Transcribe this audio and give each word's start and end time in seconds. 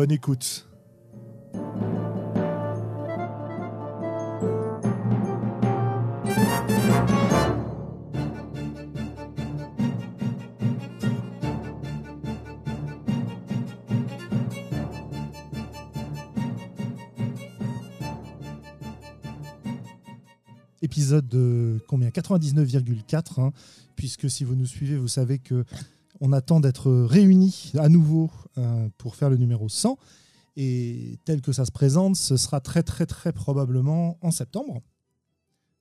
Bonne 0.00 0.12
écoute. 0.12 0.66
Épisode 20.80 21.28
de 21.28 21.78
combien? 21.86 22.08
99,4, 22.08 23.42
hein, 23.42 23.52
puisque 23.96 24.30
si 24.30 24.44
vous 24.44 24.54
nous 24.54 24.64
suivez, 24.64 24.96
vous 24.96 25.08
savez 25.08 25.38
que 25.38 25.66
on 26.20 26.32
attend 26.32 26.60
d'être 26.60 26.90
réunis 26.92 27.72
à 27.78 27.88
nouveau 27.88 28.30
euh, 28.58 28.88
pour 28.98 29.16
faire 29.16 29.30
le 29.30 29.36
numéro 29.36 29.68
100. 29.68 29.98
Et 30.56 31.18
tel 31.24 31.40
que 31.40 31.52
ça 31.52 31.64
se 31.64 31.72
présente, 31.72 32.16
ce 32.16 32.36
sera 32.36 32.60
très 32.60 32.82
très 32.82 33.06
très 33.06 33.32
probablement 33.32 34.18
en 34.20 34.30
septembre. 34.30 34.82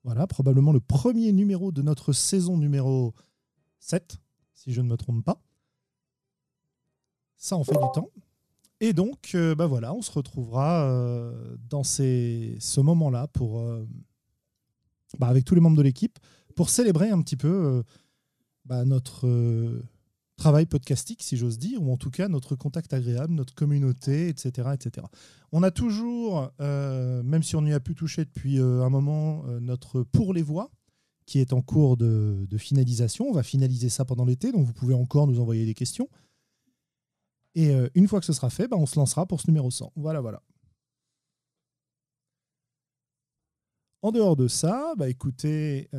Voilà, 0.03 0.27
probablement 0.27 0.71
le 0.71 0.79
premier 0.79 1.33
numéro 1.33 1.71
de 1.71 1.81
notre 1.81 2.13
saison 2.13 2.57
numéro 2.57 3.13
7, 3.79 4.17
si 4.53 4.71
je 4.71 4.81
ne 4.81 4.87
me 4.87 4.95
trompe 4.95 5.25
pas. 5.25 5.41
Ça 7.35 7.57
en 7.57 7.63
fait 7.63 7.73
du 7.73 7.91
temps. 7.93 8.09
Et 8.79 8.93
donc, 8.93 9.31
euh, 9.35 9.55
bah 9.55 9.67
voilà, 9.67 9.93
on 9.93 10.01
se 10.01 10.11
retrouvera 10.11 10.85
euh, 10.85 11.57
dans 11.69 11.83
ce 11.83 12.79
moment-là 12.79 13.27
pour, 13.27 13.61
bah 15.17 15.27
avec 15.27 15.43
tous 15.43 15.55
les 15.55 15.61
membres 15.61 15.77
de 15.77 15.81
l'équipe 15.81 16.17
pour 16.55 16.69
célébrer 16.69 17.09
un 17.09 17.21
petit 17.21 17.37
peu 17.37 17.83
bah 18.65 18.85
notre 18.85 19.27
travail 20.39 20.65
podcastique, 20.65 21.21
si 21.21 21.37
j'ose 21.37 21.59
dire, 21.59 21.83
ou 21.83 21.91
en 21.91 21.97
tout 21.97 22.09
cas 22.09 22.27
notre 22.27 22.55
contact 22.55 22.93
agréable, 22.93 23.33
notre 23.33 23.53
communauté, 23.53 24.29
etc. 24.29 24.69
etc. 24.73 25.05
On 25.51 25.61
a 25.61 25.69
toujours, 25.69 26.51
euh, 26.61 27.21
même 27.21 27.43
si 27.43 27.55
on 27.55 27.61
n'y 27.61 27.73
a 27.73 27.79
pu 27.79 27.93
toucher 27.93 28.25
depuis 28.25 28.59
euh, 28.59 28.83
un 28.83 28.89
moment, 28.89 29.43
euh, 29.47 29.59
notre 29.59 30.01
Pour 30.01 30.33
les 30.33 30.41
voix, 30.41 30.71
qui 31.27 31.39
est 31.39 31.53
en 31.53 31.61
cours 31.61 31.97
de, 31.97 32.47
finalisation. 32.57 33.25
On 33.27 33.33
va 33.33 33.43
finaliser 33.43 33.89
ça 33.89 34.05
pendant 34.05 34.25
l'été, 34.25 34.51
donc 34.51 34.65
vous 34.65 34.73
pouvez 34.73 34.95
encore 34.95 35.27
nous 35.27 35.39
envoyer 35.39 35.65
des 35.65 35.75
questions. 35.75 36.09
Et 37.53 37.71
une 37.93 38.07
fois 38.07 38.19
que 38.19 38.25
ce 38.25 38.33
sera 38.33 38.49
fait, 38.49 38.67
bah, 38.67 38.77
on 38.79 38.85
se 38.85 38.97
lancera 38.97 39.25
pour 39.25 39.41
ce 39.41 39.47
numéro 39.47 39.69
100. 39.69 39.91
Voilà, 39.95 40.21
voilà. 40.21 40.41
En 44.01 44.11
dehors 44.11 44.35
de 44.35 44.47
ça, 44.47 44.93
bah, 44.97 45.09
écoutez, 45.09 45.89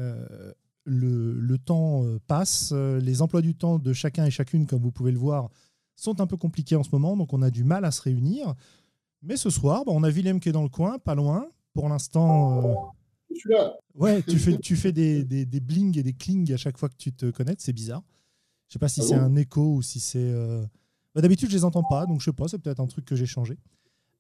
le, 0.91 1.59
temps 1.59 2.05
euh, 2.05 2.19
passe, 2.27 2.71
euh, 2.73 3.01
les 3.01 3.23
emplois 3.23 3.43
du 3.43 3.55
temps 3.55 3.79
de 3.79 3.93
chacun 3.93 4.25
et 4.25 4.31
chacune, 4.31 4.67
comme 4.67 4.83
vous 4.83 4.91
pouvez 4.91 5.13
le 5.13 5.19
voir, 5.19 5.51
sont 5.97 6.21
un 6.21 6.27
peu 6.27 6.37
compliqués 6.37 6.77
en 6.77 6.83
ce 6.83 6.91
moment, 6.93 7.17
donc 7.17 7.33
on 7.33 7.43
a 7.43 7.51
du 7.51 7.65
mal 7.65 7.85
à 7.85 7.91
se 7.91 8.03
réunir. 8.03 8.55
Mais 9.23 9.37
ce 9.37 9.51
soir, 9.51 9.85
bah, 9.85 9.93
on 9.95 10.03
a 10.03 10.11
Willem 10.11 10.41
qui 10.41 10.49
est 10.49 10.53
dans 10.53 10.63
le 10.63 10.69
coin, 10.69 10.99
pas 10.99 11.15
loin. 11.15 11.47
Pour 11.73 11.89
l'instant. 11.89 12.65
Euh, 12.65 12.75
Je 13.31 13.37
suis 13.37 13.51
là. 13.51 13.77
Ouais, 13.95 14.23
tu 14.23 14.39
fais, 14.39 14.59
tu 14.59 14.75
fais 14.75 14.93
des, 14.93 15.25
des, 15.25 15.47
des 15.47 15.61
blings 15.61 15.97
et 15.99 16.03
des 16.03 16.15
clings 16.15 16.53
à 16.53 16.57
chaque 16.57 16.79
fois 16.79 16.89
que 16.89 16.97
tu 16.97 17.13
te 17.13 17.31
connectes, 17.31 17.61
c'est 17.61 17.73
bizarre. 17.73 18.03
Je 18.69 18.75
sais 18.75 18.79
pas 18.79 18.89
si 18.89 19.01
ah 19.01 19.05
c'est 19.05 19.15
un 19.15 19.37
écho 19.37 19.77
ou 19.77 19.83
si 19.83 20.01
c'est. 20.01 20.33
Bah, 21.15 21.21
d'habitude, 21.21 21.51
je 21.51 21.57
les 21.57 21.65
entends 21.65 21.85
pas, 21.85 22.07
donc 22.07 22.21
je 22.21 22.25
sais 22.25 22.33
pas, 22.33 22.49
c'est 22.49 22.59
peut-être 22.59 22.81
un 22.81 22.87
truc 22.87 23.05
que 23.05 23.15
j'ai 23.15 23.27
changé. 23.27 23.57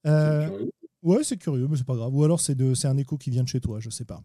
ouais, 0.04 1.24
c'est 1.24 1.38
curieux, 1.38 1.66
mais 1.68 1.76
c'est 1.76 1.86
pas 1.86 1.96
grave. 1.96 2.14
Ou 2.14 2.22
alors 2.22 2.40
c'est 2.40 2.84
un 2.84 2.96
écho 2.98 3.16
qui 3.16 3.30
vient 3.30 3.42
de 3.42 3.48
chez 3.48 3.60
toi, 3.60 3.80
je 3.80 3.90
sais 3.90 4.04
pas. 4.04 4.22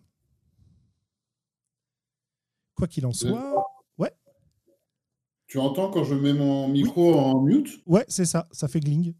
Quoi 2.75 2.87
qu'il 2.87 3.05
en 3.05 3.13
soit, 3.13 3.65
ouais. 3.97 4.11
Tu 5.47 5.59
entends 5.59 5.89
quand 5.89 6.03
je 6.03 6.15
mets 6.15 6.33
mon 6.33 6.67
micro 6.67 7.13
en 7.15 7.41
mute? 7.41 7.81
Ouais, 7.85 8.05
c'est 8.07 8.25
ça, 8.25 8.47
ça 8.51 8.67
fait 8.67 8.79
gling. 8.79 9.13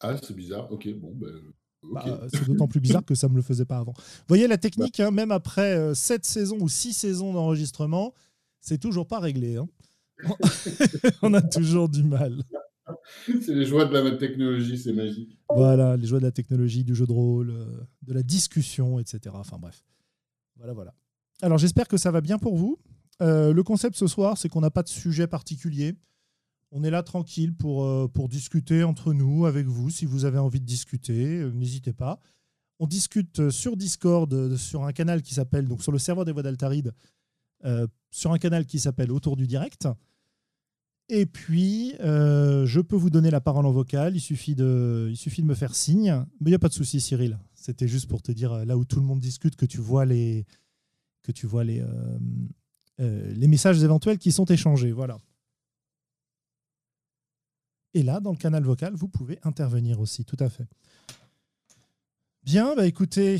Ah, 0.00 0.16
c'est 0.20 0.34
bizarre, 0.34 0.70
ok, 0.72 0.88
bon, 0.94 1.12
ben. 1.14 1.28
Bah, 1.92 2.20
c'est 2.32 2.46
d'autant 2.46 2.68
plus 2.68 2.80
bizarre 2.80 3.04
que 3.04 3.16
ça 3.16 3.26
ne 3.26 3.32
me 3.32 3.38
le 3.38 3.42
faisait 3.42 3.64
pas 3.64 3.78
avant. 3.78 3.92
Vous 3.96 4.24
voyez 4.28 4.46
la 4.46 4.56
technique, 4.56 5.00
hein, 5.00 5.10
même 5.10 5.32
après 5.32 5.94
7 5.94 6.20
euh, 6.20 6.24
saisons 6.24 6.58
ou 6.60 6.68
6 6.68 6.92
saisons 6.92 7.32
d'enregistrement, 7.32 8.14
c'est 8.60 8.78
toujours 8.78 9.06
pas 9.06 9.18
réglé. 9.18 9.56
Hein. 9.56 9.68
On 11.22 11.34
a 11.34 11.42
toujours 11.42 11.88
du 11.88 12.04
mal. 12.04 12.44
C'est 13.24 13.54
les 13.54 13.66
joies 13.66 13.84
de 13.84 13.92
la 13.96 14.16
technologie, 14.16 14.78
c'est 14.78 14.92
magique. 14.92 15.38
Voilà, 15.48 15.96
les 15.96 16.06
joies 16.06 16.20
de 16.20 16.24
la 16.24 16.32
technologie, 16.32 16.84
du 16.84 16.94
jeu 16.94 17.06
de 17.06 17.12
rôle, 17.12 17.50
euh, 17.50 17.66
de 18.02 18.12
la 18.12 18.22
discussion, 18.22 18.98
etc. 18.98 19.34
Enfin 19.34 19.58
bref. 19.58 19.84
Voilà, 20.56 20.72
voilà. 20.72 20.94
Alors 21.42 21.58
j'espère 21.58 21.88
que 21.88 21.96
ça 21.96 22.12
va 22.12 22.20
bien 22.20 22.38
pour 22.38 22.56
vous. 22.56 22.78
Euh, 23.20 23.52
le 23.52 23.62
concept 23.64 23.96
ce 23.96 24.06
soir, 24.06 24.38
c'est 24.38 24.48
qu'on 24.48 24.60
n'a 24.60 24.70
pas 24.70 24.84
de 24.84 24.88
sujet 24.88 25.26
particulier. 25.26 25.96
On 26.70 26.84
est 26.84 26.90
là 26.90 27.02
tranquille 27.02 27.52
pour, 27.52 27.84
euh, 27.84 28.08
pour 28.08 28.28
discuter 28.28 28.84
entre 28.84 29.12
nous, 29.12 29.44
avec 29.44 29.66
vous. 29.66 29.90
Si 29.90 30.06
vous 30.06 30.24
avez 30.24 30.38
envie 30.38 30.60
de 30.60 30.64
discuter, 30.64 31.40
euh, 31.40 31.50
n'hésitez 31.50 31.92
pas. 31.92 32.20
On 32.78 32.86
discute 32.86 33.50
sur 33.50 33.76
Discord, 33.76 34.56
sur 34.56 34.84
un 34.84 34.92
canal 34.92 35.22
qui 35.22 35.34
s'appelle, 35.34 35.66
donc 35.66 35.82
sur 35.82 35.92
le 35.92 35.98
serveur 35.98 36.24
des 36.24 36.32
voix 36.32 36.42
d'Altaride, 36.42 36.92
sur 38.10 38.32
un 38.32 38.38
canal 38.38 38.66
qui 38.66 38.80
s'appelle 38.80 39.12
Autour 39.12 39.36
du 39.36 39.46
Direct. 39.46 39.86
Et 41.08 41.26
puis, 41.26 41.94
je 42.00 42.80
peux 42.80 42.96
vous 42.96 43.10
donner 43.10 43.30
la 43.30 43.40
parole 43.40 43.66
en 43.66 43.70
vocal. 43.70 44.16
Il 44.16 44.20
suffit 44.20 44.56
de, 44.56 45.06
il 45.10 45.16
suffit 45.16 45.42
de 45.42 45.46
me 45.46 45.54
faire 45.54 45.76
signe. 45.76 46.24
Mais 46.40 46.46
il 46.46 46.52
n'y 46.52 46.56
a 46.56 46.58
pas 46.58 46.70
de 46.70 46.72
souci, 46.72 47.00
Cyril. 47.00 47.38
C'était 47.54 47.86
juste 47.86 48.08
pour 48.08 48.20
te 48.20 48.32
dire, 48.32 48.64
là 48.66 48.76
où 48.76 48.84
tout 48.84 48.98
le 48.98 49.06
monde 49.06 49.20
discute, 49.20 49.54
que 49.54 49.66
tu 49.66 49.78
vois 49.78 50.04
les, 50.04 50.44
que 51.22 51.32
tu 51.32 51.46
vois 51.46 51.64
les, 51.64 51.80
euh, 51.80 52.18
euh, 53.00 53.32
les 53.34 53.48
messages 53.48 53.82
éventuels 53.82 54.18
qui 54.18 54.32
sont 54.32 54.44
échangés. 54.44 54.92
Voilà. 54.92 55.18
Et 57.94 58.02
là, 58.02 58.20
dans 58.20 58.32
le 58.32 58.36
canal 58.36 58.62
vocal, 58.62 58.94
vous 58.94 59.08
pouvez 59.08 59.38
intervenir 59.42 60.00
aussi, 60.00 60.24
tout 60.24 60.36
à 60.40 60.48
fait. 60.48 60.66
Bien, 62.42 62.74
bah 62.74 62.86
écoutez, 62.86 63.38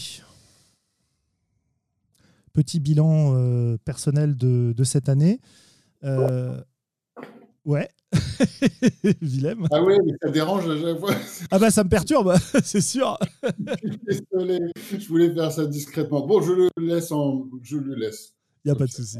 petit 2.52 2.78
bilan 2.78 3.34
euh, 3.34 3.76
personnel 3.78 4.36
de, 4.36 4.72
de, 4.76 4.84
cette 4.84 5.08
année. 5.08 5.40
Ouais. 7.64 7.88
Willem. 9.20 9.66
Ah 9.70 9.82
oui, 9.82 9.94
mais 10.04 10.12
ça 10.22 10.30
dérange 10.30 10.68
à 10.68 10.80
chaque 10.80 10.98
fois. 10.98 11.14
Ah 11.50 11.58
bah 11.58 11.70
ça 11.70 11.84
me 11.84 11.88
perturbe, 11.88 12.34
c'est 12.64 12.80
sûr. 12.80 13.18
Désolé, 13.58 14.58
je 14.98 15.08
voulais 15.08 15.32
faire 15.32 15.52
ça 15.52 15.66
discrètement. 15.66 16.26
Bon, 16.26 16.40
je 16.40 16.52
le 16.52 16.68
laisse 16.78 17.12
en... 17.12 17.46
Je 17.62 17.76
le 17.76 17.94
laisse. 17.94 18.34
Il 18.64 18.68
n'y 18.68 18.72
a 18.72 18.76
pas 18.76 18.86
de 18.86 18.90
souci. 18.90 19.18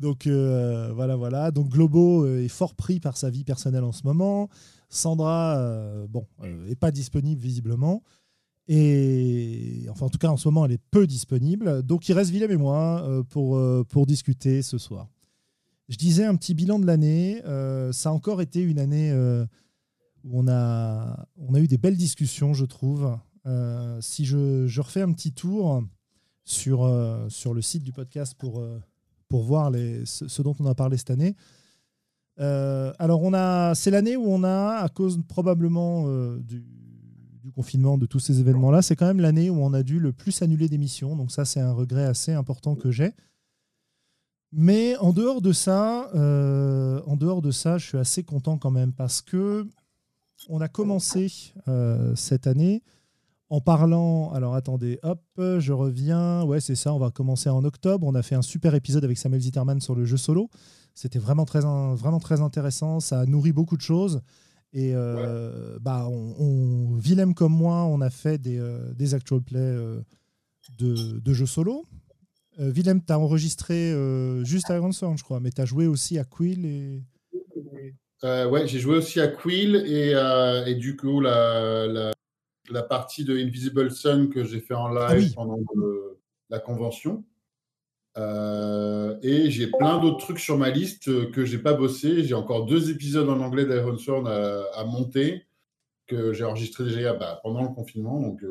Donc 0.00 0.26
euh, 0.26 0.92
voilà, 0.94 1.14
voilà. 1.16 1.50
Donc 1.50 1.68
Globo 1.68 2.24
euh, 2.24 2.42
est 2.42 2.48
fort 2.48 2.74
pris 2.74 3.00
par 3.00 3.16
sa 3.16 3.30
vie 3.30 3.44
personnelle 3.44 3.84
en 3.84 3.92
ce 3.92 4.02
moment. 4.04 4.48
Sandra, 4.88 5.58
euh, 5.58 6.06
bon, 6.08 6.26
est 6.68 6.78
pas 6.78 6.90
disponible 6.90 7.40
visiblement. 7.40 8.02
Et 8.66 9.86
enfin, 9.90 10.06
en 10.06 10.08
tout 10.08 10.18
cas, 10.18 10.28
en 10.28 10.36
ce 10.36 10.48
moment, 10.48 10.64
elle 10.64 10.72
est 10.72 10.82
peu 10.90 11.06
disponible. 11.06 11.82
Donc 11.82 12.08
il 12.08 12.14
reste 12.14 12.30
Willem 12.30 12.50
et 12.50 12.56
moi 12.56 13.04
pour, 13.28 13.60
pour 13.88 14.06
discuter 14.06 14.62
ce 14.62 14.78
soir. 14.78 15.08
Je 15.90 15.96
disais 15.96 16.24
un 16.24 16.36
petit 16.36 16.54
bilan 16.54 16.78
de 16.78 16.86
l'année. 16.86 17.42
Euh, 17.46 17.90
ça 17.90 18.10
a 18.10 18.12
encore 18.12 18.40
été 18.40 18.62
une 18.62 18.78
année 18.78 19.10
euh, 19.10 19.44
où 20.22 20.38
on 20.38 20.46
a, 20.46 21.26
eu 21.56 21.66
des 21.66 21.78
belles 21.78 21.96
discussions, 21.96 22.54
je 22.54 22.64
trouve. 22.64 23.18
Euh, 23.46 24.00
si 24.00 24.24
je, 24.24 24.80
refais 24.80 25.02
un 25.02 25.12
petit 25.12 25.32
tour 25.32 25.82
sur, 26.44 26.86
le 26.86 27.60
site 27.60 27.82
du 27.82 27.92
podcast 27.92 28.36
pour, 28.38 28.62
voir 29.32 29.72
ce, 30.04 30.42
dont 30.42 30.54
on 30.60 30.66
a 30.66 30.76
parlé 30.76 30.96
cette 30.96 31.10
année. 31.10 31.34
alors, 32.38 33.22
on 33.22 33.34
a, 33.34 33.74
c'est 33.74 33.90
l'année 33.90 34.16
où 34.16 34.26
on 34.28 34.44
a, 34.44 34.76
à 34.76 34.88
cause 34.90 35.20
probablement 35.26 36.06
du, 36.36 36.62
confinement, 37.52 37.98
de 37.98 38.06
tous 38.06 38.20
ces 38.20 38.38
événements-là, 38.38 38.80
c'est 38.80 38.94
quand 38.94 39.06
même 39.06 39.18
l'année 39.18 39.50
où 39.50 39.60
on 39.60 39.72
a 39.72 39.82
dû 39.82 39.98
le 39.98 40.12
plus 40.12 40.40
annuler 40.40 40.68
d'émissions. 40.68 41.16
Donc 41.16 41.32
ça, 41.32 41.44
c'est 41.44 41.58
un 41.58 41.72
regret 41.72 42.04
assez 42.04 42.32
important 42.32 42.76
que 42.76 42.92
j'ai. 42.92 43.12
Mais 44.52 44.96
en 44.96 45.12
dehors 45.12 45.40
de 45.40 45.52
ça, 45.52 46.10
euh, 46.14 47.00
en 47.06 47.16
dehors 47.16 47.40
de 47.40 47.50
ça, 47.50 47.78
je 47.78 47.86
suis 47.86 47.98
assez 47.98 48.24
content 48.24 48.58
quand 48.58 48.70
même 48.70 48.92
parce 48.92 49.22
que 49.22 49.66
on 50.48 50.60
a 50.60 50.68
commencé 50.68 51.52
euh, 51.68 52.14
cette 52.16 52.46
année 52.46 52.82
en 53.48 53.60
parlant. 53.60 54.32
Alors 54.32 54.54
attendez, 54.54 54.98
hop, 55.02 55.22
je 55.36 55.72
reviens. 55.72 56.42
Ouais, 56.42 56.60
c'est 56.60 56.74
ça. 56.74 56.92
On 56.92 56.98
va 56.98 57.10
commencer 57.10 57.48
en 57.48 57.64
octobre. 57.64 58.06
On 58.06 58.14
a 58.14 58.22
fait 58.22 58.34
un 58.34 58.42
super 58.42 58.74
épisode 58.74 59.04
avec 59.04 59.18
Samuel 59.18 59.42
Zitterman 59.42 59.80
sur 59.80 59.94
le 59.94 60.04
jeu 60.04 60.16
solo. 60.16 60.50
C'était 60.94 61.20
vraiment 61.20 61.44
très, 61.44 61.60
vraiment 61.60 62.20
très 62.20 62.40
intéressant. 62.40 62.98
Ça 62.98 63.20
a 63.20 63.26
nourri 63.26 63.52
beaucoup 63.52 63.76
de 63.76 63.82
choses. 63.82 64.20
Et 64.72 64.94
bah, 65.80 66.08
on, 66.08 66.96
Willem 66.96 67.34
comme 67.34 67.52
moi, 67.52 67.84
on 67.84 68.00
a 68.00 68.10
fait 68.10 68.38
des, 68.38 68.60
des 68.94 69.14
actual 69.14 69.42
plays 69.42 69.76
de, 70.78 71.20
de, 71.20 71.32
jeux 71.32 71.46
solo. 71.46 71.84
Willem, 72.60 73.02
tu 73.04 73.12
as 73.12 73.18
enregistré 73.18 73.92
juste 74.44 74.70
à 74.70 74.78
Ransom, 74.78 75.16
je 75.16 75.24
crois, 75.24 75.40
mais 75.40 75.50
tu 75.50 75.60
as 75.60 75.64
joué 75.64 75.86
aussi 75.86 76.18
à 76.18 76.24
Quill 76.24 76.66
et. 76.66 77.02
ouais, 78.22 78.66
j'ai 78.66 78.78
joué 78.78 78.96
aussi 78.96 79.20
à 79.20 79.28
Quill 79.28 79.76
et, 79.86 80.12
et 80.66 80.74
du 80.74 80.96
coup, 80.96 81.20
la, 81.20 81.86
la, 81.86 82.12
la, 82.68 82.82
partie 82.82 83.24
de 83.24 83.36
Invisible 83.36 83.90
Sun 83.90 84.28
que 84.28 84.44
j'ai 84.44 84.60
fait 84.60 84.74
en 84.74 84.94
ah 84.94 85.14
live 85.14 85.34
pendant 85.34 85.58
la 86.50 86.58
convention. 86.58 87.24
Euh, 88.18 89.16
et 89.22 89.50
j'ai 89.50 89.68
plein 89.68 89.98
d'autres 89.98 90.18
trucs 90.18 90.40
sur 90.40 90.58
ma 90.58 90.70
liste 90.70 91.08
euh, 91.08 91.30
que 91.30 91.44
j'ai 91.44 91.58
pas 91.58 91.74
bossé. 91.74 92.24
J'ai 92.24 92.34
encore 92.34 92.66
deux 92.66 92.90
épisodes 92.90 93.28
en 93.28 93.40
anglais 93.40 93.64
d'Iron 93.64 93.96
Sword 93.96 94.26
à, 94.28 94.84
monter 94.84 95.46
que 96.06 96.32
j'ai 96.32 96.44
enregistré 96.44 96.84
déjà 96.84 97.14
bah, 97.14 97.40
pendant 97.42 97.62
le 97.62 97.68
confinement. 97.68 98.20
Donc, 98.20 98.44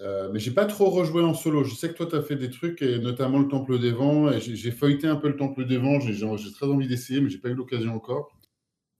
euh, 0.00 0.30
mais 0.32 0.38
j'ai 0.40 0.50
pas 0.50 0.66
trop 0.66 0.90
rejoué 0.90 1.22
en 1.22 1.34
solo. 1.34 1.64
Je 1.64 1.74
sais 1.74 1.88
que 1.88 1.94
toi, 1.94 2.06
tu 2.06 2.16
as 2.16 2.22
fait 2.22 2.36
des 2.36 2.50
trucs, 2.50 2.82
et 2.82 2.98
notamment 2.98 3.38
le 3.38 3.48
Temple 3.48 3.78
des 3.78 3.92
Vents. 3.92 4.30
Et 4.30 4.40
j'ai 4.40 4.70
feuilleté 4.70 5.06
un 5.06 5.16
peu 5.16 5.28
le 5.28 5.36
Temple 5.36 5.66
des 5.66 5.78
Vents. 5.78 6.00
J'ai 6.00 6.52
très 6.52 6.66
envie 6.66 6.88
d'essayer, 6.88 7.20
mais 7.20 7.30
j'ai 7.30 7.38
pas 7.38 7.50
eu 7.50 7.54
l'occasion 7.54 7.94
encore. 7.94 8.36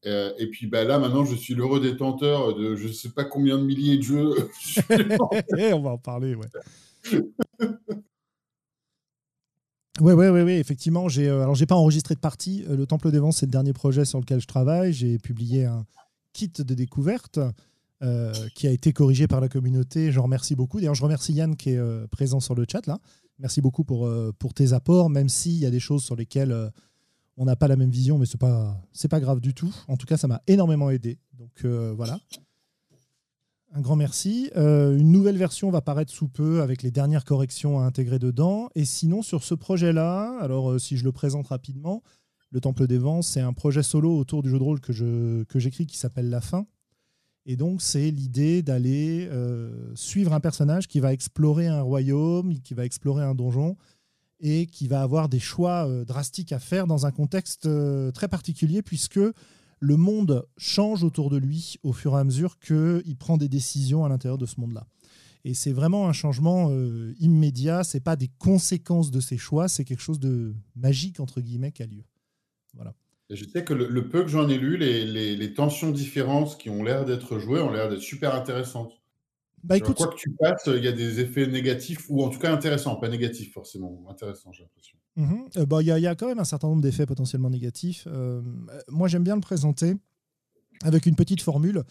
et 0.05 0.47
puis 0.51 0.67
bah, 0.67 0.85
là, 0.85 0.99
maintenant, 0.99 1.25
je 1.25 1.35
suis 1.35 1.55
l'heureux 1.55 1.81
détenteur 1.81 2.55
de 2.55 2.77
je 2.77 2.89
sais 2.89 3.11
pas 3.11 3.25
combien 3.25 3.59
de 3.59 3.65
milliers 3.65 3.97
de 3.97 4.03
jeux. 4.03 4.35
on 5.73 5.81
va 5.81 5.91
en 5.91 5.99
parler, 5.99 6.35
ouais. 6.35 6.49
Oui, 10.01 10.15
ouais, 10.15 10.31
ouais, 10.31 10.43
ouais, 10.43 10.59
effectivement. 10.59 11.09
J'ai, 11.09 11.29
euh, 11.29 11.43
alors, 11.43 11.55
j'ai 11.55 11.67
pas 11.67 11.75
enregistré 11.75 12.15
de 12.15 12.21
partie. 12.21 12.65
Euh, 12.69 12.77
le 12.77 12.87
Temple 12.87 13.11
des 13.11 13.19
Vents, 13.19 13.33
c'est 13.33 13.47
le 13.47 13.51
dernier 13.51 13.75
projet 13.75 14.05
sur 14.05 14.19
lequel 14.19 14.41
je 14.41 14.47
travaille. 14.47 14.93
J'ai 14.93 15.19
publié 15.19 15.67
un 15.67 15.85
kit 16.33 16.49
de 16.49 16.75
découverte 16.75 17.39
euh, 18.03 18.33
qui 18.55 18.67
a 18.67 18.71
été 18.71 18.93
corrigé 18.93 19.27
par 19.27 19.41
la 19.41 19.49
communauté. 19.49 20.13
J'en 20.13 20.23
remercie 20.23 20.55
beaucoup. 20.55 20.79
D'ailleurs, 20.79 20.95
je 20.95 21.03
remercie 21.03 21.33
Yann 21.33 21.57
qui 21.57 21.71
est 21.71 22.09
présent 22.09 22.41
sur 22.41 22.55
le 22.55 22.65
chat 22.71 22.87
là. 22.87 22.99
Merci 23.39 23.61
beaucoup 23.61 23.85
pour, 23.85 24.11
pour 24.39 24.53
tes 24.53 24.75
apports, 24.75 25.09
même 25.09 25.31
s'il 25.31 25.57
y 25.57 25.65
a 25.65 25.71
des 25.71 25.81
choses 25.81 26.05
sur 26.05 26.15
lesquelles 26.15 26.55
on 27.39 27.47
n'a 27.47 27.57
pas 27.57 27.69
la 27.69 27.77
même 27.77 27.91
vision, 27.91 28.19
mais 28.19 28.27
c'est 28.27 28.41
pas 28.41 28.79
c'est 28.93 29.09
pas 29.09 29.21
grave 29.21 29.41
du 29.41 29.55
tout. 29.55 29.75
En 29.89 29.97
tout 29.97 30.07
cas, 30.07 30.19
ça 30.19 30.29
m'a 30.29 30.43
énormément 30.47 30.91
aidé. 30.91 31.19
Donc 31.39 31.65
voilà. 31.65 32.21
Un 33.73 33.83
grand 33.83 33.95
merci. 33.95 34.51
Euh, 34.57 34.99
une 34.99 35.13
nouvelle 35.13 35.37
version 35.37 35.71
va 35.71 35.81
paraître 35.81 36.13
sous 36.13 36.29
peu 36.29 36.61
avec 36.61 36.83
les 36.83 36.91
dernières 36.91 37.25
corrections 37.25 37.79
à 37.79 37.85
intégrer 37.85 38.19
dedans. 38.19 38.69
Et 38.75 38.85
sinon, 38.85 39.23
sur 39.23 39.45
ce 39.45 39.55
projet-là, 39.55 40.37
alors 40.41 40.73
euh, 40.73 40.79
si 40.81 40.97
je 40.97 41.05
le 41.05 41.13
présente 41.13 41.47
rapidement, 41.47 42.03
le 42.51 42.61
Temple 42.61 42.89
des 42.89 42.99
Vents, 42.99 43.23
c'est 43.23 43.41
un 43.41 43.53
projet 43.53 43.85
solo 43.85 44.19
autour 44.19 44.43
du 44.43 44.51
jeu 44.51 44.59
de 44.59 44.65
rôle 44.65 44.81
que, 44.81 44.93
je, 44.93 45.45
que 45.45 45.61
j'écris 45.61 45.87
qui 45.87 45.99
s'appelle 45.99 46.31
La 46.31 46.41
Fin. 46.41 46.67
Et 47.47 47.57
donc, 47.57 47.83
c'est 47.83 48.11
l'idée 48.11 48.63
d'aller 48.63 49.29
euh, 49.31 49.95
suivre 49.95 50.33
un 50.33 50.41
personnage 50.41 50.89
qui 50.89 51.01
va 51.01 51.13
explorer 51.13 51.67
un 51.67 51.83
royaume, 51.83 52.59
qui 52.61 52.75
va 52.75 52.85
explorer 52.85 53.25
un 53.25 53.35
donjon 53.35 53.77
et 54.41 54.67
qui 54.67 54.89
va 54.89 55.03
avoir 55.03 55.29
des 55.29 55.41
choix 55.41 55.87
drastiques 56.07 56.53
à 56.53 56.59
faire 56.59 56.87
dans 56.87 57.05
un 57.05 57.11
contexte 57.11 57.69
très 58.15 58.27
particulier 58.27 58.81
puisque 58.81 59.21
le 59.81 59.97
monde 59.97 60.47
change 60.57 61.03
autour 61.03 61.31
de 61.31 61.39
lui 61.39 61.77
au 61.83 61.93
fur 61.93 62.15
et 62.15 62.21
à 62.21 62.25
mesure 62.25 62.59
qu'il 62.59 63.17
prend 63.19 63.39
des 63.39 63.49
décisions 63.49 64.05
à 64.05 64.09
l'intérieur 64.09 64.39
de 64.39 64.47
ce 64.47 64.61
monde-là. 64.61 64.87
Et 65.45 65.55
c'est 65.55 65.73
vraiment 65.73 66.07
un 66.07 66.13
changement 66.13 66.69
euh, 66.71 67.15
immédiat, 67.19 67.83
c'est 67.83 68.01
pas 68.01 68.17
des 68.17 68.29
conséquences 68.39 69.11
de 69.11 69.21
ses 69.21 69.39
choix, 69.39 69.69
c'est 69.69 69.87
quelque 69.87 70.03
chose 70.03 70.21
de 70.21 70.55
magique, 70.77 71.19
entre 71.19 71.41
guillemets, 71.41 71.73
qui 71.73 71.83
a 71.83 71.87
lieu. 71.87 72.05
Voilà. 72.75 72.95
Je 73.31 73.45
sais 73.45 73.65
que 73.65 73.75
le, 73.75 74.09
peu 74.09 74.23
que 74.23 74.29
j'en 74.29 74.49
ai 74.49 74.59
lu, 74.59 74.77
les, 74.77 75.55
tensions 75.55 75.91
différentes 75.91 76.59
qui 76.59 76.71
ont 76.71 76.83
l'air 76.83 77.05
d'être 77.05 77.39
jouées 77.39 77.61
ont 77.61 77.71
l'air 77.71 77.89
d'être 77.89 78.01
super 78.01 78.35
intéressantes. 78.35 78.93
Bah, 79.63 79.77
écoute, 79.77 79.97
quoi 79.97 80.09
que 80.09 80.17
tu 80.17 80.31
passes, 80.31 80.69
il 80.69 80.83
y 80.83 80.89
a 80.89 80.93
des 80.93 81.21
effets 81.21 81.47
négatifs, 81.47 82.07
ou 82.09 82.23
en 82.23 82.31
tout 82.31 82.39
cas 82.39 82.53
intéressants, 82.53 82.97
pas 82.97 83.09
négatifs 83.09 83.53
forcément, 83.53 84.07
intéressants, 84.09 84.53
j'ai 84.53 84.63
l'impression. 84.63 84.97
Mhm. 85.17 85.49
Euh, 85.59 85.67
bah, 85.67 85.83
il 85.83 85.87
y, 85.87 86.07
a 86.07 86.15
quand 86.15 86.29
même 86.29 86.39
un 86.39 86.45
certain 86.45 86.69
nombre 86.69 86.83
d'effets 86.83 87.07
potentiellement 87.07 87.51
négatifs. 87.51 88.07
Euh, 88.07 88.41
moi, 88.89 89.09
j'aime 89.09 89.25
bien 89.25 89.35
le 89.35 89.41
présenter 89.41 89.95
avec 90.83 91.07
une 91.07 91.15
petite 91.15 91.43
formule 91.43 91.83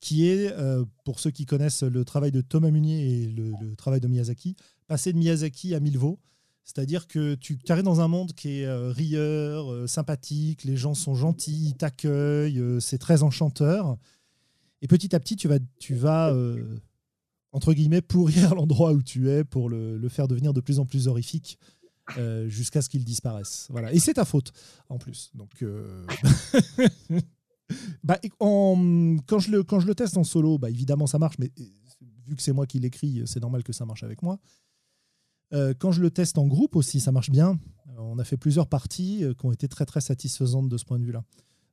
qui 0.00 0.28
est, 0.28 0.52
euh, 0.52 0.84
pour 1.04 1.18
ceux 1.18 1.30
qui 1.30 1.46
connaissent 1.46 1.82
le 1.82 2.04
travail 2.04 2.30
de 2.30 2.42
Thomas 2.42 2.70
Munier 2.70 3.22
et 3.22 3.26
le, 3.26 3.74
travail 3.76 4.00
de 4.00 4.06
Miyazaki, 4.06 4.56
passer 4.86 5.12
de 5.12 5.18
Miyazaki 5.18 5.74
à 5.74 5.80
Milvaux. 5.80 6.20
C'est-à-dire 6.66 7.06
que 7.06 7.34
tu 7.36 7.58
arrives 7.68 7.84
dans 7.84 8.00
un 8.00 8.08
monde 8.08 8.32
qui 8.32 8.60
est 8.60 8.68
rieur, 8.90 9.88
sympathique, 9.88 10.64
les 10.64 10.76
gens 10.76 10.94
sont 10.94 11.14
gentils, 11.14 11.68
ils 11.68 11.74
t'accueillent, 11.74 12.60
c'est 12.80 12.98
très 12.98 13.22
enchanteur. 13.22 13.96
Et 14.82 14.88
petit 14.88 15.14
à 15.14 15.20
petit, 15.20 15.36
tu 15.36 15.48
vas, 15.48 15.58
vas 15.90 16.34
entre 17.56 17.72
guillemets, 17.72 18.02
pourrir 18.02 18.54
l'endroit 18.54 18.92
où 18.92 19.02
tu 19.02 19.30
es 19.30 19.42
pour 19.42 19.70
le, 19.70 20.08
faire 20.08 20.28
devenir 20.28 20.52
de 20.52 20.60
plus 20.60 20.78
en 20.78 20.86
plus 20.86 21.08
horrifique. 21.08 21.58
Euh, 22.18 22.48
jusqu'à 22.48 22.82
ce 22.82 22.88
qu'il 22.88 23.04
disparaisse. 23.04 23.66
Voilà. 23.68 23.92
Et 23.92 23.98
c'est 23.98 24.14
ta 24.14 24.24
faute, 24.24 24.52
en 24.88 24.96
plus. 24.96 25.32
Donc, 25.34 25.50
euh, 25.62 26.06
bah, 28.04 28.16
quand, 28.38 29.40
je 29.40 29.50
le, 29.50 29.94
teste 29.96 30.16
en 30.16 30.22
solo, 30.22 30.56
bah, 30.56 30.70
évidemment, 30.70 31.08
ça 31.08 31.18
marche, 31.18 31.34
mais 31.40 31.50
euh, 31.58 31.64
vu 32.28 32.36
que 32.36 32.42
c'est 32.42 32.52
moi 32.52 32.64
qui 32.64 32.78
l'écris, 32.78 33.22
c'est 33.26 33.40
normal 33.40 33.64
que 33.64 33.72
ça 33.72 33.84
marche 33.84 34.04
avec 34.04 34.22
moi. 34.22 34.38
Quand 35.52 35.92
je 35.92 36.02
le 36.02 36.10
teste 36.10 36.38
en 36.38 36.46
groupe 36.46 36.76
aussi, 36.76 37.00
ça 37.00 37.12
marche 37.12 37.30
bien. 37.30 37.58
On 37.98 38.18
a 38.18 38.24
fait 38.24 38.36
plusieurs 38.36 38.66
parties 38.66 39.24
qui 39.38 39.46
ont 39.46 39.52
été 39.52 39.68
très, 39.68 39.86
très 39.86 40.00
satisfaisantes 40.00 40.68
de 40.68 40.76
ce 40.76 40.84
point 40.84 40.98
de 40.98 41.04
vue-là. 41.04 41.22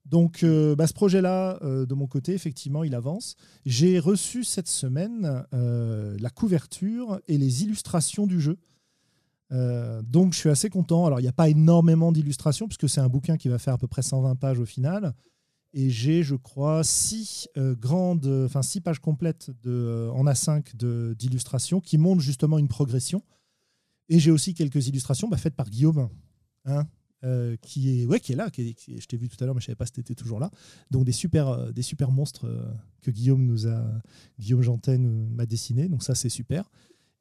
Donc, 0.06 0.46
bah, 0.78 0.88
ce 0.88 0.94
projet-là, 0.94 1.60
de 1.62 1.94
mon 1.94 2.08
côté, 2.08 2.34
effectivement, 2.34 2.84
il 2.84 2.96
avance. 2.96 3.36
J'ai 3.66 4.00
reçu 4.00 4.44
cette 4.44 4.68
semaine 4.68 5.44
la 5.52 6.30
couverture 6.30 7.20
et 7.28 7.38
les 7.38 7.64
illustrations 7.64 8.28
du 8.28 8.40
jeu. 8.40 8.58
Euh, 9.54 10.02
donc 10.02 10.34
je 10.34 10.40
suis 10.40 10.50
assez 10.50 10.70
content. 10.70 11.06
Alors 11.06 11.20
il 11.20 11.24
n'y 11.24 11.30
a 11.30 11.34
pas 11.34 11.50
énormément 11.50 12.12
d'illustrations 12.12 12.68
puisque 12.68 12.90
c'est 12.90 13.02
un 13.02 13.10
bouquin 13.10 13.38
qui 13.38 13.50
va 13.50 13.60
faire 13.60 13.76
à 13.76 13.78
peu 13.78 13.88
près 13.88 14.02
120 14.02 14.36
pages 14.36 14.60
au 14.60 14.66
final. 14.66 15.14
Et 15.76 15.90
j'ai, 15.90 16.22
je 16.22 16.36
crois, 16.36 16.84
six 16.84 17.50
euh, 17.58 17.76
grandes, 17.76 18.28
enfin 18.46 18.62
six 18.62 18.80
pages 18.80 19.00
complètes 19.00 19.50
euh, 19.66 20.10
en 20.12 20.26
A5 20.26 21.16
d'illustrations 21.16 21.82
qui 21.82 21.98
montrent 21.98 22.22
justement 22.22 22.60
une 22.60 22.68
progression. 22.68 23.24
Et 24.10 24.20
j'ai 24.20 24.32
aussi 24.32 24.54
quelques 24.54 24.88
illustrations 24.88 25.28
bah, 25.28 25.38
faites 25.38 25.56
par 25.56 25.70
Guillaume, 25.70 26.10
hein, 26.66 26.88
qui 27.62 28.02
est, 28.02 28.06
ouais, 28.06 28.20
qui 28.20 28.34
est 28.34 28.36
là. 28.36 28.50
Qui 28.50 28.76
je 28.88 29.06
t'ai 29.06 29.18
vu 29.18 29.30
tout 29.30 29.42
à 29.42 29.46
l'heure, 29.46 29.56
mais 29.56 29.62
je 29.62 29.68
savais 29.68 29.76
pas 29.76 29.86
si 29.86 29.94
tu 29.94 30.02
étais 30.02 30.16
toujours 30.16 30.40
là. 30.40 30.52
Donc 30.92 31.06
des 31.06 31.12
super, 31.12 31.72
des 31.72 31.82
super 31.82 32.12
monstres 32.12 32.48
que 33.02 33.12
Guillaume 33.12 33.46
nous 33.46 33.68
a, 33.68 33.82
Guillaume 34.40 34.62
Janten 34.62 35.30
m'a 35.30 35.46
dessiné. 35.46 35.88
Donc 35.88 36.04
ça 36.04 36.16
c'est 36.16 36.30
super. 36.30 36.70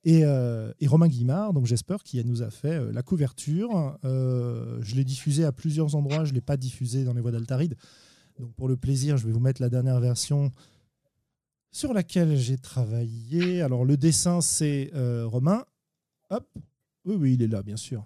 Euh, 0.06 0.72
et, 0.80 0.86
Romain 0.86 1.08
Guimard, 1.08 1.52
donc 1.52 1.66
j'espère, 1.66 2.02
qui 2.02 2.22
nous 2.24 2.42
a 2.42 2.50
fait 2.50 2.78
euh, 2.78 2.92
la 2.92 3.02
couverture. 3.02 3.98
Euh, 4.04 4.78
je 4.82 4.96
l'ai 4.96 5.04
diffusé 5.04 5.44
à 5.44 5.52
plusieurs 5.52 5.94
endroits, 5.94 6.24
je 6.24 6.30
ne 6.30 6.34
l'ai 6.34 6.40
pas 6.40 6.56
diffusé 6.56 7.04
dans 7.04 7.14
les 7.14 7.20
voies 7.20 7.30
d'Altaride. 7.30 7.76
Donc 8.38 8.52
pour 8.54 8.68
le 8.68 8.76
plaisir, 8.76 9.16
je 9.16 9.26
vais 9.26 9.32
vous 9.32 9.40
mettre 9.40 9.62
la 9.62 9.68
dernière 9.68 10.00
version 10.00 10.50
sur 11.70 11.92
laquelle 11.92 12.36
j'ai 12.36 12.58
travaillé. 12.58 13.62
Alors 13.62 13.84
le 13.84 13.96
dessin, 13.96 14.40
c'est 14.40 14.90
Romain. 15.24 15.64
Hop. 16.30 16.46
Oui, 17.04 17.16
oui, 17.16 17.34
il 17.34 17.42
est 17.42 17.48
là, 17.48 17.62
bien 17.62 17.76
sûr. 17.76 18.04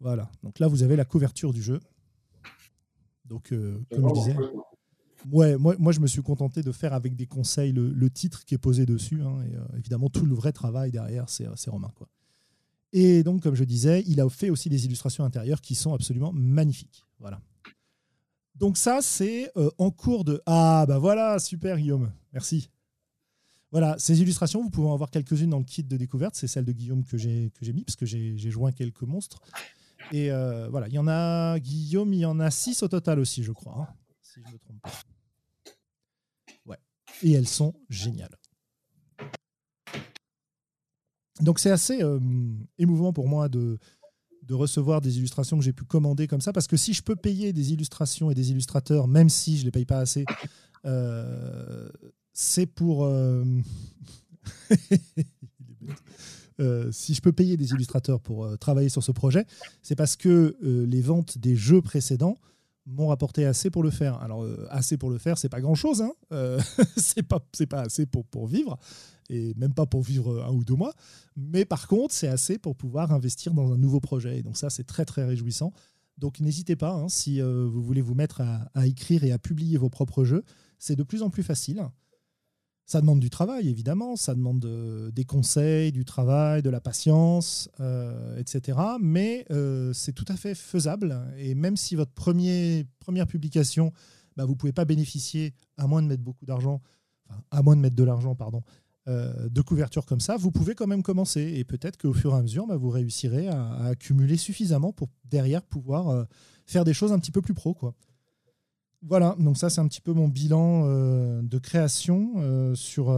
Voilà. 0.00 0.30
Donc 0.42 0.58
là, 0.58 0.68
vous 0.68 0.82
avez 0.82 0.96
la 0.96 1.04
couverture 1.04 1.52
du 1.52 1.62
jeu. 1.62 1.80
Donc, 3.24 3.48
comme 3.48 4.08
je 4.08 4.14
disais. 4.14 4.36
Ouais, 5.32 5.56
moi, 5.56 5.74
moi, 5.78 5.92
je 5.92 6.00
me 6.00 6.06
suis 6.06 6.22
contenté 6.22 6.62
de 6.62 6.70
faire 6.72 6.92
avec 6.92 7.16
des 7.16 7.26
conseils 7.26 7.72
le, 7.72 8.10
titre 8.10 8.44
qui 8.44 8.54
est 8.54 8.58
posé 8.58 8.86
dessus. 8.86 9.22
Hein, 9.22 9.42
et, 9.50 9.56
euh, 9.56 9.78
évidemment, 9.78 10.08
tout 10.08 10.24
le 10.24 10.34
vrai 10.34 10.52
travail 10.52 10.92
derrière, 10.92 11.28
c'est 11.28 11.70
Romain. 11.70 11.90
Quoi. 11.96 12.08
Et 12.92 13.22
donc, 13.22 13.42
comme 13.42 13.54
je 13.54 13.64
disais, 13.64 14.04
il 14.06 14.20
a 14.20 14.28
fait 14.28 14.50
aussi 14.50 14.68
des 14.68 14.84
illustrations 14.86 15.24
intérieures 15.24 15.60
qui 15.60 15.74
sont 15.74 15.94
absolument 15.94 16.32
magnifiques. 16.32 17.04
Voilà. 17.18 17.40
Donc 18.54 18.76
ça, 18.76 19.00
c'est 19.02 19.50
euh, 19.56 19.70
en 19.78 19.90
cours 19.90 20.24
de... 20.24 20.40
Ah, 20.46 20.86
bah 20.88 20.98
voilà, 20.98 21.38
super 21.38 21.76
Guillaume, 21.76 22.10
merci. 22.32 22.70
Voilà, 23.72 23.96
ces 23.98 24.20
illustrations, 24.20 24.62
vous 24.62 24.70
pouvez 24.70 24.88
en 24.88 24.94
avoir 24.94 25.10
quelques-unes 25.10 25.50
dans 25.50 25.58
le 25.58 25.64
kit 25.64 25.82
de 25.82 25.96
découverte. 25.96 26.34
C'est 26.36 26.46
celle 26.46 26.64
de 26.64 26.72
Guillaume 26.72 27.04
que 27.04 27.16
j'ai 27.18 27.50
mis, 27.60 27.84
parce 27.84 27.96
que 27.96 28.06
j'ai 28.06 28.50
joint 28.50 28.72
quelques 28.72 29.02
monstres. 29.02 29.40
Et 30.12 30.30
euh, 30.30 30.68
voilà, 30.68 30.88
il 30.88 30.94
y 30.94 30.98
en 30.98 31.08
a, 31.08 31.58
Guillaume, 31.58 32.12
il 32.12 32.20
y 32.20 32.26
en 32.26 32.38
a 32.38 32.50
six 32.50 32.82
au 32.82 32.88
total 32.88 33.18
aussi, 33.18 33.42
je 33.42 33.52
crois, 33.52 33.76
hein, 33.80 33.88
si 34.22 34.40
je 34.40 34.46
ne 34.46 34.52
me 34.52 34.58
trompe 34.58 34.80
pas 34.80 34.90
et 37.22 37.32
elles 37.32 37.48
sont 37.48 37.74
géniales. 37.88 38.36
Donc 41.40 41.58
c'est 41.58 41.70
assez 41.70 42.02
euh, 42.02 42.18
émouvant 42.78 43.12
pour 43.12 43.28
moi 43.28 43.48
de, 43.48 43.78
de 44.42 44.54
recevoir 44.54 45.00
des 45.00 45.18
illustrations 45.18 45.58
que 45.58 45.64
j'ai 45.64 45.72
pu 45.72 45.84
commander 45.84 46.26
comme 46.26 46.40
ça, 46.40 46.52
parce 46.52 46.66
que 46.66 46.76
si 46.76 46.94
je 46.94 47.02
peux 47.02 47.16
payer 47.16 47.52
des 47.52 47.72
illustrations 47.72 48.30
et 48.30 48.34
des 48.34 48.50
illustrateurs, 48.50 49.06
même 49.06 49.28
si 49.28 49.56
je 49.56 49.62
ne 49.62 49.66
les 49.66 49.70
paye 49.70 49.84
pas 49.84 49.98
assez, 49.98 50.24
euh, 50.86 51.90
c'est 52.36 52.66
pour... 52.66 53.08
Euh, 56.58 56.90
si 56.90 57.12
je 57.12 57.20
peux 57.20 57.32
payer 57.32 57.58
des 57.58 57.72
illustrateurs 57.72 58.18
pour 58.18 58.56
travailler 58.58 58.88
sur 58.88 59.02
ce 59.02 59.12
projet, 59.12 59.44
c'est 59.82 59.94
parce 59.94 60.16
que 60.16 60.56
les 60.62 61.02
ventes 61.02 61.36
des 61.36 61.54
jeux 61.54 61.82
précédents 61.82 62.38
m'ont 62.86 63.08
rapporté 63.08 63.44
assez 63.44 63.68
pour 63.68 63.82
le 63.82 63.90
faire. 63.90 64.14
Alors, 64.22 64.46
assez 64.70 64.96
pour 64.96 65.10
le 65.10 65.18
faire, 65.18 65.36
c'est 65.36 65.50
pas 65.50 65.60
grand-chose. 65.60 66.00
Hein 66.00 66.14
c'est 66.96 67.22
pas, 67.22 67.40
pas 67.68 67.82
assez 67.82 68.06
pour, 68.06 68.24
pour 68.24 68.46
vivre 68.46 68.78
et 69.30 69.54
même 69.56 69.74
pas 69.74 69.86
pour 69.86 70.02
vivre 70.02 70.44
un 70.44 70.52
ou 70.52 70.64
deux 70.64 70.74
mois. 70.74 70.94
Mais 71.36 71.64
par 71.64 71.88
contre, 71.88 72.14
c'est 72.14 72.28
assez 72.28 72.58
pour 72.58 72.76
pouvoir 72.76 73.12
investir 73.12 73.54
dans 73.54 73.72
un 73.72 73.78
nouveau 73.78 74.00
projet. 74.00 74.38
Et 74.38 74.42
donc 74.42 74.56
ça, 74.56 74.70
c'est 74.70 74.84
très 74.84 75.04
très 75.04 75.24
réjouissant. 75.24 75.72
Donc 76.18 76.40
n'hésitez 76.40 76.76
pas, 76.76 76.92
hein, 76.92 77.08
si 77.08 77.40
euh, 77.40 77.66
vous 77.66 77.82
voulez 77.82 78.00
vous 78.00 78.14
mettre 78.14 78.40
à, 78.40 78.86
écrire 78.86 79.24
et 79.24 79.32
à 79.32 79.38
publier 79.38 79.76
vos 79.76 79.90
propres 79.90 80.24
jeux, 80.24 80.44
c'est 80.78 80.96
de 80.96 81.02
plus 81.02 81.22
en 81.22 81.30
plus 81.30 81.42
facile. 81.42 81.86
Ça 82.86 83.00
demande 83.00 83.18
du 83.18 83.30
travail, 83.30 83.68
évidemment, 83.68 84.14
ça 84.14 84.34
demande 84.34 84.64
euh, 84.64 85.10
des 85.10 85.24
conseils, 85.24 85.90
du 85.90 86.04
travail, 86.04 86.62
de 86.62 86.70
la 86.70 86.80
patience, 86.80 87.68
euh, 87.80 88.38
etc. 88.38 88.78
Mais 89.00 89.44
c'est 89.92 90.12
tout 90.12 90.24
à 90.28 90.36
fait 90.36 90.54
faisable. 90.54 91.20
Et 91.38 91.54
même 91.54 91.76
si 91.76 91.96
votre 91.96 92.12
première 92.12 93.26
publication, 93.26 93.92
bah, 94.36 94.44
vous 94.44 94.52
ne 94.52 94.56
pouvez 94.56 94.72
pas 94.72 94.84
bénéficier, 94.84 95.54
à 95.76 95.86
moins 95.86 96.02
de 96.02 96.06
mettre 96.06 96.22
beaucoup 96.22 96.46
d'argent, 96.46 96.80
à 97.50 97.62
moins 97.62 97.74
de 97.74 97.80
mettre 97.80 97.96
de 97.96 98.04
l'argent, 98.04 98.34
pardon, 98.34 98.62
euh, 99.08 99.48
de 99.48 99.60
couverture 99.60 100.04
comme 100.04 100.18
ça, 100.18 100.36
vous 100.36 100.50
pouvez 100.50 100.74
quand 100.74 100.88
même 100.88 101.04
commencer. 101.04 101.40
Et 101.40 101.64
peut-être 101.64 101.96
qu'au 101.96 102.12
fur 102.12 102.34
et 102.34 102.38
à 102.38 102.42
mesure, 102.42 102.66
bah, 102.66 102.76
vous 102.76 102.90
réussirez 102.90 103.46
à, 103.46 103.84
accumuler 103.84 104.36
suffisamment 104.36 104.92
pour 104.92 105.08
derrière 105.24 105.62
pouvoir 105.62 106.08
euh, 106.08 106.24
faire 106.66 106.82
des 106.82 106.92
choses 106.92 107.12
un 107.12 107.20
petit 107.20 107.30
peu 107.30 107.40
plus 107.40 107.54
pro. 107.54 107.72
Quoi. 107.72 107.94
Voilà, 109.08 109.36
donc 109.38 109.56
ça 109.56 109.70
c'est 109.70 109.80
un 109.80 109.86
petit 109.86 110.00
peu 110.00 110.12
mon 110.12 110.28
bilan 110.28 110.82
euh, 110.84 111.40
de 111.42 111.58
création 111.58 112.74
sur, 112.74 113.14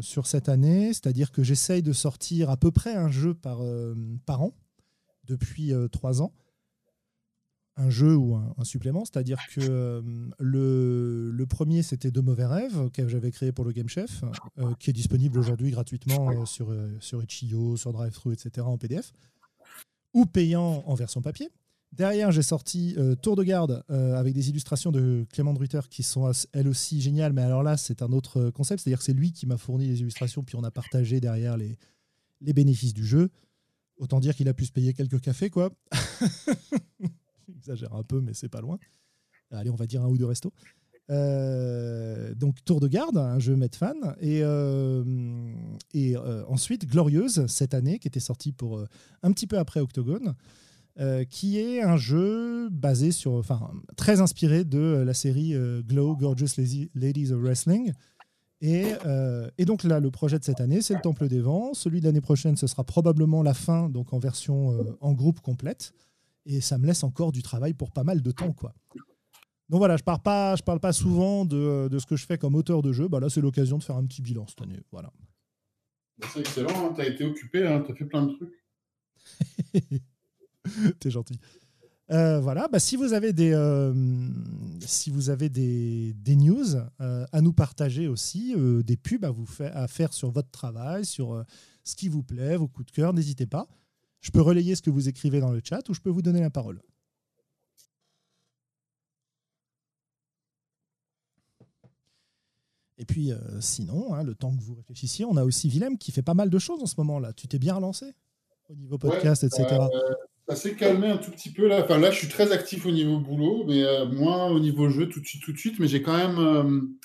sur 0.00 0.26
cette 0.26 0.48
année. 0.48 0.88
C'est-à-dire 0.88 1.30
que 1.30 1.42
j'essaye 1.42 1.82
de 1.82 1.92
sortir 1.92 2.50
à 2.50 2.56
peu 2.56 2.70
près 2.70 2.94
un 2.94 3.10
jeu 3.10 3.34
par, 3.34 3.60
par 4.26 4.42
an 4.42 4.52
depuis 5.24 5.72
trois 5.92 6.22
ans 6.22 6.32
un 7.80 7.90
jeu 7.90 8.14
ou 8.16 8.34
un, 8.34 8.64
supplément. 8.64 9.04
C'est-à-dire 9.04 9.38
que 9.54 9.60
euh, 9.60 10.02
le, 10.38 11.44
premier, 11.46 11.82
c'était 11.82 12.10
De 12.10 12.20
Mauvais 12.20 12.46
Rêves, 12.46 12.90
que 12.90 13.08
j'avais 13.08 13.30
créé 13.30 13.52
pour 13.52 13.64
le 13.64 13.72
Game 13.72 13.88
Chef, 13.88 14.22
euh, 14.58 14.74
qui 14.78 14.90
est 14.90 14.92
disponible 14.92 15.38
aujourd'hui 15.38 15.70
gratuitement 15.70 16.30
euh, 16.30 16.44
sur, 16.44 16.74
sur 17.00 17.22
Itch.io, 17.22 17.76
sur 17.76 17.92
DriveThru, 17.92 18.34
etc. 18.34 18.66
en 18.66 18.76
PDF, 18.76 19.12
ou 20.12 20.26
payant 20.26 20.84
en 20.86 20.94
version 20.94 21.22
papier. 21.22 21.48
Derrière, 21.92 22.30
j'ai 22.30 22.42
sorti 22.42 22.96
Tour 23.20 23.34
de 23.36 23.42
garde 23.42 23.84
avec 23.88 24.32
des 24.32 24.48
illustrations 24.48 24.92
de 24.92 25.26
Clément 25.32 25.52
Druiter 25.52 25.80
qui 25.90 26.02
sont 26.02 26.30
elles 26.52 26.68
aussi 26.68 27.00
géniales, 27.00 27.32
mais 27.32 27.42
alors 27.42 27.62
là, 27.62 27.76
c'est 27.76 28.02
un 28.02 28.12
autre 28.12 28.50
concept, 28.50 28.82
c'est-à-dire 28.82 28.98
que 28.98 29.04
c'est 29.04 29.12
lui 29.12 29.32
qui 29.32 29.46
m'a 29.46 29.56
fourni 29.56 29.88
les 29.88 30.00
illustrations, 30.00 30.44
puis 30.44 30.56
on 30.56 30.62
a 30.62 30.70
partagé 30.70 31.20
derrière 31.20 31.56
les, 31.56 31.76
bénéfices 32.40 32.94
du 32.94 33.04
jeu. 33.04 33.30
Autant 33.96 34.20
dire 34.20 34.34
qu'il 34.36 34.48
a 34.48 34.54
pu 34.54 34.64
se 34.66 34.72
payer 34.72 34.94
quelques 34.94 35.20
cafés, 35.20 35.50
quoi. 35.50 35.70
J'exagère 37.48 37.92
un 37.94 38.04
peu, 38.04 38.20
mais 38.20 38.34
c'est 38.34 38.48
pas 38.48 38.60
loin. 38.60 38.78
Allez, 39.50 39.70
on 39.70 39.76
va 39.76 39.86
dire 39.86 40.02
un 40.02 40.08
ou 40.08 40.16
deux 40.16 40.26
restos. 40.26 40.52
Euh, 41.10 42.34
donc 42.34 42.64
Tour 42.64 42.80
de 42.80 42.86
garde, 42.86 43.16
un 43.16 43.38
jeu 43.38 43.56
Medfan, 43.56 44.14
et, 44.20 44.40
euh, 44.42 45.02
et 45.92 46.16
euh, 46.16 46.44
ensuite 46.46 46.86
Glorieuse 46.86 47.46
cette 47.48 47.74
année 47.74 47.98
qui 47.98 48.06
était 48.06 48.20
sorti 48.20 48.52
pour 48.52 48.84
un 49.22 49.32
petit 49.32 49.46
peu 49.46 49.58
après 49.58 49.80
Octogone, 49.80 50.34
qui 51.30 51.58
est 51.58 51.82
un 51.82 51.96
jeu 51.96 52.68
basé 52.70 53.10
sur, 53.10 53.32
enfin 53.32 53.70
très 53.96 54.20
inspiré 54.20 54.64
de 54.64 55.02
la 55.06 55.14
série 55.14 55.54
Glow 55.86 56.16
Gorgeous 56.16 56.60
Ladies 56.94 57.32
of 57.32 57.40
Wrestling. 57.40 57.92
Et, 58.60 58.92
et, 59.56 59.64
donc 59.64 59.84
là, 59.84 60.00
le 60.00 60.10
projet 60.10 60.38
de 60.38 60.44
cette 60.44 60.60
année, 60.60 60.82
c'est 60.82 60.94
le 60.94 61.00
Temple 61.00 61.28
des 61.28 61.40
Vents. 61.40 61.72
Celui 61.72 62.00
de 62.00 62.04
l'année 62.04 62.20
prochaine, 62.20 62.56
ce 62.56 62.66
sera 62.66 62.84
probablement 62.84 63.42
la 63.42 63.54
fin, 63.54 63.88
donc 63.88 64.12
en 64.12 64.18
version 64.18 64.76
en 65.00 65.12
groupe 65.12 65.40
complète 65.40 65.94
et 66.46 66.60
ça 66.60 66.78
me 66.78 66.86
laisse 66.86 67.04
encore 67.04 67.32
du 67.32 67.42
travail 67.42 67.74
pour 67.74 67.90
pas 67.90 68.04
mal 68.04 68.22
de 68.22 68.30
temps. 68.30 68.52
Quoi. 68.52 68.74
Donc 69.68 69.78
voilà, 69.78 69.96
je 69.96 70.02
ne 70.02 70.04
parle, 70.04 70.20
pas, 70.20 70.56
je 70.56 70.62
parle 70.62 70.80
pas 70.80 70.92
souvent 70.92 71.44
de, 71.44 71.88
de, 71.88 71.98
ce 71.98 72.06
que 72.06 72.16
je 72.16 72.26
fais 72.26 72.38
comme 72.38 72.54
auteur 72.54 72.82
de 72.82 72.92
jeu. 72.92 73.08
Bah 73.08 73.20
là, 73.20 73.28
c'est 73.28 73.40
l'occasion 73.40 73.78
de 73.78 73.84
faire 73.84 73.96
un 73.96 74.04
petit 74.04 74.22
bilan 74.22 74.46
cette 74.48 74.62
année. 74.62 74.80
Voilà. 74.90 75.12
Bah, 76.18 76.26
c'est 76.32 76.40
excellent, 76.40 76.86
hein. 76.86 76.92
tu 76.94 77.00
as 77.00 77.06
été 77.06 77.24
occupé, 77.24 77.66
hein. 77.66 77.82
tu 77.84 77.92
as 77.92 77.94
fait 77.94 78.04
plein 78.04 78.26
de 78.26 78.32
trucs. 78.32 78.64
T'es 81.00 81.10
gentil. 81.10 81.38
Euh, 82.10 82.40
voilà, 82.40 82.66
bah, 82.66 82.80
si 82.80 82.96
vous 82.96 83.12
avez 83.12 83.32
des, 83.32 83.52
euh, 83.52 83.94
si 84.80 85.10
vous 85.10 85.30
avez 85.30 85.48
des, 85.48 86.12
des 86.14 86.34
news 86.34 86.74
euh, 87.00 87.24
à 87.30 87.40
nous 87.40 87.52
partager 87.52 88.08
aussi, 88.08 88.54
des 88.84 88.96
pubs 88.96 89.24
à, 89.24 89.30
vous 89.30 89.46
faire, 89.46 89.76
à 89.76 89.86
faire 89.86 90.12
sur 90.12 90.30
votre 90.30 90.50
travail, 90.50 91.04
sur 91.04 91.44
ce 91.84 91.94
qui 91.94 92.08
vous 92.08 92.24
plaît, 92.24 92.56
vos 92.56 92.66
coups 92.66 92.86
de 92.86 92.92
cœur, 92.92 93.12
n'hésitez 93.12 93.46
pas. 93.46 93.68
Je 94.20 94.30
peux 94.32 94.42
relayer 94.42 94.74
ce 94.74 94.82
que 94.82 94.90
vous 94.90 95.08
écrivez 95.08 95.40
dans 95.40 95.52
le 95.52 95.60
chat 95.62 95.88
ou 95.88 95.94
je 95.94 96.00
peux 96.00 96.10
vous 96.10 96.22
donner 96.22 96.40
la 96.40 96.50
parole. 96.50 96.82
Et 102.98 103.06
puis, 103.06 103.32
sinon, 103.60 104.12
hein, 104.12 104.24
le 104.24 104.34
temps 104.34 104.54
que 104.54 104.60
vous 104.60 104.74
réfléchissiez, 104.74 105.24
on 105.24 105.36
a 105.36 105.44
aussi 105.44 105.68
Willem 105.68 105.96
qui 105.96 106.12
fait 106.12 106.22
pas 106.22 106.34
mal 106.34 106.50
de 106.50 106.58
choses 106.58 106.82
en 106.82 106.86
ce 106.86 106.96
moment-là. 106.98 107.32
Tu 107.32 107.48
t'es 107.48 107.58
bien 107.58 107.76
relancé 107.76 108.12
au 108.68 108.74
niveau 108.74 108.98
podcast, 108.98 109.44
etc. 109.44 109.78
Euh, 110.50 110.54
ça 110.54 110.56
s'est 110.56 110.74
calmé 110.74 111.08
un 111.08 111.18
tout 111.18 111.30
petit 111.30 111.50
peu 111.50 111.68
là. 111.68 111.82
Enfin, 111.84 111.98
là, 111.98 112.10
je 112.10 112.18
suis 112.18 112.28
très 112.28 112.52
actif 112.52 112.86
au 112.86 112.90
niveau 112.90 113.18
boulot, 113.18 113.64
mais 113.66 113.84
euh, 113.84 114.06
moins 114.06 114.48
au 114.48 114.60
niveau 114.60 114.90
jeu 114.90 115.08
tout 115.08 115.20
de 115.20 115.26
suite, 115.26 115.42
tout 115.42 115.52
de 115.52 115.58
suite. 115.58 115.78
Mais 115.78 115.88
j'ai 115.88 116.02
quand 116.02 116.16
même 116.16 116.96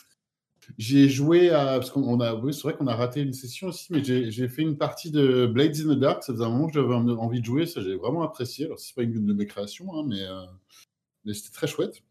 j'ai 0.78 1.10
joué 1.10 1.50
à. 1.50 1.78
Parce 1.80 1.92
qu'on 1.92 2.20
a. 2.20 2.34
Oui, 2.36 2.54
c'est 2.54 2.64
vrai 2.64 2.76
qu'on 2.76 2.88
a 2.88 2.96
raté 2.96 3.22
une 3.22 3.34
session 3.34 3.68
aussi, 3.68 3.88
mais 3.92 4.04
j'ai 4.04 4.48
fait 4.48 4.62
une 4.62 4.78
partie 4.78 5.12
de 5.12 5.46
Blades 5.46 5.78
in 5.78 5.96
the 5.96 6.00
Dark. 6.00 6.24
Ça 6.24 6.34
faisait 6.34 6.46
un 6.46 6.50
moment 6.50 6.68
que 6.68 6.74
j'avais 6.74 6.94
envie 6.94 7.40
de 7.40 7.46
jouer. 7.46 7.66
Ça, 7.66 7.82
j'ai 7.82 7.96
vraiment 7.96 8.24
apprécié. 8.24 8.66
Alors, 8.66 8.80
c'est 8.80 8.96
pas 8.96 9.04
une 9.04 9.26
de 9.26 9.34
mes 9.34 9.46
créations, 9.46 9.94
hein, 9.96 10.06
mais, 10.08 10.22
euh, 10.22 10.46
mais 11.24 11.34
c'était 11.34 11.54
très 11.54 11.68
chouette. 11.68 12.02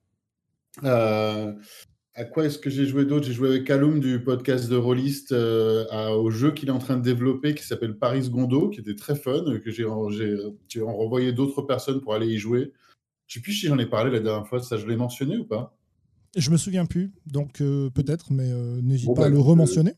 À 2.16 2.22
quoi 2.22 2.44
est-ce 2.44 2.58
que 2.58 2.70
j'ai 2.70 2.86
joué 2.86 3.04
d'autre? 3.04 3.26
J'ai 3.26 3.32
joué 3.32 3.48
avec 3.48 3.64
Callum 3.64 3.98
du 3.98 4.22
podcast 4.22 4.68
de 4.68 4.76
Rollist 4.76 5.32
euh, 5.32 5.84
au 6.10 6.30
jeu 6.30 6.52
qu'il 6.52 6.68
est 6.68 6.72
en 6.72 6.78
train 6.78 6.96
de 6.96 7.02
développer 7.02 7.56
qui 7.56 7.64
s'appelle 7.64 7.98
Paris 7.98 8.30
Gondo, 8.30 8.68
qui 8.68 8.78
était 8.78 8.94
très 8.94 9.16
fun, 9.16 9.42
que 9.58 9.70
j'ai 9.72 9.84
renvoyé 9.84 11.32
d'autres 11.32 11.62
personnes 11.62 12.00
pour 12.00 12.14
aller 12.14 12.28
y 12.28 12.38
jouer. 12.38 12.72
Je 13.26 13.34
sais 13.34 13.40
plus 13.40 13.52
si 13.52 13.66
j'en 13.66 13.78
ai 13.78 13.86
parlé 13.86 14.12
la 14.12 14.20
dernière 14.20 14.46
fois, 14.46 14.60
ça 14.60 14.76
je 14.76 14.86
l'ai 14.86 14.94
mentionné 14.94 15.38
ou 15.38 15.44
pas? 15.44 15.76
Je 16.36 16.50
me 16.50 16.56
souviens 16.56 16.86
plus, 16.86 17.12
donc 17.26 17.60
euh, 17.60 17.90
peut-être, 17.90 18.32
mais 18.32 18.48
euh, 18.48 18.80
n'hésite 18.80 19.12
pas 19.16 19.22
à 19.22 19.24
bah, 19.24 19.30
le 19.30 19.40
rementionner. 19.40 19.94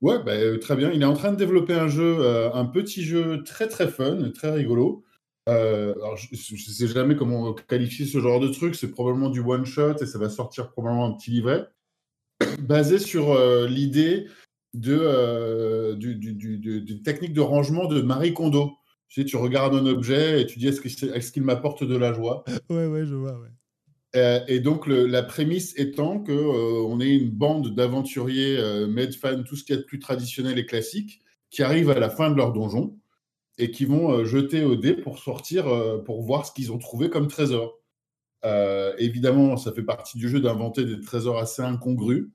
ouais, 0.00 0.20
bah, 0.24 0.58
très 0.58 0.74
bien. 0.74 0.90
Il 0.90 1.00
est 1.00 1.06
en 1.06 1.14
train 1.14 1.30
de 1.30 1.36
développer 1.36 1.74
un 1.74 1.86
jeu, 1.86 2.26
un 2.54 2.64
petit 2.64 3.04
jeu 3.04 3.44
très 3.44 3.68
très 3.68 3.86
fun, 3.86 4.30
très 4.34 4.50
rigolo. 4.50 5.04
Alors, 5.46 6.16
je 6.16 6.28
ne 6.32 6.58
sais 6.58 6.88
jamais 6.88 7.14
comment 7.16 7.52
qualifier 7.54 8.06
ce 8.06 8.18
genre 8.18 8.40
de 8.40 8.48
truc. 8.48 8.74
C'est 8.74 8.90
probablement 8.90 9.30
du 9.30 9.40
one 9.40 9.64
shot 9.64 9.94
et 10.00 10.06
ça 10.06 10.18
va 10.18 10.28
sortir 10.28 10.70
probablement 10.70 11.06
un 11.06 11.12
petit 11.12 11.30
livret 11.30 11.68
basé 12.60 12.98
sur 12.98 13.38
l'idée 13.66 14.26
de 14.74 15.94
d'une 15.94 17.02
technique 17.02 17.32
de 17.32 17.40
rangement 17.40 17.86
de 17.86 18.00
Marie 18.02 18.34
Kondo. 18.34 18.72
Tu 19.08 19.20
sais, 19.20 19.24
tu 19.24 19.36
regardes 19.36 19.74
un 19.74 19.86
objet 19.86 20.42
et 20.42 20.46
tu 20.46 20.58
dis 20.58 20.66
est-ce 20.66 21.32
qu'il 21.32 21.42
m'apporte 21.42 21.84
de 21.84 21.96
la 21.96 22.12
joie? 22.12 22.44
Ouais, 22.68 22.86
ouais, 22.86 23.06
je 23.06 23.14
vois, 23.14 23.38
ouais. 23.38 23.50
Euh, 24.16 24.40
et 24.48 24.60
donc, 24.60 24.86
la 24.86 25.22
prémisse 25.22 25.74
étant 25.76 26.18
qu'on 26.20 26.32
euh, 26.32 26.86
on 26.88 27.00
est 27.00 27.14
une 27.14 27.30
bande 27.30 27.74
d'aventuriers 27.74 28.56
euh, 28.58 28.86
medfans, 28.86 29.42
tout 29.42 29.56
ce 29.56 29.64
qui 29.64 29.72
est 29.72 29.84
plus 29.84 29.98
traditionnel 29.98 30.58
et 30.58 30.66
classique, 30.66 31.20
qui 31.50 31.62
arrivent 31.62 31.90
à 31.90 31.98
la 31.98 32.10
fin 32.10 32.30
de 32.30 32.36
leur 32.36 32.52
donjon 32.52 32.96
et 33.58 33.70
qui 33.70 33.84
vont 33.84 34.24
jeter 34.24 34.64
au 34.64 34.76
dé 34.76 34.94
pour 34.94 35.18
sortir, 35.18 35.66
pour 36.04 36.22
voir 36.22 36.46
ce 36.46 36.52
qu'ils 36.52 36.72
ont 36.72 36.78
trouvé 36.78 37.08
comme 37.08 37.28
trésor. 37.28 37.78
évidemment, 38.98 39.56
ça 39.56 39.72
fait 39.72 39.82
partie 39.82 40.18
du 40.18 40.28
jeu 40.28 40.40
d'inventer 40.40 40.84
des 40.84 41.00
trésors 41.00 41.38
assez 41.38 41.62
incongrus. 41.62 42.28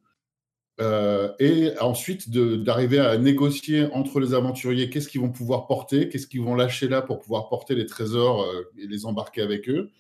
et 0.80 1.72
ensuite 1.80 2.32
d'arriver 2.32 3.00
à 3.00 3.18
négocier 3.18 3.86
entre 3.94 4.20
les 4.20 4.34
aventuriers 4.34 4.90
qu'est-ce 4.90 5.08
qu'ils 5.08 5.22
vont 5.22 5.32
pouvoir 5.32 5.68
porter, 5.68 6.10
qu'est-ce 6.10 6.28
qu'ils 6.28 6.42
vont 6.42 6.56
lâcher 6.56 6.88
là 6.88 7.01
pour 7.01 7.20
pouvoir 7.20 7.50
porter 7.50 7.75
les 7.75 7.86
trésors 7.86 8.46
et 8.78 8.88
les 8.88 9.06
embarquer 9.06 9.42
avec 9.42 9.70
eux 9.70 9.92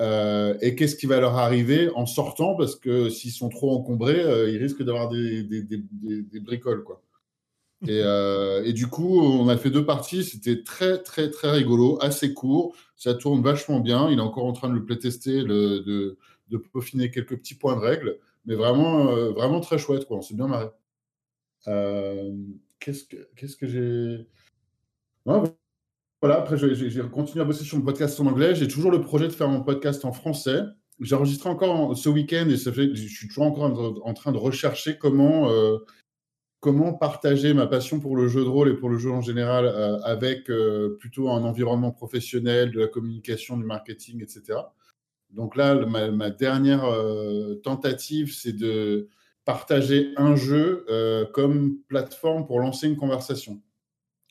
euh, 0.00 0.56
et 0.60 0.74
qu'est-ce 0.74 0.96
qui 0.96 1.06
va 1.06 1.20
leur 1.20 1.36
arriver 1.36 1.90
en 1.94 2.06
sortant 2.06 2.54
Parce 2.54 2.76
que 2.76 3.08
s'ils 3.08 3.30
sont 3.30 3.48
trop 3.48 3.74
encombrés, 3.74 4.20
euh, 4.20 4.50
ils 4.50 4.58
risquent 4.58 4.82
d'avoir 4.82 5.08
des, 5.08 5.42
des, 5.42 5.62
des, 5.62 6.40
bricoles. 6.40 6.84
Quoi. 6.84 7.02
Et, 7.82 8.00
euh, 8.02 8.64
et, 8.64 8.72
du 8.72 8.86
coup, 8.86 9.20
on 9.20 9.48
a 9.48 9.56
fait 9.56 9.70
deux 9.70 9.84
parties. 9.84 10.24
C'était 10.24 10.62
très, 10.62 11.02
très, 11.02 11.30
très 11.30 11.50
rigolo, 11.50 11.98
assez 12.00 12.32
court. 12.34 12.74
Ça 12.96 13.14
tourne 13.14 13.42
vachement 13.42 13.80
bien. 13.80 14.10
Il 14.10 14.18
est 14.18 14.22
encore 14.22 14.46
en 14.46 14.52
train 14.52 14.68
de 14.68 14.74
le 14.74 14.84
playtester, 14.84 15.44
de, 15.44 16.16
peaufiner 16.72 17.10
quelques 17.10 17.36
petits 17.36 17.54
points 17.54 17.76
de 17.76 17.80
règle. 17.80 18.18
Mais 18.46 18.54
vraiment, 18.54 19.06
vraiment 19.32 19.60
très 19.60 19.78
chouette. 19.78 20.06
Quoi. 20.06 20.18
On 20.18 20.22
s'est 20.22 20.34
bien 20.34 20.48
marré. 20.48 20.68
qu'est-ce 22.80 23.04
que, 23.04 23.28
qu'est-ce 23.36 23.56
que 23.56 23.66
j'ai? 23.66 24.26
Voilà, 26.22 26.38
après, 26.38 26.56
j'ai 26.56 27.02
continué 27.10 27.42
à 27.42 27.44
bosser 27.44 27.64
sur 27.64 27.78
mon 27.78 27.84
podcast 27.84 28.18
en 28.20 28.26
anglais. 28.26 28.54
J'ai 28.54 28.68
toujours 28.68 28.90
le 28.90 29.00
projet 29.00 29.28
de 29.28 29.32
faire 29.32 29.48
mon 29.48 29.62
podcast 29.62 30.04
en 30.04 30.12
français. 30.12 30.62
J'ai 31.00 31.14
enregistré 31.14 31.50
encore 31.50 31.96
ce 31.96 32.08
week-end 32.08 32.46
et 32.48 32.56
je 32.56 33.06
suis 33.06 33.28
toujours 33.28 33.44
encore 33.44 34.00
en, 34.02 34.14
train 34.14 34.32
de 34.32 34.38
rechercher 34.38 34.96
comment, 34.96 35.50
euh, 35.50 35.78
comment 36.66 36.92
partager 36.92 37.54
ma 37.54 37.68
passion 37.68 38.00
pour 38.00 38.16
le 38.16 38.26
jeu 38.26 38.42
de 38.42 38.48
rôle 38.48 38.70
et 38.70 38.74
pour 38.74 38.88
le 38.88 38.98
jeu 38.98 39.12
en 39.12 39.20
général 39.20 39.68
avec 40.02 40.50
plutôt 40.98 41.28
un 41.28 41.44
environnement 41.44 41.92
professionnel, 41.92 42.72
de 42.72 42.80
la 42.80 42.88
communication, 42.88 43.56
du 43.56 43.62
marketing, 43.62 44.20
etc. 44.20 44.58
Donc 45.30 45.54
là, 45.54 45.76
ma, 45.86 46.30
dernière 46.30 46.84
tentative, 47.62 48.34
c'est 48.34 48.52
de 48.52 49.08
partager 49.44 50.12
un 50.16 50.34
jeu 50.34 50.84
comme 51.34 51.78
plateforme 51.86 52.46
pour 52.46 52.58
lancer 52.58 52.88
une 52.88 52.96
conversation. 52.96 53.62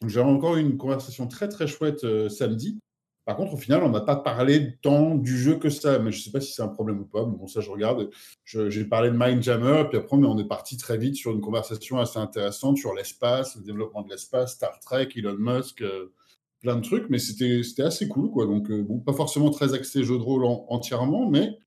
J'ai 0.05 0.19
encore 0.19 0.57
eu 0.57 0.59
une 0.59 0.75
conversation 0.75 1.27
très 1.27 1.47
très 1.47 1.67
chouette 1.67 2.05
samedi 2.27 2.81
par 3.25 3.37
contre, 3.37 3.55
au 3.55 3.57
final, 3.57 3.83
on 3.83 3.89
n'a 3.89 4.01
pas 4.01 4.15
parlé 4.15 4.77
tant 4.83 5.15
du 5.15 5.35
jeu 5.35 5.55
que 5.55 5.69
ça. 5.69 5.97
Mais 5.97 6.11
je 6.11 6.19
ne 6.19 6.23
sais 6.23 6.31
pas 6.31 6.39
si 6.39 6.53
c'est 6.53 6.61
un 6.61 6.67
problème 6.67 6.99
ou 6.99 7.05
pas. 7.05 7.25
Mais 7.25 7.35
bon, 7.35 7.47
ça, 7.47 7.59
je 7.59 7.71
regarde. 7.71 8.09
J'ai 8.43 8.85
parlé 8.85 9.09
de 9.09 9.17
Mindjammer, 9.17 9.85
puis 9.89 9.97
après, 9.97 10.15
on 10.15 10.37
est 10.37 10.47
parti 10.47 10.77
très 10.77 10.97
vite 10.97 11.15
sur 11.15 11.31
une 11.31 11.41
conversation 11.41 11.99
assez 11.99 12.19
intéressante 12.19 12.77
sur 12.77 12.93
l'espace, 12.93 13.55
le 13.55 13.63
développement 13.63 14.03
de 14.03 14.09
l'espace, 14.09 14.53
Star 14.53 14.79
Trek, 14.79 15.09
Elon 15.15 15.37
Musk, 15.39 15.81
euh, 15.81 16.13
plein 16.61 16.75
de 16.75 16.81
trucs. 16.81 17.09
Mais 17.09 17.17
c'était 17.17 17.83
assez 17.83 18.07
cool, 18.07 18.29
quoi. 18.29 18.45
Donc, 18.45 18.69
euh, 18.69 18.83
bon, 18.83 18.99
pas 18.99 19.13
forcément 19.13 19.49
très 19.49 19.73
axé 19.73 20.03
jeu 20.03 20.19
de 20.19 20.23
rôle 20.23 20.45
entièrement, 20.45 21.27
mais 21.27 21.57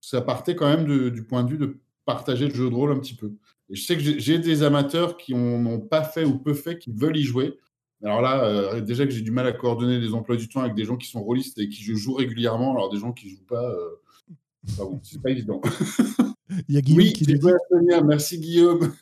ça 0.00 0.20
partait 0.20 0.56
quand 0.56 0.68
même 0.68 1.10
du 1.10 1.24
point 1.24 1.44
de 1.44 1.50
vue 1.50 1.58
de 1.58 1.78
partager 2.06 2.48
le 2.48 2.54
jeu 2.54 2.68
de 2.68 2.74
rôle 2.74 2.90
un 2.90 2.98
petit 2.98 3.14
peu. 3.14 3.34
Et 3.70 3.76
je 3.76 3.84
sais 3.84 3.96
que 3.96 4.02
j'ai 4.02 4.38
des 4.38 4.62
amateurs 4.64 5.16
qui 5.16 5.34
n'ont 5.34 5.80
pas 5.80 6.02
fait 6.02 6.24
ou 6.24 6.38
peu 6.38 6.54
fait, 6.54 6.78
qui 6.78 6.90
veulent 6.90 7.16
y 7.16 7.22
jouer. 7.22 7.56
Alors 8.02 8.22
là, 8.22 8.44
euh, 8.44 8.80
déjà 8.80 9.04
que 9.04 9.10
j'ai 9.10 9.22
du 9.22 9.30
mal 9.30 9.46
à 9.46 9.52
coordonner 9.52 9.98
les 9.98 10.14
emplois 10.14 10.36
du 10.36 10.48
temps 10.48 10.60
avec 10.60 10.74
des 10.74 10.84
gens 10.84 10.96
qui 10.96 11.08
sont 11.08 11.22
rôlistes 11.22 11.58
et 11.58 11.68
qui 11.68 11.82
jouent 11.82 12.14
régulièrement, 12.14 12.72
alors 12.72 12.90
des 12.90 12.98
gens 12.98 13.12
qui 13.12 13.26
ne 13.26 13.30
jouent 13.32 13.46
pas, 13.46 13.70
euh, 13.70 13.88
bon, 14.76 15.00
c'est 15.02 15.20
pas 15.20 15.30
évident. 15.30 15.60
Il 16.68 16.74
y 16.74 16.78
a 16.78 16.80
Guillaume 16.80 17.12
qui 17.12 17.24
dit. 17.24 17.40
Sonia. 17.70 18.02
Merci 18.02 18.38
Guillaume. 18.38 18.94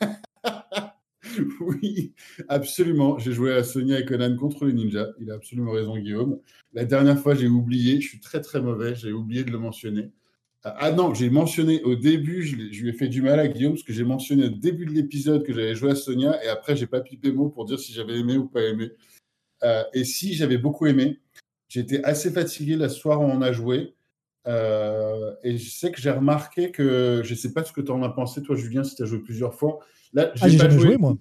oui, 1.61 2.13
absolument. 2.49 3.19
J'ai 3.19 3.33
joué 3.33 3.53
à 3.53 3.63
Sonia 3.63 3.99
et 3.99 4.05
Conan 4.05 4.35
contre 4.35 4.65
les 4.65 4.73
ninjas. 4.73 5.07
Il 5.19 5.31
a 5.31 5.35
absolument 5.35 5.71
raison, 5.71 5.97
Guillaume. 5.97 6.39
La 6.73 6.85
dernière 6.85 7.19
fois, 7.19 7.35
j'ai 7.35 7.47
oublié. 7.47 8.01
Je 8.01 8.07
suis 8.07 8.19
très 8.19 8.41
très 8.41 8.61
mauvais. 8.61 8.95
J'ai 8.95 9.11
oublié 9.11 9.43
de 9.43 9.51
le 9.51 9.59
mentionner. 9.59 10.11
Ah 10.77 10.91
non, 10.91 11.13
j'ai 11.13 11.29
mentionné 11.29 11.81
au 11.83 11.95
début, 11.95 12.43
je, 12.43 12.55
lui 12.55 12.89
ai 12.89 12.93
fait 12.93 13.07
du 13.07 13.21
mal 13.21 13.39
à 13.39 13.47
Guillaume 13.47 13.73
parce 13.73 13.83
que 13.83 13.93
j'ai 13.93 14.03
mentionné 14.03 14.45
au 14.45 14.49
début 14.49 14.85
de 14.85 14.91
l'épisode 14.91 15.43
que 15.43 15.53
j'avais 15.53 15.75
joué 15.75 15.91
à 15.91 15.95
Sonia 15.95 16.43
et 16.43 16.47
après, 16.47 16.75
j'ai 16.75 16.87
pas 16.87 17.01
pipé 17.01 17.31
mot 17.31 17.49
pour 17.49 17.65
dire 17.65 17.79
si 17.79 17.93
j'avais 17.93 18.19
aimé 18.19 18.37
ou 18.37 18.47
pas 18.47 18.61
aimé. 18.61 18.91
Euh, 19.63 19.83
et 19.93 20.03
si 20.03 20.33
j'avais 20.33 20.57
beaucoup 20.57 20.85
aimé, 20.85 21.19
j'étais 21.67 22.03
assez 22.03 22.31
fatigué 22.31 22.75
la 22.75 22.89
soir 22.89 23.21
où 23.21 23.25
on 23.25 23.41
a 23.41 23.51
joué. 23.51 23.95
Euh, 24.47 25.33
et 25.43 25.57
je 25.57 25.69
sais 25.69 25.91
que 25.91 25.99
j'ai 25.99 26.11
remarqué 26.11 26.71
que 26.71 27.21
je 27.23 27.35
sais 27.35 27.53
pas 27.53 27.63
ce 27.63 27.73
que 27.73 27.81
tu 27.81 27.91
en 27.91 28.01
as 28.03 28.09
pensé, 28.09 28.41
toi, 28.41 28.55
Julien, 28.55 28.83
si 28.83 28.95
tu 28.95 29.03
as 29.03 29.05
joué 29.05 29.19
plusieurs 29.19 29.53
fois. 29.53 29.79
Là, 30.13 30.31
ah, 30.41 30.47
j'ai 30.47 30.57
jamais 30.57 30.79
joué, 30.79 30.97
moi. 30.97 31.17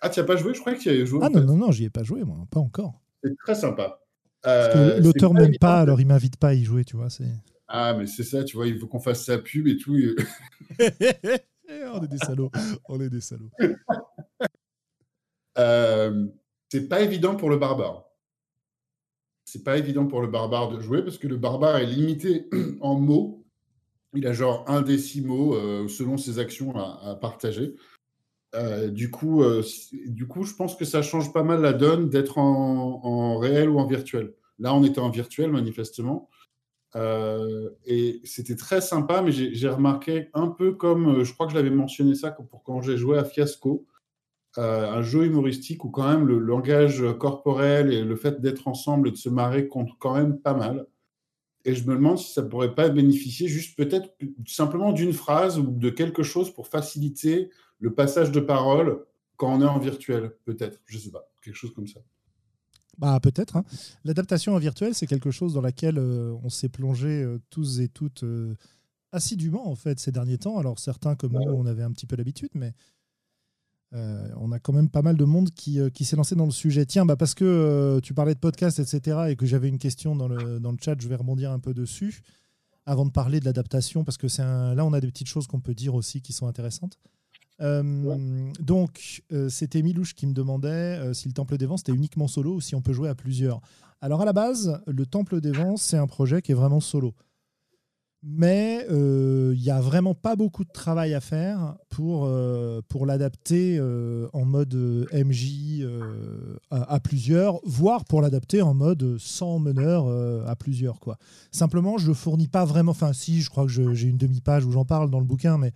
Ah, 0.00 0.08
tu 0.08 0.20
n'as 0.20 0.26
pas 0.26 0.36
joué? 0.36 0.54
Je 0.54 0.60
croyais 0.60 0.78
que 0.78 0.82
tu 0.82 0.88
avais 0.88 1.06
joué. 1.06 1.20
Ah, 1.22 1.28
non, 1.28 1.42
non, 1.42 1.56
non, 1.56 1.70
j'y 1.70 1.84
ai 1.84 1.90
pas 1.90 2.02
joué, 2.02 2.24
moi, 2.24 2.38
pas 2.50 2.60
encore. 2.60 3.00
C'est 3.22 3.36
très 3.36 3.54
sympa. 3.54 4.00
Euh, 4.46 5.00
l'auteur 5.00 5.32
m'aime 5.32 5.56
pas, 5.58 5.80
alors 5.80 6.00
il 6.00 6.06
m'invite 6.06 6.36
pas 6.36 6.48
à 6.48 6.54
y 6.54 6.64
jouer, 6.64 6.84
tu 6.84 6.96
vois. 6.96 7.10
C'est. 7.10 7.30
Ah, 7.76 7.92
mais 7.92 8.06
c'est 8.06 8.22
ça, 8.22 8.44
tu 8.44 8.56
vois, 8.56 8.68
il 8.68 8.78
faut 8.78 8.86
qu'on 8.86 9.00
fasse 9.00 9.24
sa 9.24 9.36
pub 9.36 9.66
et 9.66 9.76
tout. 9.76 9.96
on 10.78 12.04
est 12.04 12.08
des 12.08 12.18
salauds. 12.18 12.52
On 12.88 13.00
est 13.00 13.10
des 13.10 13.20
salauds. 13.20 13.50
Euh, 15.56 16.26
c'est 16.68 16.88
pas 16.88 17.02
évident 17.02 17.36
pour 17.36 17.48
le 17.48 17.56
barbare. 17.56 18.06
C'est 19.44 19.62
pas 19.62 19.78
évident 19.78 20.04
pour 20.04 20.20
le 20.20 20.26
barbare 20.26 20.68
de 20.68 20.80
jouer 20.80 21.04
parce 21.04 21.16
que 21.16 21.28
le 21.28 21.36
barbare 21.36 21.76
est 21.76 21.86
limité 21.86 22.48
en 22.80 22.98
mots. 22.98 23.46
Il 24.14 24.26
a 24.26 24.32
genre 24.32 24.64
un 24.66 24.82
décimo 24.82 25.54
euh, 25.54 25.86
selon 25.86 26.16
ses 26.16 26.40
actions 26.40 26.76
à, 26.76 27.14
partager. 27.14 27.76
Euh, 28.56 28.88
du, 28.88 29.12
coup, 29.12 29.44
du 30.06 30.26
coup, 30.26 30.42
je 30.42 30.54
pense 30.54 30.74
que 30.74 30.84
ça 30.84 31.02
change 31.02 31.32
pas 31.32 31.44
mal 31.44 31.60
la 31.60 31.72
donne 31.72 32.10
d'être 32.10 32.38
en, 32.38 33.04
en, 33.04 33.38
réel 33.38 33.68
ou 33.68 33.78
en 33.78 33.86
virtuel. 33.86 34.34
Là, 34.58 34.74
on 34.74 34.82
était 34.82 34.98
en 34.98 35.10
virtuel, 35.10 35.52
manifestement. 35.52 36.28
Euh, 36.96 37.70
et 37.86 38.20
c'était 38.24 38.56
très 38.56 38.80
sympa, 38.80 39.22
mais 39.22 39.32
j'ai 39.32 39.68
remarqué 39.68 40.28
un 40.32 40.48
peu 40.48 40.72
comme, 40.72 41.20
euh, 41.20 41.24
je 41.24 41.34
crois 41.34 41.46
que 41.46 41.52
je 41.52 41.56
l'avais 41.58 41.70
mentionné 41.70 42.14
ça 42.14 42.30
pour 42.30 42.62
quand 42.62 42.82
j'ai 42.82 42.96
joué 42.96 43.18
à 43.18 43.24
Fiasco, 43.24 43.86
euh, 44.58 44.88
un 44.90 45.02
jeu 45.02 45.24
humoristique 45.24 45.84
où 45.84 45.90
quand 45.90 46.08
même 46.08 46.26
le 46.26 46.38
langage 46.38 47.04
corporel 47.18 47.92
et 47.92 48.04
le 48.04 48.16
fait 48.16 48.40
d'être 48.40 48.68
ensemble 48.68 49.08
et 49.08 49.10
de 49.10 49.16
se 49.16 49.28
marrer 49.28 49.66
compte 49.66 49.90
quand 49.98 50.14
même 50.14 50.38
pas 50.38 50.54
mal. 50.54 50.86
Et 51.64 51.74
je 51.74 51.88
me 51.88 51.94
demande 51.96 52.18
si 52.18 52.32
ça 52.32 52.42
pourrait 52.42 52.74
pas 52.74 52.88
bénéficier 52.88 53.48
juste 53.48 53.76
peut-être 53.76 54.14
simplement 54.46 54.92
d'une 54.92 55.12
phrase 55.12 55.58
ou 55.58 55.64
de 55.64 55.90
quelque 55.90 56.22
chose 56.22 56.52
pour 56.52 56.68
faciliter 56.68 57.50
le 57.80 57.94
passage 57.94 58.30
de 58.30 58.40
parole 58.40 59.04
quand 59.36 59.52
on 59.52 59.62
est 59.62 59.66
en 59.66 59.78
virtuel, 59.78 60.36
peut-être, 60.44 60.80
je 60.86 60.98
sais 60.98 61.10
pas, 61.10 61.28
quelque 61.42 61.56
chose 61.56 61.72
comme 61.74 61.88
ça. 61.88 62.00
Bah, 62.98 63.18
peut-être. 63.20 63.56
Hein. 63.56 63.64
L'adaptation 64.04 64.54
en 64.54 64.58
virtuel, 64.58 64.94
c'est 64.94 65.06
quelque 65.06 65.30
chose 65.30 65.54
dans 65.54 65.60
laquelle 65.60 65.98
euh, 65.98 66.34
on 66.42 66.48
s'est 66.48 66.68
plongé 66.68 67.22
euh, 67.22 67.38
tous 67.50 67.80
et 67.80 67.88
toutes 67.88 68.22
euh, 68.22 68.54
assidûment 69.12 69.68
en 69.68 69.74
fait 69.74 69.98
ces 69.98 70.12
derniers 70.12 70.38
temps. 70.38 70.58
Alors 70.58 70.78
certains 70.78 71.14
comme 71.14 71.32
nous, 71.32 71.52
on 71.52 71.66
avait 71.66 71.82
un 71.82 71.92
petit 71.92 72.06
peu 72.06 72.16
l'habitude, 72.16 72.50
mais 72.54 72.74
on 74.36 74.50
a 74.50 74.58
quand 74.58 74.72
même 74.72 74.88
pas 74.88 75.02
mal 75.02 75.16
de 75.16 75.24
monde 75.24 75.50
qui, 75.52 75.78
qui 75.92 76.04
s'est 76.04 76.16
lancé 76.16 76.34
dans 76.34 76.46
le 76.46 76.50
sujet. 76.50 76.84
Tiens, 76.84 77.06
bah 77.06 77.14
parce 77.14 77.32
que 77.32 78.00
tu 78.02 78.12
parlais 78.12 78.34
de 78.34 78.40
podcast, 78.40 78.80
etc., 78.80 79.26
et 79.28 79.36
que 79.36 79.46
j'avais 79.46 79.68
une 79.68 79.78
question 79.78 80.16
dans 80.16 80.26
le, 80.26 80.58
dans 80.58 80.72
le 80.72 80.78
chat, 80.80 81.00
je 81.00 81.06
vais 81.06 81.14
rebondir 81.14 81.52
un 81.52 81.60
peu 81.60 81.72
dessus 81.74 82.20
avant 82.86 83.06
de 83.06 83.12
parler 83.12 83.38
de 83.38 83.44
l'adaptation, 83.44 84.02
parce 84.02 84.18
que 84.18 84.26
c'est 84.26 84.42
là, 84.42 84.84
on 84.84 84.92
a 84.92 85.00
des 85.00 85.06
petites 85.06 85.28
choses 85.28 85.46
qu'on 85.46 85.60
peut 85.60 85.74
dire 85.74 85.94
aussi 85.94 86.22
qui 86.22 86.32
sont 86.32 86.48
intéressantes. 86.48 86.98
Euh, 87.60 88.50
donc, 88.60 89.22
euh, 89.32 89.48
c'était 89.48 89.82
Milouche 89.82 90.14
qui 90.14 90.26
me 90.26 90.32
demandait 90.32 90.68
euh, 90.68 91.14
si 91.14 91.28
le 91.28 91.34
Temple 91.34 91.56
des 91.56 91.66
Vents 91.66 91.76
c'était 91.76 91.92
uniquement 91.92 92.26
solo 92.26 92.54
ou 92.54 92.60
si 92.60 92.74
on 92.74 92.82
peut 92.82 92.92
jouer 92.92 93.08
à 93.08 93.14
plusieurs. 93.14 93.60
Alors, 94.00 94.22
à 94.22 94.24
la 94.24 94.32
base, 94.32 94.80
le 94.86 95.06
Temple 95.06 95.40
des 95.40 95.52
Vents, 95.52 95.76
c'est 95.76 95.96
un 95.96 96.06
projet 96.06 96.42
qui 96.42 96.52
est 96.52 96.56
vraiment 96.56 96.80
solo. 96.80 97.14
Mais 98.26 98.86
il 98.88 99.60
n'y 99.60 99.70
a 99.70 99.82
vraiment 99.82 100.14
pas 100.14 100.34
beaucoup 100.34 100.64
de 100.64 100.72
travail 100.72 101.12
à 101.12 101.20
faire 101.20 101.76
pour, 101.90 102.26
pour 102.88 103.04
l'adapter 103.04 103.78
en 104.32 104.44
mode 104.46 104.74
MJ 105.12 105.86
à, 106.70 107.00
plusieurs, 107.00 107.60
voire 107.64 108.06
pour 108.06 108.22
l'adapter 108.22 108.62
en 108.62 108.72
mode 108.72 109.18
sans 109.18 109.58
meneur 109.58 110.08
à 110.48 110.56
plusieurs. 110.56 111.00
Quoi. 111.00 111.18
Simplement, 111.50 111.98
je 111.98 112.08
ne 112.08 112.14
fournis 112.14 112.48
pas 112.48 112.64
vraiment. 112.64 112.92
Enfin, 112.92 113.12
si, 113.12 113.42
je 113.42 113.50
crois 113.50 113.66
que 113.66 113.70
j'ai 113.70 114.08
une 114.08 114.16
demi-page 114.16 114.64
où 114.64 114.70
j'en 114.70 114.86
parle 114.86 115.10
dans 115.10 115.20
le 115.20 115.26
bouquin, 115.26 115.58
mais 115.58 115.72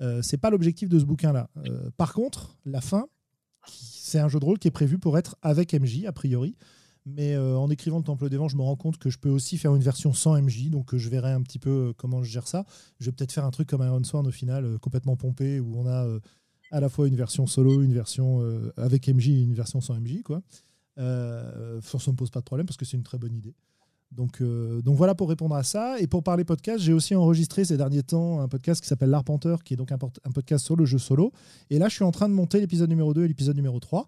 euh, 0.00 0.22
c'est 0.22 0.38
pas 0.38 0.50
l'objectif 0.50 0.88
de 0.88 0.98
ce 0.98 1.04
bouquin-là. 1.04 1.50
Euh, 1.66 1.90
par 1.96 2.12
contre, 2.12 2.56
la 2.64 2.80
fin, 2.80 3.06
c'est 3.66 4.18
un 4.18 4.28
jeu 4.28 4.38
de 4.38 4.44
rôle 4.44 4.58
qui 4.58 4.68
est 4.68 4.72
prévu 4.72 4.98
pour 4.98 5.18
être 5.18 5.36
avec 5.42 5.74
MJ, 5.74 6.04
a 6.06 6.12
priori. 6.12 6.56
Mais 7.06 7.34
euh, 7.34 7.56
en 7.56 7.70
écrivant 7.70 7.98
le 7.98 8.04
Temple 8.04 8.28
des 8.28 8.36
Vents, 8.36 8.48
je 8.48 8.56
me 8.56 8.62
rends 8.62 8.76
compte 8.76 8.98
que 8.98 9.08
je 9.08 9.18
peux 9.18 9.30
aussi 9.30 9.56
faire 9.56 9.74
une 9.74 9.82
version 9.82 10.12
sans 10.12 10.40
MJ, 10.40 10.68
donc 10.68 10.94
je 10.94 11.08
verrai 11.08 11.32
un 11.32 11.42
petit 11.42 11.58
peu 11.58 11.94
comment 11.96 12.22
je 12.22 12.30
gère 12.30 12.46
ça. 12.46 12.64
Je 13.00 13.06
vais 13.06 13.12
peut-être 13.12 13.32
faire 13.32 13.46
un 13.46 13.50
truc 13.50 13.68
comme 13.68 13.82
Iron 13.82 14.04
Sworn 14.04 14.26
au 14.26 14.30
final, 14.30 14.78
complètement 14.78 15.16
pompé, 15.16 15.58
où 15.58 15.78
on 15.78 15.86
a 15.86 16.06
à 16.70 16.80
la 16.80 16.88
fois 16.90 17.08
une 17.08 17.16
version 17.16 17.46
solo, 17.46 17.82
une 17.82 17.94
version 17.94 18.42
avec 18.76 19.08
MJ 19.08 19.28
et 19.28 19.42
une 19.42 19.54
version 19.54 19.80
sans 19.80 19.98
MJ. 19.98 20.22
Ça 20.26 21.02
ne 21.02 22.10
me 22.10 22.16
pose 22.16 22.30
pas 22.30 22.40
de 22.40 22.44
problème 22.44 22.66
parce 22.66 22.76
que 22.76 22.84
c'est 22.84 22.98
une 22.98 23.04
très 23.04 23.18
bonne 23.18 23.34
idée. 23.34 23.54
Donc, 24.12 24.40
euh, 24.40 24.80
donc 24.82 24.96
voilà 24.96 25.14
pour 25.14 25.28
répondre 25.28 25.54
à 25.54 25.62
ça. 25.62 26.00
Et 26.00 26.06
pour 26.06 26.22
parler 26.22 26.44
podcast, 26.44 26.82
j'ai 26.82 26.92
aussi 26.92 27.14
enregistré 27.14 27.64
ces 27.64 27.76
derniers 27.76 28.02
temps 28.02 28.40
un 28.40 28.48
podcast 28.48 28.80
qui 28.80 28.88
s'appelle 28.88 29.10
L'Arpenteur, 29.10 29.62
qui 29.62 29.74
est 29.74 29.76
donc 29.76 29.92
un, 29.92 29.98
podcast 29.98 30.64
sur 30.64 30.76
le 30.76 30.86
jeu 30.86 30.98
solo. 30.98 31.32
Et 31.70 31.78
là, 31.78 31.88
je 31.88 31.94
suis 31.94 32.04
en 32.04 32.10
train 32.10 32.28
de 32.28 32.34
monter 32.34 32.60
l'épisode 32.60 32.88
numéro 32.88 33.12
2 33.12 33.24
et 33.24 33.28
l'épisode 33.28 33.56
numéro 33.56 33.78
3. 33.78 34.06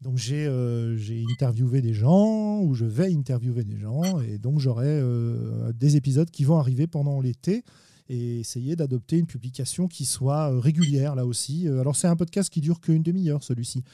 Donc 0.00 0.18
j'ai 0.18 0.46
euh, 0.46 0.98
interviewé 1.30 1.80
des 1.80 1.94
gens, 1.94 2.60
ou 2.60 2.74
je 2.74 2.84
vais 2.84 3.14
interviewer 3.14 3.62
des 3.62 3.78
gens, 3.78 4.20
et 4.20 4.36
donc 4.36 4.58
j'aurai 4.58 4.88
euh, 4.88 5.72
des 5.72 5.94
épisodes 5.94 6.28
qui 6.28 6.42
vont 6.42 6.58
arriver 6.58 6.88
pendant 6.88 7.20
l'été 7.20 7.62
et 8.08 8.40
essayer 8.40 8.74
d'adopter 8.74 9.18
une 9.18 9.26
publication 9.26 9.86
qui 9.86 10.04
soit 10.04 10.58
régulière 10.58 11.14
là 11.14 11.24
aussi. 11.24 11.68
Alors 11.68 11.94
c'est 11.94 12.08
un 12.08 12.16
podcast 12.16 12.50
qui 12.50 12.60
dure 12.60 12.80
qu'une 12.80 13.04
demi-heure 13.04 13.44
celui-ci, 13.44 13.84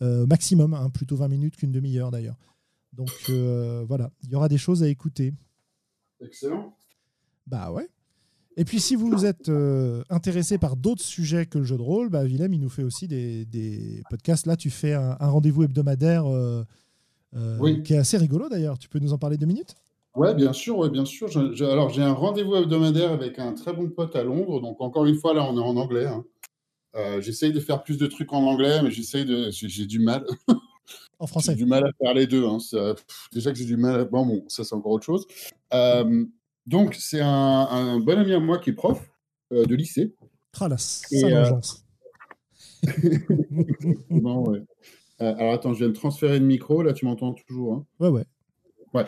maximum, 0.00 0.72
hein, 0.72 0.88
plutôt 0.88 1.16
20 1.16 1.26
minutes 1.26 1.56
qu'une 1.56 1.72
demi-heure 1.72 2.12
d'ailleurs. 2.12 2.36
Donc 2.96 3.10
euh, 3.28 3.84
voilà, 3.86 4.10
il 4.24 4.30
y 4.30 4.34
aura 4.34 4.48
des 4.48 4.58
choses 4.58 4.82
à 4.82 4.88
écouter. 4.88 5.34
Excellent. 6.20 6.76
Bah 7.46 7.70
ouais. 7.70 7.88
Et 8.56 8.64
puis 8.64 8.80
si 8.80 8.96
vous 8.96 9.26
êtes 9.26 9.50
euh, 9.50 10.02
intéressé 10.08 10.56
par 10.56 10.76
d'autres 10.76 11.02
sujets 11.02 11.44
que 11.44 11.58
le 11.58 11.64
jeu 11.64 11.76
de 11.76 11.82
rôle, 11.82 12.08
bah, 12.08 12.24
Willem, 12.24 12.54
il 12.54 12.60
nous 12.60 12.70
fait 12.70 12.82
aussi 12.82 13.06
des, 13.06 14.02
podcasts. 14.08 14.46
Là, 14.46 14.56
tu 14.56 14.70
fais 14.70 14.94
un, 14.94 15.14
rendez-vous 15.20 15.64
hebdomadaire 15.64 16.24
euh, 16.26 16.64
qui 17.84 17.92
est 17.92 17.98
assez 17.98 18.16
rigolo 18.16 18.48
d'ailleurs. 18.48 18.78
Tu 18.78 18.88
peux 18.88 18.98
nous 18.98 19.12
en 19.12 19.18
parler 19.18 19.36
deux 19.36 19.46
minutes? 19.46 19.74
Oui, 20.14 20.34
bien 20.34 20.54
sûr, 20.54 20.78
ouais, 20.78 20.88
bien 20.88 21.04
sûr. 21.04 21.28
alors 21.60 21.90
j'ai 21.90 22.00
un 22.00 22.14
rendez-vous 22.14 22.56
hebdomadaire 22.56 23.12
avec 23.12 23.38
un 23.38 23.52
très 23.52 23.74
bon 23.74 23.90
pote 23.90 24.16
à 24.16 24.24
Londres. 24.24 24.62
Donc 24.62 24.80
encore 24.80 25.04
une 25.04 25.16
fois, 25.16 25.34
là, 25.34 25.44
on 25.44 25.58
est 25.58 25.60
en 25.60 25.76
anglais. 25.76 26.06
Hein. 26.06 26.24
j'essaye 27.20 27.52
de 27.52 27.60
faire 27.60 27.82
plus 27.82 27.98
de 27.98 28.06
trucs 28.06 28.32
en 28.32 28.42
anglais, 28.44 28.80
mais 28.82 28.90
j'essaye 28.90 29.26
de, 29.26 29.50
j'ai 29.50 29.84
du 29.84 29.98
mal. 29.98 30.24
En 31.18 31.26
français. 31.26 31.52
J'ai 31.52 31.58
du 31.58 31.66
mal 31.66 31.84
à 31.84 31.90
faire 32.00 32.14
les 32.14 32.26
deux. 32.26 32.46
Hein. 32.46 32.58
déjà 33.32 33.52
que 33.52 33.58
j'ai 33.58 33.64
du 33.64 33.76
mal. 33.76 34.00
À... 34.00 34.04
Bon, 34.04 34.26
bon, 34.26 34.44
ça, 34.48 34.64
c'est 34.64 34.74
encore 34.74 34.92
autre 34.92 35.04
chose. 35.04 35.26
Euh, 35.72 36.24
donc, 36.66 36.94
c'est 36.94 37.20
un, 37.20 37.98
bon 38.00 38.18
ami 38.18 38.32
à 38.32 38.40
moi 38.40 38.58
qui 38.58 38.70
est 38.70 38.74
prof 38.74 39.00
euh, 39.52 39.64
de 39.64 39.74
lycée. 39.74 40.14
Ah, 40.58 40.68
la 40.68 40.78
sale 40.78 41.34
euh, 41.34 41.50
non, 44.10 44.48
ouais. 44.48 44.62
alors 45.18 45.52
attends, 45.52 45.74
je 45.74 45.78
viens 45.80 45.88
de 45.88 45.92
transférer 45.94 46.38
le 46.38 46.46
micro, 46.46 46.82
là 46.82 46.92
tu 46.92 47.04
m'entends 47.04 47.34
toujours. 47.34 47.74
Hein? 47.74 47.86
Ouais, 47.98 48.08
ouais. 48.08 48.24
Ouais. 48.94 49.06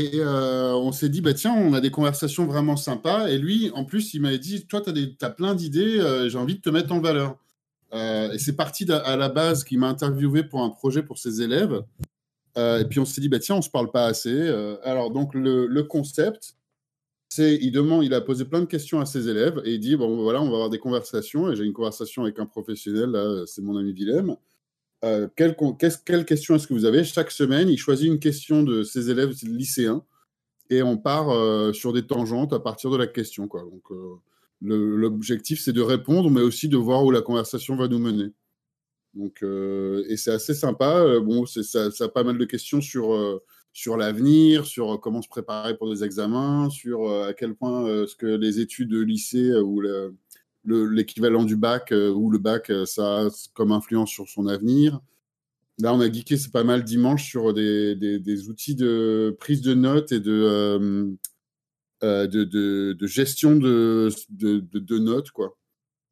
Et 0.00 0.12
euh, 0.14 0.72
on 0.76 0.92
s'est 0.92 1.10
dit, 1.10 1.20
bah, 1.20 1.34
tiens, 1.34 1.52
on 1.54 1.74
a 1.74 1.80
des 1.82 1.90
conversations 1.90 2.46
vraiment 2.46 2.76
sympas. 2.76 3.28
Et 3.28 3.36
lui, 3.36 3.70
en 3.74 3.84
plus, 3.84 4.14
il 4.14 4.22
m'avait 4.22 4.38
dit, 4.38 4.66
toi, 4.66 4.80
tu 4.80 4.90
as, 4.90 5.26
as, 5.26 5.30
plein 5.30 5.54
d'idées, 5.54 5.98
euh, 6.00 6.26
j'ai 6.30 6.38
envie 6.38 6.54
de 6.54 6.60
te 6.62 6.70
mettre 6.70 6.90
en 6.92 7.00
valeur. 7.00 7.36
Euh, 7.92 8.32
et 8.32 8.38
c'est 8.38 8.56
parti 8.56 8.90
à 8.90 9.16
la 9.16 9.28
base 9.28 9.64
qu'il 9.64 9.78
m'a 9.78 9.88
interviewé 9.88 10.44
pour 10.44 10.62
un 10.62 10.70
projet 10.70 11.02
pour 11.02 11.18
ses 11.18 11.42
élèves. 11.42 11.82
et 12.56 12.84
puis 12.88 13.00
on 13.00 13.04
s'est 13.04 13.20
dit, 13.20 13.28
bah, 13.28 13.38
tiens, 13.38 13.56
on 13.56 13.58
ne 13.58 13.64
se 13.64 13.70
parle 13.70 13.90
pas 13.90 14.06
assez. 14.06 14.48
alors, 14.84 15.10
donc, 15.10 15.34
le, 15.34 15.82
concept, 15.82 16.56
c'est, 17.28 17.56
il 17.56 17.76
il 18.02 18.14
a 18.14 18.20
posé 18.20 18.44
plein 18.44 18.60
de 18.60 18.66
questions 18.66 19.00
à 19.00 19.06
ses 19.06 19.28
élèves 19.28 19.60
et 19.64 19.74
il 19.74 19.80
dit, 19.80 19.96
bon, 19.96 20.22
voilà, 20.22 20.40
on 20.40 20.46
va 20.46 20.54
avoir 20.54 20.70
des 20.70 20.78
conversations. 20.78 21.50
Et 21.50 21.56
j'ai 21.56 21.64
une 21.64 21.72
conversation 21.72 22.22
avec 22.22 22.38
un 22.38 22.46
professionnel, 22.46 23.10
là, 23.10 23.44
c'est 23.46 23.62
mon 23.62 23.76
ami 23.76 23.92
Willem. 23.92 24.36
Euh, 25.04 25.28
quelle, 25.34 25.56
question 26.26 26.56
est-ce 26.56 26.66
que 26.66 26.74
vous 26.74 26.84
avez? 26.84 27.04
Chaque 27.04 27.30
semaine, 27.30 27.68
il 27.68 27.78
choisit 27.78 28.06
une 28.06 28.18
question 28.18 28.62
de 28.62 28.82
ses 28.82 29.10
élèves 29.10 29.32
lycéens 29.42 30.04
et 30.68 30.82
on 30.82 30.98
part 30.98 31.30
euh, 31.30 31.72
sur 31.72 31.92
des 31.92 32.06
tangentes 32.06 32.52
à 32.52 32.60
partir 32.60 32.90
de 32.90 32.96
la 32.96 33.06
question. 33.06 33.48
Quoi. 33.48 33.62
Donc, 33.62 33.82
euh, 33.90 34.16
l'objectif, 34.62 35.60
c'est 35.60 35.72
de 35.72 35.80
répondre, 35.80 36.30
mais 36.30 36.42
aussi 36.42 36.68
de 36.68 36.76
voir 36.76 37.04
où 37.04 37.10
la 37.10 37.22
conversation 37.22 37.76
va 37.76 37.88
nous 37.88 37.98
mener. 37.98 38.32
Donc, 39.14 39.42
et 39.42 40.16
c'est 40.16 40.32
assez 40.32 40.54
sympa. 40.54 41.18
bon, 41.20 41.46
ça, 41.46 41.88
a 41.98 42.08
pas 42.08 42.24
mal 42.24 42.38
de 42.38 42.44
questions 42.44 42.80
sur, 42.80 43.40
sur 43.72 43.96
l'avenir, 43.96 44.66
sur 44.66 45.00
comment 45.00 45.22
se 45.22 45.28
préparer 45.28 45.76
pour 45.76 45.90
des 45.90 46.04
examens, 46.04 46.70
sur 46.70 47.10
à 47.24 47.32
quel 47.32 47.54
point 47.54 48.06
ce 48.06 48.14
que 48.14 48.26
les 48.26 48.60
études 48.60 48.90
de 48.90 49.00
lycée 49.00 49.52
ou 49.54 49.80
le, 49.80 50.14
l'équivalent 50.64 51.44
du 51.44 51.56
bac 51.56 51.92
euh, 51.92 52.10
ou 52.10 52.30
le 52.30 52.38
bac, 52.38 52.70
euh, 52.70 52.84
ça 52.84 53.26
a 53.26 53.28
comme 53.54 53.72
influence 53.72 54.10
sur 54.10 54.28
son 54.28 54.46
avenir. 54.46 55.00
Là, 55.78 55.94
on 55.94 56.00
a 56.00 56.12
geeké, 56.12 56.36
c'est 56.36 56.52
pas 56.52 56.64
mal 56.64 56.84
dimanche 56.84 57.24
sur 57.24 57.54
des, 57.54 57.96
des, 57.96 58.48
outils 58.50 58.74
de 58.74 59.34
prise 59.40 59.62
de 59.62 59.72
notes 59.72 60.12
et 60.12 60.20
de, 60.20 61.16
euh, 62.02 62.26
de, 62.26 62.44
de, 62.44 63.06
gestion 63.06 63.56
de, 63.56 64.10
de, 64.30 64.98
notes, 64.98 65.30
quoi. 65.30 65.56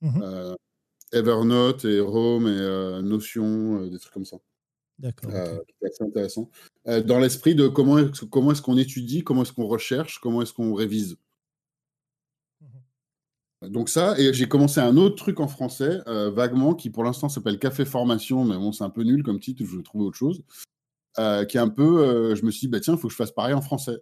Mhm. 0.01 0.57
Evernote 1.13 1.85
et 1.85 2.01
Home 2.01 2.47
et 2.47 3.03
Notion, 3.03 3.87
des 3.87 3.99
trucs 3.99 4.13
comme 4.13 4.27
ça. 4.27 4.37
D'accord. 4.99 5.31
C'est 5.31 5.87
assez 5.87 6.05
intéressant. 6.05 6.51
dans 6.85 7.19
l'esprit 7.19 7.55
de 7.55 7.69
comment, 7.69 7.97
comment 8.31 8.53
est-ce 8.53 8.63
qu'on 8.63 8.77
étudie, 8.77 9.25
comment 9.25 9.43
est-ce 9.43 9.53
qu'on 9.53 9.67
recherche, 9.67 10.19
comment 10.21 10.43
est-ce 10.43 10.53
qu'on 10.53 10.75
révise. 10.75 11.17
Donc 13.63 13.89
ça, 13.89 14.19
et 14.19 14.33
j'ai 14.33 14.47
commencé 14.47 14.81
un 14.81 14.97
autre 14.97 15.17
truc 15.17 15.41
en 15.41 15.49
français, 15.49 16.01
euh, 16.07 16.31
vaguement, 16.31 16.75
qui 16.75 16.91
pour 16.91 17.03
l'instant 17.03 17.29
s'appelle 17.29 17.59
Café 17.59 17.85
Formation, 17.85 18.45
mais 18.45 18.57
bon, 18.57 18.71
c'est 18.71 18.85
un 18.85 18.91
peu 18.91 19.03
nul 19.03 19.25
comme 19.25 19.41
titre, 19.41 19.65
je 19.65 19.77
vais 19.77 19.83
trouver 19.83 20.05
autre 20.05 20.17
chose. 20.17 20.43
Euh, 21.19 21.45
qui 21.45 21.57
est 21.57 21.61
un 21.61 21.69
peu, 21.69 22.07
euh, 22.07 22.35
je 22.37 22.45
me 22.45 22.53
suis 22.53 22.61
dit, 22.61 22.69
bah 22.69 22.79
tiens, 22.79 22.95
il 22.95 23.01
faut 23.01 23.09
que 23.09 23.13
je 23.13 23.17
fasse 23.17 23.33
pareil 23.33 23.55
en 23.55 23.61
français. 23.61 24.01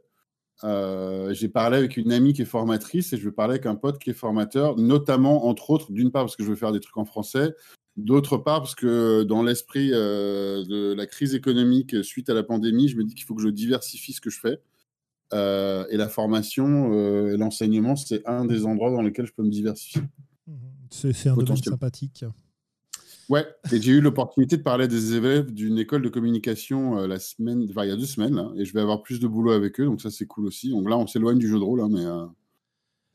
J'ai 0.63 1.49
parlé 1.49 1.77
avec 1.77 1.97
une 1.97 2.13
amie 2.13 2.33
qui 2.33 2.43
est 2.43 2.47
formatrice 2.47 3.13
et 3.13 3.17
je 3.17 3.25
vais 3.25 3.33
parler 3.33 3.55
avec 3.55 3.67
un 3.67 3.75
pote 3.75 3.99
qui 3.99 4.11
est 4.11 4.15
formateur, 4.15 4.77
notamment, 4.77 5.47
entre 5.47 5.71
autres, 5.71 5.93
d'une 5.93 6.11
part 6.11 6.25
parce 6.25 6.37
que 6.37 6.45
je 6.45 6.49
veux 6.49 6.57
faire 6.57 6.73
des 6.73 6.81
trucs 6.81 6.97
en 6.97 7.05
français, 7.05 7.55
d'autre 7.97 8.37
part 8.37 8.61
parce 8.61 8.75
que 8.75 9.23
dans 9.23 9.43
l'esprit 9.43 9.91
de 9.91 10.95
la 10.95 11.07
crise 11.07 11.35
économique 11.35 12.03
suite 12.05 12.31
à 12.31 12.35
la 12.35 12.43
pandémie, 12.43 12.89
je 12.89 12.97
me 12.97 13.05
dis 13.05 13.15
qu'il 13.15 13.25
faut 13.25 13.35
que 13.35 13.43
je 13.43 13.49
diversifie 13.49 14.13
ce 14.13 14.21
que 14.21 14.31
je 14.31 14.41
fais. 14.41 14.61
Euh, 15.33 15.85
et 15.91 15.97
la 15.97 16.09
formation 16.09 16.93
euh, 16.93 17.35
et 17.35 17.37
l'enseignement, 17.37 17.97
c'est 17.97 18.27
un 18.29 18.45
des 18.45 18.65
endroits 18.65 18.91
dans 18.91 19.03
lesquels 19.03 19.27
je 19.27 19.33
peux 19.33 19.43
me 19.43 19.51
diversifier. 19.51 20.03
C'est 20.91 21.29
un 21.29 21.37
domaine 21.37 21.57
sympathique. 21.57 22.25
Ouais, 23.29 23.47
et 23.73 23.81
j'ai 23.81 23.93
eu 23.93 24.01
l'opportunité 24.01 24.57
de 24.57 24.63
parler 24.63 24.87
des 24.87 25.15
élèves 25.15 25.53
d'une 25.53 25.79
école 25.79 26.03
de 26.03 26.09
communication 26.09 26.99
euh, 26.99 27.07
la 27.07 27.19
semaine, 27.19 27.67
enfin, 27.71 27.85
il 27.85 27.89
y 27.89 27.93
a 27.93 27.97
deux 27.97 28.07
semaines, 28.07 28.41
et 28.57 28.65
je 28.65 28.73
vais 28.73 28.81
avoir 28.81 29.03
plus 29.03 29.19
de 29.19 29.27
boulot 29.27 29.51
avec 29.51 29.81
eux, 29.81 29.85
donc 29.85 30.01
ça 30.01 30.11
c'est 30.11 30.27
cool 30.27 30.47
aussi. 30.47 30.71
Donc 30.71 30.89
là, 30.89 30.97
on 30.97 31.07
s'éloigne 31.07 31.39
du 31.39 31.49
jeu 31.49 31.59
de 31.59 31.65
rôle, 31.65 31.81
hein, 31.81 31.89
mais. 31.91 32.05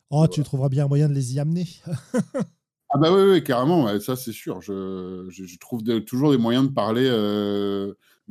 oh, 0.10 0.28
tu 0.28 0.43
trouveras 0.43 0.69
bien 0.69 0.86
un 0.86 0.88
moyen 0.88 1.08
de 1.08 1.13
les 1.13 1.36
y 1.36 1.39
amener. 1.39 1.67
ah 2.89 2.97
bah 2.97 3.13
oui, 3.13 3.41
carrément, 3.43 4.00
ça 4.00 4.15
c'est 4.15 4.34
sûr. 4.34 4.62
Je, 4.62 5.28
je, 5.30 5.58
trouve 5.60 5.82
toujours 6.02 6.32
des 6.32 6.38
moyens 6.38 6.67
de 6.67 6.74
parler 6.74 7.10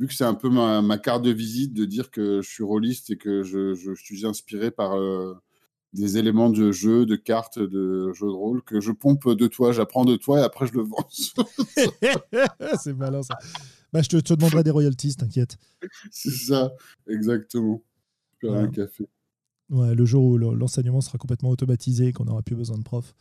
vu 0.01 0.07
que 0.07 0.13
c'est 0.15 0.25
un 0.25 0.33
peu 0.33 0.49
ma, 0.49 0.97
carte 0.97 1.23
de 1.23 1.31
visite 1.31 1.73
de 1.73 1.85
dire 1.85 2.09
que 2.09 2.41
je 2.41 2.49
suis 2.49 2.63
rôliste 2.63 3.11
et 3.11 3.17
que 3.17 3.43
je, 3.43 3.93
suis 3.95 4.25
inspiré 4.25 4.71
par 4.71 4.97
euh, 4.97 5.35
des 5.93 6.17
éléments 6.17 6.49
de 6.49 6.71
jeu, 6.71 7.05
de 7.05 7.15
cartes, 7.15 7.59
de 7.59 8.11
jeux 8.13 8.27
de 8.27 8.31
rôle, 8.31 8.61
que 8.63 8.79
je 8.79 8.91
pompe 8.91 9.29
de 9.29 9.47
toi, 9.47 9.71
j'apprends 9.71 10.05
de 10.05 10.15
toi 10.15 10.39
et 10.39 10.43
après 10.43 10.67
je 10.67 10.73
le 10.73 10.83
vends. 10.83 11.07
c'est 12.81 12.93
malin 12.93 13.23
ça. 13.23 13.37
Bah, 13.91 14.01
je 14.01 14.07
te, 14.07 14.33
demanderai 14.33 14.63
des 14.63 14.71
royalties, 14.71 15.15
t'inquiète. 15.15 15.57
C'est 16.11 16.31
ça, 16.31 16.71
exactement. 17.07 17.83
Je 18.41 18.47
ouais. 18.47 18.57
un 18.57 18.67
café. 18.69 19.09
Ouais, 19.69 19.93
le 19.93 20.05
jour 20.05 20.23
où 20.23 20.37
l'enseignement 20.37 21.01
sera 21.01 21.17
complètement 21.17 21.49
automatisé 21.49 22.07
et 22.07 22.13
qu'on 22.13 22.25
n'aura 22.25 22.41
plus 22.41 22.55
besoin 22.55 22.77
de 22.77 22.83
profs. 22.83 23.13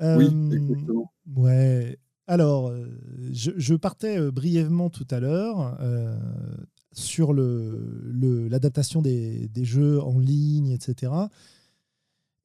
oui, 0.00 0.28
euh, 0.32 0.50
exactement. 0.50 1.12
Ouais. 1.36 1.98
Alors, 2.26 2.68
euh, 2.68 2.86
je, 3.32 3.74
partais 3.74 4.18
euh, 4.18 4.30
brièvement 4.30 4.88
tout 4.88 5.06
à 5.10 5.20
l'heure 5.20 5.76
euh, 5.80 6.16
sur 6.92 7.34
l'adaptation 7.34 9.02
le, 9.02 9.46
des, 9.46 9.64
jeux 9.64 10.00
en 10.00 10.18
ligne, 10.18 10.70
etc. 10.70 11.12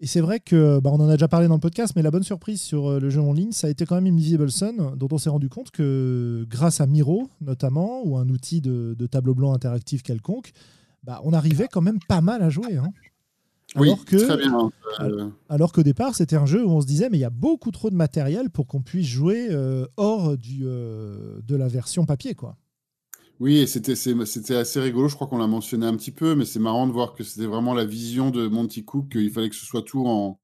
Et 0.01 0.07
c'est 0.07 0.21
vrai 0.21 0.39
que, 0.39 0.79
bah, 0.79 0.91
on 0.93 0.99
en 1.01 1.09
a 1.09 1.13
déjà 1.13 1.27
parlé 1.27 1.47
dans 1.47 1.55
le 1.55 1.59
podcast, 1.59 1.93
mais 1.95 2.01
la 2.01 2.11
bonne 2.11 2.23
surprise 2.23 2.61
sur 2.61 2.99
le 2.99 3.09
jeu 3.09 3.21
en 3.21 3.33
ligne, 3.33 3.51
ça 3.51 3.67
a 3.67 3.69
été 3.69 3.85
quand 3.85 3.95
même 3.95 4.07
Invisible 4.07 4.49
Sun, 4.49 4.95
dont 4.95 5.09
on 5.11 5.17
s'est 5.17 5.29
rendu 5.29 5.49
compte 5.49 5.71
que 5.71 6.45
grâce 6.49 6.79
à 6.79 6.87
Miro, 6.87 7.29
notamment, 7.41 8.01
ou 8.05 8.17
un 8.17 8.29
outil 8.29 8.61
de, 8.61 8.95
tableau 9.07 9.35
blanc 9.35 9.53
interactif 9.53 10.01
quelconque, 10.01 10.51
bah, 11.03 11.19
on 11.25 11.33
arrivait 11.33 11.67
quand 11.69 11.81
même 11.81 11.99
pas 12.07 12.21
mal 12.21 12.41
à 12.41 12.49
jouer. 12.49 12.77
Hein. 12.77 12.91
Alors 13.75 14.03
que, 14.05 14.15
très 14.15 14.37
bien. 14.37 14.71
Euh, 15.01 15.29
alors 15.47 15.71
qu'au 15.71 15.83
départ, 15.83 16.15
c'était 16.15 16.35
un 16.35 16.45
jeu 16.45 16.65
où 16.65 16.69
on 16.69 16.81
se 16.81 16.87
disait, 16.87 17.09
mais 17.09 17.17
il 17.17 17.21
y 17.21 17.25
a 17.25 17.29
beaucoup 17.29 17.71
trop 17.71 17.89
de 17.89 17.95
matériel 17.95 18.49
pour 18.49 18.65
qu'on 18.65 18.81
puisse 18.81 19.07
jouer 19.07 19.47
euh, 19.51 19.85
hors 19.97 20.37
du, 20.37 20.61
euh, 20.63 21.39
de 21.45 21.55
la 21.55 21.67
version 21.67 22.05
papier. 22.05 22.33
quoi. 22.33 22.55
Oui, 23.39 23.57
et 23.57 23.67
c'était, 23.67 23.95
c'était 23.95 24.55
assez 24.55 24.79
rigolo. 24.81 25.07
Je 25.07 25.15
crois 25.15 25.27
qu'on 25.27 25.37
l'a 25.37 25.47
mentionné 25.47 25.85
un 25.85 25.95
petit 25.95 26.11
peu, 26.11 26.35
mais 26.35 26.45
c'est 26.45 26.59
marrant 26.59 26.87
de 26.87 26.91
voir 26.91 27.13
que 27.13 27.23
c'était 27.23 27.47
vraiment 27.47 27.73
la 27.73 27.85
vision 27.85 28.31
de 28.31 28.47
Monty 28.47 28.83
Cook, 28.83 29.09
qu'il 29.09 29.31
fallait 29.31 29.49
que 29.49 29.55
ce 29.55 29.65
soit 29.65 29.81
tout 29.81 30.05
en, 30.05 30.39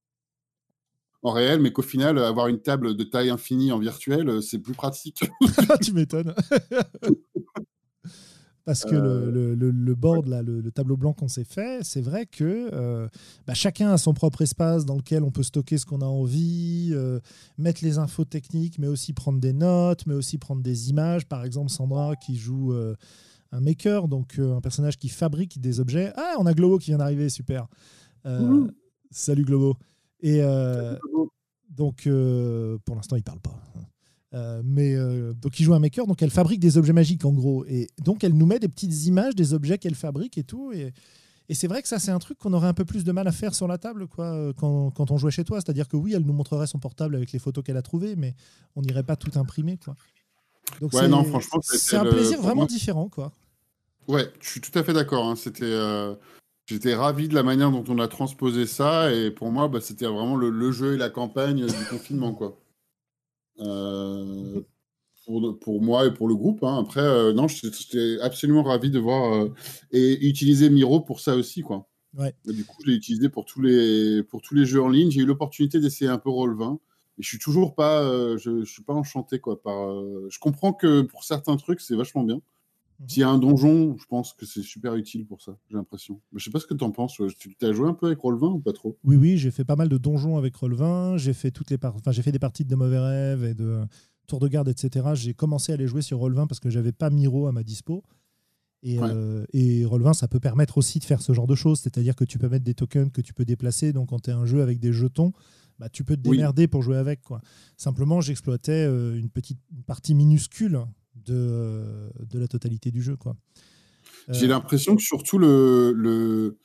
en 1.24 1.32
réel, 1.32 1.60
mais 1.60 1.74
qu'au 1.74 1.82
final, 1.82 2.18
avoir 2.20 2.48
une 2.48 2.62
table 2.62 2.96
de 2.96 3.04
taille 3.04 3.30
infinie 3.30 3.74
en 3.74 3.80
virtuel, 3.80 4.42
c'est 4.42 4.60
plus 4.60 4.74
pratique. 4.74 5.26
tu 5.84 5.92
m'étonnes. 5.94 6.34
Parce 8.66 8.84
que 8.84 8.96
le, 8.96 9.02
euh, 9.02 9.56
le, 9.56 9.96
board, 9.96 10.26
là, 10.26 10.42
le, 10.42 10.72
tableau 10.72 10.98
blanc 10.98 11.14
qu'on 11.14 11.28
s'est 11.28 11.44
fait, 11.44 11.84
c'est 11.84 12.02
vrai 12.02 12.26
que 12.26 12.70
euh, 12.74 13.08
bah, 13.46 13.54
chacun 13.54 13.92
a 13.92 13.98
son 14.00 14.16
propre 14.16 14.42
espace 14.42 14.86
dans 14.86 14.96
lequel 14.96 15.24
on 15.24 15.30
peut 15.30 15.44
stocker 15.44 15.78
ce 15.78 15.86
qu'on 15.86 16.02
a 16.02 16.06
envie, 16.06 16.90
euh, 16.94 17.20
mettre 17.60 17.84
les 17.84 18.00
infos 18.00 18.26
techniques, 18.26 18.80
mais 18.80 18.88
aussi 18.88 19.14
prendre 19.14 19.40
des 19.40 19.54
notes, 19.54 20.08
mais 20.08 20.16
aussi 20.16 20.40
prendre 20.40 20.64
des 20.64 20.90
images. 20.90 21.28
Par 21.28 21.46
exemple, 21.46 21.70
Sandra 21.70 22.16
qui 22.16 22.38
joue 22.38 22.74
un 23.52 23.62
maker, 23.62 24.08
donc 24.08 24.40
un 24.40 24.62
personnage 24.62 24.98
qui 24.98 25.10
fabrique 25.10 25.62
des 25.62 25.80
objets. 25.80 26.12
Ah, 26.16 26.34
on 26.40 26.48
a 26.48 26.54
Globo 26.54 26.80
qui 26.80 26.88
vient 26.88 26.98
d'arriver, 26.98 27.30
super. 27.30 27.68
Salut 29.12 29.46
Globo. 29.46 29.78
Et 30.22 30.42
donc, 31.70 32.10
pour 32.84 32.96
l'instant, 32.96 33.16
il 33.16 33.24
parle 33.24 33.42
pas. 33.42 33.62
Euh, 34.36 34.62
mais 34.66 34.96
euh, 34.96 35.34
donc 35.34 35.60
il 35.60 35.64
joue 35.64 35.74
un 35.74 35.80
maker, 35.80 36.08
donc 36.08 36.22
elle 36.22 36.30
fabrique 36.30 36.60
des 36.60 36.78
objets 36.78 36.92
magiques 36.92 37.24
en 37.24 37.32
gros, 37.32 37.66
et 37.68 37.88
donc 38.04 38.24
elle 38.24 38.34
nous 38.34 38.46
met 38.46 38.60
des 38.60 38.68
petites 38.68 39.06
images 39.06 39.34
des 39.34 39.54
objets 39.54 39.78
qu'elle 39.78 39.96
fabrique 39.96 40.38
et 40.38 40.44
tout. 40.44 40.74
Et, 40.74 40.92
et 41.48 41.54
c'est 41.54 41.68
vrai 41.68 41.82
que 41.82 41.88
ça 41.88 42.00
c'est 42.00 42.12
un 42.12 42.20
truc 42.20 42.38
qu'on 42.38 42.52
aurait 42.52 42.68
un 42.68 42.74
peu 42.74 42.84
plus 42.84 43.06
de 43.06 43.12
mal 43.14 43.28
à 43.28 43.32
faire 43.32 43.56
sur 43.56 43.68
la 43.68 43.78
table 43.78 44.08
quoi, 44.08 44.26
euh, 44.26 44.52
quand, 44.52 44.92
quand 44.92 45.10
on 45.12 45.18
jouait 45.18 45.32
chez 45.32 45.46
toi. 45.46 45.62
C'est-à-dire 45.62 45.88
que 45.88 45.96
oui, 45.96 46.14
elle 46.14 46.24
nous 46.24 46.34
montrerait 46.34 46.68
son 46.68 46.80
portable 46.80 47.16
avec 47.16 47.32
les 47.32 47.40
photos 47.40 47.64
qu'elle 47.64 47.78
a 47.78 47.82
trouvées, 47.82 48.18
mais 48.18 48.36
on 48.76 48.82
n'irait 48.82 49.04
pas 49.04 49.16
tout 49.16 49.32
imprimer 49.40 49.78
quoi. 49.78 49.96
Donc 50.82 50.92
ouais, 50.94 51.08
non, 51.08 51.24
franchement, 51.24 51.62
c'est 51.62 51.96
un 51.96 52.06
plaisir 52.06 52.42
vraiment 52.42 52.66
différent 52.66 53.08
quoi. 53.08 53.32
Ouais, 54.08 54.30
je 54.42 54.50
suis 54.50 54.62
tout 54.62 54.78
à 54.78 54.84
fait 54.84 54.94
d'accord. 54.94 55.26
Hein. 55.28 55.36
C'était 55.36 55.74
J'étais 56.68 56.96
ravi 56.96 57.28
de 57.28 57.36
la 57.36 57.44
manière 57.44 57.70
dont 57.70 57.84
on 57.88 58.00
a 58.00 58.08
transposé 58.08 58.66
ça 58.66 59.14
et 59.14 59.30
pour 59.30 59.52
moi, 59.52 59.68
bah, 59.68 59.82
c'était 59.82 60.08
vraiment 60.08 60.36
le, 60.36 60.50
le, 60.50 60.72
jeu 60.72 60.96
et 60.96 60.98
la 60.98 61.12
campagne 61.12 61.64
du 61.68 61.86
confinement. 61.92 62.34
quoi. 62.34 62.58
Euh, 63.60 64.62
pour, 65.26 65.60
pour, 65.60 65.82
moi 65.82 66.06
et 66.06 66.14
pour 66.14 66.28
le 66.28 66.36
groupe. 66.36 66.64
Hein. 66.64 66.78
Après, 66.80 67.02
euh, 67.02 67.34
non, 67.34 67.48
j'étais 67.48 68.20
absolument 68.22 68.64
ravi 68.64 68.92
de 68.92 69.00
voir 69.00 69.34
euh, 69.34 69.54
et 69.92 70.28
utiliser 70.28 70.70
Miro 70.70 71.00
pour 71.02 71.20
ça 71.20 71.36
aussi, 71.36 71.62
quoi. 71.62 71.88
Ouais. 72.14 72.34
du 72.46 72.64
coup, 72.64 72.78
je 72.84 72.92
l'ai 72.92 72.96
utilisé 72.96 73.28
pour 73.28 73.44
tous 73.44 73.62
les 73.62 74.24
pour 74.24 74.42
tous 74.42 74.56
les 74.56 74.66
jeux 74.66 74.82
en 74.82 74.88
ligne. 74.88 75.12
J'ai 75.12 75.22
eu 75.22 75.26
l'opportunité 75.26 75.80
d'essayer 75.80 76.10
un 76.10 76.18
peu 76.18 76.30
Roll20 76.30 76.76
et 77.18 77.24
je 77.24 77.28
suis 77.28 77.40
toujours 77.40 77.76
pas, 77.76 78.04
je, 78.38 78.64
je, 78.64 78.72
suis 78.72 78.84
pas 78.84 78.94
enchanté, 78.94 79.40
quoi. 79.40 79.62
Par, 79.62 79.90
je 80.30 80.40
comprends 80.40 80.72
que 80.72 81.02
pour 81.02 81.24
certains 81.24 81.58
trucs, 81.58 81.82
c'est 81.82 81.96
vachement 81.96 82.24
bien. 82.24 82.40
Mhm. 83.00 83.10
S'il 83.10 83.20
y 83.22 83.24
a 83.24 83.30
un 83.30 83.38
donjon, 83.38 83.98
je 83.98 84.06
pense 84.06 84.34
que 84.34 84.46
c'est 84.46 84.62
super 84.62 84.96
utile 84.96 85.26
pour 85.26 85.42
ça, 85.42 85.58
j'ai 85.70 85.76
l'impression. 85.76 86.22
Je 86.34 86.44
sais 86.44 86.52
pas 86.52 86.60
ce 86.60 86.66
que 86.66 86.74
tu 86.74 86.84
en 86.84 86.92
penses. 86.92 87.20
Tu 87.38 87.56
as 87.62 87.74
joué 87.74 87.88
un 87.88 87.94
peu 87.94 88.08
avec 88.08 88.20
Roll20 88.20 88.54
ou 88.54 88.60
pas 88.60 88.74
trop? 88.74 88.98
Oui, 89.04 89.16
oui, 89.16 89.38
j'ai 89.38 89.52
fait 89.52 89.66
pas 89.66 89.76
mal 89.76 89.90
de 89.90 89.98
donjons 89.98 90.38
avec 90.38 90.56
Roll20. 90.56 91.18
J'ai 91.18 91.34
fait, 91.34 91.52
toutes 91.52 91.70
les 91.70 91.78
enfin, 91.84 92.12
j'ai 92.12 92.22
fait 92.22 92.32
des 92.32 92.40
parties 92.40 92.66
de 92.66 92.76
Mauvais 92.76 93.00
Rêves 93.00 93.44
et 93.44 93.54
de 93.54 93.82
Tour 94.28 94.40
de 94.40 94.48
Garde, 94.48 94.70
etc. 94.70 95.08
J'ai 95.14 95.34
commencé 95.34 95.74
à 95.74 95.78
les 95.78 95.88
jouer 95.88 96.02
sur 96.02 96.20
Roll20 96.20 96.48
parce 96.48 96.60
que 96.60 96.70
j'avais 96.70 96.92
pas 96.92 97.10
Miro 97.10 97.48
à 97.48 97.52
ma 97.52 97.64
dispo. 97.64 98.04
Et, 98.84 99.00
euh, 99.02 99.46
Roll20, 99.54 100.14
ça 100.14 100.28
peut 100.28 100.40
permettre 100.40 100.78
aussi 100.78 101.00
de 101.00 101.06
faire 101.06 101.22
ce 101.22 101.34
genre 101.34 101.48
de 101.48 101.56
choses. 101.56 101.80
C'est-à-dire 101.80 102.16
que 102.16 102.24
tu 102.24 102.38
peux 102.38 102.48
mettre 102.48 102.64
des 102.64 102.76
tokens 102.76 103.12
que 103.12 103.22
tu 103.22 103.34
peux 103.34 103.46
déplacer. 103.46 103.94
Donc, 103.94 104.10
quand 104.10 104.20
tu 104.20 104.30
es 104.30 104.34
un 104.34 104.46
jeu 104.46 104.62
avec 104.62 104.80
des 104.80 104.94
jetons, 104.94 105.34
bah, 105.80 105.90
tu 105.90 106.04
peux 106.04 106.16
te 106.16 106.22
démerder 106.22 106.68
pour 106.68 106.84
jouer 106.84 106.98
avec. 106.98 107.22
Quoi. 107.24 107.42
Simplement, 107.78 108.22
j'exploitais 108.22 108.86
euh, 108.86 109.18
une 109.18 109.30
petite 109.30 109.60
partie 109.88 110.14
minuscule 110.14 110.82
de, 111.26 111.84
de 112.30 112.40
la 112.40 112.48
totalité 112.48 112.92
du 112.92 113.02
jeu. 113.02 113.16
Quoi. 113.16 113.36
J'ai 114.30 114.46
euh, 114.46 114.50
l'impression 114.50 114.96
que 114.96 115.02
surtout 115.02 115.38
le, 115.38 115.94
le, 115.96 116.58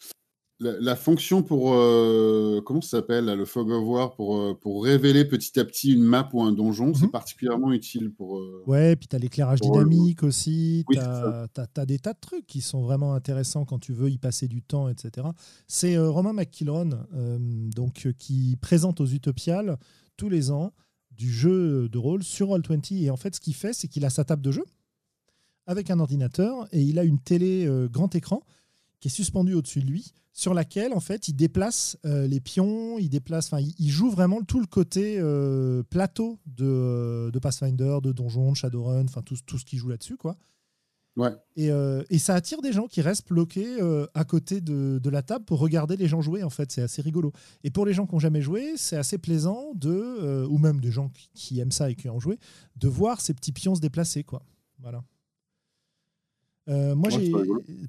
la, 0.61 0.97
fonction 0.97 1.43
pour 1.43 1.73
euh, 1.73 2.61
comment 2.65 2.81
ça 2.81 2.99
s'appelle 2.99 3.27
le 3.27 3.45
fog 3.45 3.71
of 3.71 3.85
war 3.85 4.15
pour 4.15 4.37
euh, 4.37 4.55
pour 4.55 4.85
révéler 4.85 5.25
petit 5.25 5.59
à 5.59 5.65
petit 5.65 5.93
une 5.93 6.03
map 6.03 6.29
ou 6.33 6.43
un 6.43 6.53
donjon, 6.53 6.95
c'est 6.95 7.07
mhm. 7.07 7.11
particulièrement 7.11 7.73
utile 7.73 8.13
pour. 8.13 8.39
Euh, 8.39 8.63
ouais, 8.67 8.97
puis 8.97 9.09
tu 9.09 9.17
as 9.17 9.19
l'éclairage 9.19 9.61
dynamique 9.61 10.23
aussi. 10.23 10.85
tu 10.91 10.99
as, 10.99 11.87
des 11.87 11.99
tas 11.99 12.13
de 12.13 12.21
trucs 12.21 12.47
qui 12.47 12.61
sont 12.61 12.83
vraiment 12.83 13.15
intéressants 13.15 13.65
quand 13.65 13.79
tu 13.79 13.93
veux 13.93 14.11
y 14.11 14.19
passer 14.19 14.49
du 14.49 14.63
temps, 14.63 14.89
etc. 14.89 15.29
C'est 15.67 15.99
Romain 15.99 16.33
McKillron 16.33 16.91
donc 17.75 18.09
qui 18.19 18.57
présente 18.61 19.01
aux 19.01 19.07
Utopiales 19.07 19.79
tous 20.17 20.29
les 20.29 20.51
ans 20.51 20.73
du 21.21 21.31
jeu 21.31 21.89
de 21.91 21.99
rôle 21.99 22.25
sur 22.25 22.49
Roll20 22.49 23.05
et 23.05 23.11
en 23.11 23.17
fait 23.19 23.35
ce 23.35 23.41
qu'il 23.41 23.55
fait 23.55 23.75
c'est 23.75 23.89
qu'il 23.89 24.07
a 24.07 24.11
sa 24.11 24.25
table 24.25 24.41
de 24.41 24.51
jeu 24.51 24.65
avec 25.67 25.91
un 25.91 26.01
ordinateur 26.01 26.67
et 26.73 26.81
il 26.81 26.99
a 26.99 27.05
une 27.05 27.19
télé 27.19 27.69
grand 27.93 28.15
écran 28.15 28.43
qui 29.01 29.09
est 29.09 29.11
suspendue 29.11 29.53
au-dessus 29.53 29.81
de 29.81 29.87
lui 29.87 30.15
sur 30.33 30.55
laquelle 30.55 30.93
en 30.93 31.01
fait 31.01 31.29
il 31.29 31.35
déplace 31.35 31.99
euh, 32.05 32.27
les 32.27 32.41
pions, 32.41 32.99
il 32.99 33.09
déplace, 33.09 33.47
enfin 33.53 33.61
il, 33.61 33.91
joue 33.91 34.11
vraiment 34.11 34.43
tout 34.43 34.61
le 34.61 34.67
côté 34.67 35.17
euh, 35.19 35.83
plateau 35.83 36.39
de, 36.47 37.31
de, 37.31 37.39
Pathfinder, 37.39 37.99
de 38.03 38.13
Donjon, 38.13 38.53
de 38.53 38.57
Shadowrun, 38.57 39.05
enfin 39.05 39.23
tout, 39.23 39.37
tout 39.45 39.59
ce 39.59 39.65
qui 39.65 39.77
joue 39.77 39.89
là-dessus 39.89 40.17
quoi. 40.17 40.37
Ouais. 41.17 41.31
Et, 41.57 41.71
euh, 41.71 42.03
et, 42.09 42.19
ça 42.19 42.35
attire 42.35 42.63
des 42.63 42.73
gens 42.73 42.87
qui 42.87 43.03
restent 43.03 43.29
bloqués 43.29 43.79
à 44.15 44.25
côté 44.25 44.61
de, 44.61 44.99
de, 45.03 45.11
la 45.11 45.23
table 45.23 45.45
pour 45.45 45.59
regarder 45.59 45.97
les 45.97 46.07
gens 46.07 46.21
jouer 46.23 46.43
en 46.43 46.51
fait, 46.51 46.71
c'est 46.71 46.83
assez 46.83 47.03
rigolo. 47.03 47.33
Et 47.65 47.71
pour 47.71 47.85
les 47.85 47.93
gens 47.93 48.07
qui 48.07 48.15
n'ont 48.15 48.21
jamais 48.21 48.43
joué, 48.43 48.75
c'est 48.77 48.97
assez 48.97 49.19
plaisant 49.19 49.73
de, 49.75 50.47
ou 50.49 50.59
même 50.59 50.81
des 50.81 50.93
gens 50.93 51.09
qui, 51.09 51.31
qui, 51.35 51.61
aiment 51.61 51.73
ça 51.73 51.91
et 51.91 51.95
qui 51.97 52.09
ont 52.09 52.21
joué, 52.21 52.39
de 52.77 52.89
voir 52.89 53.21
ces 53.21 53.35
petits 53.35 53.53
pions 53.53 53.75
se 53.75 53.81
déplacer 53.81 54.23
quoi. 54.23 54.43
Voilà. 54.79 55.03
Euh, 56.71 56.95
moi, 56.95 57.11
j'ai 57.11 57.33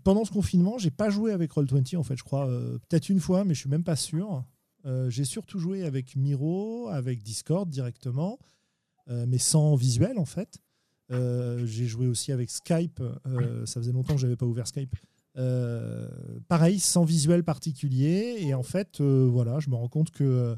pendant 0.03 0.25
ce 0.25 0.31
confinement, 0.31 0.77
j'ai 0.77 0.91
pas 0.91 1.09
joué 1.09 1.31
avec 1.31 1.51
Roll20 1.51 1.97
en 1.97 2.03
fait, 2.03 2.17
je 2.17 2.23
crois. 2.23 2.47
Euh, 2.47 2.79
peut-être 2.89 3.09
une 3.09 3.19
fois, 3.19 3.43
mais 3.43 3.53
je 3.53 3.59
suis 3.59 3.69
même 3.69 3.83
pas 3.83 3.95
sûr. 3.95 4.43
Euh, 4.85 5.09
j'ai 5.09 5.25
surtout 5.25 5.59
joué 5.59 5.83
avec 5.83 6.15
Miro, 6.15 6.87
avec 6.89 7.21
Discord 7.21 7.69
directement, 7.69 8.39
mais 9.27 9.39
sans 9.39 9.75
visuel 9.75 10.17
en 10.17 10.25
fait. 10.25 10.59
J'ai 11.11 11.85
joué 11.85 12.07
aussi 12.07 12.31
avec 12.31 12.49
Skype. 12.49 13.01
ça 13.65 13.79
faisait 13.81 13.91
longtemps 13.91 14.15
que 14.15 14.21
j'avais 14.21 14.35
pas 14.35 14.45
ouvert 14.45 14.67
Skype. 14.67 14.95
pareil, 16.47 16.79
sans 16.79 17.03
visuel 17.03 17.43
particulier. 17.43 18.37
Et 18.39 18.53
en 18.53 18.63
fait, 18.63 19.01
voilà, 19.01 19.59
je 19.59 19.69
me 19.69 19.75
rends 19.75 19.89
compte 19.89 20.11
que 20.11 20.55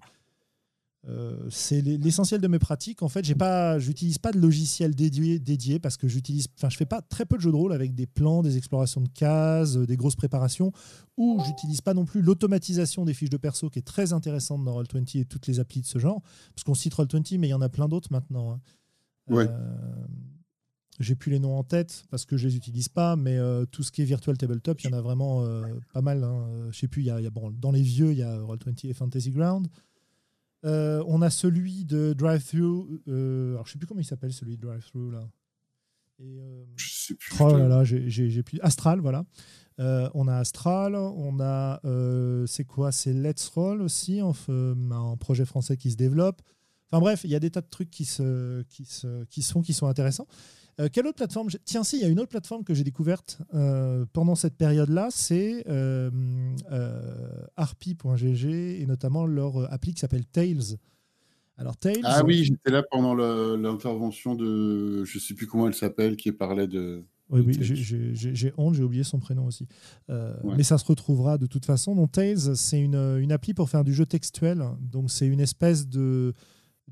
euh, 1.10 1.50
c'est 1.50 1.82
l'essentiel 1.82 2.39
de 2.39 2.48
mes 2.48 2.60
pratiques. 2.60 3.04
En 3.04 3.10
fait, 3.10 3.26
j'ai 3.26 3.36
pas, 3.36 3.78
j'utilise 3.78 4.18
pas 4.20 4.32
de 4.32 4.39
logiciel 4.39 4.96
dédié, 4.96 5.38
dédié 5.38 5.78
parce 5.78 5.98
que 5.98 6.08
j'utilise, 6.08 6.48
enfin, 6.58 6.70
je 6.70 6.78
fais 6.78 6.86
pas 6.86 7.02
très 7.02 7.26
peu 7.26 7.36
de 7.36 7.42
jeux 7.42 7.52
de 7.52 7.56
rôle 7.56 7.74
avec 7.74 7.94
des 7.94 8.06
plans, 8.06 8.42
des 8.42 8.56
explorations 8.56 9.02
de 9.02 9.10
cases, 9.10 9.76
euh, 9.76 9.86
des 9.86 9.98
grosses 9.98 10.16
préparations, 10.16 10.72
ou 11.18 11.42
j'utilise 11.46 11.82
pas 11.82 11.94
non 11.94 12.06
plus 12.06 12.22
l'automatisation 12.22 13.04
des 13.04 13.13
fiches 13.13 13.30
de 13.30 13.38
perso 13.38 13.70
qui 13.70 13.80
est 13.80 13.84
très 13.84 14.13
intéressante 14.13 14.63
dans 14.63 14.82
Roll20 14.82 15.20
et 15.20 15.26
toutes 15.26 15.48
les 15.48 15.60
applis 15.60 15.82
de 15.82 15.86
ce 15.86 16.00
genre. 16.00 16.22
Parce 16.56 16.63
qu'on 16.63 16.76
cite 16.76 16.94
Roll20, 16.94 17.38
mais 17.38 17.48
il 17.48 17.52
y 17.52 17.56
en 17.56 17.62
a 17.62 17.70
plein 17.70 17.89
d'autres 17.89 18.10
maintenant. 18.12 18.54
Hein. 18.54 18.62
Ouais. 19.28 19.48
Euh, 19.50 20.06
j'ai 20.99 21.15
plus 21.15 21.32
les 21.32 21.39
noms 21.39 21.58
en 21.58 21.63
tête 21.63 22.06
parce 22.12 22.25
que 22.25 22.38
je 22.38 22.47
les 22.47 22.56
utilise 22.56 22.88
pas, 22.88 23.15
mais 23.15 23.38
tout 23.71 23.84
ce 23.84 23.91
qui 23.91 24.01
est 24.01 24.06
virtual 24.06 24.38
tabletop, 24.38 24.79
il 24.82 24.89
y 24.89 24.93
en 24.93 24.97
a 24.97 25.01
vraiment 25.01 25.43
pas 25.93 26.01
mal. 26.01 26.23
Hein. 26.23 26.69
Je 26.71 26.77
sais 26.77 26.88
plus, 26.88 27.01
il 27.01 27.06
y 27.06 27.10
a, 27.10 27.29
bon, 27.29 27.51
dans 27.51 27.71
les 27.71 27.82
vieux, 27.82 28.12
il 28.12 28.17
y 28.19 28.23
a 28.23 28.38
Roll20 28.38 28.88
et 28.88 28.93
Fantasy 28.93 29.32
Ground. 29.32 29.67
Euh, 30.65 31.03
on 31.08 31.21
a 31.21 31.29
celui 31.29 31.86
de 31.86 32.13
Drive-Thru. 32.13 33.01
Euh, 33.08 33.53
alors, 33.53 33.67
je 33.67 33.73
sais 33.73 33.77
plus 33.77 33.88
comment 33.88 33.99
il 33.99 34.06
s'appelle, 34.06 34.32
celui 34.32 34.58
de 34.58 34.62
Drive-Thru, 34.62 35.12
là. 35.12 35.27
Et, 36.19 36.39
euh, 36.39 36.63
je 36.75 36.89
sais 36.89 37.15
plus. 37.15 37.36
Oh 37.39 37.58
là 37.58 37.67
là, 37.67 37.84
j'ai 37.84 38.43
plus. 38.43 38.60
Astral, 38.62 38.99
voilà. 38.99 39.25
on 39.77 40.27
a 40.27 40.36
Astral, 40.38 40.95
on 40.95 41.39
a. 41.41 41.82
c'est 42.47 42.65
quoi 42.65 42.91
C'est 42.91 43.13
Let's 43.13 43.49
Roll 43.49 43.82
aussi, 43.82 44.21
en, 44.21 44.34
un 44.47 45.17
projet 45.17 45.45
français 45.45 45.75
qui 45.75 45.91
se 45.91 45.97
développe. 45.97 46.41
Enfin 46.91 47.01
bref, 47.01 47.21
il 47.23 47.32
y 47.32 47.36
a 47.36 47.39
des 47.39 47.49
tas 47.49 47.62
de 47.62 47.69
trucs 47.69 47.89
qui 47.89 48.06
se, 48.06 48.62
qui 48.69 48.86
se, 48.86 49.23
qui 49.25 49.41
sont, 49.41 49.62
qui 49.62 49.73
sont 49.73 49.88
intéressants. 49.88 50.27
Euh, 50.79 50.89
quelle 50.91 51.05
autre 51.05 51.17
plateforme 51.17 51.49
Tiens, 51.65 51.83
si, 51.83 51.97
il 51.97 52.01
y 52.01 52.05
a 52.05 52.07
une 52.07 52.19
autre 52.19 52.29
plateforme 52.29 52.63
que 52.63 52.73
j'ai 52.73 52.83
découverte 52.83 53.39
euh, 53.53 54.05
pendant 54.12 54.36
cette 54.36 54.57
période-là, 54.57 55.09
c'est 55.12 55.63
euh, 55.67 56.09
harpy.gg 57.55 58.45
et 58.45 58.86
notamment 58.88 59.25
leur 59.25 59.71
appli 59.71 59.93
qui 59.93 59.99
s'appelle 59.99 60.25
Tails. 60.25 60.77
Alors, 61.57 61.77
Tails. 61.77 62.01
Ah 62.03 62.23
oui, 62.25 62.43
j'étais 62.43 62.71
là 62.71 62.83
pendant 62.89 63.13
l'intervention 63.13 64.33
de. 64.33 65.03
Je 65.03 65.17
ne 65.17 65.21
sais 65.21 65.36
plus 65.36 65.45
comment 65.45 65.67
elle 65.67 65.75
s'appelle, 65.75 66.15
qui 66.15 66.31
parlait 66.31 66.67
de. 66.67 67.03
Oui, 67.29 67.41
oui, 67.45 67.57
j'ai 67.62 68.53
honte, 68.57 68.75
j'ai 68.75 68.83
oublié 68.83 69.03
son 69.03 69.19
prénom 69.19 69.45
aussi. 69.45 69.67
Mais 70.09 70.63
ça 70.63 70.79
se 70.79 70.86
retrouvera 70.86 71.38
de 71.38 71.45
toute 71.45 71.65
façon. 71.65 71.95
Donc, 71.95 72.12
Tails, 72.12 72.55
c'est 72.55 72.81
une, 72.81 72.95
une, 72.95 73.31
appli 73.31 73.53
pour 73.53 73.69
faire 73.69 73.83
du 73.83 73.93
jeu 73.93 74.07
textuel. 74.07 74.63
Donc, 74.81 75.12
c'est 75.12 75.27
une 75.27 75.39
espèce 75.39 75.88
de 75.88 76.33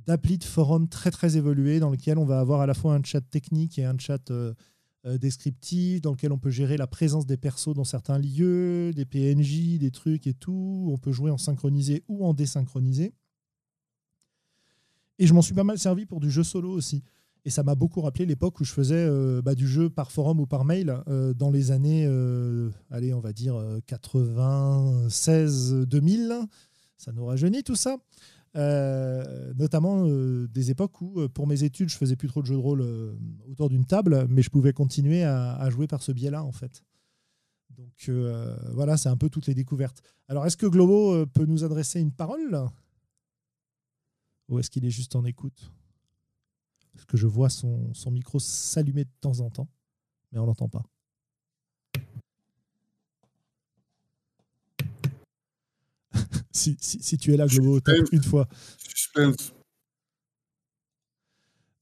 d'appli 0.05 0.37
de 0.37 0.43
forum 0.43 0.87
très 0.87 1.11
très 1.11 1.37
évolué 1.37 1.79
dans 1.79 1.89
lequel 1.89 2.17
on 2.17 2.25
va 2.25 2.39
avoir 2.39 2.61
à 2.61 2.65
la 2.65 2.73
fois 2.73 2.93
un 2.93 3.03
chat 3.03 3.21
technique 3.21 3.79
et 3.79 3.85
un 3.85 3.97
chat 3.97 4.31
euh, 4.31 4.53
euh, 5.05 5.17
descriptif, 5.17 6.01
dans 6.01 6.11
lequel 6.11 6.31
on 6.31 6.37
peut 6.37 6.49
gérer 6.49 6.77
la 6.77 6.87
présence 6.87 7.25
des 7.25 7.37
persos 7.37 7.73
dans 7.73 7.83
certains 7.83 8.19
lieux, 8.19 8.91
des 8.93 9.05
PNJ, 9.05 9.79
des 9.79 9.91
trucs 9.91 10.27
et 10.27 10.33
tout. 10.33 10.89
On 10.91 10.97
peut 10.97 11.11
jouer 11.11 11.31
en 11.31 11.37
synchronisé 11.37 12.03
ou 12.07 12.25
en 12.25 12.33
désynchronisé. 12.33 13.13
Et 15.19 15.27
je 15.27 15.33
m'en 15.33 15.41
suis 15.41 15.53
pas 15.53 15.63
mal 15.63 15.77
servi 15.77 16.05
pour 16.05 16.19
du 16.19 16.31
jeu 16.31 16.43
solo 16.43 16.71
aussi. 16.71 17.03
Et 17.43 17.49
ça 17.49 17.63
m'a 17.63 17.73
beaucoup 17.73 18.01
rappelé 18.01 18.27
l'époque 18.27 18.59
où 18.59 18.63
je 18.63 18.71
faisais 18.71 19.03
euh, 19.07 19.41
bah, 19.41 19.55
du 19.55 19.67
jeu 19.67 19.89
par 19.89 20.11
forum 20.11 20.39
ou 20.39 20.45
par 20.45 20.63
mail 20.63 20.95
dans 21.35 21.49
les 21.49 21.71
années, 21.71 22.05
allez, 22.89 23.13
on 23.13 23.19
va 23.19 23.33
dire 23.33 23.55
96-2000. 23.87 26.45
Ça 26.97 27.11
nous 27.11 27.25
rajeunit 27.25 27.63
tout 27.63 27.75
ça. 27.75 27.97
Euh, 28.57 29.53
notamment 29.53 30.07
euh, 30.07 30.47
des 30.49 30.71
époques 30.71 30.99
où, 30.99 31.21
euh, 31.21 31.29
pour 31.29 31.47
mes 31.47 31.63
études, 31.63 31.87
je 31.89 31.95
faisais 31.95 32.17
plus 32.17 32.27
trop 32.27 32.41
de 32.41 32.47
jeux 32.47 32.55
de 32.55 32.59
rôle 32.59 32.81
autour 33.49 33.69
d'une 33.69 33.85
table, 33.85 34.27
mais 34.29 34.41
je 34.41 34.49
pouvais 34.49 34.73
continuer 34.73 35.23
à, 35.23 35.69
jouer 35.69 35.87
par 35.87 36.01
ce 36.01 36.11
biais-là, 36.11 36.43
en 36.43 36.51
fait. 36.51 36.83
Donc 37.69 38.09
voilà, 38.73 38.97
c'est 38.97 39.09
un 39.09 39.17
peu 39.17 39.29
toutes 39.29 39.47
les 39.47 39.55
découvertes. 39.55 40.01
Alors, 40.27 40.45
est-ce 40.45 40.57
que 40.57 40.65
Globo 40.65 41.25
peut 41.27 41.45
nous 41.45 41.63
adresser 41.63 41.99
une 41.99 42.11
parole? 42.11 42.67
Ou 44.49 44.59
est-ce 44.59 44.69
qu'il 44.69 44.85
est 44.85 44.91
juste 44.91 45.15
en 45.15 45.23
écoute? 45.23 45.71
Parce 46.93 47.05
que 47.05 47.15
je 47.15 47.27
vois 47.27 47.49
son, 47.49 47.93
micro 48.11 48.39
s'allumer 48.39 49.05
de 49.05 49.11
temps 49.21 49.39
en 49.39 49.49
temps, 49.49 49.69
mais 50.31 50.39
on 50.39 50.45
l'entend 50.45 50.67
pas. 50.67 50.83
Si, 56.51 56.77
si, 56.79 57.17
tu 57.17 57.33
es 57.33 57.37
là, 57.37 57.47
Globo, 57.47 57.79
une 58.11 58.23
fois. 58.23 58.47
Suspense. 58.77 59.53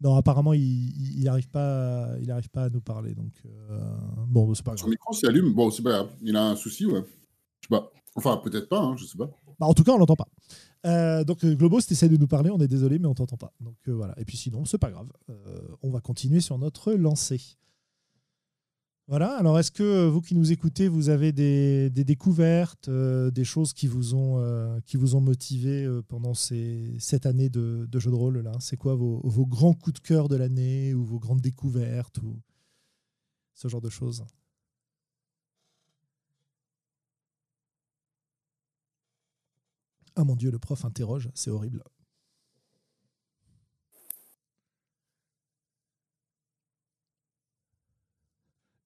Non, 0.01 0.15
apparemment, 0.15 0.53
il 0.53 1.23
n'arrive 1.23 1.49
pas, 1.49 2.10
il 2.21 2.32
arrive 2.32 2.49
pas 2.49 2.65
à 2.65 2.69
nous 2.69 2.79
parler. 2.79 3.13
Donc, 3.15 3.34
euh, 3.45 3.79
bon, 4.27 4.53
c'est 4.53 4.63
pas 4.63 4.71
grave. 4.71 4.86
Son 4.86 4.89
micro 4.89 5.13
s'allume. 5.13 5.53
Bon, 5.53 5.69
c'est 5.71 5.84
pas 5.84 5.91
grave. 5.91 6.10
Il 6.21 6.36
a 6.38 6.49
un 6.49 6.55
souci, 6.55 6.86
ouais. 6.86 7.03
Je 7.62 7.67
sais 7.67 7.69
pas. 7.69 7.91
Enfin, 8.15 8.38
peut-être 8.38 8.69
pas, 8.69 8.79
hein, 8.79 8.95
je 8.97 9.05
sais 9.05 9.17
pas. 9.17 9.29
Bah, 9.60 9.65
en 9.65 9.73
tout 9.73 9.84
cas, 9.84 9.91
on 9.91 9.97
l'entend 9.97 10.15
pas. 10.15 10.29
Euh, 10.86 11.25
donc, 11.25 11.45
Globo, 11.45 11.82
si 11.82 11.88
tu 11.88 11.93
essaies 11.93 12.08
de 12.08 12.15
nous 12.15 12.27
parler, 12.27 12.49
on 12.49 12.60
est 12.60 12.67
désolé, 12.67 12.97
mais 12.97 13.08
on 13.08 13.13
t'entend 13.13 13.36
pas. 13.36 13.53
Donc, 13.60 13.75
euh, 13.89 13.91
voilà. 13.91 14.17
Et 14.17 14.23
puis, 14.23 14.38
sinon, 14.38 14.63
c'est 14.63 14.77
pas 14.77 14.89
grave. 14.89 15.12
on 15.84 15.91
va 15.91 15.99
continuer 15.99 16.39
sur 16.39 16.58
notre 16.58 16.93
lancée. 16.93 17.58
Voilà, 19.10 19.38
alors 19.38 19.58
est-ce 19.58 19.72
que 19.72 19.82
euh, 19.82 20.08
vous 20.08 20.22
qui 20.22 20.36
nous 20.36 20.52
écoutez, 20.52 20.88
vous 20.88 21.10
avez 21.10 21.32
des, 21.32 21.89
découvertes, 21.89 22.89
euh, 22.89 23.32
des 23.32 23.43
choses 23.43 23.74
qui 23.74 23.88
vous 23.88 24.13
ont, 24.13 24.38
euh, 24.38 24.80
motivé 25.19 25.89
pendant 26.08 26.36
ces, 26.36 26.95
cette 27.00 27.26
année 27.26 27.50
de, 27.50 27.88
jeu 27.91 28.12
de 28.12 28.15
rôle 28.15 28.41
là? 28.41 28.52
C'est 28.60 28.78
quoi 28.78 28.93
vos, 28.93 29.48
grands 29.48 29.74
coups 29.74 30.00
de 30.00 30.08
cœur 30.08 30.30
de 30.30 30.36
l'année 30.36 30.93
ou 30.93 31.04
vos 31.04 31.17
grandes 31.17 31.41
découvertes 31.41 32.19
ou 32.19 32.39
ce 33.56 33.67
genre 33.67 33.82
de 33.82 33.89
choses? 33.89 34.24
Ah 40.15 40.24
mon 40.24 40.36
dieu, 40.36 40.52
le 40.52 40.60
prof 40.60 40.86
interroge, 40.86 41.32
c'est 41.34 41.50
horrible. 41.50 41.84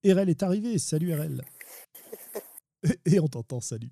RL 0.06 0.30
est 0.30 0.44
arrivé. 0.44 0.78
Salut 0.80 1.14
RL. 1.14 1.42
Et 3.06 3.20
on 3.20 3.28
t'entend, 3.28 3.62
salut. 3.62 3.92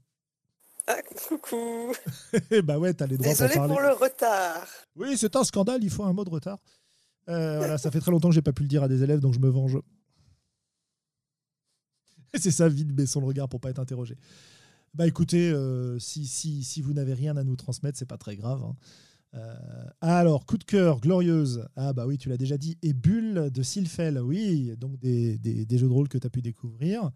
Ah, 0.88 1.02
coucou. 1.30 1.94
bah 2.64 2.78
ouais, 2.80 2.94
t'as 2.94 3.08
les 3.08 3.18
droits 3.18 3.30
Désolé 3.30 3.54
pour 3.56 3.80
le 3.80 3.94
retard. 3.94 4.68
Oui, 4.96 5.18
c'est 5.18 5.36
un 5.36 5.44
scandale, 5.44 5.84
il 5.84 5.90
faut 5.90 6.04
un 6.04 6.14
mot 6.14 6.26
de 6.26 6.30
retard. 6.30 6.60
Euh, 7.30 7.58
voilà, 7.58 7.78
ça 7.78 7.92
fait 7.92 8.00
très 8.00 8.12
longtemps 8.12 8.30
que 8.30 8.36
j'ai 8.36 8.42
pas 8.42 8.52
pu 8.52 8.64
le 8.64 8.68
dire 8.68 8.84
à 8.84 8.88
des 8.88 9.04
élèves, 9.04 9.20
donc 9.20 9.34
je 9.34 9.40
me 9.40 9.50
venge. 9.50 9.78
c'est 12.40 12.52
ça, 12.52 12.68
vide, 12.68 12.92
baissons 12.92 13.22
le 13.22 13.28
regard 13.28 13.48
pour 13.48 13.62
pas 13.62 13.70
être 13.70 13.80
interrogé. 13.80 14.18
Bah 14.94 15.08
écoutez, 15.08 15.50
euh, 15.52 15.98
si, 16.00 16.28
si, 16.28 16.64
si, 16.64 16.82
vous 16.82 16.94
n'avez 16.94 17.14
rien 17.14 17.38
à 17.38 17.44
nous 17.44 17.56
transmettre, 17.56 17.98
c'est 17.98 18.06
pas 18.06 18.18
très 18.18 18.36
grave. 18.36 18.64
Hein. 18.64 18.76
Euh, 19.34 19.56
alors, 20.02 20.46
coup 20.46 20.58
de 20.58 20.64
cœur, 20.64 21.00
glorieuse. 21.00 21.66
Ah 21.76 21.94
bah 21.94 22.06
oui, 22.06 22.18
tu 22.18 22.30
l'as 22.30 22.38
déjà 22.38 22.58
dit. 22.58 22.78
Et 22.82 22.94
Bulle 22.94 23.50
de 23.52 23.64
Silfel, 23.64 24.20
oui, 24.20 24.76
donc 24.78 25.00
des, 25.00 25.40
jeux 25.72 25.88
de 25.88 25.94
rôle 25.94 26.10
que 26.10 26.18
tu 26.18 26.28
as 26.28 26.30
pu 26.30 26.42
découvrir. 26.42 27.12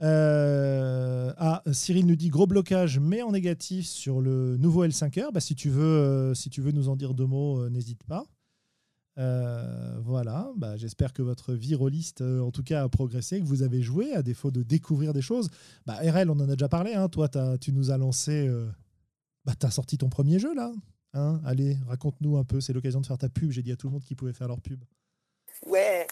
Euh, 0.00 1.32
ah, 1.36 1.62
Cyril 1.72 2.06
nous 2.06 2.16
dit 2.16 2.28
gros 2.28 2.46
blocage, 2.46 2.98
mais 2.98 3.20
en 3.22 3.32
négatif 3.32 3.86
sur 3.86 4.20
le 4.20 4.56
nouveau 4.56 4.86
L5R. 4.86 5.32
Bah, 5.32 5.40
si, 5.40 5.54
tu 5.54 5.70
veux, 5.70 5.82
euh, 5.82 6.34
si 6.34 6.50
tu 6.50 6.60
veux 6.62 6.72
nous 6.72 6.88
en 6.88 6.96
dire 6.96 7.14
deux 7.14 7.26
mots, 7.26 7.68
n'hésite 7.68 8.04
pas. 8.04 8.24
Voilà, 10.00 10.52
bah, 10.56 10.76
j'espère 10.76 11.12
que 11.12 11.22
votre 11.22 11.52
vie 11.52 11.74
rôliste, 11.74 12.22
en 12.22 12.52
tout 12.52 12.62
cas, 12.62 12.84
a 12.84 12.88
progressé, 12.88 13.40
que 13.40 13.44
vous 13.44 13.62
avez 13.62 13.82
joué, 13.82 14.14
à 14.14 14.22
défaut 14.22 14.52
de 14.52 14.62
découvrir 14.62 15.12
des 15.12 15.22
choses. 15.22 15.48
Bah, 15.84 15.98
RL, 16.00 16.30
on 16.30 16.38
en 16.38 16.48
a 16.48 16.54
déjà 16.54 16.68
parlé. 16.68 16.94
Hein. 16.94 17.08
Toi, 17.08 17.28
tu 17.60 17.72
nous 17.72 17.90
as 17.90 17.98
lancé. 17.98 18.48
bah, 19.44 19.54
tu 19.60 19.70
sorti 19.70 19.98
ton 19.98 20.08
premier 20.08 20.38
jeu 20.38 20.54
là. 20.54 20.72
Hein 21.14 21.40
Allez, 21.46 21.76
raconte-nous 21.86 22.36
un 22.36 22.44
peu. 22.44 22.60
C'est 22.60 22.72
l'occasion 22.72 23.00
de 23.00 23.06
faire 23.06 23.18
ta 23.18 23.28
pub. 23.28 23.50
J'ai 23.50 23.62
dit 23.62 23.72
à 23.72 23.76
tout 23.76 23.86
le 23.88 23.94
monde 23.94 24.02
qu'ils 24.02 24.16
pouvaient 24.16 24.32
faire 24.32 24.48
leur 24.48 24.60
pub. 24.60 24.82
Ouais, 25.66 26.06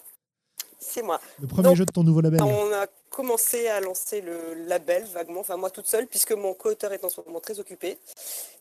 c'est 0.78 1.02
moi. 1.02 1.20
Le 1.40 1.46
premier 1.46 1.68
Donc, 1.68 1.76
jeu 1.76 1.84
de 1.84 1.92
ton 1.92 2.04
nouveau 2.04 2.20
label. 2.20 2.42
On 2.42 2.72
a 2.72 2.86
commencé 3.10 3.66
à 3.68 3.80
lancer 3.80 4.20
le 4.20 4.66
label 4.66 5.04
vaguement, 5.04 5.40
enfin 5.40 5.56
moi 5.56 5.70
toute 5.70 5.86
seule, 5.86 6.06
puisque 6.06 6.32
mon 6.32 6.52
co-auteur 6.52 6.92
est 6.92 7.02
en 7.02 7.08
ce 7.08 7.22
moment 7.26 7.40
très 7.40 7.58
occupé. 7.58 7.98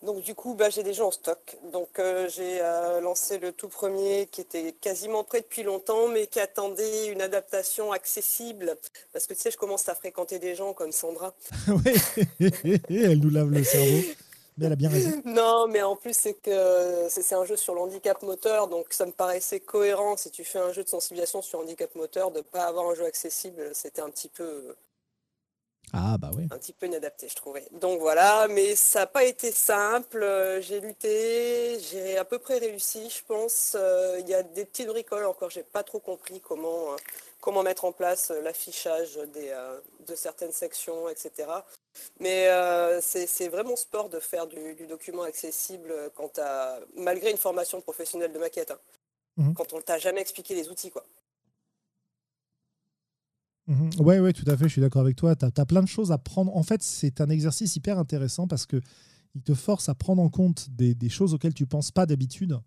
Donc 0.02 0.24
du 0.24 0.34
coup, 0.34 0.54
bah, 0.54 0.70
j'ai 0.70 0.82
des 0.84 0.94
jeux 0.94 1.04
en 1.04 1.12
stock. 1.12 1.58
Donc 1.74 2.00
euh, 2.00 2.30
j'ai 2.30 2.62
euh, 2.62 3.02
lancé 3.02 3.38
le 3.38 3.52
tout 3.52 3.68
premier 3.68 4.28
qui 4.32 4.42
était 4.42 4.74
quasiment 4.80 5.26
prêt 5.26 5.42
depuis 5.42 5.64
longtemps, 5.64 6.08
mais 6.08 6.28
qui 6.28 6.40
attendait 6.40 7.08
une 7.08 7.22
adaptation 7.22 7.92
accessible. 7.92 8.78
Parce 9.12 9.28
que 9.28 9.34
tu 9.34 9.42
sais, 9.42 9.52
je 9.52 9.58
commence 9.58 9.90
à 9.90 9.96
fréquenter 9.96 10.40
des 10.40 10.56
gens 10.56 10.74
comme 10.74 10.94
Sandra. 10.94 11.34
oui, 11.68 12.40
elle 12.90 13.20
nous 13.20 13.30
lave 13.30 13.52
le 13.52 13.64
cerveau. 13.64 14.08
Mais 14.58 14.66
elle 14.68 14.74
a 14.74 14.76
bien 14.76 14.90
raison. 14.90 15.14
Non, 15.26 15.68
mais 15.68 15.82
en 15.82 15.96
plus, 15.96 16.16
c'est 16.16 16.34
que 16.36 17.08
c'est 17.10 17.36
un 17.36 17.46
jeu 17.46 17.56
sur 17.58 17.74
le 17.76 17.82
handicap 17.82 18.22
moteur, 18.22 18.68
donc 18.68 18.94
ça 18.94 19.06
me 19.06 19.12
paraissait 19.12 19.60
cohérent 19.60 20.18
si 20.18 20.32
tu 20.32 20.44
fais 20.44 20.60
un 20.60 20.72
jeu 20.72 20.84
de 20.84 20.90
sensibilisation 20.90 21.42
sur 21.42 21.60
handicap 21.60 21.94
moteur, 21.96 22.32
de 22.32 22.38
ne 22.38 22.44
pas 22.44 22.66
avoir 22.66 22.90
un 22.90 22.96
jeu 22.96 23.06
accessible, 23.06 23.72
c'était 23.74 24.02
un 24.02 24.10
petit 24.10 24.30
peu 24.30 24.76
Ah 25.94 26.18
bah 26.18 26.32
oui. 26.36 26.52
un 26.52 26.58
petit 26.58 26.74
peu 26.74 26.86
inadapté, 26.88 27.28
je 27.28 27.36
trouvais. 27.36 27.68
Donc 27.72 28.00
voilà, 28.00 28.48
mais 28.50 28.76
ça 28.76 29.00
n'a 29.02 29.08
pas 29.08 29.24
été 29.24 29.52
simple. 29.52 30.26
J'ai 30.62 30.80
lutté, 30.80 31.80
j'ai 31.80 32.18
à 32.18 32.26
peu 32.26 32.40
près 32.40 32.58
réussi, 32.60 33.10
je 33.10 33.24
pense. 33.26 33.76
Euh, 33.80 34.18
Il 34.22 34.28
y 34.30 34.34
a 34.34 34.44
des 34.44 34.66
petites 34.66 34.88
bricoles 34.88 35.26
encore, 35.26 35.50
j'ai 35.50 35.64
pas 35.64 35.84
trop 35.84 36.00
compris 36.00 36.40
comment, 36.42 36.94
euh, 36.94 36.96
comment 37.46 37.62
mettre 37.62 37.86
en 37.86 37.92
place 37.92 38.32
euh, 38.32 38.42
l'affichage 38.42 39.20
des, 39.34 39.50
euh, 39.50 39.80
de 40.08 40.16
certaines 40.16 40.52
sections, 40.52 41.08
etc. 41.08 41.48
Mais 42.20 42.48
euh, 42.48 43.00
c'est 43.02 43.48
vraiment 43.50 43.76
sport 43.76 44.10
de 44.10 44.20
faire 44.20 44.48
du, 44.48 44.74
du 44.74 44.88
document 44.88 45.22
accessible 45.22 45.94
quand 46.16 46.40
malgré 46.98 47.30
une 47.30 47.38
formation 47.38 47.80
professionnelle 47.82 48.34
de 48.34 48.40
maquette, 48.40 48.72
hein. 48.72 48.80
Mhm. 49.38 49.54
quand 49.54 49.74
on 49.74 49.82
t'a 49.82 50.00
jamais 50.00 50.22
expliqué 50.22 50.56
les 50.56 50.70
outils, 50.70 50.90
quoi. 50.90 51.06
Ouais, 54.00 54.20
ouais, 54.20 54.32
tout 54.32 54.46
à 54.48 54.56
fait, 54.56 54.66
je 54.66 54.74
suis 54.74 54.82
d'accord 54.82 55.02
avec 55.02 55.16
toi. 55.16 55.36
Tu 55.36 55.46
as, 55.46 55.66
plein 55.66 55.82
de 55.82 55.88
choses 55.88 56.12
à 56.12 56.20
prendre. 56.20 56.56
En 56.56 56.62
fait, 56.62 56.84
c'est 56.84 57.20
un 57.20 57.30
exercice 57.30 57.76
hyper 57.76 57.98
intéressant 57.98 58.48
parce 58.48 58.68
que 58.68 58.80
il 59.34 59.42
te 59.42 59.56
force 59.56 59.90
à 59.90 59.96
prendre 59.96 60.22
en 60.22 60.30
compte 60.30 60.70
des, 60.70 60.94
des 60.94 61.10
choses 61.10 61.34
auxquelles 61.34 61.56
tu 61.56 61.66
penses 61.66 61.92
pas 61.92 62.06
d'habitude. 62.06 62.60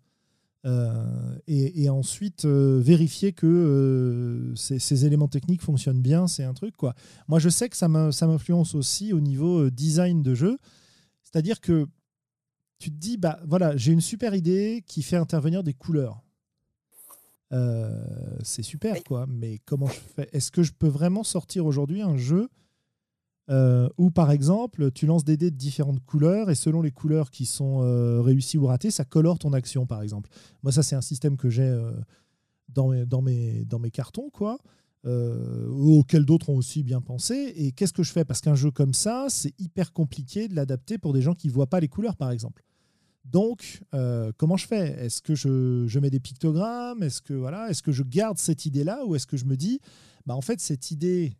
Euh, 0.65 1.37
et, 1.47 1.83
et 1.83 1.89
ensuite 1.89 2.45
euh, 2.45 2.79
vérifier 2.83 3.31
que 3.31 3.47
euh, 3.47 4.55
ces, 4.55 4.77
ces 4.79 5.05
éléments 5.05 5.27
techniques 5.29 5.61
fonctionnent 5.61 6.01
bien, 6.01 6.27
c'est 6.27 6.43
un 6.43 6.53
truc 6.53 6.75
quoi. 6.75 6.95
Moi, 7.27 7.39
je 7.39 7.49
sais 7.49 7.69
que 7.69 7.77
ça 7.77 7.87
m'in- 7.87 8.11
ça 8.11 8.27
m'influence 8.27 8.75
aussi 8.75 9.13
au 9.13 9.19
niveau 9.21 9.69
design 9.69 10.21
de 10.21 10.35
jeu, 10.35 10.57
c'est-à-dire 11.23 11.61
que 11.61 11.87
tu 12.77 12.91
te 12.91 12.95
dis 12.97 13.17
bah 13.17 13.39
voilà, 13.47 13.75
j'ai 13.77 13.91
une 13.93 14.01
super 14.01 14.35
idée 14.35 14.83
qui 14.87 15.01
fait 15.01 15.17
intervenir 15.17 15.63
des 15.63 15.73
couleurs. 15.73 16.21
C'est 18.43 18.63
super 18.63 19.03
quoi, 19.03 19.25
mais 19.27 19.59
comment 19.65 19.87
je 19.87 19.99
fais? 20.15 20.29
Est-ce 20.33 20.51
que 20.51 20.61
je 20.63 20.71
peux 20.71 20.87
vraiment 20.87 21.23
sortir 21.23 21.65
aujourd'hui 21.65 22.01
un 22.01 22.15
jeu 22.15 22.49
euh, 23.49 23.89
où 23.97 24.11
par 24.11 24.29
exemple 24.29 24.91
tu 24.91 25.07
lances 25.07 25.23
des 25.23 25.35
dés 25.35 25.49
de 25.49 25.55
différentes 25.55 26.03
couleurs 26.05 26.51
et 26.51 26.55
selon 26.55 26.83
les 26.83 26.91
couleurs 26.91 27.31
qui 27.31 27.45
sont 27.45 27.81
euh, 27.81 28.21
réussies 28.21 28.59
ou 28.59 28.67
ratées, 28.67 28.91
ça 28.91 29.05
colore 29.05 29.39
ton 29.39 29.53
action 29.53 29.87
par 29.87 30.03
exemple. 30.03 30.29
Moi 30.61 30.71
ça 30.71 30.83
c'est 30.83 30.95
un 30.95 31.01
système 31.01 31.35
que 31.35 31.49
j'ai 31.49 31.63
euh, 31.63 31.91
dans, 32.67 33.21
mes, 33.21 33.65
cartons 33.91 34.29
quoi. 34.29 34.59
euh, 35.05 35.67
auxquels 35.67 36.25
d'autres 36.25 36.49
ont 36.49 36.57
aussi 36.57 36.83
bien 36.83 37.01
pensé. 37.01 37.53
Et 37.55 37.71
qu'est-ce 37.71 37.93
que 37.93 38.03
je 38.03 38.11
fais? 38.11 38.23
Parce 38.23 38.41
qu'un 38.41 38.55
jeu 38.55 38.69
comme 38.69 38.93
ça, 38.93 39.25
c'est 39.29 39.59
hyper 39.59 39.93
compliqué 39.93 40.47
de 40.47 40.55
l'adapter 40.55 40.99
pour 40.99 41.13
des 41.13 41.21
gens 41.23 41.33
qui 41.33 41.47
ne 41.47 41.53
voient 41.53 41.69
pas 41.69 41.79
les 41.79 41.87
couleurs, 41.87 42.17
par 42.17 42.29
exemple. 42.29 42.63
Donc, 43.25 43.81
comment 44.37 44.57
je 44.57 44.67
fais? 44.67 45.05
Est-ce 45.05 45.21
que 45.21 45.33
je, 45.33 45.99
mets 45.99 46.09
des 46.09 46.19
pictogrammes? 46.19 47.01
Est-ce 47.01 47.21
que 47.21 47.33
voilà 47.33 47.69
Est-ce 47.69 47.81
que 47.81 47.91
je 47.91 48.03
garde 48.03 48.37
cette 48.37 48.65
idée-là? 48.65 49.05
Ou 49.05 49.15
est-ce 49.15 49.25
que 49.25 49.37
je 49.37 49.45
me 49.45 49.55
dis, 49.55 49.79
bah 50.25 50.35
en 50.35 50.41
fait, 50.41 50.59
cette 50.59 50.91
idée 50.91 51.33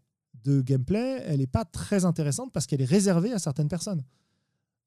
de 0.44 0.62
gameplay, 0.62 1.24
elle 1.26 1.40
n'est 1.40 1.48
pas 1.48 1.66
très 1.66 2.06
intéressante 2.06 2.52
parce 2.54 2.68
qu'elle 2.68 2.82
est 2.82 2.86
réservée 2.86 3.32
à 3.32 3.40
certaines 3.40 3.68
personnes. 3.68 4.04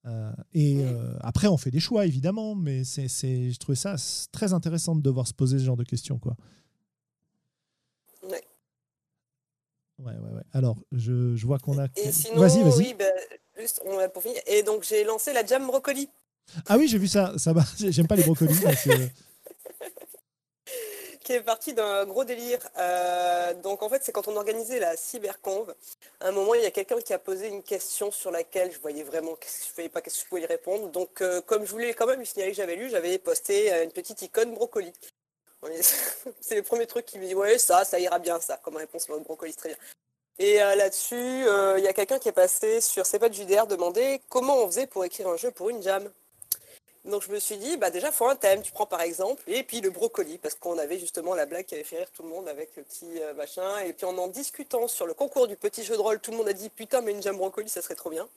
Euh, 0.06 0.32
et 0.52 0.84
euh, 0.84 1.14
après, 1.20 1.46
on 1.46 1.56
fait 1.56 1.70
des 1.70 1.80
choix 1.80 2.06
évidemment, 2.06 2.54
mais 2.54 2.84
c'est, 2.84 3.08
c'est, 3.08 3.50
je 3.50 3.58
trouvais 3.58 3.76
ça 3.76 3.94
très 4.32 4.52
intéressant 4.52 4.96
de 4.96 5.00
devoir 5.00 5.26
se 5.28 5.34
poser 5.34 5.58
ce 5.58 5.64
genre 5.64 5.76
de 5.76 5.84
questions, 5.84 6.18
quoi. 6.18 6.36
Ouais. 8.24 8.42
Ouais, 9.98 10.14
ouais, 10.14 10.30
ouais. 10.34 10.42
Alors, 10.52 10.76
je, 10.90 11.36
je 11.36 11.46
vois 11.46 11.58
qu'on 11.58 11.78
a. 11.78 11.86
Et 11.96 12.10
sinon, 12.10 12.40
vas-y, 12.40 12.62
vas-y. 12.62 12.78
oui, 12.78 12.94
ben, 12.98 13.12
juste 13.58 13.80
on 13.86 13.98
a 13.98 14.08
pour 14.08 14.22
finir. 14.22 14.40
Et 14.46 14.62
donc 14.62 14.84
j'ai 14.84 15.04
lancé 15.04 15.32
la 15.32 15.46
Jam 15.46 15.66
Brocoli. 15.66 16.08
Ah 16.66 16.76
oui, 16.76 16.88
j'ai 16.88 16.98
vu 16.98 17.08
ça. 17.08 17.34
Ça 17.38 17.52
va. 17.52 17.62
J'aime 17.78 18.06
pas 18.08 18.16
les 18.16 18.24
brocolis. 18.24 18.58
donc, 18.60 18.76
euh, 18.88 19.08
qui 21.22 21.32
est 21.32 21.40
parti 21.40 21.74
d'un 21.74 22.04
gros 22.06 22.24
délire. 22.24 22.60
Euh, 22.78 23.54
donc 23.54 23.82
en 23.82 23.88
fait, 23.88 24.02
c'est 24.04 24.12
quand 24.12 24.28
on 24.28 24.36
organisait 24.36 24.78
la 24.78 24.96
cyberconve. 24.96 25.74
À 26.20 26.28
un 26.28 26.32
moment, 26.32 26.54
il 26.54 26.62
y 26.62 26.66
a 26.66 26.70
quelqu'un 26.70 27.00
qui 27.00 27.12
a 27.12 27.18
posé 27.18 27.48
une 27.48 27.62
question 27.62 28.10
sur 28.10 28.30
laquelle 28.30 28.72
je 28.72 28.78
voyais 28.78 29.02
vraiment, 29.02 29.34
que 29.34 29.46
je 29.46 29.74
voyais 29.74 29.88
pas 29.88 30.00
qu'est-ce 30.00 30.18
que 30.18 30.24
je 30.24 30.28
pouvais 30.28 30.42
y 30.42 30.46
répondre. 30.46 30.88
Donc 30.88 31.20
euh, 31.22 31.40
comme 31.42 31.64
je 31.64 31.70
voulais 31.70 31.94
quand 31.94 32.06
même 32.06 32.18
lui 32.18 32.26
signaler 32.26 32.52
que 32.52 32.56
j'avais 32.56 32.76
lu, 32.76 32.90
j'avais 32.90 33.18
posté 33.18 33.72
euh, 33.72 33.84
une 33.84 33.92
petite 33.92 34.22
icône 34.22 34.54
brocoli. 34.54 34.92
C'est 36.40 36.56
le 36.56 36.62
premier 36.62 36.86
truc 36.86 37.06
qui 37.06 37.18
me 37.18 37.26
dit 37.26 37.34
ouais 37.36 37.56
ça, 37.56 37.84
ça 37.84 38.00
ira 38.00 38.18
bien 38.18 38.40
ça 38.40 38.58
comme 38.64 38.76
réponse 38.76 39.08
le 39.08 39.18
brocoli, 39.20 39.54
très 39.54 39.68
bien. 39.70 39.78
Et 40.38 40.56
là-dessus, 40.56 41.44
il 41.78 41.84
y 41.84 41.88
a 41.88 41.92
quelqu'un 41.92 42.18
qui 42.18 42.28
est 42.28 42.32
passé 42.32 42.80
sur 42.80 43.06
C'est 43.06 43.18
pas 43.18 43.28
de 43.28 43.34
JDR 43.34 43.66
demander 43.66 44.20
comment 44.28 44.56
on 44.56 44.66
faisait 44.66 44.86
pour 44.86 45.04
écrire 45.04 45.28
un 45.28 45.36
jeu 45.36 45.52
pour 45.52 45.70
une 45.70 45.82
jam. 45.82 46.10
Donc 47.04 47.22
je 47.24 47.32
me 47.32 47.40
suis 47.40 47.56
dit, 47.56 47.76
bah 47.76 47.90
déjà, 47.90 48.12
faut 48.12 48.28
un 48.28 48.36
thème. 48.36 48.62
Tu 48.62 48.70
prends 48.70 48.86
par 48.86 49.00
exemple, 49.00 49.42
et 49.48 49.64
puis 49.64 49.80
le 49.80 49.90
brocoli, 49.90 50.38
parce 50.38 50.54
qu'on 50.54 50.78
avait 50.78 50.98
justement 50.98 51.34
la 51.34 51.46
blague 51.46 51.66
qui 51.66 51.74
avait 51.74 51.82
fait 51.84 51.98
rire 51.98 52.10
tout 52.12 52.22
le 52.22 52.28
monde 52.28 52.48
avec 52.48 52.76
le 52.76 52.84
petit 52.84 53.20
euh, 53.20 53.34
machin. 53.34 53.80
Et 53.80 53.92
puis 53.92 54.06
en 54.06 54.16
en 54.18 54.28
discutant 54.28 54.86
sur 54.86 55.06
le 55.06 55.14
concours 55.14 55.48
du 55.48 55.56
petit 55.56 55.82
jeu 55.82 55.96
de 55.96 56.00
rôle, 56.00 56.20
tout 56.20 56.30
le 56.30 56.36
monde 56.36 56.48
a 56.48 56.52
dit, 56.52 56.68
putain, 56.68 57.00
mais 57.00 57.12
une 57.12 57.22
jam 57.22 57.36
brocoli, 57.36 57.68
ça 57.68 57.82
serait 57.82 57.96
trop 57.96 58.10
bien. 58.10 58.28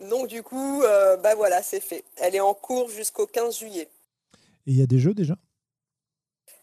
Donc 0.00 0.28
du 0.28 0.42
coup, 0.44 0.82
euh, 0.82 1.16
bah 1.16 1.34
voilà, 1.34 1.62
c'est 1.62 1.80
fait. 1.80 2.04
Elle 2.16 2.36
est 2.36 2.40
en 2.40 2.54
cours 2.54 2.88
jusqu'au 2.88 3.26
15 3.26 3.58
juillet. 3.58 3.88
Et 4.66 4.72
il 4.72 4.78
y 4.78 4.82
a 4.82 4.86
des 4.86 4.98
jeux 5.00 5.14
déjà? 5.14 5.34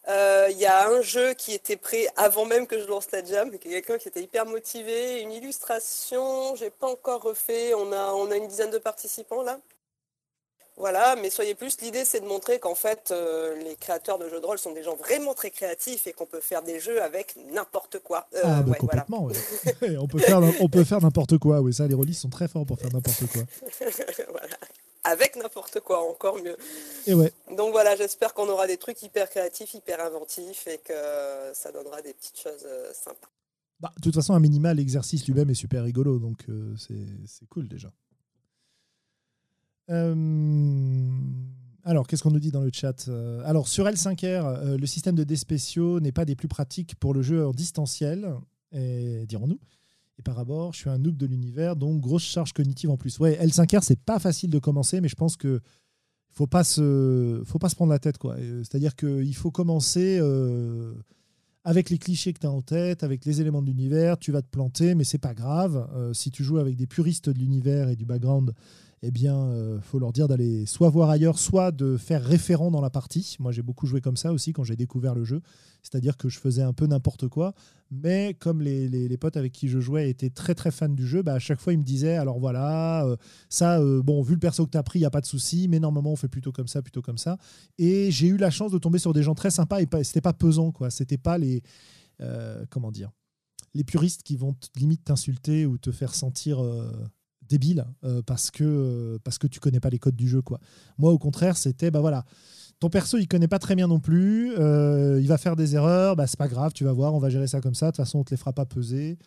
Euh, 0.07 0.47
Il 0.51 0.57
y 0.57 0.65
a 0.65 0.87
un 0.87 1.01
jeu 1.01 1.33
qui 1.33 1.53
était 1.53 1.77
prêt 1.77 2.07
avant 2.15 2.45
même 2.45 2.67
que 2.67 2.79
je 2.79 2.85
lance 2.85 3.11
la 3.11 3.25
jam, 3.25 3.51
qui 3.51 3.69
quelqu'un 3.69 3.97
qui 3.97 4.07
était 4.07 4.21
hyper 4.21 4.45
motivé, 4.45 5.21
une 5.21 5.31
illustration, 5.31 6.55
j'ai 6.55 6.69
pas 6.69 6.87
encore 6.87 7.23
refait, 7.23 7.73
on 7.73 7.91
a, 7.91 8.13
on 8.13 8.29
a 8.31 8.35
une 8.37 8.47
dizaine 8.47 8.69
de 8.71 8.77
participants 8.77 9.41
là. 9.41 9.59
Voilà, 10.77 11.15
mais 11.15 11.29
soyez 11.29 11.55
plus, 11.55 11.79
l'idée 11.81 12.03
c'est 12.03 12.19
de 12.19 12.25
montrer 12.25 12.59
qu'en 12.59 12.75
fait 12.75 13.11
euh, 13.11 13.55
les 13.63 13.75
créateurs 13.77 14.19
de 14.19 14.27
jeux 14.27 14.41
de 14.41 14.45
rôle 14.45 14.59
sont 14.59 14.73
des 14.73 14.83
gens 14.83 14.95
vraiment 14.95 15.33
très 15.33 15.49
créatifs 15.49 16.05
et 16.05 16.11
qu'on 16.11 16.25
peut 16.25 16.41
faire 16.41 16.63
des 16.63 16.81
jeux 16.81 17.01
avec 17.01 17.35
n'importe 17.53 17.99
quoi. 17.99 18.27
Euh, 18.35 18.41
Ah, 18.43 18.61
bah, 18.61 18.71
ouais, 18.71 18.77
voilà. 18.81 19.03
complètement. 19.03 19.23
ouais. 19.23 19.97
on 19.99 20.07
peut 20.07 20.19
faire, 20.19 20.41
on 20.59 20.67
peut 20.67 20.83
faire 20.83 21.01
n'importe 21.01 21.37
quoi. 21.37 21.61
Oui, 21.61 21.73
ça, 21.73 21.87
les 21.87 21.93
rôlistes 21.93 22.21
sont 22.21 22.29
très 22.29 22.49
forts 22.49 22.65
pour 22.65 22.77
faire 22.77 22.91
n'importe 22.93 23.25
quoi. 23.31 23.43
Voilà. 24.31 24.57
Avec 25.07 25.35
n'importe 25.35 25.79
quoi, 25.81 26.01
encore 26.09 26.41
mieux. 26.41 26.57
Et 27.05 27.13
ouais. 27.13 27.31
Donc 27.55 27.71
voilà, 27.71 27.95
j'espère 27.95 28.33
qu'on 28.33 28.49
aura 28.49 28.65
des 28.65 28.77
trucs 28.77 29.01
hyper 29.03 29.29
créatifs, 29.29 29.75
hyper 29.75 30.03
inventifs 30.03 30.65
et 30.67 30.79
que 30.79 30.93
ça 31.53 31.71
donnera 31.71 32.01
des 32.01 32.13
petites 32.15 32.39
choses 32.39 32.65
euh, 32.65 32.91
sympas. 32.91 33.29
Bah, 33.79 33.91
de 33.97 34.01
toute 34.01 34.15
façon, 34.15 34.33
un 34.33 34.39
minima, 34.39 34.73
l'exercice 34.73 35.25
lui-même 35.27 35.49
est 35.51 35.53
super 35.55 35.83
rigolo, 35.83 36.17
donc 36.17 36.39
euh, 36.49 36.73
c'est 36.77 37.47
cool 37.49 37.67
déjà. 37.67 37.91
Euh, 39.89 41.09
alors, 41.83 42.07
qu'est-ce 42.07 42.23
qu'on 42.23 42.31
nous 42.31 42.39
dit 42.39 42.51
dans 42.51 42.61
le 42.61 42.71
chat 42.73 43.07
Euh, 43.07 43.41
Alors, 43.45 43.67
sur 43.67 43.85
L5R, 43.85 44.25
euh, 44.25 44.77
le 44.77 44.85
système 44.87 45.15
de 45.15 45.23
dés 45.23 45.35
spéciaux 45.35 45.99
n'est 45.99 46.11
pas 46.11 46.25
des 46.25 46.35
plus 46.35 46.47
pratiques 46.47 46.95
pour 46.95 47.13
le 47.13 47.21
jeu 47.21 47.45
en 47.45 47.51
distanciel. 47.51 48.33
dirons-nous. 48.73 49.59
Et 50.17 50.21
par 50.21 50.35
rapport, 50.35 50.73
je 50.73 50.79
suis 50.79 50.89
un 50.89 50.97
noob 50.97 51.17
de 51.17 51.25
l'univers, 51.25 51.75
donc 51.75 51.99
grosse 52.01 52.23
charge 52.23 52.53
cognitive 52.53 52.89
en 52.89 52.97
plus. 52.97 53.19
Ouais, 53.19 53.37
L5R, 53.45 53.81
c'est 53.83 53.99
pas 53.99 54.17
facile 54.19 54.49
de 54.49 54.59
commencer, 54.59 55.01
mais 55.01 55.09
je 55.09 55.15
pense 55.15 55.35
que 55.35 55.59
faut 56.31 56.47
pas 56.47 56.63
se, 56.63 57.41
faut 57.45 57.59
pas 57.59 57.69
se 57.69 57.75
prendre 57.75 57.91
la 57.91 57.99
tête, 57.99 58.17
quoi. 58.17 58.35
C'est-à-dire 58.37 58.95
qu'il 58.95 59.35
faut 59.35 59.51
commencer 59.51 60.19
avec 61.63 61.89
les 61.89 61.97
clichés 61.97 62.33
que 62.33 62.39
tu 62.39 62.47
as 62.47 62.51
en 62.51 62.61
tête, 62.61 63.03
avec 63.03 63.25
les 63.25 63.41
éléments 63.41 63.61
de 63.61 63.67
l'univers. 63.67 64.17
Tu 64.17 64.31
vas 64.31 64.41
te 64.41 64.49
planter, 64.49 64.95
mais 64.95 65.03
c'est 65.03 65.17
pas 65.17 65.33
grave. 65.33 65.87
Si 66.13 66.31
tu 66.31 66.43
joues 66.43 66.59
avec 66.59 66.75
des 66.77 66.87
puristes 66.87 67.29
de 67.29 67.39
l'univers 67.39 67.89
et 67.89 67.95
du 67.95 68.05
background, 68.05 68.53
eh 69.01 69.11
bien, 69.11 69.35
euh, 69.35 69.79
faut 69.81 69.99
leur 69.99 70.13
dire 70.13 70.27
d'aller 70.27 70.65
soit 70.65 70.89
voir 70.89 71.09
ailleurs, 71.09 71.37
soit 71.37 71.71
de 71.71 71.97
faire 71.97 72.23
référent 72.23 72.71
dans 72.71 72.81
la 72.81 72.89
partie. 72.89 73.35
Moi, 73.39 73.51
j'ai 73.51 73.61
beaucoup 73.61 73.85
joué 73.85 74.01
comme 74.01 74.17
ça 74.17 74.33
aussi 74.33 74.53
quand 74.53 74.63
j'ai 74.63 74.75
découvert 74.75 75.13
le 75.13 75.23
jeu. 75.23 75.41
C'est-à-dire 75.83 76.17
que 76.17 76.29
je 76.29 76.39
faisais 76.39 76.63
un 76.63 76.73
peu 76.73 76.87
n'importe 76.87 77.27
quoi. 77.27 77.53
Mais 77.91 78.35
comme 78.39 78.61
les, 78.61 78.87
les, 78.87 79.17
potes 79.17 79.37
avec 79.37 79.51
qui 79.51 79.67
je 79.67 79.79
jouais 79.79 80.09
étaient 80.09 80.31
très 80.31 80.55
très 80.55 80.71
fans 80.71 80.89
du 80.89 81.05
jeu, 81.05 81.21
bah, 81.21 81.33
à 81.33 81.39
chaque 81.39 81.59
fois 81.59 81.73
ils 81.73 81.77
me 81.77 81.83
disaient 81.83 82.15
alors 82.15 82.39
voilà, 82.39 83.05
euh, 83.05 83.15
ça, 83.49 83.79
euh, 83.79 84.01
bon, 84.01 84.23
vu 84.23 84.33
le 84.33 84.39
perso 84.39 84.65
que 84.65 84.71
tu 84.71 84.77
as 84.77 84.83
pris, 84.83 84.97
il 84.99 85.03
n'y 85.03 85.07
a 85.07 85.11
pas 85.11 85.21
de 85.21 85.27
souci, 85.27 85.67
mais 85.67 85.79
normalement 85.79 86.11
on 86.11 86.15
fait 86.15 86.27
plutôt 86.27 86.51
comme 86.51 86.67
ça, 86.67 86.81
plutôt 86.81 87.03
comme 87.03 87.19
ça. 87.19 87.37
Et 87.77 88.09
j'ai 88.09 88.27
eu 88.27 88.37
la 88.37 88.49
chance 88.49 88.71
de 88.71 88.79
tomber 88.79 88.97
sur 88.97 89.13
des 89.13 89.21
gens 89.21 89.35
très 89.35 89.51
sympas 89.51 89.81
et 89.81 89.87
c'était 90.03 90.21
pas 90.21 90.33
pesant, 90.33 90.71
quoi. 90.71 90.89
C'était 90.89 91.19
pas 91.19 91.37
les. 91.37 91.61
comment 92.69 92.91
dire 92.91 93.11
les 93.75 93.83
puristes 93.83 94.23
qui 94.23 94.37
vont 94.37 94.55
limite 94.77 95.03
t'insulter 95.03 95.65
ou 95.65 95.77
te 95.77 95.91
faire 95.91 96.15
sentir 96.15 96.63
débile 97.49 97.85
euh, 98.03 98.21
parce 98.21 98.51
que 98.51 98.63
euh, 98.63 99.17
parce 99.23 99.37
que 99.37 99.47
tu 99.47 99.59
connais 99.59 99.79
pas 99.79 99.89
les 99.89 99.99
codes 99.99 100.15
du 100.15 100.27
jeu 100.27 100.41
quoi. 100.41 100.59
Moi 100.97 101.11
au 101.11 101.17
contraire 101.17 101.57
c'était 101.57 101.91
bah 101.91 102.01
voilà 102.01 102.25
ton 102.79 102.89
perso 102.89 103.17
il 103.17 103.27
connaît 103.27 103.47
pas 103.47 103.59
très 103.59 103.75
bien 103.75 103.87
non 103.87 103.99
plus 103.99 104.53
euh, 104.57 105.19
il 105.21 105.27
va 105.27 105.37
faire 105.37 105.55
des 105.55 105.75
erreurs 105.75 106.15
bah 106.15 106.27
c'est 106.27 106.39
pas 106.39 106.47
grave 106.47 106.73
tu 106.73 106.83
vas 106.83 106.93
voir 106.93 107.13
on 107.13 107.19
va 107.19 107.29
gérer 107.29 107.47
ça 107.47 107.61
comme 107.61 107.75
ça 107.75 107.87
de 107.87 107.91
toute 107.91 107.97
façon 107.97 108.19
on 108.19 108.23
te 108.23 108.31
les 108.31 108.37
fera 108.37 108.53
pas 108.53 108.65
peser 108.65 109.17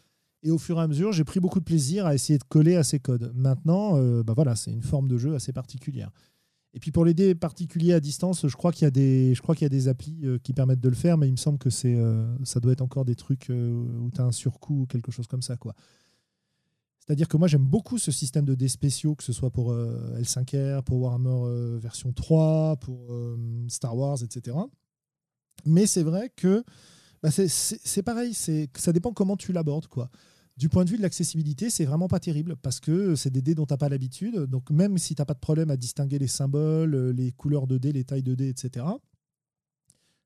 et 0.43 0.51
au 0.51 0.59
fur 0.59 0.79
et 0.79 0.83
à 0.83 0.89
mesure 0.89 1.13
j'ai 1.13 1.25
pris 1.25 1.41
beaucoup 1.41 1.61
de 1.61 1.65
plaisir 1.65 2.07
à 2.07 2.15
essayer 2.15 2.39
de 2.39 2.45
coller 2.45 2.77
à 2.77 2.85
ces 2.85 3.01
codes. 3.01 3.33
Maintenant 3.35 3.99
bah 4.23 4.35
voilà 4.37 4.55
c'est 4.55 4.71
une 4.71 4.83
forme 4.83 5.09
de 5.09 5.19
jeu 5.19 5.35
assez 5.35 5.53
particulière. 5.53 6.11
Et 6.75 6.81
puis 6.81 6.93
pour 6.93 7.05
les 7.05 7.15
dés 7.15 7.35
particuliers 7.35 7.95
à 7.95 7.99
distance, 7.99 8.47
je 8.47 8.55
crois 8.55 8.71
qu'il 8.71 8.85
y 8.85 8.87
a 8.87 8.91
des, 8.91 9.35
je 9.35 9.41
crois 9.41 9.55
qu'il 9.55 9.65
y 9.65 9.67
a 9.67 9.71
des 9.71 9.89
applis 9.89 10.23
qui 10.45 10.53
permettent 10.53 10.81
de 10.81 10.89
le 10.89 10.95
faire, 10.95 11.17
mais 11.17 11.27
il 11.27 11.33
me 11.33 11.37
semble 11.37 11.59
que 11.59 11.71
c'est, 11.71 11.99
ça 12.45 12.61
doit 12.61 12.73
être 12.73 12.83
encore 12.83 13.07
des 13.07 13.17
trucs 13.17 13.49
où 13.49 14.11
tu 14.15 14.21
as 14.21 14.25
un 14.25 14.31
surcoût 14.31 14.83
ou 14.83 14.87
quelque 14.87 15.11
chose 15.11 15.27
comme 15.27 15.43
ça. 15.43 15.57
Quoi. 15.57 15.75
C'est-à-dire 17.09 17.29
que 17.29 17.39
moi, 17.39 17.49
j'aime 17.49 17.65
beaucoup 17.65 17.97
ce 17.97 18.13
système 18.13 18.45
de 18.45 18.55
dés 18.55 18.69
spéciaux, 18.69 19.15
que 19.15 19.25
ce 19.25 19.33
soit 19.33 19.49
pour 19.49 19.73
euh, 19.73 20.21
L5R, 20.21 20.83
pour 20.83 21.01
Warhammer 21.01 21.31
euh, 21.47 21.79
version 21.81 22.13
3, 22.13 22.77
pour 22.77 23.15
euh, 23.15 23.65
Star 23.69 23.97
Wars, 23.97 24.23
etc. 24.23 24.55
Mais 25.65 25.87
c'est 25.87 26.03
vrai 26.03 26.31
que 26.37 26.63
bah, 27.23 27.31
c'est 27.31 28.03
pareil, 28.03 28.35
ça 28.35 28.93
dépend 28.93 29.15
comment 29.15 29.39
tu 29.39 29.55
l'abordes. 29.55 29.87
Du 30.59 30.69
point 30.69 30.85
de 30.85 30.91
vue 30.91 30.99
de 30.99 31.03
l'accessibilité, 31.03 31.71
c'est 31.71 31.87
vraiment 31.87 32.09
pas 32.09 32.21
terrible 32.21 32.57
parce 32.57 32.79
que 32.79 33.15
c'est 33.15 33.31
des 33.31 33.41
dés 33.41 33.55
dont 33.55 33.65
tu 33.65 33.73
n'as 33.73 33.79
pas 33.79 33.89
l'habitude. 33.89 34.41
Donc 34.41 34.71
même 34.71 34.99
si 34.99 35.15
tu 35.15 35.23
n'as 35.23 35.27
pas 35.27 35.33
de 35.33 35.39
problème 35.39 35.71
à 35.71 35.79
distinguer 35.79 36.19
les 36.19 36.29
symboles, 36.29 37.13
les 37.13 37.33
couleurs 37.33 37.67
de 37.67 37.79
dés, 37.79 37.93
les 37.93 38.05
tailles 38.05 38.23
de 38.23 38.35
dés, 38.35 38.51
etc., 38.51 38.85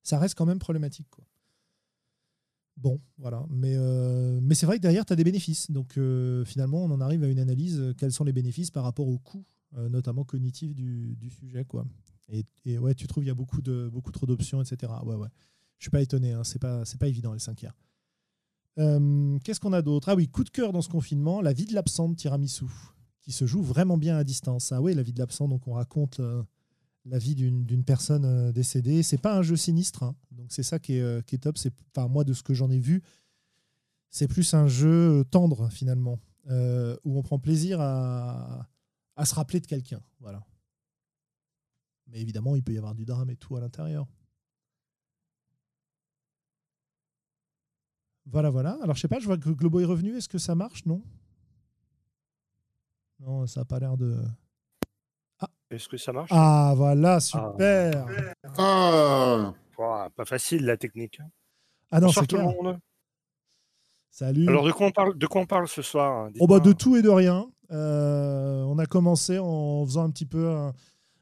ça 0.03 0.19
reste 0.19 0.35
quand 0.35 0.47
même 0.47 0.59
problématique. 0.59 1.07
Bon, 2.77 3.01
voilà. 3.19 3.45
Mais, 3.51 3.75
euh, 3.77 4.41
mais 4.43 4.55
c'est 4.55 4.67
vrai 4.67 4.77
que 4.77 4.83
derrière, 4.83 5.05
tu 5.05 5.13
as 5.13 5.17
des 5.17 5.25
bénéfices. 5.25 5.71
Donc 5.71 5.99
euh, 5.99 6.45
finalement, 6.45 6.85
on 6.85 6.91
en 6.91 7.01
arrive 7.01 7.23
à 7.25 7.29
une 7.29 7.39
analyse. 7.39 7.79
Euh, 7.79 7.95
quels 7.95 8.13
sont 8.13 8.25
les 8.25 8.33
bénéfices 8.33 8.71
par 8.71 8.85
rapport 8.85 9.09
au 9.09 9.19
coût, 9.19 9.45
notamment 9.91 10.25
cognitif 10.25 10.75
du, 10.75 11.31
sujet. 11.31 11.65
Quoi. 11.65 11.87
Et, 12.29 12.45
et, 12.65 12.79
ouais, 12.79 12.95
tu 12.95 13.07
trouves 13.07 13.23
qu'il 13.23 13.29
y 13.29 13.33
a 13.33 13.35
beaucoup, 13.35 13.63
de, 13.63 13.89
beaucoup 13.93 14.13
trop 14.13 14.27
d'options, 14.27 14.61
etc. 14.63 14.93
Ouais, 15.05 15.15
ouais. 15.15 15.29
Je 15.79 15.85
suis 15.85 15.91
pas 15.91 16.01
étonné. 16.01 16.33
Hein. 16.33 16.45
C'est 16.45 16.61
pas, 16.61 17.09
évident, 17.09 17.33
les 17.33 17.39
5 17.39 17.67
euh, 18.79 19.39
Qu'est-ce 19.41 19.61
qu'on 19.61 19.73
a 19.73 19.83
d'autre? 19.83 20.09
Ah 20.09 20.15
oui, 20.15 20.29
coup 20.29 20.45
de 20.45 20.51
cœur 20.51 20.73
dans 20.73 20.83
ce 20.83 20.89
confinement, 20.89 21.41
la 21.41 21.53
vie 21.53 21.67
de 21.67 21.75
l'absent 21.75 22.09
de 22.09 22.15
Tiramisu, 22.15 22.67
qui 23.21 23.33
se 23.33 23.47
joue 23.47 23.63
vraiment 23.63 23.99
bien 23.99 24.17
à 24.17 24.25
distance. 24.25 24.73
Ah 24.73 24.81
oui, 24.81 24.95
la 24.95 25.03
vie 25.03 25.13
de 25.13 25.19
l'absent, 25.19 25.49
donc 25.49 25.67
on 25.67 25.73
raconte 25.73 26.21
la 27.05 27.19
vie 27.19 27.35
d'une 27.35 27.85
personne 27.85 28.25
euh, 28.25 28.53
décédée. 28.53 29.03
C'est 29.03 29.19
pas 29.19 29.37
un 29.37 29.43
jeu 29.43 29.57
sinistre, 29.57 30.03
hein. 30.03 30.17
donc 30.31 30.53
c'est 30.53 30.63
ça 30.63 30.79
qui 30.79 30.95
est, 30.97 31.01
euh, 31.01 31.23
top. 31.41 31.59
C'est, 31.59 31.73
enfin, 31.95 32.09
moi, 32.09 32.25
de 32.25 32.33
ce 32.33 32.43
que 32.43 32.55
j'en 32.55 32.71
ai 32.71 32.79
vu, 32.79 33.03
c'est 34.11 34.29
plus 34.29 34.55
un 34.55 34.69
jeu 34.69 35.21
euh, 35.21 35.25
tendre 35.25 35.69
finalement, 35.71 36.21
où 37.05 37.19
on 37.19 37.23
prend 37.23 37.39
plaisir 37.39 37.81
à, 37.81 38.69
se 39.25 39.35
rappeler 39.35 39.61
de 39.61 39.67
quelqu'un. 39.67 40.03
Voilà. 40.21 40.45
Mais 42.09 42.21
évidemment, 42.21 42.57
il 42.57 42.63
peut 42.63 42.73
y 42.73 42.79
avoir 42.79 42.95
du 42.95 43.05
drame 43.05 43.31
et 43.31 43.37
tout 43.37 43.57
à 43.57 43.61
l'intérieur. 43.61 44.07
Voilà, 48.27 48.51
voilà. 48.51 48.79
Alors, 48.83 48.97
je 48.97 49.01
sais 49.01 49.09
pas, 49.09 49.19
je 49.19 49.27
vois 49.27 49.39
que 49.39 49.51
Globo 49.51 49.81
est 49.81 49.85
revenu. 49.85 50.17
Est-ce 50.17 50.29
que 50.29 50.39
ça 50.39 50.55
marche? 50.55 50.85
Non? 50.85 51.03
Non, 53.21 53.47
ça 53.47 53.61
n'a 53.61 53.65
pas 53.65 53.79
l'air 53.79 53.97
de. 53.97 54.21
Est-ce 55.73 55.89
que 55.89 55.97
ça 55.97 56.13
marche? 56.13 56.31
Ah, 56.31 56.75
voilà, 56.77 57.21
super. 57.21 58.07
Ah. 58.59 59.53
pas 59.77 60.25
facile 60.25 60.67
la 60.67 60.77
technique. 60.77 61.19
Hein. 61.21 61.29
Ah 61.91 62.01
non, 62.01 62.09
c'est 62.09 62.27
clair. 62.27 62.47
Salut. 64.11 64.47
Alors, 64.49 64.65
de 64.65 64.73
quoi 64.73 64.87
on 64.87 64.91
parle, 64.91 65.17
de 65.17 65.27
quoi 65.27 65.41
on 65.41 65.47
parle 65.47 65.69
ce 65.69 65.81
soir 65.81 66.29
oh, 66.39 66.47
bah, 66.47 66.61
De 66.61 66.73
tout 66.73 66.97
et 66.97 67.03
de 67.03 67.09
rien. 67.09 67.51
Euh, 67.71 68.63
on 68.65 68.79
a 68.79 68.85
commencé 68.85 69.39
en 69.39 69.85
faisant 69.87 70.05
un 70.05 70.11
petit 70.11 70.27
peu 70.27 70.55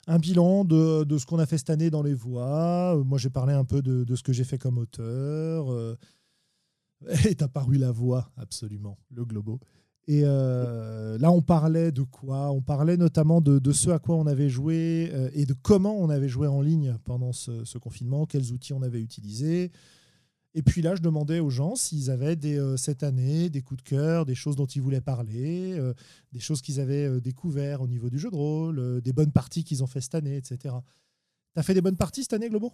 un, 0.08 0.18
bilan 0.18 0.64
de, 0.64 1.04
de, 1.04 1.18
ce 1.18 1.24
qu'on 1.24 1.38
a 1.38 1.46
fait 1.46 1.58
cette 1.58 1.70
année 1.70 1.90
dans 1.90 2.02
les 2.02 2.14
voix. 2.14 3.00
Moi, 3.04 3.18
j'ai 3.18 3.30
parlé 3.30 3.52
un 3.52 3.64
peu 3.64 3.80
de, 3.82 4.02
de 4.02 4.16
ce 4.16 4.24
que 4.24 4.32
j'ai 4.32 4.42
fait 4.42 4.58
comme 4.58 4.78
auteur. 4.78 5.72
Euh, 5.72 5.96
et 7.28 7.34
t'as 7.34 7.48
paru 7.48 7.76
la 7.76 7.92
voix, 7.92 8.30
absolument, 8.36 8.98
le 9.10 9.24
globo. 9.24 9.60
Et 10.06 10.22
euh, 10.24 11.18
là, 11.18 11.30
on 11.30 11.42
parlait 11.42 11.92
de 11.92 12.02
quoi? 12.02 12.50
On 12.50 12.62
parlait 12.62 12.96
notamment 12.96 13.40
de, 13.40 13.72
ce 13.72 13.90
à 13.90 13.98
quoi 13.98 14.16
on 14.16 14.26
avait 14.26 14.48
joué 14.48 15.10
euh, 15.12 15.30
et 15.34 15.46
de 15.46 15.54
comment 15.54 15.96
on 15.96 16.10
avait 16.10 16.28
joué 16.28 16.48
en 16.48 16.60
ligne 16.60 16.96
pendant 17.04 17.32
ce, 17.32 17.78
confinement, 17.78 18.26
quels 18.26 18.52
outils 18.52 18.72
on 18.72 18.82
avait 18.82 19.00
utilisés. 19.00 19.70
Et 20.54 20.62
puis 20.62 20.82
là, 20.82 20.96
je 20.96 21.00
demandais 21.00 21.38
aux 21.38 21.50
gens 21.50 21.76
s'ils 21.76 22.10
avaient 22.10 22.36
euh, 22.44 22.76
cette 22.76 23.04
année 23.04 23.50
des 23.50 23.62
coups 23.62 23.84
de 23.84 23.88
cœur, 23.88 24.26
des 24.26 24.34
choses 24.34 24.56
dont 24.56 24.66
ils 24.66 24.82
voulaient 24.82 25.00
parler, 25.00 25.78
des 26.32 26.40
choses 26.40 26.60
qu'ils 26.60 26.80
avaient 26.80 27.20
découvert 27.20 27.82
au 27.82 27.86
niveau 27.86 28.10
du 28.10 28.18
jeu 28.18 28.30
de 28.30 28.36
rôle, 28.36 29.00
des 29.02 29.12
bonnes 29.12 29.32
parties 29.32 29.62
qu'ils 29.62 29.84
ont 29.84 29.86
fait 29.86 30.00
cette 30.00 30.16
année, 30.16 30.36
etc. 30.36 30.74
Tu 31.54 31.60
as 31.60 31.62
fait 31.62 31.74
des 31.74 31.82
bonnes 31.82 31.96
parties 31.96 32.22
cette 32.22 32.32
année, 32.32 32.48
Globo? 32.48 32.72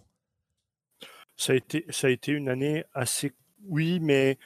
Ça 1.35 1.53
a, 1.53 1.55
été, 1.55 1.85
ça 1.89 2.07
a 2.07 2.09
été 2.09 2.31
une 2.31 2.49
année 2.49 2.83
assez... 2.95 3.31
Oui, 3.63 3.99
mais 3.99 4.39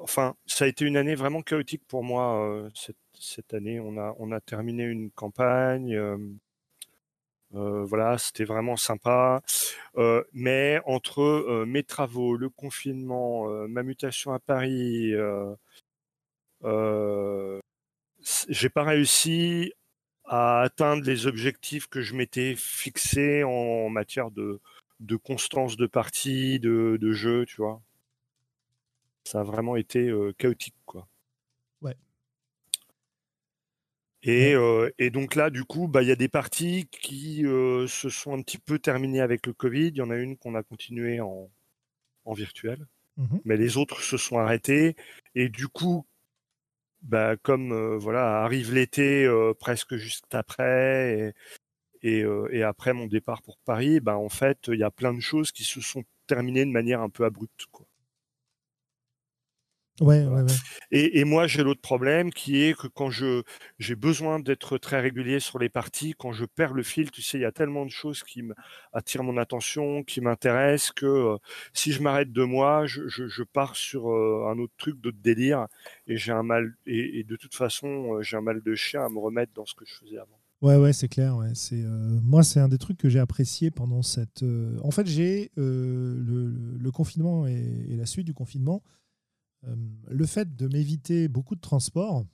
enfin, 0.00 0.34
ça 0.46 0.64
a 0.64 0.68
été 0.68 0.84
une 0.84 0.96
année 0.96 1.14
vraiment 1.14 1.42
chaotique 1.42 1.82
pour 1.86 2.02
moi 2.04 2.44
euh, 2.44 2.70
cette, 3.18 3.54
année. 3.54 3.80
On 3.80 3.96
a, 4.32 4.40
terminé 4.40 4.84
une 4.84 5.10
campagne. 5.10 5.94
Euh, 5.94 6.16
euh, 7.54 7.84
voilà, 7.84 8.18
c'était 8.18 8.44
vraiment 8.44 8.76
sympa. 8.76 9.42
mais 10.32 10.80
entre 10.86 11.64
mes 11.66 11.82
travaux, 11.82 12.36
le 12.36 12.48
confinement, 12.48 13.48
ma 13.68 13.82
mutation 13.82 14.32
à 14.32 14.38
Paris, 14.38 15.12
j'ai 18.48 18.68
pas 18.68 18.84
réussi 18.84 19.72
à 20.24 20.60
atteindre 20.62 21.04
les 21.04 21.26
objectifs 21.26 21.88
que 21.88 22.02
je 22.02 22.14
m'étais 22.14 22.54
fixés 22.56 23.42
en 23.44 23.88
matière 23.90 24.30
de, 24.30 24.60
constance 25.24 25.76
de 25.76 25.86
partie, 25.86 26.60
de 26.60 27.12
jeu, 27.12 27.46
tu 27.46 27.56
vois 27.56 27.82
ça 29.24 29.40
a 29.40 29.44
vraiment 29.44 29.76
été 29.76 30.12
chaotique, 30.38 30.76
quoi. 30.86 31.06
Ouais. 31.82 31.96
Et, 34.22 34.54
et, 34.98 35.10
donc 35.10 35.34
là, 35.34 35.50
du 35.50 35.64
coup, 35.64 35.88
bah, 35.88 36.02
il 36.02 36.08
y 36.08 36.12
a 36.12 36.16
des 36.16 36.28
parties 36.28 36.88
qui 36.90 37.42
se 37.42 38.08
sont 38.08 38.34
un 38.34 38.42
petit 38.42 38.58
peu 38.58 38.78
terminées 38.78 39.20
avec 39.20 39.46
le 39.46 39.52
Covid. 39.52 39.88
Il 39.88 39.96
y 39.96 40.02
en 40.02 40.10
a 40.10 40.16
une 40.16 40.36
qu'on 40.36 40.54
a 40.54 40.62
continué 40.62 41.20
en, 41.20 41.50
en 42.24 42.32
virtuel, 42.34 42.86
mmh 43.16 43.38
mais 43.44 43.56
les 43.56 43.76
autres 43.76 44.02
se 44.02 44.16
sont 44.16 44.38
arrêtées. 44.38 44.96
Et 45.34 45.48
du 45.48 45.68
coup, 45.68 46.06
bah, 47.02 47.36
comme 47.36 47.96
voilà, 47.96 48.42
arrive 48.42 48.74
l'été 48.74 49.28
presque 49.58 49.96
juste 49.96 50.34
après, 50.34 51.34
et, 52.02 52.20
et, 52.20 52.24
et, 52.52 52.62
après 52.62 52.92
mon 52.92 53.06
départ 53.06 53.42
pour 53.42 53.58
Paris, 53.58 54.00
bah, 54.00 54.16
en 54.16 54.28
fait, 54.28 54.68
il 54.68 54.78
y 54.78 54.82
a 54.84 54.90
plein 54.90 55.14
de 55.14 55.20
choses 55.20 55.52
qui 55.52 55.64
se 55.64 55.80
sont 55.80 56.04
terminées 56.26 56.64
de 56.64 56.70
manière 56.70 57.00
un 57.00 57.10
peu 57.10 57.24
abrupte. 57.24 57.66
Quoi. 57.72 57.86
Ouais, 60.00 60.24
ouais, 60.24 60.42
ouais. 60.42 60.52
Et, 60.92 61.20
et, 61.20 61.24
moi, 61.24 61.46
j'ai 61.46 61.62
l'autre 61.62 61.82
problème 61.82 62.30
qui 62.30 62.62
est 62.62 62.76
que 62.76 62.86
quand 62.86 63.10
je 63.10 63.42
j'ai 63.78 63.94
besoin 63.96 64.40
d'être 64.40 64.78
très 64.78 64.98
régulier 64.98 65.40
sur 65.40 65.58
les 65.58 65.68
parties, 65.68 66.14
quand 66.18 66.32
je 66.32 66.46
perds 66.46 66.72
le 66.72 66.82
fil, 66.82 67.10
tu 67.10 67.20
sais, 67.20 67.36
il 67.36 67.42
y 67.42 67.44
a 67.44 67.52
tellement 67.52 67.84
de 67.84 67.90
choses 67.90 68.22
qui 68.22 68.42
attirent 68.94 69.22
mon 69.22 69.36
attention, 69.36 70.02
qui 70.02 70.22
m'intéressent, 70.22 70.92
que 70.92 71.06
euh, 71.06 71.36
si 71.74 71.92
je 71.92 72.02
m'arrête 72.02 72.32
de 72.32 72.42
moi, 72.42 72.86
je, 72.86 73.08
je, 73.08 73.28
je 73.28 73.42
pars 73.42 73.76
sur 73.76 74.10
euh, 74.10 74.50
un 74.50 74.58
autre 74.58 74.72
truc, 74.78 74.98
d'autres 75.00 75.18
délire, 75.22 75.66
et 76.06 76.16
j'ai 76.16 76.32
un 76.32 76.42
mal, 76.42 76.74
et, 76.86 77.20
et, 77.20 77.24
de 77.24 77.36
toute 77.36 77.54
façon, 77.54 78.14
euh, 78.14 78.22
j'ai 78.22 78.38
un 78.38 78.42
mal 78.42 78.62
de 78.62 78.74
chien 78.74 79.04
à 79.04 79.08
me 79.10 79.18
remettre 79.18 79.52
dans 79.54 79.66
ce 79.66 79.74
que 79.74 79.84
je 79.84 79.92
faisais 79.94 80.18
avant. 80.18 80.40
Ouais, 80.62 80.76
ouais, 80.76 80.94
c'est 80.94 81.08
clair. 81.08 81.36
Ouais. 81.36 81.52
C'est 81.54 81.82
moi, 82.22 82.42
c'est 82.42 82.60
un 82.60 82.68
des 82.68 82.76
trucs 82.76 82.98
que 82.98 83.08
j'ai 83.08 83.18
apprécié 83.18 83.70
pendant 83.70 84.02
cette. 84.02 84.44
En 84.82 84.90
fait, 84.90 85.06
j'ai 85.06 85.50
le, 85.56 86.52
le, 86.78 86.90
confinement 86.90 87.46
et, 87.46 87.86
et, 87.88 87.96
la 87.96 88.04
suite 88.04 88.26
du 88.26 88.34
confinement 88.34 88.82
le 89.62 90.26
fait 90.26 90.56
de 90.56 90.68
m'éviter 90.68 91.28
beaucoup 91.28 91.54
de 91.54 91.60
transports, 91.60 92.24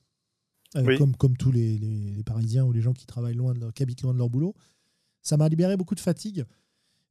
comme, 0.74 1.16
comme 1.16 1.36
tous 1.36 1.50
les, 1.50 1.78
les, 1.78 2.22
Parisiens 2.22 2.64
ou 2.64 2.72
les 2.72 2.82
gens 2.82 2.92
qui 2.92 3.06
travaillent 3.06 3.34
loin, 3.34 3.54
de 3.54 3.70
qui 3.70 3.82
habitent 3.82 4.02
loin 4.02 4.12
de 4.12 4.18
leur 4.18 4.28
boulot, 4.28 4.54
ça 5.22 5.36
m'a 5.36 5.48
libéré 5.48 5.76
beaucoup 5.76 5.94
de 5.94 6.00
fatigue. 6.00 6.44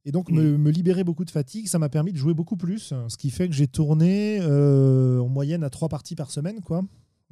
Et 0.04 0.12
donc, 0.12 0.30
me, 0.30 0.56
me, 0.56 0.70
libérer 0.70 1.02
beaucoup 1.02 1.24
de 1.24 1.30
fatigue, 1.30 1.66
ça 1.66 1.80
m'a 1.80 1.88
permis 1.88 2.12
de 2.12 2.16
jouer 2.16 2.32
beaucoup 2.32 2.56
plus. 2.56 2.94
Ce 3.08 3.16
qui 3.16 3.30
fait 3.30 3.48
que 3.48 3.54
j'ai 3.54 3.66
tourné 3.66 4.40
en 4.42 5.28
moyenne 5.28 5.64
à 5.64 5.70
trois 5.70 5.88
parties 5.88 6.14
par 6.14 6.30
semaine, 6.30 6.60
quoi. 6.60 6.84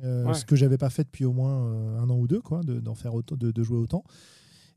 Ce 0.03 0.45
que 0.45 0.57
j'avais 0.57 0.79
pas 0.79 0.91
fait 0.91 1.05
depuis 1.05 1.25
au 1.25 1.33
moins 1.33 1.99
un 1.99 2.11
an 2.11 2.19
ou 2.19 2.27
deux, 2.27 2.41
quoi, 2.41 2.63
d'en 2.63 2.95
faire 2.95 3.15
autant, 3.15 3.37
de, 3.37 3.53
de, 3.53 3.63
jouer 3.63 3.79
autant. 3.79 4.03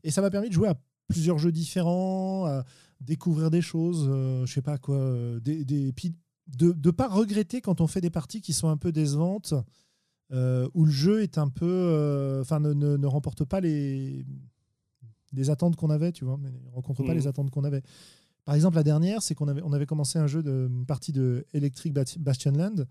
Et 0.04 0.10
ça 0.10 0.22
m'a 0.22 0.30
permis 0.30 0.48
de 0.48 0.54
jouer 0.54 0.68
à 0.68 0.80
plusieurs 1.08 1.38
jeux 1.38 1.52
différents, 1.52 2.46
à 2.46 2.64
découvrir 3.00 3.50
des 3.50 3.62
choses, 3.62 4.06
euh, 4.08 4.46
je 4.46 4.52
sais 4.52 4.62
pas 4.62 4.78
quoi, 4.78 4.96
euh, 4.96 5.40
des, 5.40 5.64
des, 5.64 5.92
de 6.48 6.74
ne 6.84 6.90
pas 6.90 7.08
regretter 7.08 7.60
quand 7.60 7.80
on 7.80 7.86
fait 7.86 8.00
des 8.00 8.10
parties 8.10 8.40
qui 8.40 8.52
sont 8.52 8.68
un 8.68 8.76
peu 8.76 8.92
décevantes, 8.92 9.54
euh, 10.32 10.68
où 10.74 10.84
le 10.84 10.90
jeu 10.90 11.22
est 11.22 11.38
un 11.38 11.48
peu, 11.48 12.38
enfin 12.40 12.60
ne, 12.60 12.72
ne, 12.72 13.06
remporte 13.06 13.44
pas 13.44 13.60
les, 13.60 14.24
les 15.32 15.50
attentes 15.50 15.76
qu'on 15.76 15.90
avait, 15.90 16.12
tu 16.12 16.24
vois, 16.24 16.36
mais 16.38 16.50
ne 16.50 16.70
rencontre 16.70 17.04
pas 17.04 17.14
les 17.14 17.24
mmh. 17.24 17.28
attentes 17.28 17.50
qu'on 17.50 17.64
avait. 17.64 17.82
Par 18.44 18.54
exemple, 18.54 18.76
la 18.76 18.82
dernière, 18.82 19.22
c'est 19.22 19.34
qu'on 19.34 19.48
avait, 19.48 19.62
on 19.62 19.72
avait 19.72 19.86
commencé 19.86 20.18
un 20.18 20.26
jeu 20.26 20.42
de 20.42 20.68
une 20.70 20.86
partie 20.86 21.12
de 21.12 21.46
Electric 21.52 21.92
Bastion 21.92 22.52
Land, 22.52 22.84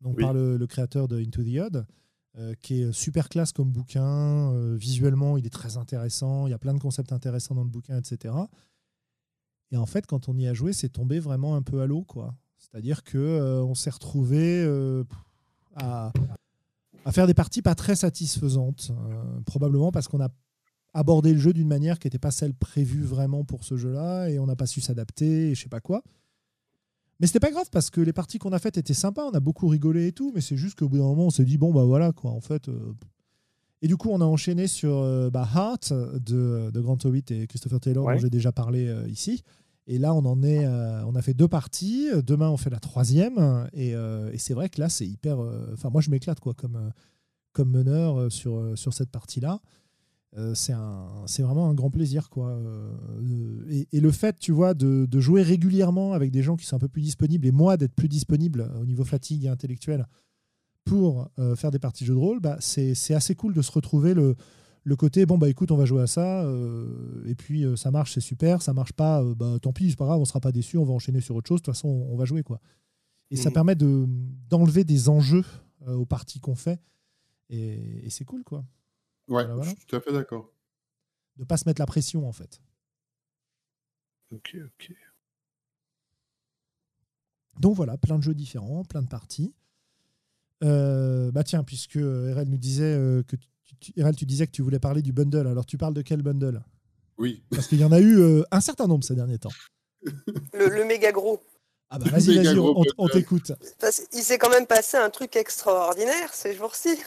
donc 0.00 0.18
par 0.20 0.32
le, 0.32 0.56
le, 0.56 0.66
créateur 0.66 1.08
de 1.08 1.18
Into 1.18 1.42
the 1.42 1.58
Odd. 1.58 1.86
Euh, 2.38 2.54
qui 2.60 2.82
est 2.82 2.92
super 2.92 3.28
classe 3.28 3.50
comme 3.52 3.72
bouquin. 3.72 4.52
Euh, 4.52 4.76
visuellement, 4.76 5.38
il 5.38 5.46
est 5.46 5.50
très 5.50 5.76
intéressant. 5.76 6.46
Il 6.46 6.50
y 6.50 6.54
a 6.54 6.58
plein 6.58 6.74
de 6.74 6.78
concepts 6.78 7.12
intéressants 7.12 7.56
dans 7.56 7.64
le 7.64 7.70
bouquin, 7.70 7.98
etc. 7.98 8.32
Et 9.72 9.76
en 9.76 9.86
fait, 9.86 10.06
quand 10.06 10.28
on 10.28 10.38
y 10.38 10.46
a 10.46 10.54
joué, 10.54 10.72
c'est 10.72 10.88
tombé 10.88 11.18
vraiment 11.18 11.56
un 11.56 11.62
peu 11.62 11.80
à 11.80 11.86
l'eau, 11.86 12.04
quoi. 12.04 12.36
C'est-à-dire 12.70 13.04
que 13.04 13.18
euh, 13.18 13.62
on 13.62 13.74
s'est 13.74 13.90
retrouvé 13.90 14.64
à, 15.76 16.12
à, 17.04 17.12
faire 17.12 17.26
des 17.26 17.34
parties 17.34 17.62
pas 17.62 17.74
très 17.74 17.96
satisfaisantes, 17.96 18.92
probablement 19.46 19.92
parce 19.92 20.08
qu'on 20.08 20.20
a 20.20 20.28
abordé 20.94 21.32
le 21.32 21.38
jeu 21.38 21.52
d'une 21.52 21.68
manière 21.68 21.98
qui 21.98 22.06
n'était 22.06 22.18
pas 22.18 22.30
celle 22.30 22.54
prévue 22.54 23.02
vraiment 23.02 23.44
pour 23.44 23.64
ce 23.64 23.76
jeu-là, 23.76 24.28
et 24.28 24.38
on 24.38 24.46
n'a 24.46 24.56
pas 24.56 24.66
su 24.66 24.80
s'adapter, 24.80 25.50
et 25.50 25.54
je 25.54 25.62
sais 25.62 25.68
pas 25.68 25.80
quoi. 25.80 26.02
Mais 27.20 27.26
c'était 27.26 27.40
pas 27.40 27.50
grave 27.50 27.68
parce 27.72 27.90
que 27.90 28.00
les 28.00 28.12
parties 28.12 28.38
qu'on 28.38 28.52
a 28.52 28.58
faites 28.58 28.78
étaient 28.78 28.94
sympas, 28.94 29.24
on 29.24 29.32
a 29.32 29.40
beaucoup 29.40 29.66
rigolé 29.68 30.08
et 30.08 30.12
tout, 30.12 30.32
mais 30.34 30.40
c'est 30.40 30.56
juste 30.56 30.78
qu'au 30.78 30.88
bout 30.88 30.98
d'un 30.98 31.04
moment, 31.04 31.26
on 31.26 31.30
s'est 31.30 31.44
dit, 31.44 31.58
bon, 31.58 31.72
bah 31.72 31.84
voilà, 31.84 32.12
quoi, 32.12 32.30
en 32.30 32.40
fait. 32.40 32.68
Euh, 32.68 32.94
et 33.82 33.88
du 33.88 33.96
coup, 33.96 34.10
on 34.10 34.20
a 34.20 34.24
enchaîné 34.24 34.66
sur 34.68 34.98
euh, 34.98 35.30
bah, 35.30 35.48
Heart 35.52 35.92
de, 35.92 36.70
de 36.72 36.80
Grant 36.80 36.98
Howitt 37.04 37.30
et 37.30 37.46
Christopher 37.46 37.80
Taylor, 37.80 38.04
dont 38.04 38.18
j'ai 38.18 38.30
déjà 38.30 38.52
parlé 38.52 38.86
euh, 38.86 39.06
ici. 39.08 39.42
Et 39.88 39.98
là, 39.98 40.14
on 40.14 40.24
en 40.24 40.42
est, 40.42 40.66
on 40.66 41.14
a 41.16 41.22
fait 41.22 41.34
deux 41.34 41.48
parties. 41.48 42.08
Demain, 42.24 42.50
on 42.50 42.56
fait 42.56 42.70
la 42.70 42.78
troisième. 42.78 43.68
Et, 43.72 43.92
et 43.92 44.38
c'est 44.38 44.54
vrai 44.54 44.68
que 44.68 44.80
là, 44.80 44.88
c'est 44.88 45.06
hyper. 45.06 45.38
Enfin, 45.72 45.88
moi, 45.90 46.00
je 46.00 46.10
m'éclate 46.10 46.40
quoi, 46.40 46.54
comme, 46.54 46.92
comme 47.52 47.70
meneur 47.70 48.30
sur, 48.30 48.76
sur 48.76 48.92
cette 48.92 49.10
partie-là. 49.10 49.60
Euh, 50.36 50.54
c'est 50.54 51.42
vraiment 51.42 51.70
un 51.70 51.74
grand 51.74 51.90
plaisir 51.90 52.28
quoi 52.28 52.50
euh, 52.50 53.64
et, 53.90 53.98
le 53.98 54.10
fait 54.10 54.38
tu 54.38 54.52
vois 54.52 54.74
de, 54.74 55.08
jouer 55.18 55.40
régulièrement 55.40 56.12
avec 56.12 56.30
des 56.30 56.42
gens 56.42 56.56
qui 56.56 56.66
sont 56.66 56.76
un 56.76 56.78
peu 56.78 56.88
plus 56.88 57.00
disponibles 57.00 57.46
et 57.46 57.50
moi 57.50 57.78
d'être 57.78 57.94
plus 57.94 58.08
disponible 58.08 58.70
au 58.78 58.84
niveau 58.84 59.04
fatigue 59.04 59.46
et 59.46 59.48
intellectuelle 59.48 60.06
pour 60.84 61.30
euh, 61.38 61.56
faire 61.56 61.70
des 61.70 61.78
parties 61.78 62.04
de 62.04 62.08
jeux 62.08 62.14
de 62.14 62.18
rôle 62.18 62.40
bah, 62.40 62.58
c'est 62.60 63.14
assez 63.14 63.34
cool 63.36 63.54
de 63.54 63.62
se 63.62 63.72
retrouver 63.72 64.12
le, 64.12 64.36
le 64.88 64.96
côté 64.96 65.26
bon 65.26 65.38
bah 65.38 65.48
écoute 65.48 65.70
on 65.70 65.76
va 65.76 65.84
jouer 65.84 66.02
à 66.02 66.06
ça 66.06 66.44
et 67.26 67.34
puis 67.34 67.64
ça 67.76 67.90
marche 67.90 68.14
c'est 68.14 68.20
super 68.20 68.62
ça 68.62 68.72
marche 68.72 68.92
pas 68.92 69.22
bah 69.34 69.58
tant 69.60 69.72
pis 69.72 69.90
c'est 69.90 69.96
pas 69.96 70.06
grave 70.06 70.20
on 70.20 70.24
sera 70.24 70.40
pas 70.40 70.52
déçu 70.52 70.78
on 70.78 70.84
va 70.84 70.92
enchaîner 70.94 71.20
sur 71.20 71.36
autre 71.36 71.48
chose 71.48 71.60
de 71.60 71.64
toute 71.66 71.74
façon 71.74 71.88
on, 71.88 72.16
va 72.16 72.24
jouer 72.24 72.42
quoi 72.42 72.60
et 73.30 73.36
ça 73.36 73.50
mmh. 73.50 73.52
permet 73.52 73.74
d'enlever 73.74 74.84
des 74.84 75.08
enjeux 75.08 75.44
aux 75.86 76.06
parties 76.06 76.40
qu'on 76.40 76.54
fait 76.54 76.80
et, 77.50 78.06
et 78.06 78.10
c'est 78.10 78.24
cool 78.24 78.44
quoi 78.44 78.64
Ouais, 79.28 79.46
je 79.62 79.68
suis 79.68 79.86
tout 79.86 79.96
à 79.96 80.00
fait 80.00 80.12
d'accord. 80.12 80.50
De 81.36 81.44
pas 81.44 81.56
se 81.56 81.68
mettre 81.68 81.80
la 81.80 81.86
pression, 81.86 82.26
en 82.26 82.32
fait. 82.32 82.60
Ok, 84.32 84.56
ok. 84.64 84.92
Donc 87.60 87.74
voilà, 87.74 87.98
plein 87.98 88.18
de 88.18 88.22
jeux 88.22 88.34
différents, 88.34 88.84
plein 88.84 89.02
de 89.02 89.08
parties. 89.08 89.54
Euh, 90.64 91.30
bah 91.30 91.44
tiens, 91.44 91.62
puisque 91.62 91.94
RL 91.94 92.48
nous 92.48 92.58
disait 92.58 92.94
euh, 92.94 93.22
que 93.22 93.36
tu, 93.36 93.48
RL, 93.98 94.16
tu 94.16 94.26
disais 94.26 94.46
que 94.46 94.52
tu 94.52 94.62
voulais 94.62 94.78
parler 94.78 95.02
du 95.02 95.12
bundle. 95.12 95.46
Alors 95.46 95.66
tu 95.66 95.78
parles 95.78 95.94
de 95.94 96.02
quel 96.02 96.22
bundle? 96.22 96.62
Oui. 97.18 97.42
Parce 97.50 97.66
qu'il 97.66 97.80
y 97.80 97.84
en 97.84 97.92
a 97.92 98.00
eu 98.00 98.18
euh, 98.18 98.42
un 98.50 98.60
certain 98.60 98.86
nombre 98.86 99.04
ces 99.04 99.14
derniers 99.14 99.38
temps. 99.38 99.52
Le, 100.52 100.84
méga 100.84 101.10
gros. 101.12 101.40
Ah 101.90 101.98
bah 101.98 102.06
vas-y, 102.10 102.36
vas-y, 102.36 102.58
on, 102.58 102.82
on 102.98 103.08
t'écoute. 103.08 103.52
Il 104.12 104.22
s'est 104.22 104.38
quand 104.38 104.50
même 104.50 104.66
passé 104.66 104.96
un 104.96 105.10
truc 105.10 105.34
extraordinaire 105.36 106.32
ces 106.32 106.54
jours-ci. 106.54 106.98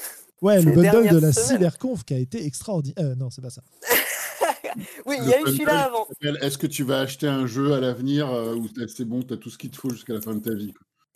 Ouais, 0.41 0.59
le 0.59 0.71
bundle 0.71 1.07
de 1.07 1.19
la 1.19 1.31
CyberConf 1.31 2.03
qui 2.03 2.15
a 2.15 2.17
été 2.17 2.45
extraordinaire. 2.45 3.05
Euh, 3.05 3.15
non, 3.15 3.29
c'est 3.29 3.41
pas 3.41 3.51
ça. 3.51 3.61
oui, 5.05 5.17
il 5.19 5.29
y 5.29 5.33
a 5.33 5.39
eu 5.39 5.45
celui-là 5.45 5.83
avant. 5.83 6.07
Est-ce 6.41 6.57
que 6.57 6.67
tu 6.67 6.83
vas 6.83 6.99
acheter 6.99 7.27
un 7.27 7.45
jeu 7.45 7.73
à 7.73 7.79
l'avenir 7.79 8.29
euh, 8.31 8.55
où 8.55 8.67
c'est 8.87 9.05
bon, 9.05 9.21
tu 9.21 9.33
as 9.35 9.37
tout 9.37 9.51
ce 9.51 9.57
qu'il 9.59 9.69
te 9.69 9.77
faut 9.77 9.91
jusqu'à 9.91 10.13
la 10.13 10.21
fin 10.21 10.33
de 10.33 10.39
ta 10.39 10.55
vie? 10.55 10.73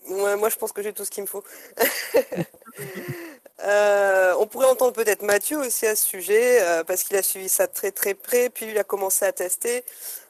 Ouais, 0.10 0.38
moi 0.38 0.50
je 0.50 0.56
pense 0.56 0.72
que 0.72 0.84
j'ai 0.84 0.93
tout 0.93 1.04
ce 1.04 1.10
qu'il 1.10 1.24
me 1.24 1.28
faut. 1.28 1.43
Euh, 3.64 4.34
on 4.39 4.47
pourrait 4.47 4.68
entendre 4.68 4.91
peut-être 4.91 5.22
Mathieu 5.22 5.58
aussi 5.60 5.88
à 5.88 5.95
ce 5.95 6.06
sujet, 6.06 6.62
euh, 6.62 6.84
parce 6.84 7.03
qu'il 7.03 7.16
a 7.16 7.22
suivi 7.24 7.47
ça 7.47 7.68
très 7.68 7.91
très 7.91 8.14
près, 8.14 8.49
puis 8.49 8.68
il 8.68 8.78
a 8.78 8.84
commencé 8.84 9.24
à 9.24 9.32
tester. 9.32 9.86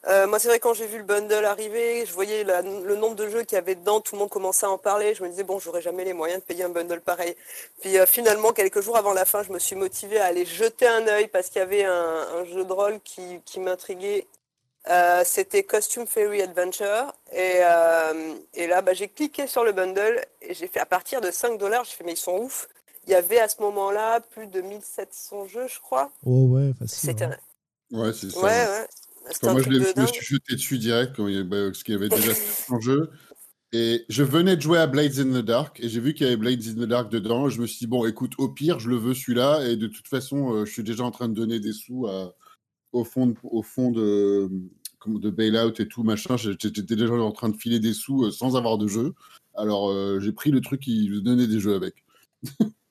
Euh, 0.06 0.28
moi 0.28 0.38
c'est 0.38 0.46
vrai 0.46 0.60
quand 0.60 0.74
j'ai 0.74 0.86
vu 0.86 0.98
le 0.98 1.04
bundle 1.04 1.44
arriver, 1.44 2.06
je 2.06 2.12
voyais 2.12 2.44
le 2.44 2.94
nombre 2.94 3.16
de 3.16 3.28
jeux 3.28 3.42
qu'il 3.42 3.56
y 3.56 3.58
avait 3.58 3.74
dedans, 3.74 4.00
tout 4.00 4.14
le 4.14 4.20
monde 4.20 4.30
commençait 4.30 4.66
à 4.66 4.70
en 4.70 4.78
parler, 4.78 5.14
je 5.14 5.24
me 5.24 5.28
disais 5.28 5.42
bon 5.42 5.58
j'aurais 5.58 5.82
jamais 5.82 6.04
les 6.04 6.12
moyens 6.12 6.40
de 6.40 6.46
payer 6.46 6.62
un 6.64 6.68
bundle 6.68 7.00
pareil. 7.00 7.36
Puis 7.80 7.96
finalement 8.06 8.52
quelques 8.52 8.80
jours 8.80 8.96
avant 8.96 9.12
la 9.12 9.24
fin 9.24 9.42
je 9.42 9.52
me 9.52 9.58
suis 9.58 9.76
motivé 9.76 10.20
à 10.20 10.26
aller 10.26 10.44
jeter 10.46 10.86
un 10.86 11.06
œil 11.08 11.26
parce 11.28 11.48
qu'il 11.48 11.58
y 11.58 11.62
avait 11.62 11.84
un, 11.84 12.44
jeu 12.44 12.64
de 12.64 12.72
rôle 12.72 13.00
qui, 13.00 13.40
m'intriguait 13.58 14.26
c'était 15.24 15.64
Costume 15.64 16.06
Fairy 16.06 16.42
Adventure. 16.42 17.12
Et, 17.32 17.58
là, 17.58 18.82
bah, 18.82 18.94
j'ai 18.94 19.08
cliqué 19.08 19.46
sur 19.48 19.64
le 19.64 19.72
bundle 19.72 20.24
et 20.42 20.54
j'ai 20.54 20.68
fait 20.68 20.80
à 20.80 20.86
partir 20.86 21.20
de 21.20 21.30
5 21.32 21.58
dollars, 21.58 21.84
j'ai 21.84 21.96
fait 21.96 22.04
mais 22.04 22.12
ils 22.12 22.16
sont 22.16 22.38
ouf. 22.38 22.68
Il 23.06 23.12
y 23.12 23.14
avait 23.14 23.38
à 23.38 23.48
ce 23.48 23.60
moment-là 23.62 24.20
plus 24.20 24.46
de 24.46 24.60
1700 24.60 25.46
jeux, 25.48 25.68
je 25.68 25.80
crois. 25.80 26.10
Oh 26.24 26.46
ouais, 26.46 26.72
facile. 26.78 27.10
C'était 27.10 27.24
hein. 27.24 27.36
Ouais, 27.92 28.12
c'est 28.12 28.30
ça. 28.30 28.40
Ouais, 28.40 28.66
ouais. 28.66 29.52
moi, 29.52 29.62
je, 29.62 30.00
me 30.00 30.06
suis 30.06 30.26
jeté 30.26 30.54
dessus 30.54 30.78
direct 30.78 31.14
quand 31.16 31.28
il 31.28 31.34
y 31.34 31.36
avait, 31.36 31.44
bah, 31.44 31.66
parce 31.66 31.82
qu'il 31.82 31.94
y 31.94 31.96
avait 31.96 32.08
déjà 32.08 32.34
son 32.66 32.80
jeu. 32.80 33.10
Et 33.72 34.04
je 34.08 34.22
venais 34.22 34.56
de 34.56 34.62
jouer 34.62 34.78
à 34.78 34.86
Blades 34.86 35.18
in 35.18 35.40
the 35.40 35.44
Dark 35.44 35.80
et 35.80 35.88
j'ai 35.88 36.00
vu 36.00 36.14
qu'il 36.14 36.24
y 36.24 36.28
avait 36.28 36.36
Blades 36.36 36.62
in 36.66 36.74
the 36.74 36.88
Dark 36.88 37.10
dedans. 37.10 37.48
Je 37.48 37.60
me 37.60 37.66
suis 37.66 37.78
dit, 37.78 37.86
bon, 37.86 38.06
écoute, 38.06 38.32
au 38.38 38.48
pire, 38.48 38.78
je 38.80 38.88
le 38.88 38.96
veux 38.96 39.14
celui-là. 39.14 39.68
Et 39.68 39.76
de 39.76 39.86
toute 39.86 40.08
façon, 40.08 40.52
euh, 40.52 40.64
je 40.64 40.72
suis 40.72 40.82
déjà 40.82 41.04
en 41.04 41.10
train 41.10 41.28
de 41.28 41.34
donner 41.34 41.60
des 41.60 41.72
sous 41.72 42.06
au 42.92 43.04
fond 43.04 43.26
de, 43.26 43.34
au 43.44 43.62
fond 43.62 43.90
de, 43.90 44.48
de 45.06 45.30
bailout 45.30 45.78
et 45.78 45.88
tout, 45.88 46.02
machin. 46.02 46.36
J'étais 46.36 46.70
déjà 46.70 47.12
en 47.12 47.32
train 47.32 47.48
de 47.48 47.56
filer 47.56 47.78
des 47.78 47.92
sous 47.92 48.24
euh, 48.24 48.30
sans 48.30 48.56
avoir 48.56 48.78
de 48.78 48.88
jeu. 48.88 49.14
Alors, 49.54 49.90
euh, 49.90 50.18
j'ai 50.20 50.32
pris 50.32 50.50
le 50.50 50.60
truc 50.60 50.80
qui 50.80 51.08
donnait 51.22 51.46
des 51.46 51.60
jeux 51.60 51.74
avec. 51.74 52.04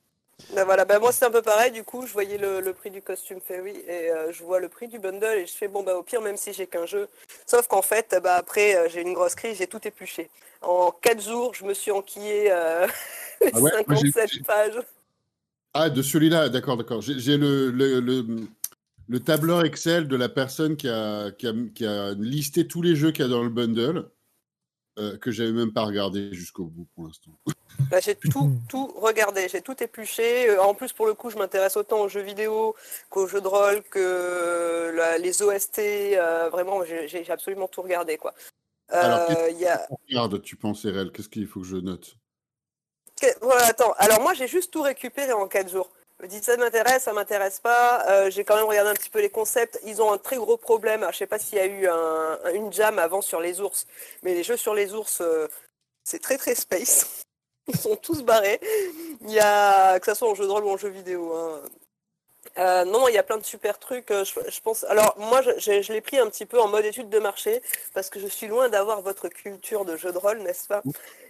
Ben 0.54 0.64
voilà, 0.64 0.84
ben 0.84 1.00
moi 1.00 1.10
c'est 1.10 1.24
un 1.24 1.30
peu 1.30 1.42
pareil, 1.42 1.72
du 1.72 1.82
coup 1.82 2.06
je 2.06 2.12
voyais 2.12 2.38
le, 2.38 2.72
prix 2.72 2.90
du 2.90 3.02
costume 3.02 3.40
Fairy 3.40 3.76
et 3.88 4.10
euh, 4.10 4.32
je 4.32 4.44
vois 4.44 4.60
le 4.60 4.68
prix 4.68 4.86
du 4.86 4.98
bundle 4.98 5.38
et 5.38 5.46
je 5.46 5.52
fais 5.52 5.66
bon 5.66 5.82
bah 5.82 5.96
au 5.96 6.04
pire 6.04 6.22
même 6.22 6.36
si 6.36 6.52
j'ai 6.52 6.66
qu'un 6.66 6.86
jeu. 6.86 7.08
Sauf 7.46 7.66
qu'en 7.66 7.82
fait 7.82 8.16
bah 8.22 8.36
après 8.36 8.76
euh, 8.76 8.88
j'ai 8.88 9.02
une 9.02 9.12
grosse 9.12 9.34
crise, 9.34 9.58
j'ai 9.58 9.66
tout 9.66 9.80
épluché. 9.86 10.30
En 10.62 10.92
4 10.92 11.20
jours 11.20 11.52
je 11.54 11.64
me 11.64 11.74
suis 11.74 11.90
enquillé 11.90 12.52
euh, 12.52 12.86
57 13.52 14.30
ah 14.40 14.44
pages. 14.46 14.82
Ah 15.74 15.90
de 15.90 16.00
celui-là, 16.00 16.48
d'accord, 16.48 16.76
d'accord. 16.76 17.02
J'ai 17.02 17.36
le, 17.36 17.70
le, 17.70 19.20
tableur 19.20 19.64
Excel 19.64 20.08
de 20.08 20.16
la 20.16 20.28
personne 20.28 20.76
qui 20.76 20.88
a, 20.88 21.32
qui 21.32 21.46
a, 21.48 21.52
qui 21.74 21.84
a 21.84 22.14
listé 22.14 22.66
tous 22.66 22.80
les 22.80 22.96
jeux 22.96 23.10
qu'il 23.10 23.24
y 23.24 23.28
a 23.28 23.30
dans 23.30 23.42
le 23.42 23.50
bundle. 23.50 24.08
Euh, 24.98 25.18
que 25.18 25.30
j'avais 25.30 25.52
même 25.52 25.74
pas 25.74 25.84
regardé 25.84 26.32
jusqu'au 26.32 26.64
bout 26.64 26.86
pour 26.94 27.06
l'instant. 27.06 27.32
Bah, 27.90 28.00
j'ai 28.00 28.14
tout, 28.32 28.56
tout 28.70 28.86
regardé, 28.96 29.48
j'ai 29.50 29.60
tout 29.60 29.82
épluché. 29.82 30.48
Euh, 30.48 30.62
en 30.62 30.74
plus, 30.74 30.94
pour 30.94 31.06
le 31.06 31.12
coup, 31.12 31.28
je 31.28 31.36
m'intéresse 31.36 31.76
autant 31.76 32.00
aux 32.00 32.08
jeux 32.08 32.22
vidéo 32.22 32.74
qu'aux 33.10 33.26
jeux 33.26 33.42
de 33.42 33.48
rôle, 33.48 33.82
que 33.82 35.18
les 35.20 35.42
OST. 35.42 35.78
Euh, 35.78 36.48
vraiment, 36.48 36.82
j'ai 36.84 37.30
absolument 37.30 37.68
tout 37.68 37.82
regardé. 37.82 38.16
Quoi. 38.16 38.32
Alors, 38.88 39.26
qu'est-ce 39.28 40.36
tu 40.38 40.56
penses, 40.56 40.86
RL 40.86 41.12
Qu'est-ce 41.12 41.28
qu'il 41.28 41.46
faut 41.46 41.60
que 41.60 41.66
je 41.66 41.76
note? 41.76 42.16
Voilà, 43.42 43.66
attends. 43.66 43.92
Alors, 43.98 44.22
moi, 44.22 44.32
j'ai 44.32 44.48
juste 44.48 44.72
tout 44.72 44.82
récupéré 44.82 45.32
en 45.32 45.46
4 45.46 45.70
jours. 45.70 45.90
Me 46.22 46.28
dis 46.28 46.42
ça 46.42 46.56
m'intéresse, 46.56 47.02
ça 47.02 47.12
m'intéresse 47.12 47.60
pas. 47.60 48.06
Euh, 48.08 48.30
j'ai 48.30 48.44
quand 48.44 48.56
même 48.56 48.64
regardé 48.64 48.90
un 48.90 48.94
petit 48.94 49.10
peu 49.10 49.20
les 49.20 49.28
concepts. 49.28 49.78
Ils 49.84 50.00
ont 50.00 50.12
un 50.12 50.18
très 50.18 50.36
gros 50.36 50.56
problème. 50.56 51.04
Je 51.08 51.12
je 51.12 51.18
sais 51.18 51.26
pas 51.26 51.38
s'il 51.38 51.58
y 51.58 51.60
a 51.60 51.66
eu 51.66 51.86
une 52.54 52.72
jam 52.72 52.98
avant 52.98 53.20
sur 53.20 53.40
les 53.40 53.60
ours, 53.60 53.86
mais 54.22 54.34
les 54.34 54.42
jeux 54.42 54.56
sur 54.56 54.74
les 54.74 54.94
ours, 54.94 55.20
euh, 55.20 55.46
c'est 56.04 56.20
très 56.22 56.38
très 56.38 56.54
space. 56.54 57.24
Ils 57.68 57.76
sont 57.76 57.96
tous 57.96 58.22
barrés. 58.22 58.60
Il 59.22 59.30
y 59.30 59.40
a 59.40 59.98
que 60.00 60.06
ce 60.06 60.14
soit 60.14 60.30
en 60.30 60.34
jeu 60.34 60.44
de 60.46 60.50
rôle 60.50 60.64
ou 60.64 60.70
en 60.70 60.76
jeu 60.76 60.88
vidéo. 60.88 61.34
Hein. 61.34 61.62
Euh, 62.58 62.84
non, 62.84 63.08
il 63.08 63.14
y 63.14 63.18
a 63.18 63.22
plein 63.22 63.36
de 63.36 63.44
super 63.44 63.78
trucs. 63.78 64.10
Euh, 64.10 64.24
je, 64.24 64.60
pense. 64.60 64.84
Alors 64.84 65.14
moi, 65.18 65.42
je, 65.42 65.92
l'ai 65.92 66.00
pris 66.00 66.18
un 66.18 66.28
petit 66.28 66.46
peu 66.46 66.60
en 66.60 66.68
mode 66.68 66.84
étude 66.84 67.08
de 67.08 67.18
marché 67.18 67.62
parce 67.94 68.08
que 68.08 68.18
je 68.18 68.26
suis 68.26 68.46
loin 68.46 68.68
d'avoir 68.68 69.02
votre 69.02 69.28
culture 69.28 69.84
de 69.84 69.96
jeu 69.96 70.12
de 70.12 70.18
rôle, 70.18 70.38
n'est-ce 70.38 70.66
pas? 70.66 70.82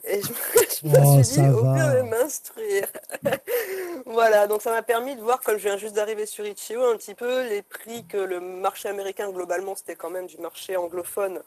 Et 0.05 0.21
je, 0.23 0.87
me 0.87 0.99
oh, 0.99 1.23
suis 1.23 1.43
dit, 1.43 1.49
au 1.49 1.65
mieux 1.65 1.97
de 1.97 2.03
m'instruire. 2.03 2.87
voilà, 4.07 4.47
donc 4.47 4.63
ça 4.63 4.71
m'a 4.71 4.83
permis 4.83 5.17
de 5.17 5.21
voir, 5.21 5.41
comme 5.41 5.57
je 5.57 5.65
viens 5.65 5.77
juste 5.77 5.95
d'arriver 5.95 6.27
sur 6.27 6.47
Itch.io, 6.47 6.85
un 6.85 6.97
petit 6.97 7.15
peu 7.15 7.49
les 7.49 7.63
prix 7.63 8.07
que 8.07 8.19
le 8.19 8.41
marché 8.41 8.89
américain 8.89 9.31
globalement, 9.31 9.75
c'était 9.75 9.97
quand 9.97 10.11
même 10.11 10.27
du 10.27 10.39
marché 10.39 10.77
anglophone 10.77 11.43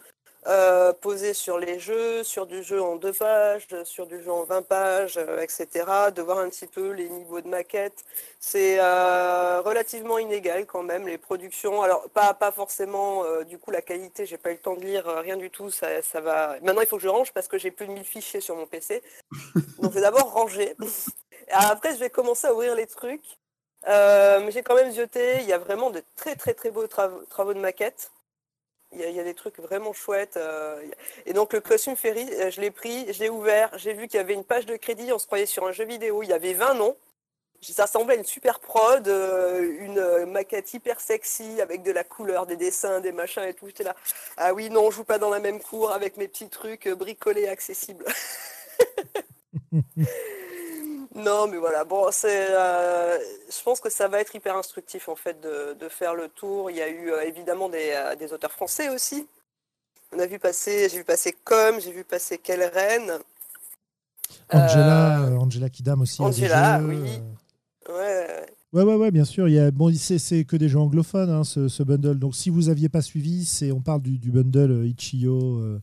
euh, 0.48 0.94
posé 0.94 1.34
sur 1.34 1.60
les 1.60 1.80
jeux, 1.80 2.24
sur 2.24 2.48
du 2.48 2.64
jeu 2.64 2.82
en 2.82 2.96
deux 2.96 3.12
pages, 3.12 3.68
sur 3.84 4.08
du 4.08 4.24
jeu 4.24 4.32
en 4.32 4.44
20 4.46 4.62
pages, 4.62 5.18
euh, 5.18 5.42
etc. 5.42 5.68
De 6.16 6.22
voir 6.22 6.40
un 6.40 6.50
petit 6.50 6.66
peu 6.66 6.92
les 6.92 7.10
niveaux 7.10 7.42
de 7.42 7.50
maquette. 7.50 8.06
C'est 8.40 8.78
euh, 8.80 9.62
relativement 9.62 10.18
inégal 10.18 10.66
quand 10.66 10.82
même, 10.82 11.08
les 11.08 11.18
productions. 11.18 11.82
Alors, 11.82 12.10
pas, 12.12 12.34
pas 12.34 12.52
forcément, 12.54 13.24
du 13.44 13.58
coup, 13.58 13.72
la 13.72 13.82
qualité, 13.82 14.26
j'ai 14.26 14.38
pas 14.38 14.52
eu 14.52 14.54
le 14.54 14.60
temps 14.60 14.76
de 14.76 14.82
lire 14.82 15.06
rien 15.08 15.36
du 15.36 15.50
tout. 15.50 15.70
Ça, 15.72 16.02
ça 16.02 16.22
va... 16.22 16.56
Maintenant, 16.62 16.82
il 16.82 16.88
faut 16.88 16.98
que 16.98 17.04
je 17.04 17.10
range 17.10 17.34
parce 17.34 17.50
que 17.50 17.58
j'ai 17.58 17.72
plus 17.72 17.88
de 17.88 17.92
1000 17.92 18.06
fichiers 18.06 18.42
sur 18.42 18.56
mon 18.56 18.66
PC. 18.66 19.04
Donc, 19.80 19.92
c'est 19.94 20.02
d'abord 20.02 20.32
ranger. 20.32 20.76
Après, 21.52 21.94
je 21.94 22.00
vais 22.00 22.10
commencer 22.10 22.48
à 22.48 22.54
ouvrir 22.54 22.76
les 22.76 22.88
trucs. 22.88 23.38
mais 23.86 24.52
j'ai 24.52 24.64
quand 24.64 24.76
même 24.76 24.92
zioté. 24.92 25.40
Il 25.42 25.48
y 25.48 25.54
a 25.54 25.58
vraiment 25.58 25.90
de 25.90 26.02
très, 26.16 26.36
très, 26.36 26.54
très 26.54 26.72
beaux 26.72 26.88
travaux 26.88 27.54
de 27.54 27.60
maquette. 27.60 28.12
Il 28.92 29.00
y, 29.00 29.20
a, 29.20 29.24
des 29.24 29.36
trucs 29.36 29.60
vraiment 29.60 29.94
chouettes. 29.94 30.38
Euh, 30.38 30.82
et 31.28 31.34
donc 31.34 31.54
le 31.54 31.62
costume 31.62 31.96
Ferry, 31.96 32.28
euh, 32.34 32.50
je 32.50 32.60
l'ai 32.60 32.72
pris, 32.72 33.12
je 33.14 33.20
l'ai 33.20 33.30
ouvert, 33.30 33.70
j'ai 33.78 33.94
vu 33.94 34.08
qu'il 34.08 34.18
y 34.18 34.22
avait 34.22 34.34
une 34.34 34.44
page 34.44 34.66
de 34.66 34.76
crédit, 34.78 35.14
on 35.14 35.20
se 35.20 35.28
croyait 35.28 35.46
sur 35.46 35.68
un 35.68 35.72
jeu 35.72 35.86
vidéo, 35.86 36.24
il 36.24 36.30
y 36.30 36.34
avait 36.34 36.54
20 36.54 36.74
noms. 36.74 36.98
Ça 37.62 37.86
semblait 37.88 38.16
une 38.16 38.24
super 38.24 38.60
prod, 38.60 39.08
euh, 39.08 39.62
une 39.80 40.26
maquette 40.32 40.74
hyper 40.74 41.00
sexy 41.02 41.62
avec 41.62 41.84
de 41.84 41.92
la 41.92 42.04
couleur, 42.04 42.48
des 42.48 42.56
dessins, 42.56 43.00
des 43.00 43.12
machins 43.12 43.44
et 43.44 43.54
tout. 43.54 43.68
J'étais 43.68 43.84
là, 43.84 43.96
ah 44.38 44.54
oui, 44.54 44.70
non, 44.70 44.86
on 44.86 44.92
joue 44.92 45.04
pas 45.04 45.20
dans 45.20 45.30
la 45.30 45.40
même 45.40 45.62
cour 45.62 45.92
avec 45.92 46.18
mes 46.18 46.28
petits 46.28 46.50
trucs 46.50 46.88
bricolés 46.88 47.48
accessibles. 47.48 48.06
Non, 51.24 51.47
mais 51.47 51.57
voilà. 51.57 51.84
Bon, 51.84 52.07
c'est. 52.11 52.47
Euh, 52.51 53.17
je 53.49 53.63
pense 53.63 53.80
que 53.80 53.89
ça 53.89 54.07
va 54.07 54.22
être 54.22 54.34
hyper 54.36 54.55
instructif 54.55 55.09
en 55.09 55.15
fait 55.15 55.39
de, 55.41 55.89
faire 55.89 56.15
le 56.15 56.28
tour. 56.30 56.72
Il 56.72 56.78
y 56.78 56.82
a 56.82 56.89
eu 56.89 57.11
euh, 57.11 57.22
évidemment 57.22 57.70
euh, 57.74 58.15
des, 58.15 58.34
auteurs 58.34 58.51
français 58.51 58.89
aussi. 58.89 59.28
On 60.15 60.20
a 60.20 60.26
vu 60.26 60.39
passer, 60.39 60.89
j'ai 60.89 60.97
vu 60.97 61.03
passer 61.03 61.36
Com, 61.43 61.80
j'ai 61.80 61.91
vu 61.91 62.03
passer 62.03 62.38
Kellren. 62.38 63.20
Angela, 64.51 65.30
Angela 65.39 65.70
Kidam 65.70 66.01
aussi. 66.01 66.22
Angela, 66.22 66.80
oui. 66.84 67.22
Ouais. 67.88 68.45
Ouais, 68.72 68.84
ouais, 68.84 68.95
ouais, 68.95 69.11
bien 69.11 69.26
sûr. 69.26 69.47
Il 69.47 69.55
y 69.55 69.59
a, 69.59 69.72
bon, 69.72 69.91
c'est 69.95 70.43
que 70.45 70.55
des 70.55 70.70
jeux 70.70 70.80
anglophones, 70.80 71.30
hein, 71.30 71.43
ce, 71.43 71.84
bundle. 71.84 72.20
Donc, 72.20 72.36
si 72.36 72.51
vous 72.51 72.63
n'aviez 72.63 72.89
pas 72.89 73.01
suivi, 73.01 73.45
c'est 73.45 73.72
on 73.72 73.82
parle 73.82 74.01
du, 74.01 74.32
bundle 74.32 74.86
Ichio 74.86 75.80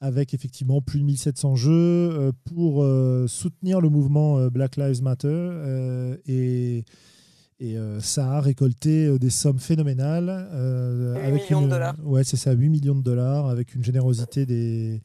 avec 0.00 0.34
effectivement 0.34 0.80
plus 0.80 1.00
de 1.00 1.04
1700 1.04 1.56
jeux 1.56 1.70
euh, 1.72 2.32
pour 2.44 2.82
euh, 2.82 3.26
soutenir 3.28 3.80
le 3.80 3.88
mouvement 3.88 4.38
euh, 4.38 4.50
Black 4.50 4.76
Lives 4.76 5.02
Matter 5.02 5.50
et, 6.26 6.84
et 7.58 7.76
ça 8.00 8.32
a 8.32 8.40
récolté 8.40 9.18
des 9.18 9.30
sommes 9.30 9.58
phénoménales. 9.58 10.48
8 11.16 11.26
avec 11.26 11.42
millions 11.44 11.62
de 11.62 11.68
dollars. 11.68 11.96
Ouais, 12.04 12.24
c'est 12.24 12.36
ça, 12.36 12.52
8 12.52 12.68
millions 12.68 12.94
de 12.94 13.02
dollars 13.02 13.48
avec 13.48 13.74
une 13.74 13.82
générosité 13.82 14.44
des, 14.44 15.00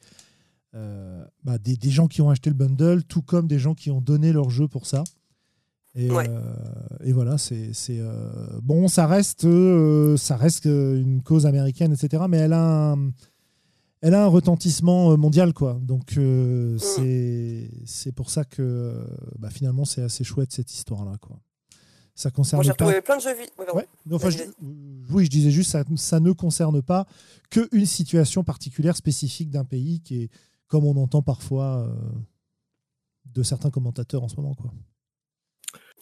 bah, 0.72 1.58
des, 1.58 1.76
des, 1.76 1.90
gens 1.90 2.08
qui 2.08 2.20
ont 2.20 2.28
acheté 2.28 2.50
le 2.50 2.56
bundle, 2.56 3.04
tout 3.04 3.22
comme 3.22 3.46
des 3.46 3.58
gens 3.58 3.74
qui 3.74 3.90
ont 3.90 4.02
donné 4.02 4.32
leur 4.32 4.50
jeu 4.50 4.68
pour 4.68 4.86
ça. 4.86 5.02
Et, 5.94 6.08
et 7.04 7.12
voilà, 7.12 7.38
c'est 7.38 7.72
bon, 8.62 8.88
ça 8.88 9.06
reste, 9.06 9.46
ça 10.18 10.36
reste 10.36 10.66
une 10.66 11.22
cause 11.22 11.46
américaine, 11.46 11.94
etc. 11.94 12.24
Mais 12.28 12.36
elle 12.36 12.52
a 12.52 12.92
un, 12.92 13.12
elle 14.02 14.14
a 14.14 14.24
un 14.24 14.28
retentissement 14.28 15.12
euh, 15.12 15.16
mondial, 15.16 15.54
quoi. 15.54 15.78
Donc 15.80 16.18
euh, 16.18 16.76
c'est 16.78 18.12
pour 18.12 18.30
ça 18.30 18.44
que 18.44 19.06
bah, 19.38 19.50
finalement 19.50 19.84
c'est 19.84 20.02
assez 20.02 20.24
chouette 20.24 20.52
cette 20.52 20.72
histoire-là, 20.72 21.16
quoi. 21.20 21.40
Ça 22.14 22.30
concerne 22.30 22.62
Moi, 22.62 22.74
pas. 22.74 23.00
plein 23.00 23.16
de 23.16 23.22
jeux 23.22 23.30
oui, 25.10 25.24
je 25.24 25.30
disais 25.30 25.50
juste 25.50 25.70
ça, 25.70 25.82
ça 25.96 26.20
ne 26.20 26.32
concerne 26.32 26.82
pas 26.82 27.06
qu'une 27.50 27.86
situation 27.86 28.44
particulière 28.44 28.96
spécifique 28.96 29.50
d'un 29.50 29.64
pays 29.64 30.00
qui 30.00 30.24
est, 30.24 30.30
comme 30.66 30.84
on 30.84 30.96
entend 30.96 31.22
parfois 31.22 31.86
euh, 31.86 31.94
de 33.26 33.42
certains 33.42 33.70
commentateurs 33.70 34.22
en 34.22 34.28
ce 34.28 34.36
moment, 34.36 34.54
quoi. 34.54 34.72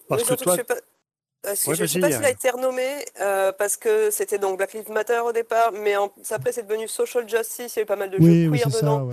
Parce 0.09 0.25
que 0.25 0.35
toi, 0.35 0.55
euh, 0.55 0.57
je 0.57 0.75
ne 1.49 1.55
sais 1.55 2.01
pas 2.01 2.11
s'il 2.11 2.25
a 2.25 2.31
été 2.31 2.51
renommé 2.51 3.05
euh, 3.21 3.53
parce 3.53 3.77
que 3.77 4.11
c'était 4.11 4.39
donc 4.39 4.59
Black 4.59 4.75
Lives 4.75 4.91
Matter 4.91 5.21
au 5.21 5.33
départ, 5.33 5.73
mais 5.73 5.95
après 6.31 6.53
c'est 6.53 6.67
devenu 6.67 6.87
Social 6.89 7.29
Justice, 7.29 7.75
il 7.75 7.79
y 7.79 7.81
a 7.81 7.83
eu 7.83 7.87
pas 7.87 7.97
mal 7.97 8.11
de 8.11 8.19
jeux 8.19 8.51
queer 8.51 8.69
dedans. 8.69 9.11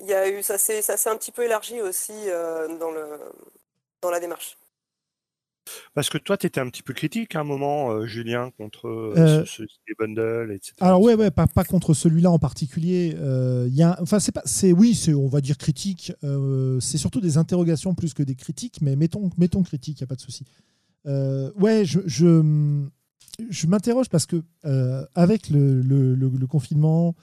Il 0.00 0.06
y 0.06 0.14
a 0.14 0.28
eu, 0.28 0.42
ça 0.42 0.58
s'est 0.58 1.08
un 1.08 1.16
petit 1.16 1.32
peu 1.32 1.44
élargi 1.44 1.80
aussi 1.80 2.12
euh, 2.26 2.68
dans, 2.78 2.90
le, 2.90 3.06
dans 4.02 4.10
la 4.10 4.20
démarche. 4.20 4.58
Parce 5.94 6.10
que 6.10 6.18
toi, 6.18 6.36
tu 6.36 6.46
étais 6.46 6.60
un 6.60 6.68
petit 6.68 6.84
peu 6.84 6.92
critique 6.92 7.34
à 7.34 7.40
un 7.40 7.44
moment, 7.44 8.06
Julien, 8.06 8.52
contre 8.56 9.12
ce, 9.16 9.62
bundles, 9.98 10.52
etc. 10.52 10.74
Alors 10.80 11.00
ouais, 11.00 11.14
ouais 11.14 11.32
pas, 11.32 11.48
pas 11.48 11.64
contre 11.64 11.92
celui-là 11.92 12.30
en 12.30 12.38
particulier. 12.38 13.16
Il 13.18 13.74
y 13.74 13.82
a, 13.82 13.98
enfin, 14.00 14.20
c'est 14.20 14.30
pas, 14.30 14.42
c'est 14.44 14.70
oui, 14.70 14.94
c'est 14.94 15.14
on 15.14 15.26
va 15.26 15.40
dire 15.40 15.58
critique. 15.58 16.12
c'est 16.80 16.98
surtout 16.98 17.20
des 17.20 17.36
interrogations 17.36 17.96
plus 17.96 18.14
que 18.14 18.22
des 18.22 18.36
critiques, 18.36 18.80
mais 18.80 18.94
mettons, 18.94 19.30
mettons 19.38 19.64
critique, 19.64 19.98
il 19.98 20.02
y 20.02 20.04
a 20.04 20.06
pas 20.06 20.14
de 20.14 20.20
souci. 20.20 20.44
Euh, 21.06 21.52
ouais, 21.56 21.84
je, 21.84 22.00
je, 22.06 23.66
m'interroge 23.66 24.08
parce 24.08 24.26
que 24.26 24.42
euh, 24.64 25.04
avec 25.14 25.50
le, 25.50 25.80
le, 25.80 26.46
confinement 26.46 27.14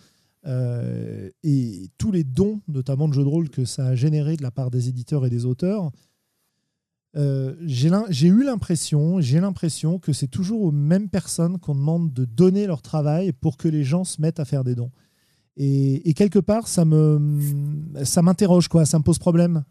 euh, 0.46 1.30
et 1.44 1.90
tous 1.98 2.12
les 2.12 2.24
dons, 2.24 2.62
notamment 2.68 3.08
de 3.08 3.14
jeux 3.14 3.24
de 3.24 3.28
rôle, 3.28 3.50
que 3.50 3.66
ça 3.66 3.88
a 3.88 3.96
généré 3.96 4.38
de 4.38 4.44
la 4.44 4.52
part 4.52 4.72
des 4.72 4.90
éditeurs 4.90 5.26
et 5.26 5.30
des 5.30 5.46
auteurs, 5.46 5.92
j'ai 7.16 8.28
eu 8.28 8.44
l'impression, 8.44 9.22
j'ai 9.22 9.40
l'impression 9.40 10.00
que 10.00 10.14
c'est 10.14 10.28
toujours 10.28 10.64
aux 10.64 10.72
mêmes 10.72 11.10
personnes 11.10 11.60
qu'on 11.60 11.76
demande 11.76 12.12
de 12.12 12.26
donner 12.26 12.66
leur 12.66 12.82
travail 12.82 13.34
pour 13.34 13.58
que 13.58 13.68
les 13.68 13.84
gens 13.84 14.04
se 14.04 14.20
mettent 14.20 14.40
à 14.40 14.46
faire 14.46 14.64
des 14.64 14.74
dons. 14.74 14.92
Et, 15.56 16.10
et 16.10 16.16
quelque 16.16 16.40
part, 16.40 16.68
ça 16.68 16.86
me, 16.86 17.40
ça 18.04 18.24
m'interroge 18.24 18.68
quoi, 18.68 18.86
ça 18.86 18.98
me 18.98 19.04
pose 19.04 19.20
problème. 19.20 19.64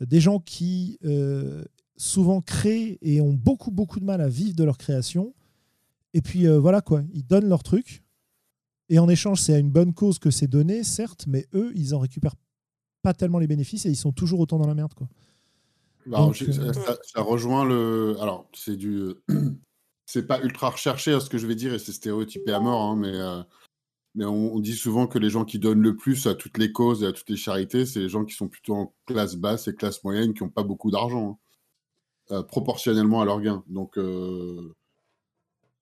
des 0.00 0.20
gens 0.20 0.38
qui 0.38 0.98
souvent 1.96 2.40
créent 2.40 2.98
et 3.02 3.20
ont 3.20 3.32
beaucoup, 3.32 3.70
beaucoup 3.70 4.00
de 4.00 4.04
mal 4.04 4.20
à 4.20 4.28
vivre 4.28 4.56
de 4.56 4.64
leur 4.64 4.78
création. 4.78 5.34
Et 6.14 6.20
puis 6.20 6.46
euh, 6.46 6.58
voilà 6.58 6.80
quoi, 6.80 7.02
ils 7.12 7.26
donnent 7.26 7.48
leur 7.48 7.62
truc. 7.62 8.02
Et 8.88 8.98
en 8.98 9.08
échange, 9.08 9.40
c'est 9.40 9.54
à 9.54 9.58
une 9.58 9.70
bonne 9.70 9.94
cause 9.94 10.18
que 10.18 10.30
c'est 10.30 10.48
donné, 10.48 10.84
certes, 10.84 11.26
mais 11.26 11.46
eux, 11.54 11.72
ils 11.74 11.94
en 11.94 11.98
récupèrent 11.98 12.34
pas 13.00 13.14
tellement 13.14 13.38
les 13.38 13.46
bénéfices 13.46 13.86
et 13.86 13.90
ils 13.90 13.96
sont 13.96 14.12
toujours 14.12 14.40
autant 14.40 14.58
dans 14.58 14.66
la 14.66 14.74
merde. 14.74 14.94
quoi. 14.94 15.08
Bah, 16.06 16.28
euh, 16.28 16.72
ça, 17.04 17.22
rejoint 17.22 17.64
le. 17.64 18.16
Alors, 18.20 18.48
c'est 18.54 18.76
du. 18.76 19.14
c'est 20.06 20.26
pas 20.26 20.40
ultra 20.42 20.70
recherché 20.70 21.12
à 21.12 21.16
hein, 21.16 21.20
ce 21.20 21.30
que 21.30 21.38
je 21.38 21.46
vais 21.46 21.54
dire 21.54 21.72
et 21.72 21.78
c'est 21.78 21.92
stéréotypé 21.92 22.52
à 22.52 22.60
mort, 22.60 22.82
hein, 22.82 22.96
mais, 22.96 23.14
euh, 23.14 23.42
mais 24.14 24.24
on, 24.24 24.58
dit 24.58 24.74
souvent 24.74 25.06
que 25.06 25.18
les 25.18 25.30
gens 25.30 25.44
qui 25.44 25.58
donnent 25.58 25.80
le 25.80 25.96
plus 25.96 26.26
à 26.26 26.34
toutes 26.34 26.58
les 26.58 26.72
causes 26.72 27.02
et 27.02 27.06
à 27.06 27.12
toutes 27.12 27.30
les 27.30 27.36
charités, 27.36 27.86
c'est 27.86 28.00
les 28.00 28.08
gens 28.08 28.24
qui 28.24 28.34
sont 28.34 28.48
plutôt 28.48 28.74
en 28.74 28.94
classe 29.06 29.36
basse 29.36 29.68
et 29.68 29.74
classe 29.74 30.02
moyenne 30.04 30.34
qui 30.34 30.42
n'ont 30.42 30.50
pas 30.50 30.64
beaucoup 30.64 30.90
d'argent. 30.90 31.30
Hein. 31.30 31.38
Euh, 32.30 32.42
proportionnellement 32.42 33.20
à 33.20 33.24
leurs 33.24 33.40
gains. 33.40 33.64
Donc, 33.68 33.98
euh, 33.98 34.72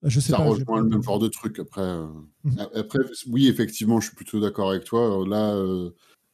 je 0.03 0.21
sais 0.21 0.33
ça 0.33 0.39
rejoint 0.39 0.81
le 0.81 0.89
même 0.89 1.03
genre 1.03 1.19
de 1.19 1.29
truc. 1.29 1.59
Après, 1.59 1.83
euh, 1.83 2.07
mhm. 2.45 2.67
après, 2.75 3.01
oui, 3.29 3.47
effectivement, 3.49 4.01
je 4.01 4.07
suis 4.07 4.17
plutôt 4.17 4.41
d'accord 4.41 4.71
avec 4.71 4.85
toi. 4.85 5.23
Là, 5.29 5.63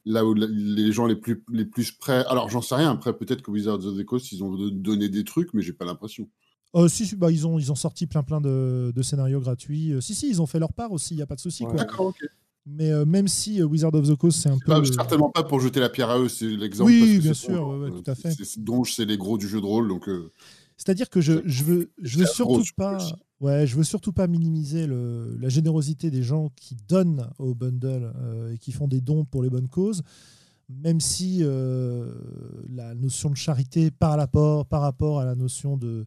là 0.04 0.24
où 0.24 0.34
les 0.34 0.92
gens 0.92 1.06
les 1.06 1.16
plus, 1.16 1.42
les 1.50 1.64
plus 1.64 1.90
prêts. 1.90 2.24
Alors, 2.28 2.48
j'en 2.48 2.62
sais 2.62 2.76
rien. 2.76 2.92
Après, 2.92 3.16
peut-être 3.16 3.42
que 3.42 3.50
Wizards 3.50 3.84
of 3.84 3.98
the 3.98 4.04
Coast, 4.04 4.30
ils 4.30 4.44
ont 4.44 4.54
donné 4.70 5.08
des 5.08 5.24
trucs, 5.24 5.52
mais 5.54 5.60
j'ai 5.60 5.72
pas 5.72 5.84
l'impression. 5.84 6.30
si, 6.86 7.16
bah, 7.16 7.32
ils, 7.32 7.44
ont, 7.44 7.58
ils 7.58 7.72
ont 7.72 7.76
sorti 7.76 8.06
plein 8.06 8.22
plein 8.22 8.40
de, 8.40 8.92
de 8.94 9.02
scénarios 9.02 9.40
gratuits. 9.40 9.92
si, 10.00 10.14
si, 10.14 10.28
ils 10.28 10.40
ont 10.40 10.46
fait 10.46 10.60
leur 10.60 10.72
part 10.72 10.92
aussi, 10.92 11.14
il 11.14 11.16
n'y 11.16 11.22
a 11.22 11.26
pas 11.26 11.34
de 11.34 11.40
souci. 11.40 11.64
D'accord, 11.74 12.06
ok. 12.06 12.24
Mais 12.66 12.90
euh, 12.90 13.04
même 13.04 13.28
si 13.28 13.60
euh, 13.60 13.64
Wizard 13.64 13.94
of 13.94 14.08
the 14.08 14.16
Coast, 14.16 14.40
c'est 14.42 14.48
un 14.48 14.58
peu. 14.58 14.84
certainement 14.84 15.30
pas 15.30 15.44
pour 15.44 15.60
jeter 15.60 15.78
la 15.78 15.88
pierre 15.88 16.10
à 16.10 16.18
eux, 16.18 16.28
c'est 16.28 16.48
l'exemple. 16.48 16.90
Oui, 16.90 17.18
bien 17.20 17.34
sûr, 17.34 17.92
tout 17.94 18.10
à 18.10 18.14
fait. 18.14 18.34
Donc, 18.58 18.88
c'est 18.88 19.04
les 19.04 19.16
gros 19.16 19.38
du 19.38 19.48
jeu 19.48 19.60
de 19.60 19.66
rôle. 19.66 19.88
donc. 19.88 20.08
Euh, 20.08 20.30
C'est-à-dire 20.76 21.08
que 21.08 21.20
je, 21.20 21.34
je 21.44 21.64
veux, 21.64 21.90
je 22.02 22.18
veux 22.18 22.26
surtout 22.26 22.64
pas. 22.76 22.98
Ouais, 23.40 23.66
je 23.66 23.76
veux 23.76 23.84
surtout 23.84 24.12
pas 24.12 24.26
minimiser 24.26 24.86
le, 24.86 25.36
la 25.38 25.50
générosité 25.50 26.10
des 26.10 26.22
gens 26.22 26.50
qui 26.56 26.74
donnent 26.88 27.28
au 27.38 27.54
bundle 27.54 28.12
et 28.52 28.58
qui 28.58 28.72
font 28.72 28.88
des 28.88 29.00
dons 29.02 29.24
pour 29.26 29.42
les 29.42 29.50
bonnes 29.50 29.68
causes, 29.68 30.02
même 30.70 31.00
si 31.00 31.42
la 31.42 32.94
notion 32.94 33.30
de 33.30 33.36
charité 33.36 33.90
par 33.90 34.16
rapport, 34.16 34.66
par 34.66 34.80
rapport 34.80 35.20
à 35.20 35.24
la 35.24 35.34
notion 35.34 35.76
de, 35.76 35.86
euh, 35.86 36.04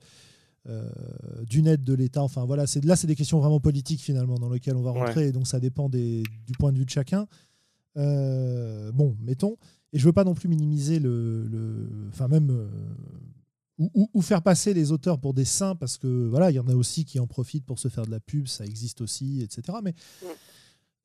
d'une 1.48 1.68
aide 1.68 1.84
de 1.84 1.94
l'État. 1.94 2.22
Enfin 2.22 2.46
voilà, 2.46 2.68
c'est 2.68 2.84
là 2.86 2.96
c'est 2.96 3.08
des 3.08 3.16
questions 3.16 3.40
vraiment 3.40 3.60
politiques 3.60 4.02
finalement 4.02 4.36
dans 4.36 4.50
lesquelles 4.50 4.76
on 4.76 4.82
va 4.82 4.92
rentrer, 4.92 5.32
donc 5.32 5.48
ça 5.48 5.60
dépend 5.60 5.90
des, 5.90 6.24
du 6.46 6.54
point 6.58 6.72
de 6.72 6.78
vue 6.78 6.86
de 6.86 6.90
chacun. 6.90 7.28
Euh, 7.98 8.92
bon, 8.92 9.16
mettons. 9.22 9.58
Et 9.92 10.00
je 10.00 10.06
veux 10.06 10.14
pas 10.14 10.24
non 10.24 10.36
plus 10.36 10.50
minimiser 10.50 11.00
le, 11.00 11.90
enfin 12.10 12.28
même, 12.28 12.52
euh, 12.52 12.68
ou, 14.14 14.22
faire 14.22 14.42
passer 14.42 14.74
les 14.74 14.92
auteurs 14.92 15.20
pour 15.20 15.34
des 15.34 15.46
saints, 15.46 15.76
parce 15.76 15.98
que 15.98 16.28
voilà, 16.28 16.52
il 16.52 16.56
y 16.56 16.60
en 16.60 16.68
a 16.68 16.76
aussi 16.76 17.06
qui 17.06 17.20
en 17.20 17.28
profitent 17.28 17.66
pour 17.66 17.80
se 17.80 17.88
faire 17.88 18.06
de 18.06 18.12
la 18.12 18.20
pub, 18.20 18.48
ça 18.48 18.66
existe 18.66 19.02
aussi, 19.02 19.42
etc. 19.42 19.80
Mais 19.84 19.96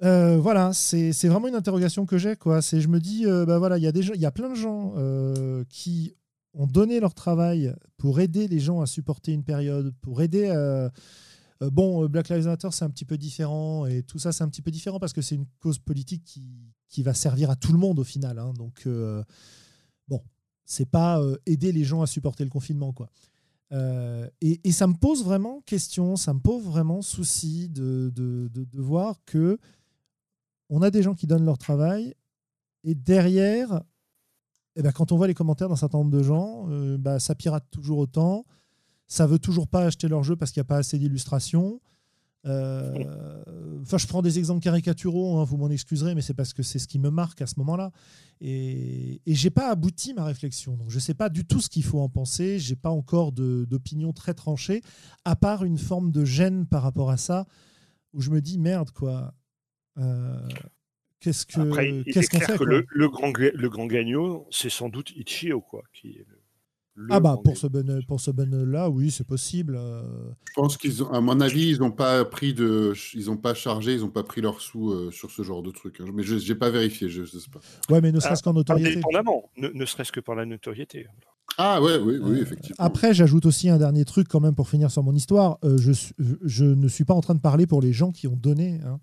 euh, 0.03 0.39
voilà, 0.39 0.73
c'est 0.73 1.13
vraiment 1.29 1.49
une 1.49 1.55
interrogation 1.55 2.05
que 2.05 2.19
j'ai. 2.19 2.37
quoi. 2.37 2.61
C'est 2.61 2.81
Je 2.81 2.89
me 2.89 3.01
dis, 3.01 3.27
euh, 3.27 3.47
bah 3.47 3.59
voilà, 3.59 3.79
il 3.79 3.85
y, 3.85 3.87
a 3.87 3.93
des 3.93 4.07
il 4.09 4.21
y 4.21 4.27
a 4.27 4.33
plein 4.33 4.51
de 4.51 4.55
gens 4.55 4.95
euh, 4.97 5.65
qui 5.69 6.15
ont 6.55 6.67
donné 6.67 7.01
leur 7.01 7.15
travail 7.15 7.75
pour 7.97 8.21
aider 8.21 8.49
les 8.49 8.61
gens 8.61 8.81
à 8.81 8.87
supporter 8.87 9.33
une 9.33 9.45
période, 9.45 9.93
pour 10.01 10.23
aider. 10.23 10.49
bon, 11.61 12.07
Black 12.07 12.29
Lives 12.29 12.47
Matter, 12.47 12.69
c'est 12.71 12.85
un 12.85 12.91
petit 12.91 13.05
peu 13.05 13.19
différent, 13.19 13.87
et 13.87 14.03
tout 14.03 14.19
ça, 14.19 14.33
c'est 14.33 14.45
un 14.45 14.49
petit 14.49 14.63
peu 14.63 14.71
différent 14.71 14.99
parce 14.99 15.13
que 15.13 15.23
c'est 15.23 15.35
une 15.35 15.47
cause 15.61 15.79
politique 15.79 16.25
qui, 16.25 16.73
qui, 16.89 17.03
va 17.03 17.15
servir 17.15 17.51
à 17.51 17.57
tout 17.57 17.73
le 17.73 17.79
monde 17.79 17.99
au 17.99 18.05
final. 18.05 18.39
Hein. 18.39 18.53
donc, 18.57 18.87
bon, 20.09 20.23
c'est 20.65 20.89
pas 20.89 21.21
euh, 21.21 21.37
aider 21.47 21.73
les 21.73 21.85
gens 21.85 22.03
à 22.03 22.07
supporter 22.07 22.45
le 22.45 22.51
confinement, 22.51 22.93
quoi. 22.93 23.11
Euh, 23.73 24.29
et, 24.41 24.71
ça 24.73 24.87
me 24.87 24.95
pose 24.95 25.25
vraiment 25.25 25.63
question, 25.63 26.17
ça 26.17 26.33
me 26.35 26.39
pose 26.39 26.63
vraiment 26.63 27.03
souci 27.03 27.69
de, 27.69 28.13
de, 28.15 28.49
de, 28.49 28.81
voir 28.81 29.25
que 29.25 29.59
on 30.69 30.83
a 30.83 30.91
des 30.91 31.03
gens 31.03 31.15
qui 31.15 31.27
donnent 31.27 31.47
leur 31.47 31.59
travail 31.59 32.15
et 32.85 32.95
derrière, 32.95 33.83
eh 34.77 34.83
ben, 34.83 34.93
quand 34.93 35.13
on 35.13 35.17
voit 35.17 35.27
les 35.27 35.35
commentaires 35.35 35.69
d'un 35.69 35.77
certain 35.77 35.99
nombre 35.99 36.11
de 36.11 36.23
gens, 36.23 36.67
euh, 36.71 36.99
bah, 36.99 37.21
ça 37.21 37.35
pirate 37.35 37.65
toujours 37.71 37.99
autant, 37.99 38.45
ça 39.07 39.27
veut 39.27 39.39
toujours 39.39 39.69
pas 39.69 39.85
acheter 39.85 40.09
leur 40.09 40.23
jeu 40.23 40.37
parce 40.37 40.51
qu'il 40.51 40.61
n'y 40.61 40.67
a 40.67 40.69
pas 40.69 40.79
assez 40.79 40.99
d'illustrations. 40.99 41.81
Euh, 42.47 43.43
enfin, 43.83 43.99
je 43.99 44.07
prends 44.07 44.23
des 44.23 44.39
exemples 44.39 44.61
caricaturaux, 44.61 45.39
hein, 45.39 45.45
vous 45.45 45.57
m'en 45.57 45.71
excuserez, 45.71 46.15
mais 46.15 46.23
c'est 46.23 46.35
parce 46.35 46.53
que 46.53 46.63
c'est 46.63 46.79
ce 46.79 46.89
qui 46.89 46.99
me 46.99 47.11
marque 47.11 47.41
à 47.41 47.47
ce 47.47 47.55
moment-là. 47.59 47.93
Et, 48.41 49.21
et 49.27 49.35
j'ai 49.35 49.51
pas 49.51 49.71
abouti 49.71 50.13
ma 50.15 50.25
réflexion. 50.25 50.77
Donc, 50.77 50.91
je 50.91 50.99
sais 50.99 51.15
pas 51.15 51.29
du 51.29 51.45
tout 51.45 51.61
ce 51.61 51.69
qu'il 51.69 51.85
faut 51.85 52.01
en 52.01 52.09
penser. 52.09 52.59
J'ai 52.59 52.77
pas 52.77 52.91
encore 52.91 53.33
d'opinion 53.33 54.13
très 54.13 54.35
tranchée, 54.35 54.83
à 55.25 55.37
part 55.37 55.65
une 55.65 55.79
forme 55.79 56.11
de 56.11 56.25
gêne 56.25 56.67
par 56.67 56.83
rapport 56.83 57.11
à 57.11 57.17
ça, 57.17 57.47
où 58.13 58.21
je 58.21 58.31
me 58.31 58.41
dis 58.41 58.59
merde, 58.59 58.91
quoi. 58.91 59.35
Euh, 59.99 60.49
qu'est-ce 61.25 61.47
que 61.47 62.03
qu'est-ce 62.13 62.31
qu'on 62.31 62.41
fait 62.41 62.59
que 62.59 62.65
le, 62.65 62.85
le, 62.89 63.09
grand 63.09 63.33
le 63.37 63.69
grand 63.69 63.87
gagnant, 63.87 64.47
c'est 64.51 64.71
sans 64.71 64.89
doute 64.89 65.11
Ichio, 65.17 65.61
quoi, 65.61 65.83
qui 65.93 66.19
ah 67.11 67.19
bah 67.19 67.37
pour 67.43 67.57
ce 67.57 67.67
ben 67.67 68.01
pour 68.07 68.21
ce 68.21 68.31
ben 68.31 68.65
là 68.65 68.89
oui 68.89 69.11
c'est 69.11 69.27
possible. 69.27 69.75
Euh. 69.77 70.03
Je 70.47 70.53
pense 70.55 70.77
qu'ils 70.77 71.03
ont 71.03 71.11
à 71.11 71.21
mon 71.21 71.41
avis 71.41 71.71
ils 71.71 71.81
n'ont 71.81 71.91
pas 71.91 72.25
pris 72.25 72.55
de 72.55 72.93
ils 73.15 73.31
ont 73.31 73.37
pas 73.37 73.53
chargé 73.53 73.95
ils 73.95 74.03
n'ont 74.03 74.11
pas 74.11 74.23
pris 74.23 74.41
leurs 74.41 74.61
sous 74.61 74.93
euh, 74.93 75.11
sur 75.11 75.33
ce 75.33 75.43
genre 75.43 75.63
de 75.65 75.73
truc 75.73 76.01
hein. 76.01 76.05
mais 76.15 76.23
je 76.23 76.37
n'ai 76.37 76.55
pas 76.55 76.71
vérifié 76.71 77.09
je, 77.09 77.25
sais 77.25 77.51
pas. 77.53 77.59
Ouais 77.93 78.01
mais 78.01 78.13
ne 78.13 78.21
serait-ce 78.21 78.45
qu'en 78.45 78.53
notoriété. 78.53 78.93
Indépendamment 78.93 79.51
ne, 79.57 79.69
ne 79.69 79.85
serait-ce 79.85 80.13
que 80.13 80.21
par 80.21 80.37
la 80.37 80.47
notoriété. 80.47 81.09
Ah 81.59 81.83
ouais 81.83 81.97
oui 81.97 82.19
oui 82.23 82.39
euh, 82.39 82.43
effectivement. 82.43 82.77
Après 82.79 83.13
j'ajoute 83.13 83.45
aussi 83.47 83.69
un 83.69 83.79
dernier 83.79 84.05
truc 84.05 84.29
quand 84.29 84.41
même 84.41 84.55
pour 84.55 84.69
finir 84.69 84.93
sur 84.93 85.03
mon 85.03 85.15
histoire 85.17 85.59
je 85.65 85.91
je 86.45 86.65
ne 86.65 86.87
suis 86.87 87.05
pas 87.05 87.15
en 87.15 87.21
train 87.21 87.35
de 87.35 87.41
parler 87.41 87.67
pour 87.67 87.83
les 87.83 87.93
gens 87.93 88.13
qui 88.13 88.29
ont 88.29 88.37
donné 88.37 88.81
hein, 88.87 89.01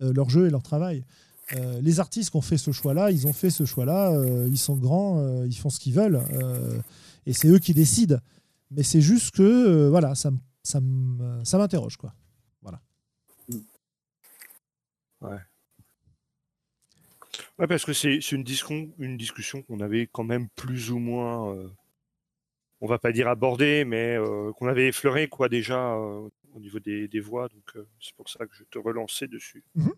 leur 0.00 0.30
jeu 0.30 0.46
et 0.46 0.50
leur 0.50 0.62
travail. 0.62 1.04
Les 1.80 2.00
artistes 2.00 2.30
qui 2.30 2.36
ont 2.36 2.42
fait 2.42 2.58
ce 2.58 2.72
choix-là, 2.72 3.10
ils 3.10 3.26
ont 3.26 3.32
fait 3.32 3.50
ce 3.50 3.64
choix-là, 3.64 4.12
ils 4.46 4.58
sont 4.58 4.76
grands, 4.76 5.44
ils 5.44 5.56
font 5.56 5.70
ce 5.70 5.78
qu'ils 5.78 5.94
veulent 5.94 6.20
et 7.26 7.32
c'est 7.32 7.48
eux 7.48 7.58
qui 7.58 7.74
décident. 7.74 8.18
Mais 8.70 8.82
c'est 8.82 9.00
juste 9.00 9.34
que 9.34 9.42
euh, 9.42 9.90
voilà, 9.90 10.14
ça, 10.14 10.30
ça, 10.62 10.80
ça 11.44 11.58
m'interroge 11.58 11.96
quoi. 11.96 12.14
Voilà. 12.62 12.80
Ouais. 15.20 15.38
Ouais, 17.58 17.66
parce 17.66 17.84
que 17.84 17.92
c'est 17.92 18.16
une, 18.32 18.44
discussion, 18.44 18.92
une 18.98 19.16
discussion 19.16 19.62
qu'on 19.62 19.80
avait 19.80 20.08
quand 20.10 20.24
même 20.24 20.48
plus 20.50 20.90
ou 20.90 20.98
moins, 20.98 21.54
euh, 21.54 21.68
on 22.80 22.86
va 22.86 22.98
pas 22.98 23.12
dire 23.12 23.28
abordée, 23.28 23.84
mais 23.84 24.16
euh, 24.16 24.52
qu'on 24.52 24.66
avait 24.66 24.88
effleuré 24.88 25.28
quoi 25.28 25.48
déjà 25.48 25.96
au 25.96 26.60
niveau 26.60 26.80
des, 26.80 27.08
des 27.08 27.20
voix. 27.20 27.48
Donc 27.48 27.86
c'est 28.00 28.14
pour 28.14 28.28
ça 28.28 28.46
que 28.46 28.54
je 28.54 28.64
te 28.64 28.78
relançais 28.78 29.26
dessus. 29.26 29.64
Mhm. 29.74 29.92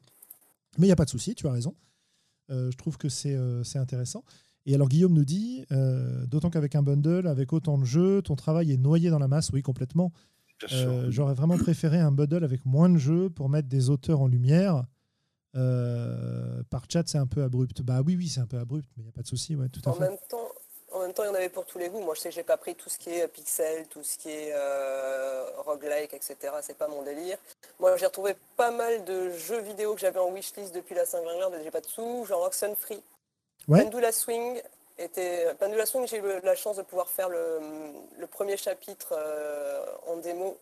Mais 0.78 0.86
il 0.86 0.88
n'y 0.88 0.92
a 0.92 0.96
pas 0.96 1.04
de 1.04 1.10
souci, 1.10 1.34
tu 1.34 1.46
as 1.46 1.52
raison. 1.52 1.74
je 2.48 2.76
trouve 2.76 2.96
que 2.96 3.08
c'est 3.08 3.36
intéressant. 3.76 4.24
Et 4.68 4.74
alors 4.74 4.90
Guillaume 4.90 5.14
nous 5.14 5.24
dit, 5.24 5.64
euh, 5.72 6.26
d'autant 6.26 6.50
qu'avec 6.50 6.74
un 6.74 6.82
bundle, 6.82 7.26
avec 7.26 7.54
autant 7.54 7.78
de 7.78 7.86
jeux, 7.86 8.20
ton 8.20 8.36
travail 8.36 8.70
est 8.70 8.76
noyé 8.76 9.08
dans 9.08 9.18
la 9.18 9.26
masse, 9.26 9.50
oui 9.50 9.62
complètement. 9.62 10.12
Euh, 10.72 11.06
j'aurais 11.10 11.32
vraiment 11.32 11.56
préféré 11.56 11.98
un 11.98 12.12
bundle 12.12 12.44
avec 12.44 12.66
moins 12.66 12.90
de 12.90 12.98
jeux 12.98 13.30
pour 13.30 13.48
mettre 13.48 13.66
des 13.66 13.88
auteurs 13.88 14.20
en 14.20 14.26
lumière. 14.26 14.84
Euh, 15.56 16.62
par 16.68 16.84
chat, 16.86 17.04
c'est 17.06 17.16
un 17.16 17.26
peu 17.26 17.42
abrupt. 17.42 17.80
Bah 17.80 18.02
oui, 18.04 18.14
oui, 18.14 18.28
c'est 18.28 18.40
un 18.40 18.46
peu 18.46 18.58
abrupt, 18.58 18.86
mais 18.98 19.04
il 19.04 19.06
n'y 19.06 19.08
a 19.08 19.12
pas 19.12 19.22
de 19.22 19.26
souci, 19.26 19.56
ouais, 19.56 19.70
tout 19.70 19.80
à 19.88 19.94
en 19.94 19.98
Même 19.98 20.16
temps, 20.28 20.47
même 21.08 21.14
temps, 21.14 21.24
il 21.24 21.28
y 21.28 21.30
en 21.30 21.34
avait 21.34 21.48
pour 21.48 21.66
tous 21.66 21.78
les 21.78 21.88
goûts. 21.88 22.00
Moi, 22.00 22.14
je 22.14 22.20
sais 22.20 22.28
que 22.28 22.34
j'ai 22.34 22.42
pas 22.42 22.56
pris 22.56 22.74
tout 22.74 22.88
ce 22.88 22.98
qui 22.98 23.10
est 23.10 23.26
pixel, 23.28 23.86
tout 23.88 24.02
ce 24.04 24.16
qui 24.16 24.30
est 24.30 24.54
roguelike, 25.58 26.14
etc. 26.14 26.36
C'est 26.62 26.76
pas 26.76 26.88
mon 26.88 27.02
délire. 27.02 27.38
Moi, 27.80 27.96
j'ai 27.96 28.06
retrouvé 28.06 28.36
pas 28.56 28.70
mal 28.70 29.04
de 29.04 29.30
jeux 29.30 29.60
vidéo 29.60 29.94
que 29.94 30.00
j'avais 30.00 30.20
en 30.20 30.30
wishlist 30.30 30.74
depuis 30.74 30.94
la 30.94 31.06
Saint-Valentin, 31.06 31.50
mais 31.50 31.64
j'ai 31.64 31.70
pas 31.70 31.80
de 31.80 31.86
sous, 31.86 32.24
genre 32.26 32.50
Free. 32.78 33.02
Pendula 33.66 34.12
Swing 34.12 34.62
était 34.98 35.54
Pendula 35.58 35.86
Swing, 35.86 36.06
j'ai 36.06 36.18
eu 36.18 36.40
la 36.42 36.54
chance 36.54 36.76
de 36.76 36.82
pouvoir 36.82 37.08
faire 37.08 37.28
le, 37.28 37.60
premier 38.30 38.56
chapitre 38.56 39.12
euh, 39.12 39.84
en 40.06 40.16
démo. 40.16 40.58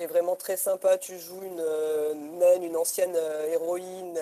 C'est 0.00 0.06
vraiment 0.06 0.36
très 0.36 0.56
sympa. 0.56 0.98
Tu 0.98 1.18
joues 1.18 1.42
une 1.42 1.60
euh, 1.60 2.14
naine, 2.14 2.64
une 2.64 2.76
ancienne 2.76 3.14
euh, 3.14 3.46
héroïne 3.46 4.18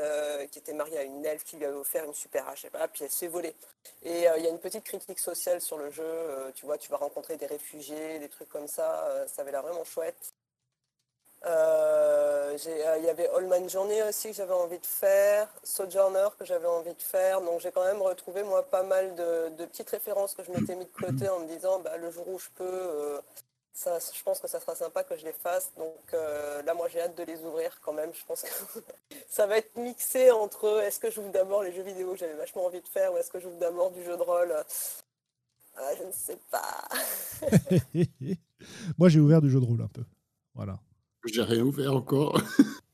qui 0.50 0.58
était 0.58 0.74
mariée 0.74 0.98
à 0.98 1.02
une 1.02 1.24
elfe 1.24 1.44
qui 1.44 1.56
lui 1.56 1.64
avait 1.64 1.76
offert 1.76 2.04
une 2.04 2.14
super 2.14 2.48
hache. 2.48 2.64
Et 2.64 2.70
puis 2.92 3.04
elle 3.04 3.10
s'est 3.10 3.28
volée. 3.28 3.54
Et 4.02 4.24
il 4.36 4.42
y 4.42 4.46
a 4.46 4.50
une 4.50 4.58
petite 4.58 4.84
critique 4.84 5.18
sociale 5.18 5.60
sur 5.60 5.78
le 5.78 5.90
jeu. 5.90 6.52
tu 6.54 6.66
vois, 6.66 6.78
tu 6.78 6.90
vas 6.90 6.98
rencontrer 6.98 7.36
des 7.36 7.46
réfugiés, 7.46 8.18
des 8.18 8.28
trucs 8.28 8.48
comme 8.48 8.68
ça. 8.68 9.26
ça 9.28 9.42
avait 9.42 9.52
l'air 9.52 9.62
vraiment 9.62 9.84
chouette. 9.84 10.32
Euh, 11.44 12.56
euh, 12.66 12.96
il 12.98 13.04
y 13.04 13.08
avait 13.08 13.28
Allman 13.28 13.68
Journey 13.68 14.02
aussi 14.02 14.28
que 14.28 14.34
j'avais 14.34 14.54
envie 14.54 14.78
de 14.78 14.86
faire, 14.86 15.48
Sojourner 15.64 16.28
que 16.38 16.44
j'avais 16.44 16.66
envie 16.66 16.94
de 16.94 17.02
faire. 17.02 17.40
Donc 17.40 17.60
j'ai 17.60 17.72
quand 17.72 17.84
même 17.84 18.02
retrouvé 18.02 18.42
moi 18.42 18.62
pas 18.62 18.82
mal 18.82 19.14
de, 19.14 19.64
petites 19.66 19.90
références 19.90 20.34
que 20.34 20.42
je 20.44 20.52
m'étais 20.52 20.74
mis 20.76 20.84
de 20.84 20.90
côté 20.90 21.28
en 21.28 21.40
me 21.40 21.46
disant 21.46 21.80
bah, 21.80 21.96
le 21.96 22.10
jour 22.10 22.28
où 22.28 22.38
je 22.38 22.48
peux, 22.54 22.64
euh, 22.64 23.20
ça, 23.72 23.98
je 23.98 24.22
pense 24.22 24.38
que 24.38 24.48
ça 24.48 24.60
sera 24.60 24.74
sympa 24.74 25.02
que 25.02 25.16
je 25.16 25.24
les 25.24 25.32
fasse. 25.32 25.72
Donc 25.76 26.12
là 26.12 26.74
moi 26.74 26.88
j'ai 26.88 27.00
hâte 27.00 27.16
de 27.16 27.24
les 27.24 27.42
ouvrir 27.44 27.80
quand 27.80 27.92
même. 27.92 28.12
Je 28.12 28.24
pense 28.24 28.42
que 28.42 28.48
ça 29.28 29.46
va 29.46 29.58
être 29.58 29.76
mixé 29.76 30.30
entre 30.30 30.82
est-ce 30.82 31.00
que 31.00 31.10
j'ouvre 31.10 31.30
d'abord 31.30 31.62
les 31.62 31.72
jeux 31.72 31.82
vidéo 31.82 32.12
que 32.12 32.18
j'avais 32.18 32.34
vachement 32.36 32.66
envie 32.66 32.80
de 32.80 32.88
faire 32.88 33.12
ou 33.12 33.16
est-ce 33.16 33.30
que 33.30 33.40
j'ouvre 33.40 33.58
d'abord 33.58 33.90
du 33.90 34.04
jeu 34.04 34.16
de 34.16 34.22
rôle? 34.22 34.54
Ah, 35.76 35.90
je 35.98 36.04
ne 36.04 36.12
sais 36.12 36.38
pas. 36.50 36.88
moi 38.98 39.08
j'ai 39.08 39.20
ouvert 39.20 39.40
du 39.40 39.50
jeu 39.50 39.60
de 39.60 39.64
rôle 39.64 39.80
un 39.80 39.88
peu. 39.88 40.04
Voilà. 40.54 40.78
J'ai 41.24 41.42
rien 41.42 41.62
ouvert 41.62 41.94
encore. 41.94 42.40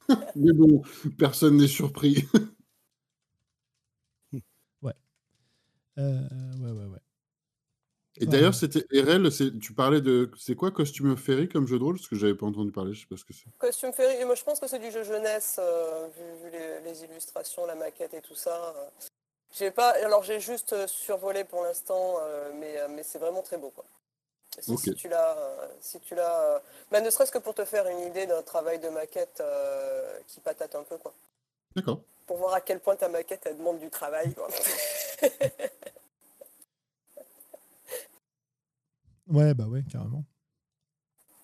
Mais 0.36 0.52
bon, 0.52 0.82
personne 1.18 1.56
n'est 1.56 1.68
surpris. 1.68 2.26
ouais. 4.82 4.94
Euh, 5.98 6.28
ouais, 6.60 6.70
ouais, 6.70 6.86
ouais. 6.86 6.98
Et 8.20 8.26
d'ailleurs, 8.26 8.54
c'était 8.54 8.84
RL, 8.92 9.28
tu 9.60 9.72
parlais 9.72 10.00
de. 10.00 10.30
C'est 10.38 10.54
quoi 10.54 10.70
Costume 10.70 11.16
Ferry 11.16 11.48
comme 11.48 11.66
jeu 11.66 11.78
de 11.78 11.84
rôle? 11.84 11.96
Parce 11.96 12.08
que 12.08 12.16
j'avais 12.16 12.34
pas 12.34 12.46
entendu 12.46 12.72
parler, 12.72 12.94
je 12.94 13.00
sais 13.00 13.06
pas 13.06 13.16
ce 13.16 13.24
que 13.24 13.32
c'est. 13.32 13.46
Costume 13.58 13.92
Ferry, 13.92 14.24
moi 14.24 14.34
je 14.34 14.44
pense 14.44 14.60
que 14.60 14.66
c'est 14.66 14.78
du 14.78 14.90
jeu 14.90 15.04
jeunesse, 15.04 15.56
euh, 15.58 16.08
vu, 16.42 16.50
les, 16.84 17.04
illustrations, 17.04 17.66
la 17.66 17.74
maquette 17.74 18.14
et 18.14 18.20
tout 18.20 18.34
ça. 18.34 18.74
J'ai 19.56 19.70
pas. 19.70 19.90
Alors 20.04 20.22
j'ai 20.22 20.40
juste 20.40 20.86
survolé 20.86 21.44
pour 21.44 21.62
l'instant, 21.62 22.16
euh, 22.20 22.50
mais, 22.58 22.76
mais 22.90 23.02
c'est 23.02 23.18
vraiment 23.18 23.42
très 23.42 23.56
beau 23.56 23.70
quoi. 23.70 23.84
Si, 24.60 24.94
tu 24.94 25.08
l'as, 25.08 25.36
si 25.80 26.00
tu 26.00 26.14
l'as, 26.14 26.62
bah, 26.90 27.00
ne 27.00 27.10
serait-ce 27.10 27.30
que 27.30 27.38
pour 27.38 27.54
te 27.54 27.64
faire 27.64 27.86
une 27.86 28.00
idée 28.00 28.26
d'un 28.26 28.42
travail 28.42 28.78
de 28.78 28.88
maquette 28.88 29.40
euh, 29.40 30.18
qui 30.26 30.40
patate 30.40 30.74
un 30.74 30.82
peu, 30.82 30.96
quoi. 30.96 31.14
D'accord. 31.76 32.00
Pour 32.26 32.38
voir 32.38 32.54
à 32.54 32.60
quel 32.60 32.80
point 32.80 32.96
ta 32.96 33.08
maquette 33.08 33.42
elle 33.46 33.56
demande 33.56 33.78
du 33.78 33.88
travail. 33.88 34.34
ouais, 39.30 39.54
bah 39.54 39.64
ouais, 39.64 39.82
carrément. 39.90 40.24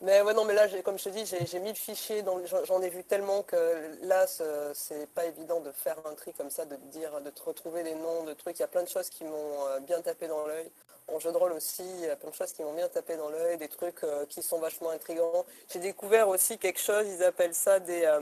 Mais 0.00 0.20
ouais, 0.20 0.34
non, 0.34 0.44
mais 0.44 0.52
là, 0.52 0.68
comme 0.82 0.98
je 0.98 1.04
te 1.04 1.08
dis, 1.08 1.24
j'ai 1.24 1.60
mis 1.60 1.70
le 1.70 1.74
fichier, 1.74 2.22
j'en 2.64 2.82
ai 2.82 2.90
vu 2.90 3.04
tellement 3.04 3.42
que 3.42 3.96
là, 4.02 4.26
c'est 4.74 5.08
pas 5.14 5.24
évident 5.24 5.60
de 5.60 5.72
faire 5.72 5.96
un 6.06 6.14
tri 6.14 6.34
comme 6.34 6.50
ça, 6.50 6.66
de 6.66 6.76
te 6.76 6.86
dire, 6.88 7.22
de 7.22 7.30
te 7.30 7.42
retrouver 7.42 7.82
des 7.82 7.94
noms 7.94 8.24
de 8.24 8.34
trucs. 8.34 8.58
Il 8.58 8.60
y 8.60 8.64
a 8.64 8.68
plein 8.68 8.82
de 8.82 8.88
choses 8.88 9.08
qui 9.08 9.24
m'ont 9.24 9.66
euh, 9.66 9.80
bien 9.80 10.02
tapé 10.02 10.28
dans 10.28 10.46
l'œil. 10.46 10.70
En 11.08 11.18
jeu 11.20 11.32
de 11.32 11.36
rôle 11.38 11.52
aussi, 11.52 11.84
il 11.84 12.00
y 12.00 12.10
a 12.10 12.16
plein 12.16 12.28
de 12.28 12.34
choses 12.34 12.52
qui 12.52 12.62
m'ont 12.62 12.74
bien 12.74 12.88
tapé 12.88 13.16
dans 13.16 13.30
l'œil, 13.30 13.56
des 13.56 13.68
trucs 13.68 14.04
euh, 14.04 14.26
qui 14.26 14.42
sont 14.42 14.58
vachement 14.58 14.90
intrigants. 14.90 15.46
J'ai 15.72 15.78
découvert 15.80 16.28
aussi 16.28 16.58
quelque 16.58 16.80
chose, 16.80 17.06
ils 17.06 17.22
appellent 17.24 17.54
ça 17.54 17.80
des... 17.80 18.04
Euh, 18.04 18.20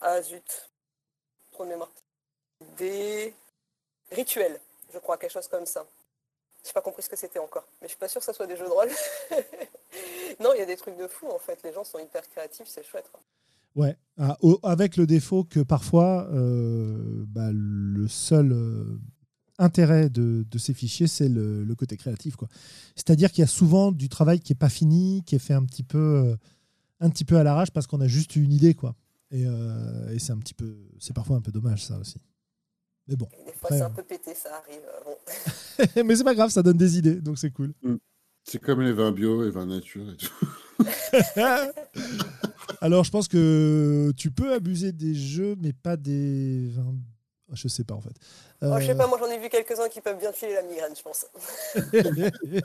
ah 0.00 0.22
zut, 0.22 0.70
trop 1.50 1.64
de 1.64 1.70
mémoire. 1.70 1.90
Des 2.76 3.34
rituels, 4.12 4.60
je 4.92 4.98
crois, 4.98 5.16
quelque 5.18 5.32
chose 5.32 5.48
comme 5.48 5.66
ça. 5.66 5.84
J'ai 6.64 6.72
pas 6.72 6.82
compris 6.82 7.02
ce 7.02 7.08
que 7.08 7.16
c'était 7.16 7.38
encore, 7.38 7.66
mais 7.80 7.88
je 7.88 7.90
suis 7.90 7.98
pas 7.98 8.08
sûr 8.08 8.20
que 8.20 8.24
ça 8.24 8.32
soit 8.32 8.46
des 8.46 8.56
jeux 8.56 8.66
de 8.66 8.70
rôle. 8.70 8.88
non, 10.40 10.50
il 10.54 10.58
y 10.58 10.62
a 10.62 10.66
des 10.66 10.76
trucs 10.76 10.96
de 10.96 11.06
fou 11.06 11.26
en 11.28 11.38
fait. 11.38 11.58
Les 11.64 11.72
gens 11.72 11.84
sont 11.84 11.98
hyper 11.98 12.28
créatifs, 12.28 12.66
c'est 12.68 12.84
chouette. 12.84 13.10
Ouais, 13.76 13.96
ah, 14.18 14.36
avec 14.62 14.96
le 14.96 15.06
défaut 15.06 15.44
que 15.44 15.60
parfois 15.60 16.28
euh, 16.32 17.24
bah, 17.28 17.50
le 17.52 18.08
seul 18.08 18.52
intérêt 19.60 20.08
de, 20.10 20.44
ces 20.58 20.74
fichiers, 20.74 21.06
c'est 21.06 21.28
le, 21.28 21.74
côté 21.76 21.96
créatif. 21.96 22.36
C'est-à-dire 22.96 23.30
qu'il 23.30 23.42
y 23.42 23.44
a 23.44 23.48
souvent 23.48 23.92
du 23.92 24.08
travail 24.08 24.40
qui 24.40 24.52
n'est 24.52 24.58
pas 24.58 24.68
fini, 24.68 25.22
qui 25.24 25.36
est 25.36 25.40
fait 25.40 25.54
un 25.54 25.64
petit 25.64 25.82
peu, 25.82 26.36
un 26.98 27.10
petit 27.10 27.24
peu 27.24 27.36
à 27.36 27.44
l'arrache 27.44 27.70
parce 27.70 27.86
qu'on 27.86 28.00
a 28.00 28.08
juste 28.08 28.36
une 28.36 28.52
idée. 28.52 28.74
Quoi. 28.74 28.94
Et, 29.30 29.44
c'est 30.18 30.32
un 30.32 30.38
petit 30.38 30.54
peu, 30.54 30.76
c'est 30.98 31.14
parfois 31.14 31.36
un 31.36 31.40
peu 31.40 31.52
dommage 31.52 31.84
ça 31.84 31.96
aussi. 31.98 32.16
Mais 33.08 33.16
bon. 33.16 33.28
Des 33.46 33.52
fois, 33.52 33.70
c'est 33.70 33.82
un 33.82 33.90
peu 33.90 34.02
pété, 34.02 34.34
ça 34.34 34.50
arrive. 34.56 34.82
Mais 36.06 36.16
c'est 36.16 36.24
pas 36.24 36.34
grave, 36.34 36.50
ça 36.50 36.62
donne 36.62 36.76
des 36.76 36.98
idées, 36.98 37.16
donc 37.16 37.38
c'est 37.38 37.50
cool. 37.50 37.72
Mm. 37.82 37.96
C'est 38.44 38.58
comme 38.58 38.80
les 38.80 38.92
vins 38.92 39.12
bio, 39.12 39.44
les 39.44 39.50
vins 39.50 39.66
nature 39.66 40.04
et 40.10 40.16
tout. 40.16 40.48
Alors, 42.80 43.04
je 43.04 43.10
pense 43.10 43.28
que 43.28 44.12
tu 44.16 44.30
peux 44.30 44.52
abuser 44.52 44.92
des 44.92 45.14
jeux, 45.14 45.56
mais 45.60 45.72
pas 45.72 45.96
des 45.96 46.68
vins. 46.68 46.94
Je 47.52 47.68
sais 47.68 47.84
pas 47.84 47.94
en 47.94 48.00
fait. 48.00 48.14
Oh, 48.62 48.76
je 48.78 48.86
sais 48.86 48.94
pas, 48.94 49.06
moi 49.06 49.18
j'en 49.18 49.26
ai 49.26 49.38
vu 49.38 49.48
quelques-uns 49.48 49.88
qui 49.88 50.00
peuvent 50.00 50.18
bien 50.18 50.32
filer 50.32 50.54
la 50.54 50.62
migraine, 50.62 50.94
je 50.96 51.02
pense. 51.02 51.26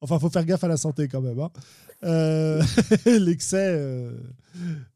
enfin, 0.00 0.18
faut 0.18 0.28
faire 0.28 0.44
gaffe 0.44 0.64
à 0.64 0.68
la 0.68 0.76
santé 0.76 1.08
quand 1.08 1.22
même. 1.22 1.40
Hein. 1.40 1.50
Euh, 2.04 2.62
l'excès, 3.06 3.74
euh, 3.76 4.12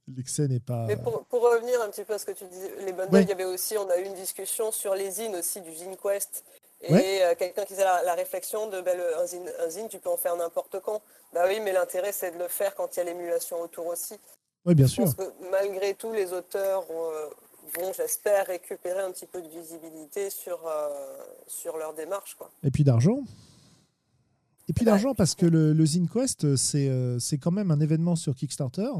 l'excès 0.09 0.49
n'est 0.49 0.61
pas. 0.61 0.87
Mais 0.87 0.97
pour, 0.97 1.26
revenir 1.51 1.81
un 1.83 1.89
petit 1.89 2.05
peu 2.05 2.15
à 2.15 2.19
ce 2.19 2.27
que 2.27 2.33
tu 2.33 2.45
disais, 2.45 2.73
les 2.81 2.93
bundles, 2.93 3.23
il 3.23 3.29
y 3.29 3.33
avait 3.33 3.45
aussi, 3.45 3.77
on 3.79 3.89
a 3.91 3.99
eu 3.99 4.05
une 4.05 4.15
discussion 4.15 4.71
sur 4.73 4.95
les 4.95 5.11
zines 5.11 5.37
aussi 5.37 5.61
du 5.61 5.75
Zine 5.75 5.97
Quest 5.97 6.45
et 6.83 7.23
euh, 7.23 7.35
quelqu'un 7.39 7.65
qui 7.65 7.73
faisait 7.73 7.85
la, 7.85 8.15
réflexion 8.15 8.69
de 8.69 8.81
ben, 8.81 8.99
un, 9.19 9.69
zine, 9.71 9.89
tu 9.89 9.99
peux 9.99 10.11
en 10.11 10.17
faire 10.17 10.37
n'importe 10.37 10.79
quand. 10.81 11.03
Bah 11.33 11.45
oui, 11.49 11.59
mais 11.63 11.73
l'intérêt, 11.73 12.13
c'est 12.13 12.33
de 12.33 12.39
le 12.39 12.49
faire 12.49 12.75
quand 12.75 12.95
il 12.95 12.99
y 12.99 13.01
a 13.01 13.05
l'émulation 13.05 13.61
autour 13.61 13.87
aussi. 13.87 14.15
Oui, 14.65 14.75
bien 14.75 14.87
sûr. 14.87 15.05
Parce 15.05 15.15
que 15.15 15.51
malgré 15.51 15.95
tout, 15.95 16.13
les 16.13 16.33
auteurs 16.33 16.85
euh, 16.91 17.31
vont, 17.77 17.93
j'espère, 17.93 18.47
récupérer 18.47 19.01
un 19.01 19.11
petit 19.11 19.27
peu 19.27 19.41
de 19.41 19.49
visibilité 19.49 20.29
sur, 20.29 20.67
euh, 20.67 20.89
sur 21.47 21.79
leur 21.79 21.95
démarche. 21.95 22.35
Quoi. 22.35 22.51
Et 22.63 22.71
puis 22.71 22.85
d'argent. 22.85 23.21
Et 24.69 24.73
puis 24.73 24.85
d'argent, 24.85 25.15
parce 25.15 25.35
que 25.35 25.47
le, 25.47 25.73
le 25.73 25.87
Zine 25.87 26.09
Quest, 26.09 26.57
c'est 26.57 27.39
quand 27.41 27.53
même 27.53 27.71
un 27.71 27.81
événement 27.81 28.17
sur 28.17 28.35
Kickstarter 28.35 28.91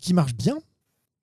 qui 0.00 0.12
marche 0.12 0.34
bien 0.34 0.60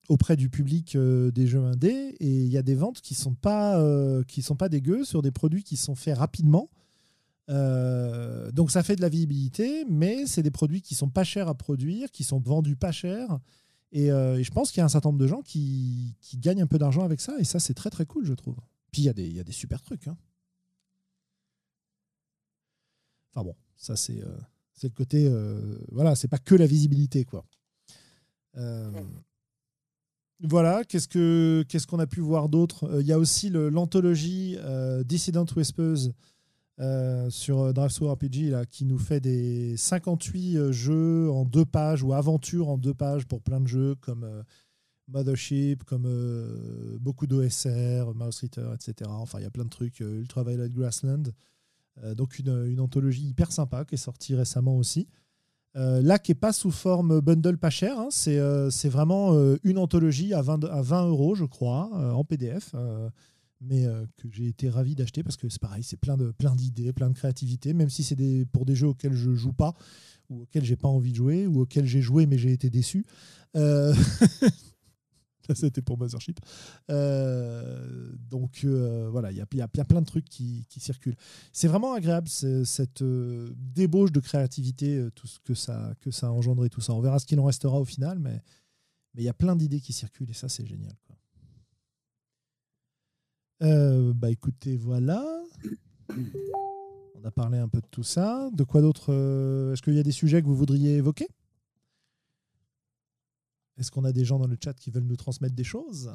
auprès 0.10 0.36
du 0.36 0.50
public 0.50 0.96
euh, 0.96 1.32
des 1.32 1.48
jeux 1.48 1.64
indés 1.64 2.16
et 2.20 2.28
il 2.28 2.48
y 2.48 2.58
a 2.58 2.64
des 2.64 2.76
ventes 2.76 3.00
qui 3.00 3.14
sont 3.14 3.36
pas 3.36 3.80
euh, 3.80 4.24
qui 4.24 4.42
sont 4.42 4.56
pas 4.56 4.68
dégueu 4.68 5.06
sur 5.06 5.22
des 5.22 5.32
produits 5.32 5.64
qui 5.64 5.78
sont 5.78 5.96
faits 5.96 6.18
rapidement. 6.18 6.70
Euh, 7.50 8.52
donc 8.52 8.72
ça 8.72 8.84
fait 8.84 8.96
de 8.96 9.02
la 9.02 9.10
visibilité, 9.10 9.86
mais 9.88 10.26
c'est 10.26 10.44
des 10.44 10.52
produits 10.52 10.82
qui 10.82 10.96
sont 10.96 11.10
pas 11.10 11.24
chers 11.24 11.48
à 11.48 11.56
produire, 11.56 12.12
qui 12.12 12.24
sont 12.24 12.40
vendus 12.40 12.76
pas 12.76 12.92
cher. 12.92 13.40
Et, 13.92 14.08
je 14.10 14.52
pense 14.52 14.72
qu'il 14.72 14.80
y 14.80 14.82
a 14.82 14.86
un 14.86 14.90
certain 14.90 15.10
nombre 15.10 15.20
de 15.20 15.26
gens 15.26 15.42
qui, 15.42 16.16
qui 16.22 16.38
gagnent 16.38 16.62
un 16.62 16.68
peu 16.68 16.78
d'argent 16.78 17.04
avec 17.04 17.22
ça, 17.22 17.36
et 17.40 17.44
ça 17.44 17.60
c'est 17.60 17.74
très 17.74 17.90
très 17.90 18.06
cool, 18.06 18.24
je 18.24 18.34
trouve. 18.34 18.56
Puis 18.92 19.02
il 19.04 19.06
y, 19.06 19.10
a 19.10 19.14
des, 19.14 19.28
y 19.28 19.40
a 19.40 19.44
des 19.44 19.52
super 19.52 19.82
trucs. 19.82 20.08
Hein. 20.08 20.18
Enfin 23.34 23.44
bon, 23.44 23.56
ça 23.78 23.96
c'est 23.96 24.22
le 24.84 24.90
côté. 24.90 25.32
voilà, 25.92 26.16
c'est 26.16 26.28
pas 26.28 26.38
que 26.38 26.56
la 26.56 26.68
visibilité, 26.68 27.26
quoi. 27.26 27.46
Voilà, 30.42 30.86
qu'est-ce 30.86 31.86
qu'on 31.86 32.00
a 32.00 32.08
pu 32.08 32.22
voir 32.22 32.48
d'autre? 32.48 32.86
Euh, 32.86 33.02
Il 33.02 33.08
y 33.08 33.12
a 33.12 33.20
aussi 33.20 33.50
l'anthologie 33.50 34.56
euh, 34.60 35.04
Dissident 35.04 35.46
Whispers 35.54 36.14
euh, 36.80 37.30
sur 37.30 37.74
Drive 37.74 37.92
RPG 38.02 38.50
là, 38.52 38.66
qui 38.66 38.86
nous 38.86 38.98
fait 38.98 39.20
des 39.20 39.76
58 39.76 40.72
jeux 40.72 41.30
en 41.30 41.44
deux 41.44 41.66
pages 41.66 42.04
ou 42.04 42.14
aventures 42.14 42.70
en 42.70 42.78
deux 42.78 42.94
pages 42.94 43.26
pour 43.26 43.42
plein 43.42 43.60
de 43.60 43.68
jeux 43.68 43.96
comme 43.96 44.26
Mothership, 45.10 45.84
comme 45.84 46.08
beaucoup 47.02 47.28
d'OSR, 47.28 48.14
Mouse 48.16 48.40
Ritter, 48.40 48.70
etc. 48.74 49.12
Enfin, 49.14 49.40
il 49.40 49.44
y 49.44 49.48
a 49.48 49.52
plein 49.52 49.66
de 49.66 49.70
trucs, 49.70 50.00
Ultraviolet 50.00 50.70
Grassland. 50.70 51.34
donc 52.16 52.40
une, 52.40 52.66
une, 52.68 52.80
anthologie 52.80 53.28
hyper 53.28 53.52
sympa 53.52 53.84
qui 53.84 53.96
est 53.96 53.98
sortie 53.98 54.36
récemment 54.36 54.78
aussi. 54.78 55.10
Euh, 55.76 56.02
là, 56.02 56.18
qui 56.18 56.32
n'est 56.32 56.36
pas 56.36 56.52
sous 56.52 56.72
forme 56.72 57.22
bundle 57.22 57.58
pas 57.58 57.70
cher, 57.70 58.00
hein, 58.00 58.10
euh, 58.28 58.70
c'est 58.72 58.90
vraiment 58.90 59.36
euh, 59.36 59.58
une 59.64 59.78
anthologie 59.78 60.34
à 60.34 60.42
20, 60.42 60.64
à 60.66 60.82
20 60.82 61.08
euros, 61.08 61.36
je 61.36 61.46
crois, 61.46 61.90
en 62.14 62.24
PDF, 62.24 62.74
mais 63.62 63.86
que 64.18 64.30
j'ai 64.32 64.48
été 64.48 64.70
ravi 64.70 64.96
d'acheter 64.96 65.22
parce 65.22 65.38
que 65.38 65.50
c'est 65.50 65.62
pareil, 65.62 65.84
c'est 65.84 65.98
plein 65.98 66.18
d'idées, 66.56 66.94
plein, 66.94 66.94
plein 66.94 67.10
de 67.10 67.16
créativité, 67.16 67.74
même 67.74 67.90
si 67.90 68.04
c'est 68.04 68.18
pour 68.52 68.66
des 68.66 68.76
jeux 68.76 68.88
auxquels 68.88 69.14
je 69.14 69.36
joue 69.36 69.54
pas, 69.54 69.76
ou 70.30 70.44
auxquels 70.44 70.64
j'ai 70.64 70.78
pas 70.78 70.88
envie 70.88 71.12
de 71.12 71.18
jouer, 71.18 71.46
ou 71.46 71.62
auxquels 71.62 71.86
j'ai 71.86 72.02
joué 72.02 72.26
mais 72.26 72.38
j'ai 72.38 72.52
été 72.52 72.70
déçu. 72.70 73.06
C'était 75.56 75.82
pour 75.82 75.98
Mothership. 75.98 76.40
Euh, 76.90 78.12
donc 78.30 78.62
euh, 78.64 79.10
voilà, 79.10 79.32
il 79.32 79.38
y, 79.38 79.62
a 79.62 79.68
plein 79.68 80.02
de 80.02 80.06
trucs 80.06 80.26
qui, 80.26 80.66
circulent. 80.78 81.16
C'est 81.52 81.68
vraiment 81.68 81.94
agréable 81.94 82.28
cette 82.28 83.02
euh, 83.02 83.52
débauche 83.56 84.12
de 84.12 84.20
créativité, 84.20 85.08
tout 85.16 85.28
ce 85.28 85.40
que 85.40 85.54
ça, 85.54 85.94
que 86.02 86.12
ça 86.12 86.28
a 86.28 86.30
engendré, 86.32 86.70
tout 86.70 86.82
ça. 86.82 86.94
On 86.94 87.02
verra 87.02 87.20
ce 87.20 87.26
qu'il 87.26 87.40
en 87.40 87.46
restera 87.46 87.80
au 87.80 87.86
final, 87.86 88.20
mais 88.20 88.42
il 89.16 89.24
y 89.24 89.30
a 89.30 89.34
plein 89.34 89.56
d'idées 89.56 89.82
qui 89.82 89.94
circulent 89.94 90.30
et 90.30 90.34
ça, 90.34 90.50
c'est 90.50 90.66
génial. 90.66 90.94
bah 94.16 94.30
écoutez, 94.30 94.78
voilà. 94.78 95.26
On 97.16 97.26
a 97.26 97.32
parlé 97.32 97.58
un 97.58 97.68
peu 97.68 97.82
de 97.82 97.88
tout 97.92 98.04
ça. 98.04 98.50
De 98.54 98.64
quoi 98.64 98.82
d'autre 98.82 99.12
Est-ce 99.74 99.82
qu'il 99.82 99.96
y 99.96 100.00
a 100.00 100.04
des 100.04 100.12
sujets 100.12 100.42
que 100.42 100.48
vous 100.48 100.56
voudriez 100.56 100.96
évoquer? 100.96 101.28
Est-ce 103.80 103.92
qu'on 103.92 104.04
a 104.04 104.12
des 104.12 104.26
gens 104.26 104.38
dans 104.38 104.48
le 104.48 104.58
chat 104.62 104.74
qui 104.74 104.92
veulent 104.92 105.06
nous 105.06 105.16
transmettre 105.16 105.56
des 105.56 105.64
choses? 105.64 106.14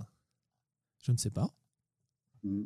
Je 1.02 1.12
ne 1.12 1.16
sais 1.16 1.30
pas. 1.30 1.50
Mm. 2.42 2.64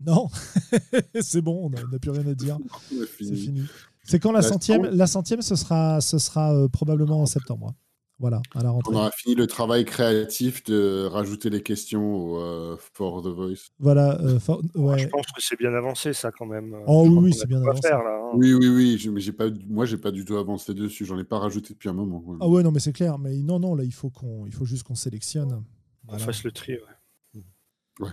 Non, 0.00 0.28
c'est 1.20 1.40
bon, 1.40 1.66
on 1.66 1.70
n'a 1.70 1.98
plus 1.98 2.10
rien 2.10 2.26
à 2.26 2.34
dire. 2.34 2.58
C'est 3.18 3.36
fini. 3.36 3.62
C'est 4.02 4.18
quand 4.18 4.32
la 4.32 4.42
centième 4.42 4.82
La 4.82 5.06
centième, 5.06 5.42
ce 5.42 5.54
sera, 5.54 6.00
ce 6.00 6.18
sera 6.18 6.52
euh, 6.52 6.68
probablement 6.68 7.22
en 7.22 7.26
septembre. 7.26 7.72
Voilà, 8.22 8.40
à 8.54 8.62
la 8.62 8.70
rentrée. 8.70 8.94
On 8.94 8.98
aura 8.98 9.10
fini 9.10 9.34
le 9.34 9.48
travail 9.48 9.84
créatif 9.84 10.62
de 10.62 11.06
rajouter 11.06 11.50
les 11.50 11.60
questions 11.60 12.14
au, 12.14 12.38
euh, 12.38 12.76
for 12.78 13.20
The 13.20 13.26
Voice. 13.26 13.72
Voilà. 13.80 14.16
Euh, 14.20 14.38
je 14.38 15.08
pense 15.08 15.26
que 15.26 15.42
c'est 15.42 15.58
bien 15.58 15.74
avancé, 15.74 16.12
ça, 16.12 16.30
quand 16.30 16.46
même. 16.46 16.72
Oh 16.86 17.04
oui, 17.08 17.32
c'est 17.32 17.48
bien 17.48 17.60
avancé. 17.60 17.88
Hein. 17.90 18.30
Oui, 18.34 18.54
oui, 18.54 18.68
oui. 18.68 19.10
Mais 19.10 19.20
j'ai 19.20 19.32
pas, 19.32 19.46
moi, 19.66 19.86
j'ai 19.86 19.98
pas 19.98 20.12
du 20.12 20.24
tout 20.24 20.36
avancé 20.36 20.72
dessus. 20.72 21.04
J'en 21.04 21.18
ai 21.18 21.24
pas 21.24 21.40
rajouté 21.40 21.74
depuis 21.74 21.88
un 21.88 21.94
moment. 21.94 22.22
Ah 22.40 22.46
ouais, 22.46 22.62
non, 22.62 22.70
mais 22.70 22.78
c'est 22.78 22.92
clair. 22.92 23.18
Mais 23.18 23.38
non, 23.38 23.58
non, 23.58 23.74
là, 23.74 23.82
il 23.82 23.92
faut, 23.92 24.10
qu'on, 24.10 24.46
il 24.46 24.54
faut 24.54 24.66
juste 24.66 24.84
qu'on 24.84 24.94
sélectionne. 24.94 25.64
On 26.06 26.16
fasse 26.16 26.44
le 26.44 26.52
tri, 26.52 26.74
ouais. 26.74 27.42
Ouais. 27.98 28.10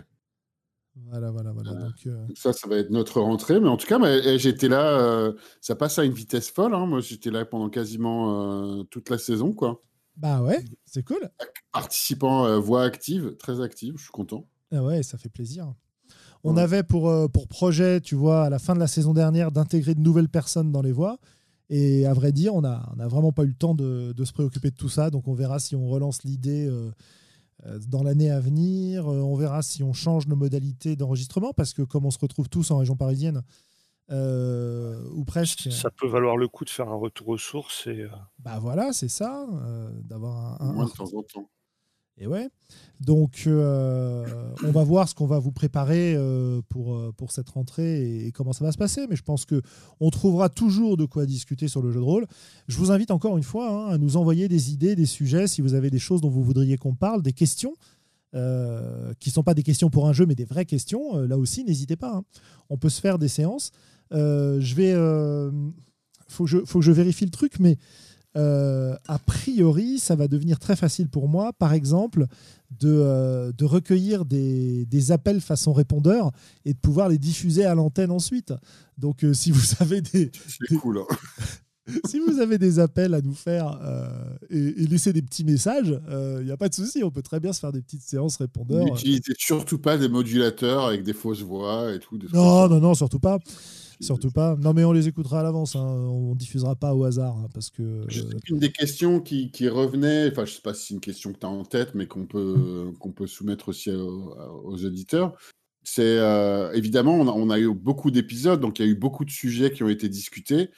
Voilà, 1.12 1.30
voilà, 1.30 1.52
voilà. 1.52 1.70
Euh, 1.70 2.26
donc, 2.26 2.36
Ça, 2.36 2.52
ça 2.52 2.68
va 2.68 2.78
être 2.78 2.90
notre 2.90 3.22
rentrée. 3.22 3.60
Mais 3.60 3.70
en 3.70 3.78
tout 3.78 3.86
cas, 3.86 4.00
eh, 4.04 4.40
j'étais 4.40 4.70
là. 4.70 5.32
ça 5.62 5.76
passe 5.76 6.00
à 6.00 6.04
une 6.04 6.14
vitesse 6.14 6.50
folle. 6.50 6.74
Hein. 6.74 6.88
Moi, 6.88 7.00
j'étais 7.00 7.30
là 7.30 7.46
pendant 7.46 7.70
quasiment 7.70 8.84
toute 8.86 9.12
la 9.12 9.20
saison, 9.20 9.54
quoi. 9.54 9.84
Bah 10.20 10.42
ouais, 10.42 10.64
c'est 10.86 11.04
cool. 11.04 11.30
Participant 11.72 12.46
euh, 12.46 12.60
voix 12.60 12.84
active, 12.84 13.36
très 13.38 13.62
active, 13.62 13.94
je 13.98 14.04
suis 14.04 14.12
content. 14.12 14.46
Ah 14.72 14.84
ouais, 14.84 15.02
ça 15.02 15.18
fait 15.18 15.30
plaisir. 15.30 15.74
On 16.44 16.58
avait 16.58 16.84
pour, 16.84 17.10
euh, 17.10 17.28
pour 17.28 17.48
projet, 17.48 18.02
tu 18.02 18.16
vois, 18.16 18.46
à 18.46 18.50
la 18.50 18.60
fin 18.60 18.74
de 18.74 18.80
la 18.80 18.88
saison 18.88 19.14
dernière, 19.14 19.52
d'intégrer 19.52 19.96
de 19.96 20.02
nouvelles 20.02 20.30
personnes 20.30 20.72
dans 20.72 20.82
les 20.82 20.92
voix. 20.92 21.20
Et 21.70 22.06
à 22.06 22.14
vrai 22.14 22.32
dire, 22.32 22.54
on 22.54 22.62
n'a 22.62 22.90
on 22.96 23.00
a 23.00 23.08
vraiment 23.08 23.32
pas 23.32 23.44
eu 23.44 23.48
le 23.48 23.54
temps 23.54 23.76
de, 23.76 24.14
de, 24.16 24.26
se 24.26 24.34
préoccuper 24.34 24.72
de 24.72 24.76
tout 24.76 24.90
ça. 24.90 25.10
Donc 25.10 25.28
on 25.28 25.34
verra 25.34 25.60
si 25.60 25.76
on 25.76 25.88
relance 25.88 26.24
l'idée 26.24 26.68
euh, 26.68 26.92
dans 27.88 28.04
l'année 28.04 28.32
à 28.32 28.40
venir. 28.40 29.08
on 29.08 29.36
verra 29.36 29.62
si 29.62 29.84
on 29.84 29.94
change 29.94 30.28
nos 30.28 30.36
modalités 30.36 30.96
d'enregistrement. 30.96 31.54
Parce 31.54 31.74
que 31.74 31.84
comme 31.84 32.06
on 32.06 32.12
se 32.12 32.20
retrouve 32.20 32.50
tous 32.50 32.72
en 32.72 32.78
région 32.78 32.96
parisienne, 32.96 33.42
euh, 34.12 35.04
ou 35.14 35.24
presque. 35.24 35.72
Ça 35.72 35.92
peut 35.92 36.08
valoir 36.08 36.36
le 36.36 36.48
coup 36.48 36.66
de 36.66 36.70
faire 36.70 36.90
un 36.90 36.96
retour 36.96 37.30
aux 37.30 37.38
sources. 37.38 37.86
Et, 37.88 38.02
euh, 38.02 38.10
Bah 38.40 38.60
voilà, 38.60 38.92
c'est 38.92 39.10
ça, 39.10 39.46
euh, 39.52 39.92
d'avoir 40.04 40.62
un, 40.62 40.74
Moins 40.74 40.86
de 40.86 40.92
temps 40.92 41.14
en 41.14 41.24
temps. 41.24 41.50
Et 42.18 42.28
ouais. 42.28 42.50
Donc, 43.00 43.44
on 43.48 44.72
va 44.72 44.84
voir 44.84 45.08
ce 45.08 45.16
qu'on 45.16 45.26
va 45.26 45.40
vous 45.40 45.54
préparer 45.54 46.18
pour, 46.68 47.14
pour 47.14 47.32
cette 47.32 47.48
rentrée 47.48 48.26
et, 48.26 48.32
comment 48.34 48.52
ça 48.52 48.66
va 48.66 48.74
se 48.74 48.78
passer. 48.78 49.08
Mais 49.10 49.16
je 49.16 49.24
pense 49.24 49.46
que 49.46 49.62
on 50.02 50.10
trouvera 50.10 50.50
toujours 50.50 50.98
de 50.98 51.06
quoi 51.06 51.26
discuter 51.26 51.70
sur 51.70 51.82
le 51.82 51.92
jeu 51.92 52.00
de 52.02 52.06
rôle. 52.06 52.28
Je 52.68 52.78
vous 52.78 52.92
invite 52.92 53.12
encore 53.12 53.38
une 53.38 53.44
fois 53.44 53.70
hein, 53.70 53.94
à 53.94 53.98
nous 53.98 54.18
envoyer 54.18 54.50
des 54.50 54.74
idées, 54.74 54.98
des 54.98 55.06
sujets, 55.06 55.48
si 55.48 55.62
vous 55.62 55.76
avez 55.76 55.90
des 55.90 56.00
choses 56.00 56.20
dont 56.20 56.30
vous 56.30 56.44
voudriez 56.44 56.76
qu'on 56.76 56.94
parle, 56.94 57.22
des 57.22 57.32
questions. 57.32 57.74
qui 58.34 58.38
ne 58.38 59.34
sont 59.34 59.44
pas 59.44 59.54
des 59.54 59.64
questions 59.64 59.90
pour 59.90 60.10
un 60.10 60.12
jeu, 60.12 60.26
mais 60.26 60.36
des 60.36 60.44
vraies 60.44 60.66
questions, 60.66 61.16
là 61.20 61.38
aussi, 61.38 61.64
n'hésitez 61.64 61.96
pas. 61.96 62.16
Hein. 62.16 62.24
On 62.70 62.78
peut 62.78 62.90
se 62.90 63.00
faire 63.00 63.18
des 63.18 63.30
séances. 63.30 63.72
Euh, 64.14 64.60
je 64.60 64.76
vais. 64.76 64.94
Euh, 64.94 65.52
faut, 66.28 66.46
que 66.46 66.50
je, 66.50 66.58
faut 66.66 66.80
que 66.80 66.86
je 66.86 66.92
vérifie 66.92 67.26
le 67.26 67.32
truc, 67.32 67.60
mais 67.60 67.78
euh, 68.38 68.96
a 69.08 69.20
priori, 69.20 70.00
ça 70.00 70.16
va 70.16 70.28
devenir 70.28 70.60
très 70.60 70.76
facile 70.76 71.10
pour 71.10 71.28
moi, 71.28 71.54
par 71.54 71.74
exemple, 71.74 72.26
de, 72.72 73.52
de 73.56 73.66
recueillir 73.66 74.26
des, 74.26 74.86
des, 74.86 75.12
appels 75.12 75.42
façon 75.42 75.74
répondeur 75.74 76.32
et 76.66 76.74
de 76.74 76.80
pouvoir 76.80 77.10
les 77.10 77.18
diffuser 77.18 77.66
à 77.66 77.76
l'antenne 77.76 78.12
ensuite. 78.12 78.54
Donc, 78.98 79.26
si 79.34 79.52
vous 79.52 79.66
avez 79.80 80.02
des. 80.02 80.32
C'est 80.70 80.76
cool. 80.76 81.00
Hein. 81.00 81.16
si 82.06 82.20
vous 82.20 82.40
avez 82.40 82.60
des 82.60 82.78
appels 82.78 83.16
à 83.16 83.22
nous 83.22 83.34
faire 83.34 83.80
et, 84.52 84.86
laisser 84.86 85.12
des 85.12 85.24
petits 85.24 85.44
messages, 85.44 86.00
il 86.40 86.46
n'y 86.46 86.52
a 86.52 86.58
pas 86.58 86.70
de 86.70 86.76
souci. 86.76 87.04
On 87.04 87.10
peut 87.10 87.24
très 87.24 87.40
bien 87.40 87.54
se 87.54 87.60
faire 87.60 87.72
des 87.72 87.82
petites 87.82 88.04
séances 88.04 88.38
répondeurs. 88.38 88.86
N'utilisez 88.86 89.34
surtout 89.40 89.80
pas 89.80 89.98
des 89.98 90.10
modulateurs 90.10 90.86
avec 90.86 91.02
des 91.02 91.14
fausses 91.14 91.42
voix 91.42 91.94
et 91.94 92.00
tout. 92.00 92.20
non, 92.32 92.70
non, 92.70 92.80
non, 92.80 92.94
surtout 92.94 93.20
pas. 93.20 93.40
Surtout 94.00 94.32
pas. 94.32 94.56
Non, 94.56 94.74
mais 94.74 94.84
on 94.86 94.92
les 94.92 95.08
écoutera 95.08 95.42
à 95.42 95.44
l'avance. 95.44 95.76
Hein. 95.76 95.86
On 95.86 96.36
diffusera 96.36 96.76
pas 96.76 96.96
au 96.96 97.04
hasard. 97.04 97.38
Hein, 97.38 97.50
parce 97.54 97.70
que. 97.70 97.84
Euh, 97.84 98.40
une 98.50 98.60
des 98.60 98.72
questions 98.72 99.20
qui, 99.20 99.52
qui 99.52 99.68
revenait, 99.68 100.30
enfin, 100.32 100.46
je 100.46 100.54
sais 100.54 100.62
pas 100.62 100.74
si 100.74 100.88
c'est 100.88 100.94
une 100.94 101.02
question 101.02 101.34
que 101.34 101.40
tu 101.40 101.46
as 101.46 101.50
en 101.50 101.66
tête, 101.66 101.96
mais 101.96 102.08
qu'on 102.08 102.26
peut, 102.26 102.92
qu'on 103.00 103.12
peut 103.12 103.28
soumettre 103.28 103.70
aussi 103.70 103.92
aux, 103.92 104.36
aux 104.64 104.86
auditeurs. 104.86 105.38
C'est 105.84 106.20
évidemment, 106.74 107.16
on 107.16 107.28
a, 107.28 107.32
on 107.32 107.50
a, 107.50 107.60
eu 107.60 107.74
beaucoup 107.74 108.12
d'épisodes, 108.12 108.60
donc 108.60 108.80
il 108.80 108.86
y 108.86 108.88
a 108.88 108.92
eu 108.92 108.96
beaucoup 108.96 109.26
de 109.26 109.32
sujets 109.32 109.72
qui 109.72 109.84
ont 109.84 109.90
été 109.90 110.08
discutés 110.08 110.70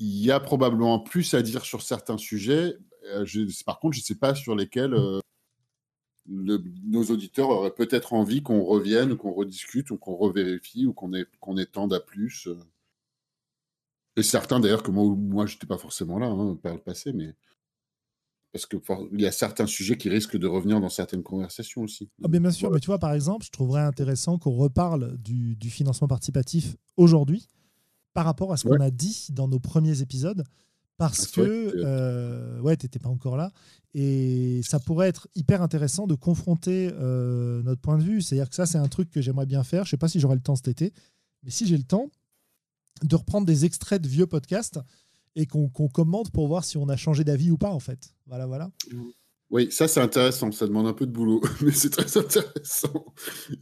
il 0.00 0.24
y 0.24 0.30
a 0.30 0.40
probablement 0.40 0.98
plus 0.98 1.34
à 1.34 1.42
dire 1.42 1.64
sur 1.64 1.82
certains 1.82 2.18
sujets. 2.18 2.74
Euh, 3.12 3.26
par 3.66 3.78
contre, 3.78 3.94
je 3.94 4.00
ne 4.00 4.04
sais 4.04 4.14
pas 4.14 4.34
sur 4.34 4.56
lesquels 4.56 4.94
euh, 4.94 5.20
nos 6.26 7.04
auditeurs 7.04 7.48
auraient 7.48 7.74
peut-être 7.74 8.12
envie 8.12 8.42
qu'on 8.42 8.62
revienne, 8.62 9.16
qu'on 9.16 9.32
rediscute, 9.32 9.90
ou 9.90 9.96
qu'on 9.96 10.16
revérifie, 10.16 10.86
ou 10.86 10.92
qu'on 10.92 11.56
étende 11.56 11.92
à 11.92 12.00
plus. 12.00 12.48
Et 14.16 14.22
certains, 14.22 14.60
d'ailleurs, 14.60 14.82
que 14.82 14.90
moi, 14.90 15.04
moi 15.16 15.46
je 15.46 15.54
n'étais 15.54 15.66
pas 15.66 15.78
forcément 15.78 16.18
là 16.18 16.26
hein, 16.26 16.56
par 16.62 16.74
le 16.74 16.80
passé, 16.80 17.12
mais 17.12 17.34
parce 18.52 18.66
qu'il 18.66 18.80
y 19.12 19.26
a 19.26 19.32
certains 19.32 19.66
sujets 19.66 19.96
qui 19.96 20.08
risquent 20.08 20.36
de 20.36 20.46
revenir 20.46 20.80
dans 20.80 20.88
certaines 20.88 21.22
conversations 21.22 21.82
aussi. 21.82 22.10
Ah, 22.24 22.28
bien 22.28 22.50
sûr, 22.50 22.70
mais 22.70 22.80
tu 22.80 22.86
vois, 22.86 22.98
par 22.98 23.12
exemple, 23.12 23.44
je 23.44 23.50
trouverais 23.50 23.82
intéressant 23.82 24.38
qu'on 24.38 24.56
reparle 24.56 25.16
du, 25.18 25.54
du 25.56 25.70
financement 25.70 26.08
participatif 26.08 26.76
aujourd'hui 26.96 27.46
par 28.12 28.24
rapport 28.24 28.52
à 28.52 28.56
ce 28.56 28.66
qu'on 28.66 28.80
a 28.80 28.90
dit 28.90 29.28
dans 29.30 29.46
nos 29.46 29.60
premiers 29.60 30.02
épisodes. 30.02 30.44
Parce 31.00 31.28
que, 31.28 31.72
euh, 31.76 32.60
ouais, 32.60 32.76
tu 32.76 32.84
n'étais 32.84 32.98
pas 32.98 33.08
encore 33.08 33.38
là. 33.38 33.52
Et 33.94 34.60
ça 34.62 34.78
pourrait 34.78 35.08
être 35.08 35.28
hyper 35.34 35.62
intéressant 35.62 36.06
de 36.06 36.14
confronter 36.14 36.90
euh, 36.92 37.62
notre 37.62 37.80
point 37.80 37.96
de 37.96 38.02
vue. 38.02 38.20
C'est-à-dire 38.20 38.50
que 38.50 38.54
ça, 38.54 38.66
c'est 38.66 38.76
un 38.76 38.86
truc 38.86 39.10
que 39.10 39.22
j'aimerais 39.22 39.46
bien 39.46 39.64
faire. 39.64 39.84
Je 39.84 39.88
ne 39.88 39.90
sais 39.92 39.96
pas 39.96 40.08
si 40.08 40.20
j'aurai 40.20 40.34
le 40.34 40.42
temps 40.42 40.56
cet 40.56 40.68
été. 40.68 40.92
Mais 41.42 41.50
si 41.50 41.66
j'ai 41.66 41.78
le 41.78 41.84
temps, 41.84 42.10
de 43.02 43.16
reprendre 43.16 43.46
des 43.46 43.64
extraits 43.64 44.02
de 44.02 44.08
vieux 44.08 44.26
podcasts 44.26 44.78
et 45.36 45.46
qu'on 45.46 45.70
commente 45.70 46.32
pour 46.32 46.48
voir 46.48 46.64
si 46.64 46.76
on 46.76 46.90
a 46.90 46.98
changé 46.98 47.24
d'avis 47.24 47.50
ou 47.50 47.56
pas, 47.56 47.70
en 47.70 47.80
fait. 47.80 48.14
Voilà, 48.26 48.46
voilà. 48.46 48.70
Oui, 49.48 49.72
ça 49.72 49.88
c'est 49.88 50.00
intéressant, 50.00 50.52
ça 50.52 50.66
demande 50.66 50.86
un 50.86 50.92
peu 50.92 51.06
de 51.06 51.12
boulot, 51.12 51.40
mais 51.62 51.72
c'est 51.72 51.88
très 51.88 52.18
intéressant. 52.18 53.06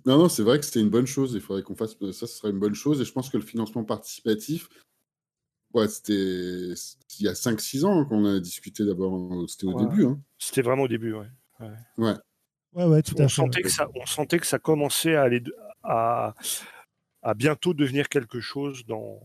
Non, 0.07 0.19
non, 0.19 0.29
c'est 0.29 0.43
vrai 0.43 0.59
que 0.59 0.67
c'était 0.67 0.81
une 0.81 0.91
bonne 0.91 1.07
chose, 1.07 1.35
il 1.35 1.41
faudrait 1.41 1.63
qu'on 1.63 1.77
fasse 1.77 1.97
ça, 2.13 2.27
ce 2.27 2.35
serait 2.35 2.51
une 2.51 2.59
bonne 2.59 2.75
chose, 2.75 3.01
et 3.01 3.05
je 3.05 3.13
pense 3.13 3.31
que 3.31 3.39
le 3.39 3.45
financement 3.45 3.85
participatif, 3.85 4.69
ouais, 5.75 5.89
c'était 5.89 6.75
il 7.21 7.25
y 7.25 7.29
a 7.29 7.33
5-6 7.33 7.85
ans 7.85 8.05
qu'on 8.05 8.25
a 8.25 8.41
discuté 8.41 8.85
d'abord, 8.85 9.49
c'était 9.49 9.67
au 9.67 9.79
début. 9.79 10.07
Hein. 10.07 10.21
C'était 10.39 10.63
vraiment 10.63 10.85
au 10.85 10.89
début, 10.89 11.13
ouais. 11.13 11.27
Ouais, 11.61 12.15
ouais, 12.75 12.85
ouais, 12.85 13.03
tout 13.03 13.15
on 13.19 13.25
à 13.25 13.29
fait. 13.29 13.35
Sentait 13.35 13.63
que 13.63 13.69
ça, 13.69 13.89
on 13.95 14.07
sentait 14.07 14.39
que 14.39 14.47
ça 14.47 14.59
commençait 14.59 15.17
à, 15.17 15.23
aller, 15.23 15.43
à, 15.83 16.35
à 17.23 17.35
bientôt 17.35 17.75
devenir 17.75 18.09
quelque 18.09 18.41
chose 18.41 18.87
dans, 18.87 19.21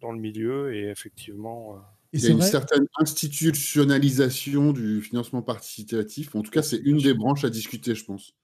dans 0.00 0.12
le 0.12 0.18
milieu, 0.18 0.74
et 0.74 0.88
effectivement... 0.88 1.76
Euh, 1.76 1.80
il 2.12 2.22
y 2.22 2.28
a 2.28 2.30
une 2.30 2.40
certaine 2.40 2.86
institutionnalisation 2.98 4.72
du 4.72 5.02
financement 5.02 5.42
participatif. 5.42 6.34
En 6.34 6.42
tout 6.42 6.50
cas, 6.50 6.62
c'est 6.62 6.78
une 6.78 6.96
des 6.96 7.12
branches 7.12 7.44
à 7.44 7.50
discuter, 7.50 7.94
je 7.94 8.04
pense. 8.04 8.34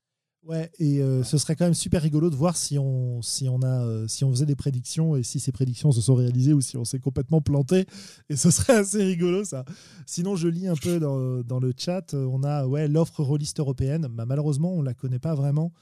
Ouais, 0.45 0.72
et 0.80 1.01
euh, 1.01 1.22
ce 1.22 1.38
serait 1.38 1.55
quand 1.55 1.66
même 1.66 1.74
super 1.74 2.03
rigolo 2.03 2.28
de 2.28 2.34
voir 2.34 2.57
si 2.57 2.76
on, 2.76 3.22
si 3.22 3.49
on, 3.49 3.62
a, 3.62 3.84
euh, 3.86 4.09
si 4.09 4.24
on 4.24 4.30
faisait 4.32 4.47
des 4.47 4.57
prédictions 4.57 5.14
et 5.14 5.22
si 5.22 5.38
ces 5.38 5.53
prédictions 5.53 5.93
se 5.93 6.01
sont 6.01 6.16
réalisées 6.16 6.53
ou 6.53 6.61
si 6.61 6.76
on 6.76 6.84
s'est 6.84 6.99
complètement 6.99 7.40
planté. 7.40 7.86
Et 8.28 8.36
ce 8.36 8.51
serait 8.51 8.72
assez 8.78 9.05
rigolo, 9.05 9.45
ça. 9.45 9.64
Sinon, 10.05 10.34
je 10.34 10.49
lis 10.49 10.66
un 10.66 10.74
peu 10.74 10.99
dans, 10.99 11.43
dans 11.43 11.61
le 11.61 11.72
chat. 11.76 12.14
On 12.14 12.43
a 12.43 12.66
ouais, 12.66 12.88
l'offre 12.88 13.22
rôliste 13.22 13.61
européenne. 13.61 14.09
Bah, 14.11 14.26
malheureusement, 14.26 14.72
on 14.72 14.80
ne 14.80 14.86
la 14.86 14.95
connaît 14.95 15.20
pas 15.20 15.36
vraiment. 15.36 15.72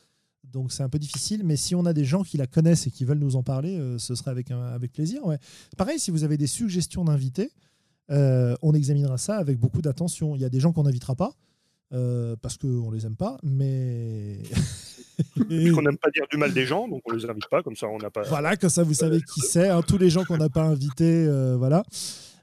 Donc, 0.45 0.73
c'est 0.73 0.83
un 0.83 0.89
peu 0.89 0.99
difficile. 0.99 1.43
Mais 1.45 1.57
si 1.57 1.75
on 1.75 1.87
a 1.87 1.93
des 1.93 2.05
gens 2.05 2.23
qui 2.23 2.37
la 2.37 2.47
connaissent 2.47 2.87
et 2.87 2.91
qui 2.91 3.05
veulent 3.05 3.19
nous 3.19 3.37
en 3.37 3.43
parler, 3.43 3.79
euh, 3.79 3.99
ce 3.99 4.15
serait 4.15 4.31
avec, 4.31 4.51
avec 4.51 4.93
plaisir. 4.93 5.25
Ouais. 5.25 5.39
Pareil, 5.79 5.99
si 5.99 6.11
vous 6.11 6.25
avez 6.25 6.37
des 6.37 6.47
suggestions 6.47 7.05
d'invités, 7.05 7.51
euh, 8.11 8.57
on 8.63 8.75
examinera 8.75 9.19
ça 9.19 9.37
avec 9.37 9.59
beaucoup 9.59 9.83
d'attention. 9.83 10.35
Il 10.37 10.43
y 10.43 10.45
a 10.45 10.51
des 10.51 10.61
gens 10.61 10.73
qu'on 10.73 10.83
n'invitera 10.83 11.15
pas. 11.15 11.35
Euh, 11.93 12.37
parce 12.41 12.57
qu'on 12.57 12.91
les 12.91 13.05
aime 13.05 13.17
pas, 13.17 13.39
mais. 13.43 14.39
qu'on 15.37 15.83
n'aime 15.83 15.99
pas 15.99 16.11
dire 16.11 16.25
du 16.31 16.37
mal 16.37 16.53
des 16.53 16.65
gens, 16.65 16.87
donc 16.87 17.03
on 17.05 17.13
les 17.13 17.25
invite 17.25 17.49
pas, 17.51 17.63
comme 17.63 17.75
ça 17.75 17.89
on 17.89 17.99
n'a 17.99 18.11
pas. 18.11 18.23
Voilà, 18.23 18.57
comme 18.57 18.71
ça 18.71 18.85
vous 18.85 18.95
savez 18.95 19.21
qui 19.21 19.41
c'est. 19.41 19.69
Hein, 19.69 19.83
tous 19.83 19.99
les 19.99 20.09
gens 20.09 20.25
qu'on 20.25 20.37
n'a 20.39 20.49
pas 20.49 20.63
invités, 20.63 21.27
euh, 21.27 21.57
voilà. 21.57 21.83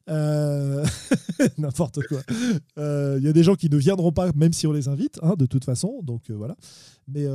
N'importe 1.57 1.99
quoi. 2.07 2.21
Il 2.77 3.23
y 3.23 3.27
a 3.27 3.33
des 3.33 3.43
gens 3.43 3.55
qui 3.55 3.69
ne 3.69 3.75
viendront 3.75 4.13
pas, 4.13 4.31
même 4.35 4.53
si 4.53 4.65
on 4.65 4.71
les 4.71 4.87
invite, 4.87 5.19
hein, 5.21 5.33
de 5.37 5.45
toute 5.45 5.65
façon. 5.65 6.01
Donc 6.01 6.29
voilà. 6.29 6.55
Mais, 7.09 7.25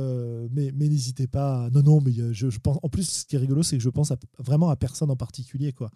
mais, 0.51 0.71
mais 0.75 0.89
n'hésitez 0.89 1.27
pas. 1.27 1.69
Non, 1.71 1.83
non, 1.83 2.01
mais 2.01 2.11
je, 2.11 2.49
je, 2.49 2.59
pense. 2.59 2.79
En 2.81 2.89
plus, 2.89 3.07
ce 3.07 3.25
qui 3.25 3.35
est 3.35 3.39
rigolo, 3.39 3.61
c'est 3.61 3.77
que 3.77 3.83
je 3.83 3.89
pense 3.89 4.11
vraiment 4.39 4.71
à 4.71 4.75
personne 4.75 5.11
en 5.11 5.15
particulier, 5.15 5.71
quoi. 5.71 5.91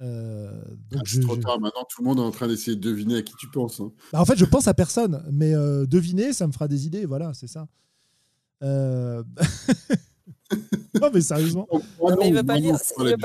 Euh, 0.00 0.52
donc 0.90 1.02
ah, 1.04 1.20
trop 1.22 1.36
tard, 1.36 1.60
maintenant 1.60 1.84
tout 1.88 2.02
le 2.02 2.08
monde 2.08 2.18
est 2.18 2.22
en 2.22 2.30
train 2.30 2.46
d'essayer 2.46 2.76
de 2.76 2.80
deviner 2.80 3.16
à 3.16 3.22
qui 3.22 3.34
tu 3.36 3.48
penses. 3.48 3.80
Hein. 3.80 3.90
Bah, 4.12 4.20
en 4.20 4.24
fait, 4.24 4.36
je 4.36 4.44
pense 4.44 4.68
à 4.68 4.74
personne, 4.74 5.24
mais 5.32 5.54
euh, 5.54 5.86
deviner, 5.86 6.32
ça 6.32 6.46
me 6.46 6.52
fera 6.52 6.68
des 6.68 6.86
idées, 6.86 7.04
voilà, 7.04 7.34
c'est 7.34 7.48
ça. 7.48 7.66
Euh, 8.62 9.24
non, 11.00 11.10
mais 11.12 11.20
sérieusement. 11.20 11.66
il 11.72 12.32
ne 12.32 12.36
veut, 12.36 12.44
pas, 12.44 12.58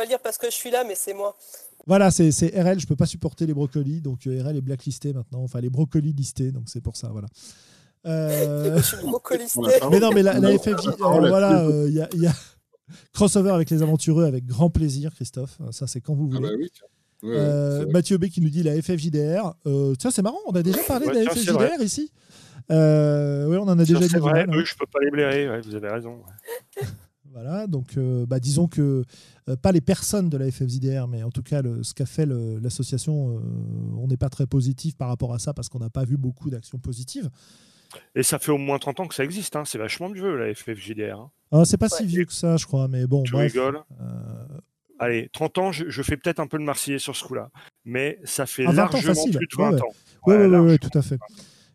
lire, 0.06 0.20
parce 0.24 0.38
que 0.38 0.48
je 0.48 0.56
suis 0.56 0.72
là, 0.72 0.84
mais 0.88 0.96
c'est 0.96 1.14
moi. 1.14 1.38
Voilà, 1.86 2.10
c'est 2.10 2.30
RL, 2.30 2.80
je 2.80 2.88
peux 2.88 2.96
pas 2.96 3.06
supporter 3.06 3.46
les 3.46 3.54
brocolis, 3.54 4.02
donc 4.02 4.24
RL 4.26 4.56
est 4.56 4.62
blacklisté 4.62 5.14
maintenant, 5.14 5.44
enfin 5.44 5.60
les 5.62 5.70
brocolis 5.70 6.14
listés, 6.14 6.52
donc 6.52 6.64
c'est 6.68 6.82
pour 6.82 6.98
ça, 6.98 7.10
voilà. 7.10 7.28
je 8.06 8.82
suis 8.82 8.98
brocolisté. 9.06 9.60
Mais 9.92 10.00
non, 10.00 10.12
mais 10.12 10.24
la, 10.24 10.40
la 10.40 10.58
FFJ, 10.58 10.98
voilà, 10.98 11.68
il 11.88 11.94
y 11.94 12.02
a, 12.02 12.10
y 12.16 12.26
a 12.26 12.34
Crossover 13.14 13.52
avec 13.52 13.70
les 13.70 13.82
aventureux 13.82 14.26
avec 14.26 14.46
grand 14.46 14.70
plaisir, 14.70 15.14
Christophe. 15.14 15.60
Ça, 15.72 15.88
c'est 15.88 16.02
quand 16.02 16.14
vous 16.14 16.30
ah 16.34 16.38
voulez. 16.38 16.70
Bah 17.24 17.30
euh, 17.30 17.86
Mathieu 17.92 18.18
B 18.18 18.26
qui 18.26 18.42
nous 18.42 18.50
dit 18.50 18.64
la 18.64 18.80
FFJDR. 18.82 19.56
Euh, 19.66 19.94
ça, 19.98 20.12
c'est 20.12 20.22
marrant. 20.22 20.40
On 20.46 20.52
a 20.52 20.62
déjà 20.62 20.80
parlé 20.86 21.08
de 21.08 21.14
la 21.14 21.32
FFJDR 21.32 21.82
ici. 21.82 22.12
Euh, 22.70 23.48
oui, 23.48 23.58
on 23.58 23.64
en 23.64 23.80
a 23.80 23.86
déjà 23.86 23.98
dit. 23.98 24.08
Vrai. 24.16 24.46
Oui, 24.50 24.64
je 24.66 24.76
peux 24.76 24.86
pas 24.86 25.00
les 25.00 25.10
blairer. 25.10 25.62
vous 25.62 25.76
avez 25.76 25.88
raison. 25.88 26.22
voilà. 27.32 27.66
Donc, 27.68 27.98
euh, 27.98 28.26
bah, 28.26 28.42
disons 28.42 28.68
que 28.68 29.04
pas 29.62 29.72
les 29.72 29.82
personnes 29.82 30.30
de 30.30 30.38
la 30.38 30.52
FFJDR, 30.52 31.08
mais 31.08 31.24
en 31.24 31.32
tout 31.32 31.44
cas, 31.44 31.62
le, 31.62 31.82
ce 31.84 31.94
qu'a 31.94 32.06
fait 32.06 32.26
l'association, 32.26 33.42
on 33.98 34.08
n'est 34.08 34.18
pas 34.18 34.30
très 34.30 34.46
positif 34.46 34.98
par 34.98 35.08
rapport 35.08 35.34
à 35.34 35.40
ça 35.40 35.54
parce 35.54 35.70
qu'on 35.70 35.80
n'a 35.80 35.90
pas 35.90 36.04
vu 36.04 36.18
beaucoup 36.18 36.50
d'actions 36.50 36.78
positives. 36.78 37.30
Et 38.16 38.24
ça 38.24 38.40
fait 38.40 38.52
au 38.52 38.58
moins 38.58 38.80
30 38.80 39.02
ans 39.02 39.08
que 39.08 39.16
ça 39.16 39.24
existe. 39.24 39.56
Hein. 39.56 39.64
C'est 39.66 39.78
vachement 39.78 40.10
vieux, 40.10 40.36
la 40.36 40.54
FFJDR. 40.54 41.20
Hein. 41.20 41.32
Ah, 41.52 41.66
c'est 41.66 41.78
pas 41.78 41.90
si 41.90 42.06
vieux 42.06 42.26
que 42.26 42.34
ça, 42.34 42.58
je 42.58 42.66
crois. 42.66 42.88
Mais 42.88 43.06
bon, 43.06 43.24
tu 43.24 43.36
rigoles. 43.36 43.82
Euh, 44.02 44.60
Allez, 45.00 45.30
30 45.34 45.58
ans, 45.58 45.72
je, 45.72 46.02
fais 46.02 46.18
peut-être 46.18 46.40
un 46.40 46.48
peu 46.48 46.58
le 46.58 46.64
Marseillais 46.64 47.00
sur 47.00 47.16
ce 47.16 47.24
coup-là. 47.24 47.50
Mais 47.84 48.20
ça 48.24 48.46
fait 48.46 48.66
ah, 48.68 48.72
largement 48.72 49.24
plus 49.24 49.48
de 49.48 49.56
20 49.58 49.82
ans. 49.82 49.94
Oui, 50.28 50.36
oui, 50.36 50.58
oui, 50.58 50.80
tout 50.80 50.98
à 50.98 51.02
fait. 51.02 51.18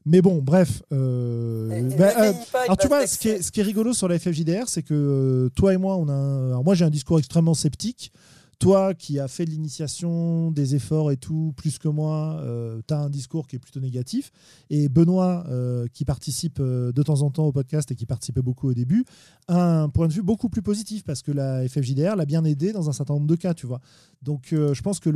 Mais 0.07 0.23
bon, 0.23 0.41
bref. 0.41 0.83
Euh, 0.93 1.83
bah, 1.99 2.13
euh, 2.19 2.33
alors, 2.65 2.79
tu 2.79 2.89
vois, 2.89 3.07
ce 3.07 3.19
qui, 3.19 3.29
est, 3.29 3.43
ce 3.43 3.53
qui, 3.53 3.61
est, 3.61 3.63
rigolo 3.63 3.93
sur 3.93 4.09
la 4.09 4.19
FFJDR, 4.19 4.67
c'est 4.67 4.83
que 4.83 5.51
toi 5.55 5.75
et 5.75 5.77
moi, 5.77 5.97
on 5.97 6.09
a. 6.09 6.47
Alors, 6.49 6.65
moi, 6.65 6.75
j'ai 6.75 6.87
un 6.87 6.91
discours 6.91 7.19
extrêmement 7.19 7.53
sceptique 7.53 8.11
toi 8.59 8.93
qui 8.93 9.21
as 9.21 9.29
fait 9.29 9.45
de 9.45 9.51
l'initiation, 9.51 10.51
des 10.51 10.75
efforts 10.75 11.13
et 11.13 11.17
tout, 11.17 11.55
plus 11.57 11.79
que 11.79 11.89
moi, 11.89 12.41
euh, 12.43 12.81
tu 12.87 12.93
as 12.93 12.99
un 12.99 13.11
discours 13.11 13.47
qui 13.47 13.57
est 13.57 13.59
plutôt 13.59 13.79
négatif. 13.81 14.33
Et 14.69 14.89
Benoît, 14.89 15.45
euh, 15.49 15.87
qui 15.93 16.05
participe 16.05 16.59
euh, 16.61 16.91
de 16.93 17.03
temps 17.03 17.23
en 17.23 17.31
temps 17.31 17.47
au 17.47 17.53
podcast 17.53 17.91
et 17.93 17.95
qui 17.95 18.07
participait 18.07 18.43
beaucoup 18.43 18.69
au 18.69 18.75
début, 18.75 19.05
a 19.47 19.83
un 19.83 19.89
point 19.89 20.09
de 20.09 20.13
vue 20.13 20.23
beaucoup 20.23 20.49
plus 20.49 20.63
positif 20.63 21.05
parce 21.05 21.23
que 21.23 21.31
la 21.31 21.69
FFJDR 21.69 22.17
l'a 22.17 22.27
bien 22.27 22.45
aidé 22.45 22.73
dans 22.73 22.89
un 22.89 22.93
certain 22.93 23.15
nombre 23.15 23.29
de 23.29 23.37
cas, 23.37 23.55
tu 23.55 23.67
vois. 23.67 23.81
Donc 24.23 24.49
je 24.51 24.83
pense 24.83 24.99
que 24.99 25.11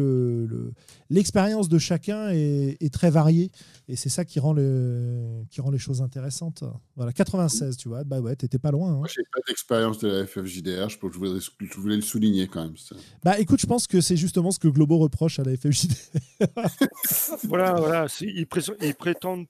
l'expérience 1.10 1.66
le, 1.66 1.72
de 1.72 1.78
chacun 1.78 2.28
est, 2.30 2.92
très 2.92 3.10
variée 3.10 3.50
et 3.88 3.96
c'est 3.96 4.08
ça 4.08 4.24
qui 4.24 4.38
rend, 4.38 4.52
le, 4.52 5.42
qui 5.50 5.60
rend 5.60 5.70
les 5.70 5.78
choses 5.78 6.00
intéressantes. 6.02 6.64
Voilà, 6.96 7.12
96, 7.12 7.76
tu 7.76 7.88
vois, 7.88 8.04
bah 8.04 8.20
ouais, 8.20 8.36
t'étais 8.36 8.58
pas 8.58 8.70
loin. 8.70 8.92
Hein. 8.92 8.98
Moi, 8.98 9.08
j'ai 9.08 9.22
pas 9.24 9.40
d'expérience 9.46 9.98
de 9.98 10.08
la 10.08 10.26
FFJDR, 10.26 10.88
je, 10.88 10.96
je, 11.02 11.18
voulais, 11.18 11.40
je 11.40 11.80
voulais 11.80 11.96
le 11.96 12.02
souligner 12.02 12.46
quand 12.46 12.62
même. 12.62 12.76
Ça. 12.76 12.96
Bah 13.24 13.31
écoute, 13.38 13.60
je 13.60 13.66
pense 13.66 13.86
que 13.86 14.00
c'est 14.00 14.16
justement 14.16 14.50
ce 14.50 14.58
que 14.58 14.68
Globo 14.68 14.98
reproche 14.98 15.38
à 15.38 15.44
la 15.44 15.56
FFJD. 15.56 15.92
voilà, 17.44 17.74
voilà. 17.74 18.06
Ils, 18.20 18.46
prétendent. 18.46 19.46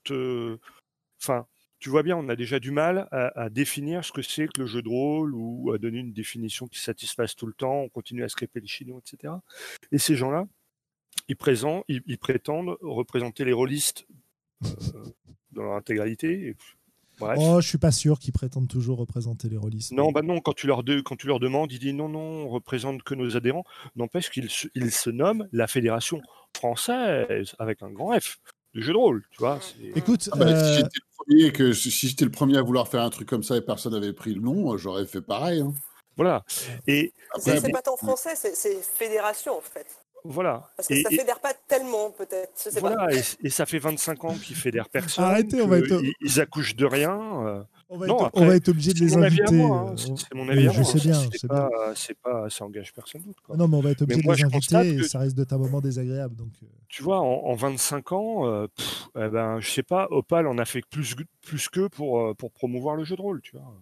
Enfin, 1.21 1.47
tu 1.79 1.91
vois 1.91 2.03
bien, 2.03 2.17
on 2.17 2.29
a 2.29 2.37
déjà 2.37 2.61
du 2.61 2.71
mal 2.71 3.09
à, 3.11 3.51
définir 3.51 4.05
ce 4.05 4.13
que 4.13 4.23
c'est 4.23 4.47
que 4.47 4.61
le 4.61 4.67
jeu 4.67 4.83
de 4.83 4.89
rôle 4.89 5.35
ou 5.35 5.73
à 5.73 5.79
donner 5.79 5.99
une 5.99 6.13
définition 6.13 6.69
qui 6.69 6.81
satisfasse 6.81 7.35
tout 7.35 7.47
le 7.47 7.55
temps. 7.55 7.81
On 7.81 7.89
continue 7.89 8.23
à 8.23 8.29
scraper 8.29 8.61
les 8.61 8.69
chinois, 8.69 9.01
etc. 9.01 9.35
Et 9.91 9.99
ces 9.99 10.15
gens-là, 10.15 10.47
ils, 11.29 11.37
ils, 12.07 12.19
prétendent 12.19 12.77
représenter 12.81 13.45
les 13.45 13.53
rôlistes 13.53 14.07
euh, 14.65 15.05
dans 15.51 15.65
leur 15.65 15.75
intégralité. 15.75 16.57
Oh, 17.21 17.61
je 17.61 17.69
suis 17.69 17.79
pas 17.79 17.93
sûr 17.93 18.19
qu'ils 18.19 18.33
prétendent 18.33 18.69
toujours 18.69 18.99
représenter 18.99 19.49
les 19.49 19.57
rôlistes. 19.57 19.93
Non, 19.93 20.11
bah 20.13 20.23
non, 20.23 20.41
quand 20.41 20.55
tu 20.55 20.67
leur, 20.67 20.83
quand 21.05 21.17
tu 21.17 21.27
leur 21.27 21.41
demandes, 21.41 21.71
ils 21.73 21.79
disent 21.79 21.95
non, 21.95 22.09
non, 22.09 22.47
on 22.47 22.49
représente 22.49 23.03
que 23.03 23.15
nos 23.15 23.37
adhérents. 23.37 23.65
N'empêche 23.97 24.31
qu'ils 24.31 24.51
se, 24.51 24.69
se 24.91 25.11
nomment 25.11 25.49
la 25.53 25.67
Fédération 25.67 26.21
française 26.57 27.55
avec 27.59 27.83
un 27.83 27.91
grand 27.91 28.19
F 28.19 28.39
de 28.75 28.81
jeu 28.81 28.93
de 28.93 28.99
rôle, 28.99 29.23
tu 29.31 29.39
vois. 29.39 29.61
Écoute, 29.95 30.31
ah 30.33 30.37
bah, 30.37 30.65
si 30.65 30.75
j'étais 30.77 30.89
le 30.95 31.17
premier, 31.17 31.53
que 31.53 31.73
si 31.73 31.91
j'étais 31.91 32.25
le 32.25 32.31
premier 32.31 32.57
à 32.57 32.63
vouloir 32.63 32.89
faire 32.89 33.03
un 33.03 33.11
truc 33.11 33.29
comme 33.29 33.43
ça 33.43 33.57
et 33.57 33.61
personne 33.61 33.93
n'avait 33.93 34.13
pris 34.13 34.35
le 34.35 34.41
nom, 34.41 34.77
j'aurais 34.77 35.07
fait 35.07 35.21
pareil. 35.21 35.61
Hein. 35.61 35.75
Voilà. 36.17 36.45
Et 36.87 37.13
c'est 37.39 37.71
pas 37.71 37.83
tant 37.83 37.97
français, 37.97 38.35
c'est 38.35 38.83
fédération 38.83 39.57
en 39.57 39.61
fait. 39.61 39.87
Voilà. 40.25 40.71
Parce 40.77 40.89
que 40.89 41.03
ça 41.03 41.11
ne 41.11 41.17
fédère 41.17 41.41
pas 41.41 41.55
tellement, 41.67 42.11
peut-être. 42.11 42.69
Voilà, 42.81 43.09
Et, 43.43 43.51
ça 43.51 43.67
fait 43.67 43.79
25 43.79 44.25
ans 44.25 44.35
qu'ils 44.35 44.57
fédèrent 44.57 44.89
personne. 44.89 45.25
Arrêtez, 45.25 45.61
on 45.63 45.67
va 45.67 45.79
être... 45.79 46.01
ils, 46.21 46.41
accouchent 46.41 46.77
de 46.77 46.87
rien. 46.87 47.19
Euh. 47.47 47.63
On 47.95 47.99
va, 47.99 48.07
être, 48.07 48.31
on 48.33 48.47
va 48.47 48.55
être 48.55 48.69
obligé 48.71 48.95
de 48.95 49.01
les 49.01 49.17
inviter. 49.19 49.63
Hein. 49.63 49.95
C'est 49.97 50.35
mon 50.35 50.49
avis. 50.49 50.71
Je 50.73 50.83
sais 50.83 50.99
bien. 50.99 51.21
C'est 51.35 51.47
pas, 51.47 51.69
pas, 52.23 52.49
ça 52.49 52.65
engage 52.65 52.91
personne 52.95 53.21
d'autre. 53.21 53.43
Non, 53.55 53.69
mais 53.69 53.77
on 53.77 53.81
va 53.83 53.91
être 53.91 54.01
obligé 54.01 54.23
de 54.23 54.33
les 54.33 54.45
inviter 54.45 54.95
et 54.95 55.03
ça 55.03 55.19
risque 55.19 55.37
d'être 55.37 55.53
un 55.53 55.59
moment 55.59 55.81
désagréable. 55.81 56.35
Donc... 56.35 56.53
Euh. 56.63 56.67
Tu 56.89 57.03
vois, 57.03 57.21
en, 57.21 57.55
25 57.55 58.13
ans, 58.13 58.47
euh, 58.47 58.67
eh 59.17 59.29
ben, 59.29 59.61
je 59.61 59.71
sais 59.71 59.83
pas, 59.83 60.07
Opal 60.11 60.47
en 60.47 60.59
a 60.59 60.65
fait 60.65 60.83
plus, 60.89 61.17
plus 61.43 61.69
qu'eux 61.69 61.89
pour, 61.89 62.21
euh, 62.21 62.35
pour 62.35 62.51
promouvoir 62.51 62.97
le 62.97 63.05
jeu 63.05 63.17
de 63.17 63.23
rôle, 63.23 63.41
tu 63.41 63.57
vois. 63.57 63.75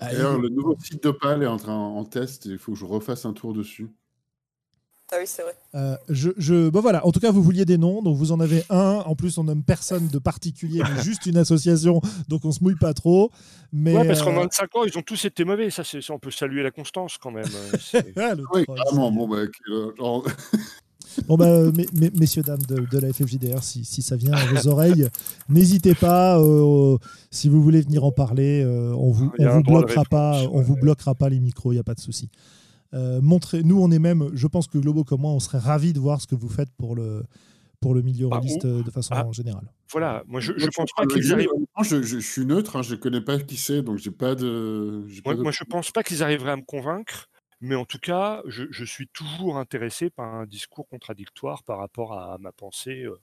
D'ailleurs, 0.00 0.38
le 0.38 0.50
nouveau 0.50 0.76
site 0.78 1.02
d'Opal 1.02 1.42
est 1.42 1.46
en, 1.46 1.56
train, 1.56 1.74
en 1.74 2.04
test 2.04 2.44
il 2.46 2.58
faut 2.58 2.72
que 2.72 2.78
je 2.78 2.84
refasse 2.84 3.24
un 3.24 3.32
tour 3.32 3.54
dessus. 3.54 3.88
Ah 5.12 5.16
oui, 5.20 5.24
c'est 5.26 5.42
vrai. 5.42 5.54
Euh, 5.76 5.96
je, 6.08 6.30
je, 6.36 6.68
bon 6.68 6.80
voilà, 6.80 7.06
en 7.06 7.12
tout 7.12 7.20
cas, 7.20 7.30
vous 7.30 7.42
vouliez 7.42 7.64
des 7.64 7.78
noms, 7.78 8.02
donc 8.02 8.16
vous 8.16 8.32
en 8.32 8.40
avez 8.40 8.64
un. 8.70 9.04
En 9.06 9.14
plus, 9.14 9.38
on 9.38 9.44
nomme 9.44 9.62
personne 9.62 10.08
de 10.08 10.18
particulier, 10.18 10.82
mais 10.82 11.02
juste 11.02 11.26
une 11.26 11.36
association, 11.36 12.00
donc 12.28 12.44
on 12.44 12.50
se 12.50 12.62
mouille 12.62 12.74
pas 12.76 12.92
trop. 12.92 13.30
Mais 13.72 13.96
ouais, 13.96 14.06
parce 14.06 14.22
qu'en 14.22 14.32
25 14.32 14.64
euh, 14.64 14.78
ans, 14.78 14.84
ils 14.84 14.98
ont 14.98 15.02
tous 15.02 15.24
été 15.24 15.44
mauvais. 15.44 15.70
Ça, 15.70 15.84
c'est, 15.84 16.10
on 16.10 16.18
peut 16.18 16.32
saluer 16.32 16.64
la 16.64 16.72
constance 16.72 17.18
quand 17.18 17.30
même. 17.30 17.44
Euh, 18.18 18.36
oui, 18.52 18.64
carrément. 18.66 19.12
Bon, 19.12 19.28
bah, 19.28 19.42
Bon 21.28 21.36
bah, 21.36 21.62
messieurs, 22.14 22.42
dames 22.42 22.62
de, 22.68 22.98
la 22.98 23.12
FFJDR, 23.12 23.62
si, 23.62 23.84
si, 23.84 24.02
ça 24.02 24.16
vient 24.16 24.32
à 24.32 24.44
vos 24.46 24.68
oreilles, 24.68 25.08
n'hésitez 25.48 25.94
pas. 25.94 26.38
si 27.30 27.48
vous 27.48 27.62
voulez 27.62 27.80
venir 27.80 28.04
en 28.04 28.12
parler, 28.12 28.64
on 28.66 29.10
vous, 29.10 29.32
on 29.38 29.48
vous 29.48 29.62
bloquera 29.62 30.04
pas, 30.04 30.42
on 30.50 30.60
vous 30.60 30.76
bloquera 30.76 31.14
pas 31.14 31.28
les 31.28 31.40
micros, 31.40 31.72
il 31.72 31.76
n'y 31.76 31.80
a 31.80 31.84
pas 31.84 31.94
de 31.94 32.00
souci. 32.00 32.28
Euh, 32.94 33.20
nous, 33.64 33.80
on 33.80 33.90
est 33.90 33.98
même, 33.98 34.30
je 34.34 34.46
pense 34.46 34.66
que 34.66 34.78
Globo 34.78 35.04
comme 35.04 35.22
moi, 35.22 35.32
on 35.32 35.40
serait 35.40 35.58
ravis 35.58 35.92
de 35.92 36.00
voir 36.00 36.20
ce 36.20 36.26
que 36.26 36.34
vous 36.34 36.48
faites 36.48 36.70
pour 36.76 36.94
le, 36.94 37.24
pour 37.80 37.94
le 37.94 38.02
milieu 38.02 38.28
bah, 38.28 38.40
euh, 38.64 38.82
de 38.82 38.90
façon 38.90 39.14
ah, 39.14 39.26
générale. 39.32 39.70
Voilà, 39.90 40.22
moi 40.26 40.40
je, 40.40 40.52
je 40.56 40.66
pense 40.68 40.90
pas 40.96 41.06
qu'ils 41.06 41.32
arrivent. 41.32 41.48
Je, 41.82 42.02
je, 42.02 42.18
suis 42.18 42.46
neutre, 42.46 42.76
hein, 42.76 42.82
je 42.82 42.94
connais 42.94 43.20
pas 43.20 43.38
qui 43.38 43.56
c'est, 43.56 43.82
donc 43.82 43.98
j'ai 43.98 44.10
pas 44.10 44.34
de. 44.34 45.06
Moi, 45.24 45.34
pas 45.36 45.42
moi, 45.42 45.52
je 45.52 45.64
pense 45.64 45.90
pas 45.90 46.02
qu'ils 46.02 46.22
arriveraient 46.22 46.52
à 46.52 46.56
me 46.56 46.64
convaincre, 46.64 47.28
mais 47.60 47.74
en 47.74 47.84
tout 47.84 47.98
cas, 47.98 48.42
je, 48.46 48.84
suis 48.84 49.08
toujours 49.08 49.58
intéressé 49.58 50.10
par 50.10 50.34
un 50.34 50.46
discours 50.46 50.88
contradictoire 50.88 51.62
par 51.64 51.78
rapport 51.78 52.12
à 52.14 52.38
ma 52.38 52.52
pensée, 52.52 53.04
euh, 53.04 53.20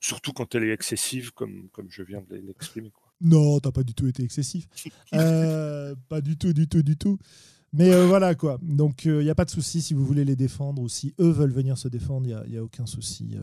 surtout 0.00 0.32
quand 0.32 0.54
elle 0.54 0.64
est 0.64 0.72
excessive, 0.72 1.32
comme, 1.32 1.68
comme 1.72 1.90
je 1.90 2.02
viens 2.02 2.22
de 2.28 2.36
l'exprimer. 2.36 2.92
Non, 3.20 3.60
t'as 3.60 3.72
pas 3.72 3.82
du 3.82 3.94
tout 3.94 4.06
été 4.06 4.22
excessif. 4.22 4.66
pas 5.10 6.20
du 6.20 6.36
tout, 6.36 6.52
du 6.52 6.68
tout, 6.68 6.82
du 6.82 6.96
tout. 6.96 7.18
Mais 7.76 7.92
euh, 7.92 8.06
voilà 8.06 8.34
quoi. 8.34 8.58
Donc 8.62 9.04
il 9.04 9.10
euh, 9.10 9.22
n'y 9.22 9.28
a 9.28 9.34
pas 9.34 9.44
de 9.44 9.50
souci 9.50 9.82
si 9.82 9.92
vous 9.92 10.04
voulez 10.04 10.24
les 10.24 10.34
défendre 10.34 10.80
ou 10.80 10.88
si 10.88 11.14
eux 11.20 11.28
veulent 11.28 11.52
venir 11.52 11.76
se 11.76 11.88
défendre, 11.88 12.26
il 12.26 12.50
n'y 12.50 12.56
a, 12.56 12.64
aucun 12.64 12.86
souci. 12.86 13.36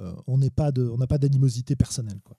Euh, 0.00 0.12
on 0.28 0.38
n'a 0.38 0.48
pas 1.08 1.18
d'animosité 1.18 1.74
personnelle. 1.74 2.20
Quoi. 2.22 2.36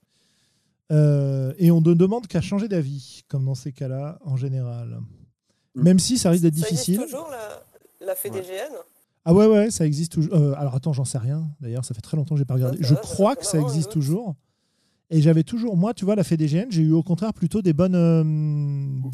et 1.58 1.70
on 1.70 1.82
ne 1.82 1.92
demande 1.92 2.26
qu'à 2.26 2.40
changer 2.40 2.68
d'avis, 2.68 3.22
comme 3.28 3.44
dans 3.44 3.54
ces 3.54 3.72
cas-là 3.72 4.18
en 4.24 4.36
général. 4.36 4.98
Mm. 5.74 5.82
Même 5.82 5.98
si 5.98 6.16
ça 6.16 6.30
risque 6.30 6.42
d'être 6.42 6.54
difficile. 6.54 6.96
Ça 6.96 7.02
existe 7.02 7.16
toujours 7.18 7.30
la, 7.30 8.06
la 8.06 8.14
FEDGN 8.14 8.72
Ah 9.26 9.34
ouais, 9.34 9.46
ouais, 9.46 9.70
ça 9.70 9.84
existe 9.84 10.12
toujours. 10.12 10.34
alors 10.56 10.74
attends, 10.74 10.94
j'en 10.94 11.04
sais 11.04 11.18
rien. 11.18 11.46
D'ailleurs, 11.60 11.84
ça 11.84 11.92
fait 11.92 12.00
très 12.00 12.16
longtemps 12.16 12.34
que 12.34 12.38
j'ai 12.38 12.46
pas 12.46 12.54
regardé. 12.54 12.78
Je 12.80 12.94
crois 12.94 13.36
que 13.36 13.44
ça 13.44 13.60
existe 13.60 13.90
toujours. 13.90 14.36
Et 15.10 15.20
j'avais 15.20 15.44
toujours, 15.44 15.76
moi, 15.76 15.92
tu 15.92 16.06
vois, 16.06 16.16
la 16.16 16.24
FEDGN, 16.24 16.70
j'ai 16.70 16.82
eu 16.82 16.92
au 16.92 17.02
contraire 17.02 17.34
plutôt 17.34 17.60
des 17.60 17.74
bonnes. 17.74 17.92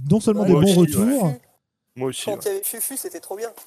non 0.08 0.20
seulement 0.20 0.44
des 0.44 0.52
bons 0.52 0.74
retours. 0.74 1.32
Moi 1.96 2.08
aussi. 2.08 2.24
Quand 2.24 2.44
il 2.44 2.48
y 2.48 2.50
avait 2.50 2.64
Fufu, 2.64 2.96
c'était 2.96 3.20
trop 3.20 3.36
bien. 3.36 3.52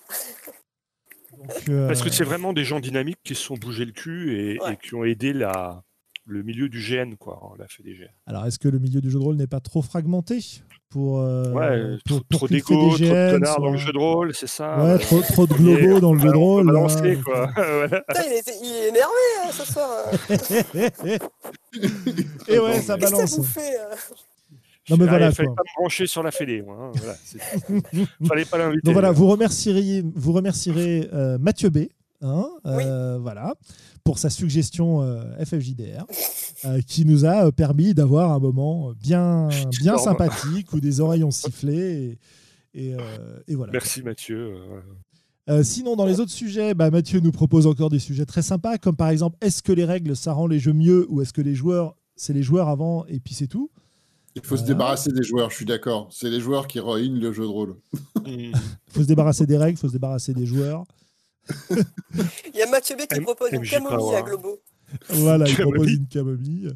Euh, 1.69 1.87
Parce 1.87 2.01
que 2.01 2.09
c'est 2.09 2.23
vraiment 2.23 2.53
des 2.53 2.63
gens 2.63 2.79
dynamiques 2.79 3.19
qui 3.23 3.35
se 3.35 3.43
sont 3.43 3.55
bougés 3.55 3.83
le 3.83 3.91
cul 3.91 4.39
et, 4.39 4.59
qui 4.81 4.95
ont 4.95 5.03
aidé 5.03 5.33
la, 5.33 5.83
le 6.25 6.43
milieu 6.43 6.69
du 6.69 6.79
GN, 6.79 7.15
quoi, 7.15 7.39
hein, 7.43 7.55
la 7.59 7.67
FDGN. 7.67 8.09
Alors, 8.25 8.45
est-ce 8.45 8.57
que 8.57 8.67
le 8.67 8.79
milieu 8.79 9.01
du 9.01 9.09
jeu 9.09 9.19
de 9.19 9.23
rôle 9.23 9.35
n'est 9.35 9.47
pas 9.47 9.59
trop 9.59 9.81
fragmenté 9.81 10.39
pour, 10.89 11.19
euh, 11.19 11.51
ouais, 11.51 11.97
pour, 12.05 12.21
trop 12.29 12.47
d'écho, 12.47 12.73
trop 12.73 12.97
de 12.97 13.31
connards 13.31 13.59
dans 13.59 13.71
le 13.71 13.77
jeu 13.77 13.91
de 13.91 13.97
rôle, 13.97 14.33
c'est 14.33 14.47
ça 14.47 14.81
Ouais, 14.81 14.97
trop, 14.97 15.21
trop, 15.21 15.45
de 15.45 15.53
globaux 15.53 15.99
dans 15.99 16.13
le 16.13 16.19
jeu 16.19 16.31
de 16.31 16.37
rôle. 16.37 16.71
Lancer, 16.71 17.19
quoi. 17.23 17.47
Putain, 17.47 18.23
il, 18.27 18.33
est, 18.33 18.59
il, 18.63 18.71
est 18.71 18.87
énervé 18.89 19.13
hein, 19.43 19.51
ce 19.51 19.65
soir. 19.65 20.05
et 22.47 22.59
ouais, 22.59 22.81
ça 22.81 22.97
balance. 22.97 23.37
Bouffé, 23.37 23.77
hein. 23.77 23.95
Non, 24.89 24.97
mais 24.97 25.07
voilà. 25.07 25.29
Il 25.29 25.35
fallait 25.35 25.49
pas 25.49 25.63
me 25.63 25.79
brancher 25.79 26.05
sur 26.05 26.21
la 26.21 26.31
fédé. 26.31 26.63
Hein, 26.67 26.91
voilà, 26.93 27.15
fallait 28.27 28.45
pas 28.45 28.57
l'inviter. 28.57 28.81
Donc 28.83 28.93
voilà, 28.93 29.11
vous 29.11 29.27
remercierez, 29.27 30.03
vous 30.13 30.31
remercierez 30.31 31.09
euh, 31.13 31.37
Mathieu 31.39 31.69
B. 31.69 31.87
Hein, 32.21 32.47
euh, 32.65 33.17
voilà, 33.19 33.55
pour 34.03 34.19
sa 34.19 34.29
suggestion 34.29 35.01
euh, 35.01 35.23
FFJDR, 35.43 36.05
qui 36.87 37.05
nous 37.05 37.25
a 37.25 37.51
permis 37.51 37.93
d'avoir 37.93 38.31
un 38.31 38.39
moment 38.39 38.93
bien, 38.93 39.49
bien 39.81 39.97
sympathique 39.97 40.71
où 40.73 40.79
des 40.79 41.01
oreilles 41.01 41.23
ont 41.23 41.31
sifflé. 41.31 42.17
Et, 42.73 42.95
et, 43.47 43.55
voilà. 43.55 43.73
Merci 43.73 44.01
Mathieu. 44.01 44.55
sinon, 45.63 45.95
dans 45.95 46.05
les 46.05 46.19
autres 46.19 46.31
sujets, 46.31 46.73
bah, 46.73 46.89
Mathieu 46.89 47.19
nous 47.19 47.31
propose 47.31 47.67
encore 47.67 47.89
des 47.89 47.99
sujets 47.99 48.25
très 48.25 48.41
sympas, 48.41 48.77
comme 48.77 48.95
par 48.95 49.09
exemple, 49.09 49.37
est-ce 49.41 49.61
que 49.61 49.71
les 49.71 49.85
règles, 49.85 50.15
ça 50.15 50.33
rend 50.33 50.47
les 50.47 50.59
jeux 50.59 50.73
mieux 50.73 51.05
ou 51.09 51.21
est-ce 51.21 51.33
que 51.33 51.41
les 51.41 51.55
joueurs, 51.55 51.95
c'est 52.15 52.33
les 52.33 52.43
joueurs 52.43 52.69
avant 52.69 53.05
et 53.07 53.19
puis 53.19 53.33
c'est 53.33 53.47
tout 53.47 53.69
il 54.35 54.43
faut 54.43 54.57
se 54.57 54.63
débarrasser 54.63 55.11
des 55.11 55.23
joueurs, 55.23 55.49
je 55.49 55.55
suis 55.55 55.65
d'accord. 55.65 56.09
C'est 56.11 56.29
les 56.29 56.41
joueurs 56.41 56.67
qui 56.67 56.79
ruinent 56.79 57.19
le 57.19 57.31
jeu 57.31 57.43
de 57.43 57.47
rôle. 57.47 57.77
Il 58.25 58.53
faut 58.89 59.01
se 59.01 59.07
débarrasser 59.07 59.45
des 59.45 59.57
règles, 59.57 59.77
il 59.77 59.81
faut 59.81 59.87
se 59.87 59.93
débarrasser 59.93 60.33
des 60.33 60.45
joueurs. 60.45 60.85
Il 61.69 62.55
y 62.55 62.61
a 62.61 62.69
Mathieu 62.69 62.95
B 62.95 63.01
qui 63.01 63.19
propose 63.21 63.51
une 63.51 63.67
camomille 63.67 64.15
à 64.15 64.21
Globo. 64.21 64.59
Voilà, 65.09 65.47
il 65.47 65.55
propose 65.55 65.91
une 65.91 66.07
camomille. 66.07 66.71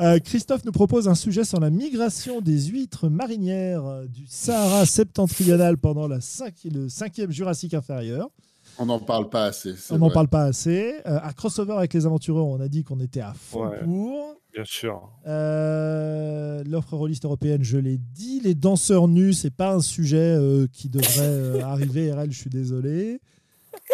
Euh, 0.00 0.18
Christophe 0.20 0.64
nous 0.64 0.72
propose 0.72 1.08
un 1.08 1.14
sujet 1.14 1.44
sur 1.44 1.60
la 1.60 1.70
migration 1.70 2.40
des 2.40 2.58
huîtres 2.66 3.08
marinières 3.08 4.04
du 4.08 4.26
Sahara 4.26 4.86
septentrional 4.86 5.76
pendant 5.76 6.08
la 6.08 6.18
le 6.64 6.88
cinquième 6.88 7.30
Jurassique 7.30 7.74
inférieur. 7.74 8.30
On 8.78 8.86
n'en 8.86 8.98
parle 8.98 9.28
pas 9.28 9.44
assez. 9.44 9.74
On 9.90 9.98
n'en 9.98 10.10
parle 10.10 10.28
pas 10.28 10.44
assez. 10.44 10.94
Euh, 11.06 11.18
à 11.22 11.32
Crossover 11.32 11.74
avec 11.74 11.92
les 11.94 12.06
aventureurs, 12.06 12.46
on 12.46 12.60
a 12.60 12.68
dit 12.68 12.84
qu'on 12.84 13.00
était 13.00 13.20
à 13.20 13.34
fond 13.34 13.70
pour. 13.84 14.36
Bien 14.52 14.64
sûr. 14.64 15.10
Euh, 15.26 16.62
l'offre 16.64 16.94
rôliste 16.96 17.24
européenne, 17.24 17.62
je 17.62 17.78
l'ai 17.78 17.96
dit. 17.98 18.40
Les 18.40 18.54
danseurs 18.54 19.08
nus, 19.08 19.32
c'est 19.32 19.50
pas 19.50 19.72
un 19.72 19.80
sujet 19.80 20.18
euh, 20.18 20.66
qui 20.72 20.90
devrait 20.90 21.62
arriver. 21.62 22.12
RL, 22.12 22.30
je 22.30 22.38
suis 22.38 22.50
désolé. 22.50 23.20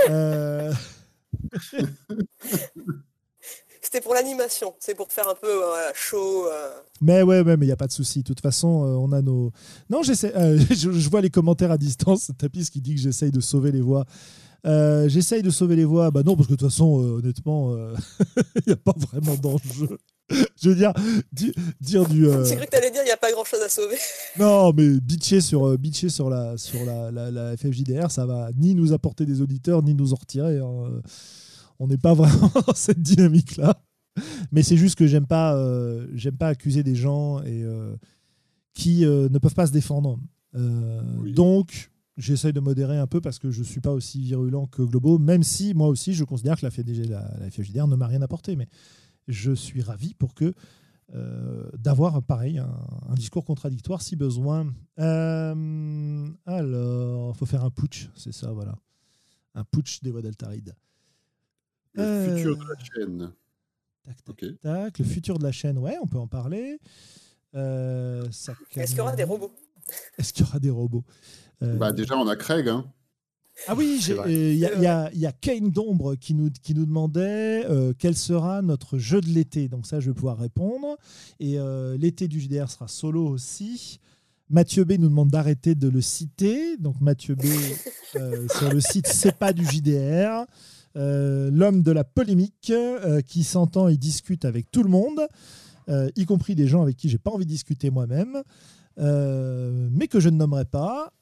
C'était 3.80 4.00
pour 4.02 4.12
l'animation, 4.12 4.74
c'est 4.80 4.94
pour 4.94 5.10
faire 5.10 5.28
un 5.28 5.34
peu 5.34 5.62
chaud. 5.94 6.46
Mais 7.00 7.22
ouais, 7.22 7.40
ouais, 7.40 7.56
mais 7.56 7.64
il 7.64 7.68
n'y 7.68 7.72
a 7.72 7.76
pas 7.76 7.86
de 7.86 7.92
souci. 7.92 8.18
De 8.20 8.26
toute 8.26 8.40
façon, 8.40 8.68
on 8.68 9.12
a 9.12 9.22
nos. 9.22 9.50
Non, 9.88 10.02
j'essaie. 10.02 10.32
Je, 10.70 10.92
je, 10.92 11.08
vois 11.08 11.22
les 11.22 11.30
commentaires 11.30 11.70
à 11.70 11.78
distance. 11.78 12.30
Tapis 12.36 12.68
qui 12.70 12.80
dit 12.82 12.94
que 12.94 13.00
j'essaye 13.00 13.30
de 13.30 13.40
sauver 13.40 13.72
les 13.72 13.80
voix. 13.80 14.04
Euh, 14.66 15.08
j'essaye 15.08 15.42
de 15.42 15.50
sauver 15.50 15.76
les 15.76 15.84
voix. 15.84 16.10
Bah 16.10 16.22
non, 16.24 16.34
parce 16.36 16.48
que 16.48 16.54
de 16.54 16.58
toute 16.58 16.68
façon, 16.68 17.02
euh, 17.02 17.18
honnêtement, 17.18 17.76
il 17.76 17.80
euh, 17.80 17.94
n'y 18.66 18.72
a 18.72 18.76
pas 18.76 18.94
vraiment 18.96 19.36
d'enjeu. 19.36 19.98
Je 20.60 20.68
veux 20.68 20.74
dire, 20.74 20.92
dire 21.80 22.06
du. 22.06 22.26
J'ai 22.44 22.56
cru 22.56 22.66
que 22.66 22.70
t'allais 22.70 22.90
dire 22.90 23.00
il 23.02 23.06
n'y 23.06 23.10
a 23.10 23.16
pas 23.16 23.32
grand 23.32 23.44
chose 23.44 23.60
à 23.64 23.68
sauver. 23.68 23.96
non, 24.38 24.72
mais 24.74 25.00
bitcher 25.00 25.40
sur, 25.40 25.78
bitcher 25.78 26.10
sur, 26.10 26.28
la, 26.28 26.58
sur 26.58 26.84
la, 26.84 27.10
la, 27.10 27.56
FFJDR, 27.56 28.10
ça 28.10 28.26
va 28.26 28.50
ni 28.54 28.74
nous 28.74 28.92
apporter 28.92 29.24
des 29.24 29.40
auditeurs, 29.40 29.82
ni 29.82 29.94
nous 29.94 30.12
en 30.12 30.16
retirer. 30.16 30.58
Hein. 30.58 31.00
On 31.78 31.86
n'est 31.86 31.96
pas 31.96 32.12
vraiment 32.12 32.50
dans 32.66 32.74
cette 32.74 33.00
dynamique-là. 33.00 33.80
Mais 34.52 34.62
c'est 34.62 34.76
juste 34.76 34.96
que 34.96 35.06
j'aime 35.06 35.26
pas, 35.26 35.56
j'aime 36.12 36.36
pas 36.36 36.48
accuser 36.48 36.82
des 36.82 36.96
gens 36.96 37.40
et, 37.44 37.64
qui 38.74 39.06
ne 39.06 39.38
peuvent 39.38 39.54
pas 39.54 39.66
se 39.66 39.72
défendre. 39.72 40.18
Donc, 40.52 41.90
j'essaye 42.18 42.52
de 42.52 42.60
modérer 42.60 42.98
un 42.98 43.06
peu 43.06 43.20
parce 43.20 43.38
que 43.38 43.50
je 43.50 43.60
ne 43.60 43.64
suis 43.64 43.80
pas 43.80 43.92
aussi 43.92 44.20
virulent 44.20 44.66
que 44.66 44.82
Globo, 44.82 45.18
même 45.18 45.42
si 45.42 45.72
moi 45.72 45.88
aussi 45.88 46.12
je 46.12 46.24
considère 46.24 46.58
que 46.58 46.66
la, 46.66 46.70
FDG, 46.70 47.04
la, 47.04 47.30
la 47.38 47.86
ne 47.86 47.96
m'a 47.96 48.06
rien 48.06 48.20
apporté. 48.20 48.56
Mais 48.56 48.68
je 49.28 49.52
suis 49.52 49.80
ravi 49.80 50.14
pour 50.14 50.34
que 50.34 50.52
euh, 51.14 51.70
d'avoir 51.78 52.22
pareil 52.22 52.58
un, 52.58 53.14
discours 53.14 53.44
contradictoire 53.44 54.02
si 54.02 54.16
besoin. 54.16 54.74
Euh, 54.98 56.28
alors, 56.44 57.32
il 57.34 57.38
faut 57.38 57.46
faire 57.46 57.64
un 57.64 57.70
putsch, 57.70 58.08
c'est 58.14 58.32
ça, 58.32 58.52
voilà. 58.52 58.76
Un 59.54 59.64
putsch 59.64 60.02
des 60.02 60.10
voix 60.10 60.20
d'Altaride. 60.20 60.74
Le 61.94 62.36
futur 62.36 62.56
de 62.56 62.64
la 62.64 62.84
chaîne. 62.84 63.32
Tac, 64.04 64.24
tac, 64.24 64.60
tac. 64.60 64.98
Le 64.98 65.04
futur 65.04 65.38
de 65.38 65.44
la 65.44 65.52
chaîne, 65.52 65.78
ouais, 65.78 65.96
on 66.02 66.06
peut 66.06 66.18
en 66.18 66.28
parler. 66.28 66.78
Est-ce 67.54 68.52
qu'il 68.66 68.98
y 68.98 69.00
aura 69.00 69.16
des 69.16 69.24
robots? 69.24 69.54
Est-ce 70.18 70.32
qu'il 70.32 70.44
y 70.44 70.48
aura 70.48 70.58
des 70.58 70.70
robots? 70.70 71.04
Bah, 71.60 71.92
Déjà, 71.92 72.16
on 72.16 72.28
a 72.28 72.36
Craig. 72.36 72.68
Hein. 72.68 72.84
Ah 73.66 73.74
oui, 73.74 74.00
il 74.26 74.54
y, 74.54 74.58
y, 74.60 75.26
a 75.26 75.32
Kane 75.32 75.70
d'ombre 75.70 76.14
qui 76.14 76.34
nous, 76.34 76.50
qui 76.62 76.74
nous 76.74 76.86
demandait 76.86 77.66
euh, 77.68 77.92
quel 77.98 78.16
sera 78.16 78.62
notre 78.62 78.98
jeu 78.98 79.20
de 79.20 79.28
l'été? 79.28 79.68
Donc 79.68 79.86
ça, 79.86 79.98
je 80.00 80.10
vais 80.10 80.14
pouvoir 80.14 80.38
répondre. 80.38 80.96
Et 81.40 81.58
euh, 81.58 81.96
l'été 81.96 82.28
du 82.28 82.40
JDR 82.40 82.70
sera 82.70 82.86
solo 82.86 83.26
aussi. 83.26 83.98
Mathieu 84.48 84.84
B 84.84 84.92
nous 84.92 85.08
demande 85.08 85.30
d'arrêter 85.30 85.74
de 85.74 85.88
le 85.88 86.00
citer. 86.00 86.76
Donc 86.76 87.00
Mathieu 87.00 87.34
B 87.34 87.46
euh, 88.16 88.46
sur 88.48 88.72
le 88.72 88.80
site 88.80 89.08
C'est 89.08 89.36
pas 89.36 89.52
du 89.52 89.64
JDR. 89.64 90.46
L'homme 90.94 91.82
de 91.82 91.92
la 91.92 92.02
polémique 92.02 92.72
qui 93.26 93.44
s'entend 93.44 93.86
et 93.86 93.96
discute 93.96 94.44
avec 94.44 94.68
tout 94.72 94.82
le 94.82 94.88
monde, 94.88 95.20
y 96.16 96.24
compris 96.24 96.56
des 96.56 96.66
gens 96.66 96.82
avec 96.82 96.96
qui 96.96 97.08
j'ai 97.08 97.18
pas 97.18 97.30
envie 97.30 97.44
de 97.44 97.50
discuter 97.50 97.90
moi-même, 97.90 98.42
mais 98.98 100.08
que 100.08 100.20
je 100.20 100.28
ne 100.28 100.36
nommerai 100.36 100.64
pas. 100.64 101.12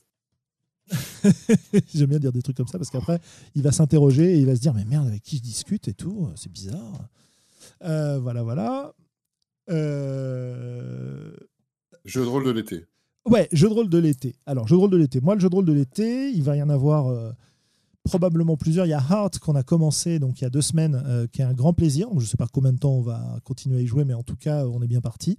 J'aime 1.94 2.10
bien 2.10 2.18
dire 2.18 2.32
des 2.32 2.42
trucs 2.42 2.56
comme 2.56 2.68
ça 2.68 2.78
parce 2.78 2.90
qu'après, 2.90 3.20
il 3.54 3.62
va 3.62 3.72
s'interroger 3.72 4.34
et 4.34 4.38
il 4.38 4.46
va 4.46 4.54
se 4.54 4.60
dire 4.60 4.74
Mais 4.74 4.84
merde, 4.84 5.08
avec 5.08 5.22
qui 5.22 5.36
je 5.36 5.42
discute 5.42 5.88
et 5.88 5.94
tout, 5.94 6.28
c'est 6.36 6.50
bizarre. 6.50 7.08
Euh, 7.84 8.18
voilà, 8.18 8.42
voilà. 8.42 8.94
Euh... 9.70 11.32
Jeu 12.04 12.22
de 12.22 12.28
rôle 12.28 12.44
de 12.44 12.50
l'été. 12.50 12.84
Ouais, 13.28 13.48
jeu 13.52 13.68
de 13.68 13.74
rôle 13.74 13.88
de 13.88 13.98
l'été. 13.98 14.36
Alors, 14.46 14.68
jeu 14.68 14.76
de 14.76 14.80
rôle 14.80 14.90
de 14.90 14.96
l'été. 14.96 15.20
Moi, 15.20 15.34
le 15.34 15.40
jeu 15.40 15.48
de 15.48 15.54
rôle 15.54 15.64
de 15.64 15.72
l'été, 15.72 16.30
il 16.30 16.42
va 16.42 16.56
y 16.56 16.62
en 16.62 16.68
avoir 16.68 17.08
euh, 17.08 17.32
probablement 18.04 18.56
plusieurs. 18.56 18.86
Il 18.86 18.90
y 18.90 18.94
a 18.94 19.02
Heart 19.02 19.40
qu'on 19.40 19.56
a 19.56 19.64
commencé 19.64 20.20
donc 20.20 20.40
il 20.40 20.44
y 20.44 20.46
a 20.46 20.50
deux 20.50 20.62
semaines, 20.62 21.02
euh, 21.06 21.26
qui 21.26 21.42
est 21.42 21.44
un 21.44 21.52
grand 21.52 21.72
plaisir. 21.72 22.08
je 22.12 22.20
ne 22.20 22.24
sais 22.24 22.36
pas 22.36 22.46
combien 22.46 22.72
de 22.72 22.78
temps 22.78 22.92
on 22.92 23.02
va 23.02 23.40
continuer 23.42 23.78
à 23.78 23.80
y 23.80 23.86
jouer, 23.86 24.04
mais 24.04 24.14
en 24.14 24.22
tout 24.22 24.36
cas, 24.36 24.64
on 24.66 24.80
est 24.80 24.86
bien 24.86 25.00
parti. 25.00 25.38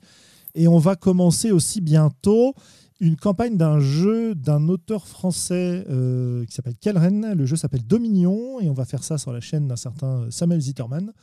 Et 0.58 0.68
on 0.68 0.80
va 0.80 0.96
commencer 0.96 1.52
aussi 1.52 1.82
bientôt 1.82 2.56
une 3.00 3.16
campagne 3.16 3.58
d'un 3.58 3.80
jeu 3.80 4.34
d'un 4.34 4.70
auteur 4.70 5.08
français 5.08 5.86
euh, 5.88 6.46
qui 6.46 6.54
s'appelle 6.56 6.76
Kelren. 6.76 7.34
Le 7.34 7.46
jeu 7.46 7.56
s'appelle 7.56 7.86
Dominion 7.86 8.60
et 8.60 8.68
on 8.68 8.74
va 8.74 8.86
faire 8.86 9.04
ça 9.04 9.20
sur 9.20 9.32
la 9.32 9.40
chaîne 9.40 9.68
d'un 9.68 9.76
certain 9.76 10.26
Samuel 10.32 10.60
Zitterman. 10.60 11.14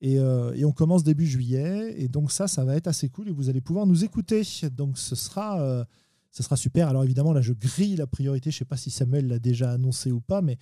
Et, 0.00 0.20
euh, 0.20 0.54
et, 0.54 0.64
on 0.64 0.70
commence 0.70 1.02
début 1.02 1.26
juillet. 1.26 1.96
Et 1.98 2.06
donc 2.06 2.30
ça, 2.30 2.46
ça 2.46 2.64
va 2.64 2.76
être 2.76 2.86
assez 2.86 3.08
cool 3.08 3.28
et 3.28 3.32
vous 3.32 3.48
allez 3.48 3.60
pouvoir 3.60 3.84
nous 3.84 4.04
écouter. 4.04 4.42
Donc 4.70 4.96
ce 4.96 5.16
sera, 5.16 5.60
euh, 5.60 5.84
ce 6.30 6.44
sera 6.44 6.54
super. 6.54 6.86
Alors 6.86 7.02
évidemment, 7.02 7.32
là, 7.32 7.40
je 7.40 7.54
grille 7.54 7.96
la 7.96 8.06
priorité. 8.06 8.52
Je 8.52 8.56
ne 8.56 8.58
sais 8.60 8.64
pas 8.64 8.76
si 8.76 8.92
Samuel 8.92 9.26
l'a 9.26 9.40
déjà 9.40 9.72
annoncé 9.72 10.12
ou 10.12 10.20
pas, 10.20 10.40
mais 10.40 10.56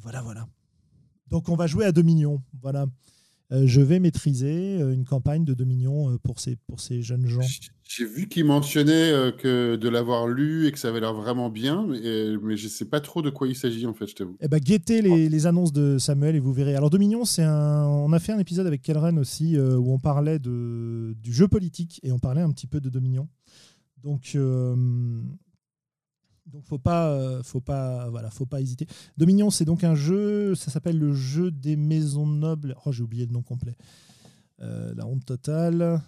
voilà, 0.00 0.20
voilà. 0.20 0.48
Donc 1.28 1.48
on 1.48 1.54
va 1.54 1.68
jouer 1.68 1.84
à 1.84 1.92
Dominion. 1.92 2.42
Voilà. 2.60 2.86
Euh, 3.52 3.66
je 3.66 3.80
vais 3.82 4.00
maîtriser 4.00 4.80
euh, 4.80 4.94
une 4.94 5.04
campagne 5.04 5.44
de 5.44 5.52
Dominion 5.52 6.10
euh, 6.10 6.18
pour 6.18 6.40
ces, 6.40 6.56
pour 6.66 6.80
ces 6.80 7.02
jeunes 7.02 7.26
gens. 7.26 7.40
J'ai 7.86 8.06
vu 8.06 8.26
qu'il 8.26 8.46
mentionnait 8.46 9.32
que 9.36 9.76
de 9.76 9.88
l'avoir 9.90 10.26
lu 10.26 10.66
et 10.66 10.72
que 10.72 10.78
ça 10.78 10.88
avait 10.88 11.00
l'air 11.00 11.12
vraiment 11.12 11.50
bien, 11.50 11.86
mais, 11.86 12.00
je 12.02 12.64
ne 12.64 12.70
sais 12.70 12.86
pas 12.86 13.00
trop 13.00 13.20
de 13.20 13.28
quoi 13.28 13.46
il 13.46 13.54
s'agit 13.54 13.84
en 13.84 13.92
fait, 13.92 14.06
je 14.06 14.14
t'avoue. 14.14 14.36
Eh 14.40 14.48
ben, 14.48 14.58
guettez 14.58 15.02
les, 15.02 15.46
annonces 15.46 15.74
de 15.74 15.98
Samuel 15.98 16.34
et 16.34 16.40
vous 16.40 16.54
verrez. 16.54 16.74
Alors 16.74 16.88
Dominion, 16.88 17.26
c'est 17.26 17.42
un... 17.42 17.84
on 17.84 18.10
a 18.14 18.18
fait 18.18 18.32
un 18.32 18.38
épisode 18.38 18.66
avec 18.66 18.80
Kelren 18.80 19.18
aussi 19.18 19.58
où 19.58 19.92
on 19.92 19.98
parlait 19.98 20.38
de... 20.38 21.14
du 21.22 21.34
jeu 21.34 21.48
politique 21.48 22.00
et 22.02 22.12
on 22.12 22.18
parlait 22.18 22.40
un 22.40 22.50
petit 22.50 22.66
peu 22.66 22.80
de 22.80 22.88
Dominion. 22.88 23.28
Donc 24.02 24.38
donc 26.46 26.64
faut 26.64 26.78
pas, 26.78 27.10
euh, 27.12 27.42
faut 27.42 27.60
pas, 27.60 28.08
voilà, 28.10 28.30
faut 28.30 28.46
pas 28.46 28.60
hésiter. 28.60 28.86
Dominion, 29.16 29.50
c'est 29.50 29.64
donc 29.64 29.84
un 29.84 29.94
jeu, 29.94 30.54
ça 30.54 30.70
s'appelle 30.70 30.98
le 30.98 31.12
jeu 31.12 31.50
des 31.50 31.76
maisons 31.76 32.26
nobles. 32.26 32.76
Oh, 32.84 32.92
j'ai 32.92 33.02
oublié 33.02 33.26
le 33.26 33.32
nom 33.32 33.42
complet. 33.42 33.76
Euh, 34.60 34.92
la 34.96 35.06
honte 35.06 35.24
totale. 35.24 36.00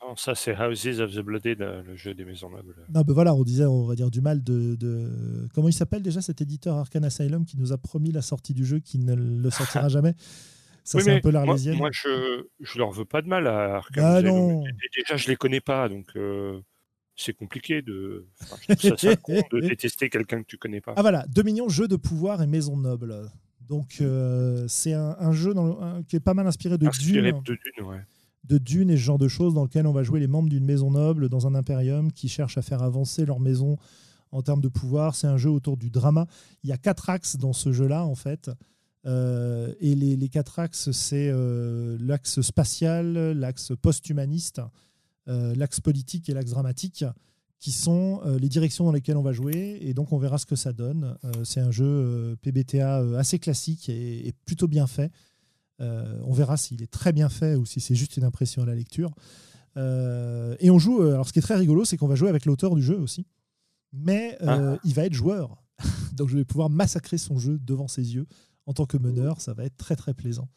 Non, 0.00 0.16
ça 0.16 0.34
c'est 0.34 0.56
Houses 0.56 1.00
of 1.00 1.14
the 1.14 1.20
Blooded, 1.20 1.60
le 1.60 1.94
jeu 1.94 2.14
des 2.14 2.24
maisons 2.24 2.50
nobles. 2.50 2.74
Non, 2.92 3.02
ben 3.02 3.12
voilà, 3.12 3.34
on 3.34 3.44
disait, 3.44 3.66
on 3.66 3.84
va 3.84 3.94
dire 3.94 4.10
du 4.10 4.20
mal 4.20 4.42
de, 4.42 4.74
de... 4.74 5.46
comment 5.54 5.68
il 5.68 5.72
s'appelle 5.72 6.02
déjà 6.02 6.20
cet 6.20 6.40
éditeur 6.40 6.76
Arcane 6.76 7.04
Asylum 7.04 7.44
qui 7.44 7.56
nous 7.56 7.72
a 7.72 7.78
promis 7.78 8.10
la 8.10 8.22
sortie 8.22 8.54
du 8.54 8.64
jeu, 8.64 8.80
qui 8.80 8.98
ne 8.98 9.14
le 9.14 9.50
sortira 9.50 9.88
jamais? 9.88 10.14
Ça, 10.84 10.98
c'est 10.98 11.14
un 11.14 11.20
peu 11.20 11.30
l'arlésienne. 11.30 11.76
Moi, 11.76 11.90
moi, 11.90 11.90
je, 11.92 12.44
je 12.60 12.78
leur 12.78 12.90
veux 12.90 13.04
pas 13.04 13.22
de 13.22 13.28
mal 13.28 13.46
à 13.46 13.76
Arcane 13.76 14.04
ah, 14.04 14.14
Asylum. 14.14 14.64
Déjà, 14.96 15.16
je 15.16 15.28
les 15.28 15.36
connais 15.36 15.60
pas, 15.60 15.88
donc. 15.88 16.08
Euh, 16.16 16.60
c'est 17.16 17.34
compliqué 17.34 17.82
de. 17.82 18.26
de 18.70 19.60
détester 19.68 20.08
quelqu'un 20.08 20.42
que 20.42 20.46
tu 20.46 20.56
connais 20.56 20.80
pas. 20.80 20.94
Ah 20.96 21.02
voilà, 21.02 21.24
Dominion, 21.28 21.68
jeu 21.68 21.88
de 21.88 21.96
pouvoir 21.96 22.42
et 22.42 22.46
maison 22.46 22.76
noble. 22.76 23.30
Donc 23.68 23.98
euh, 24.00 24.66
c'est 24.68 24.92
un, 24.92 25.32
jeu 25.32 25.54
dans 25.54 26.02
qui 26.02 26.16
est 26.16 26.20
pas 26.20 26.34
mal 26.34 26.46
inspiré 26.46 26.78
de 26.78 26.88
Dune. 27.00 27.40
De 27.44 27.54
Dune, 27.54 27.86
ouais. 27.86 28.04
De 28.44 28.58
Dune 28.58 28.90
et 28.90 28.96
ce 28.96 29.02
genre 29.02 29.18
de 29.18 29.28
choses 29.28 29.54
dans 29.54 29.62
lequel 29.62 29.86
on 29.86 29.92
va 29.92 30.02
jouer 30.02 30.20
les 30.20 30.26
membres 30.26 30.48
d'une 30.48 30.64
maison 30.64 30.90
noble 30.90 31.28
dans 31.28 31.46
un 31.46 31.54
impérium 31.54 32.12
qui 32.12 32.28
cherche 32.28 32.58
à 32.58 32.62
faire 32.62 32.82
avancer 32.82 33.24
leur 33.24 33.38
maison 33.38 33.78
en 34.32 34.42
termes 34.42 34.60
de 34.60 34.68
pouvoir. 34.68 35.14
C'est 35.14 35.28
un 35.28 35.36
jeu 35.36 35.50
autour 35.50 35.76
du 35.76 35.90
drama. 35.90 36.26
Il 36.64 36.70
y 36.70 36.72
a 36.72 36.76
quatre 36.76 37.08
axes 37.08 37.36
dans 37.36 37.52
ce 37.52 37.72
jeu-là 37.72 38.04
en 38.04 38.14
fait. 38.14 38.50
Euh, 39.04 39.72
et 39.80 39.94
les, 39.94 40.16
les, 40.16 40.28
quatre 40.28 40.58
axes, 40.58 40.90
c'est 40.92 41.28
euh, 41.32 41.96
l'axe 42.00 42.40
spatial, 42.40 43.32
l'axe 43.32 43.72
post-humaniste, 43.80 44.60
l'axe 45.26 45.80
politique 45.80 46.28
et 46.28 46.34
l'axe 46.34 46.50
dramatique, 46.50 47.04
qui 47.62 47.70
sont 47.70 48.20
euh, 48.26 48.40
les 48.40 48.48
directions 48.48 48.84
dans 48.84 48.90
lesquelles 48.90 49.16
on 49.16 49.22
va 49.22 49.32
jouer. 49.32 49.78
Et 49.80 49.94
donc, 49.94 50.12
on 50.12 50.18
verra 50.18 50.36
ce 50.36 50.46
que 50.46 50.56
ça 50.56 50.72
donne. 50.72 51.16
Euh, 51.24 51.44
c'est 51.44 51.60
un 51.60 51.70
jeu 51.70 52.36
PBTA 52.42 53.16
assez 53.16 53.38
classique 53.38 53.88
et, 53.88 54.34
plutôt 54.44 54.66
bien 54.66 54.88
fait. 54.88 55.12
on 55.78 56.32
verra 56.32 56.56
s'il 56.56 56.82
est 56.82 56.90
très 56.90 57.12
bien 57.12 57.28
fait 57.28 57.54
ou 57.54 57.64
si 57.64 57.80
c'est 57.80 57.94
juste 57.94 58.16
une 58.16 58.24
impression 58.24 58.62
à 58.62 58.66
la 58.66 58.74
lecture. 58.74 59.14
et 59.76 60.70
on 60.70 60.78
joue. 60.80 61.02
Alors, 61.02 61.28
ce 61.28 61.32
qui 61.32 61.38
est 61.38 61.42
très 61.42 61.56
rigolo, 61.56 61.84
c'est 61.84 61.96
qu'on 61.96 62.08
va 62.08 62.16
jouer 62.16 62.28
avec 62.28 62.46
l'auteur 62.46 62.74
du 62.74 62.82
jeu 62.82 62.98
aussi. 62.98 63.26
Mais 63.92 64.36
ah. 64.40 64.76
il 64.82 64.94
va 64.94 65.04
être 65.04 65.14
joueur. 65.14 65.62
donc, 66.16 66.30
je 66.30 66.36
vais 66.36 66.44
pouvoir 66.44 66.68
massacrer 66.68 67.16
son 67.16 67.38
jeu 67.38 67.60
devant 67.60 67.86
ses 67.86 68.14
yeux 68.14 68.26
en 68.66 68.72
tant 68.72 68.86
que 68.86 68.96
meneur. 68.96 69.40
Ça 69.40 69.54
va 69.54 69.64
être 69.64 69.76
très, 69.76 69.94
très 69.94 70.14
plaisant. 70.14 70.48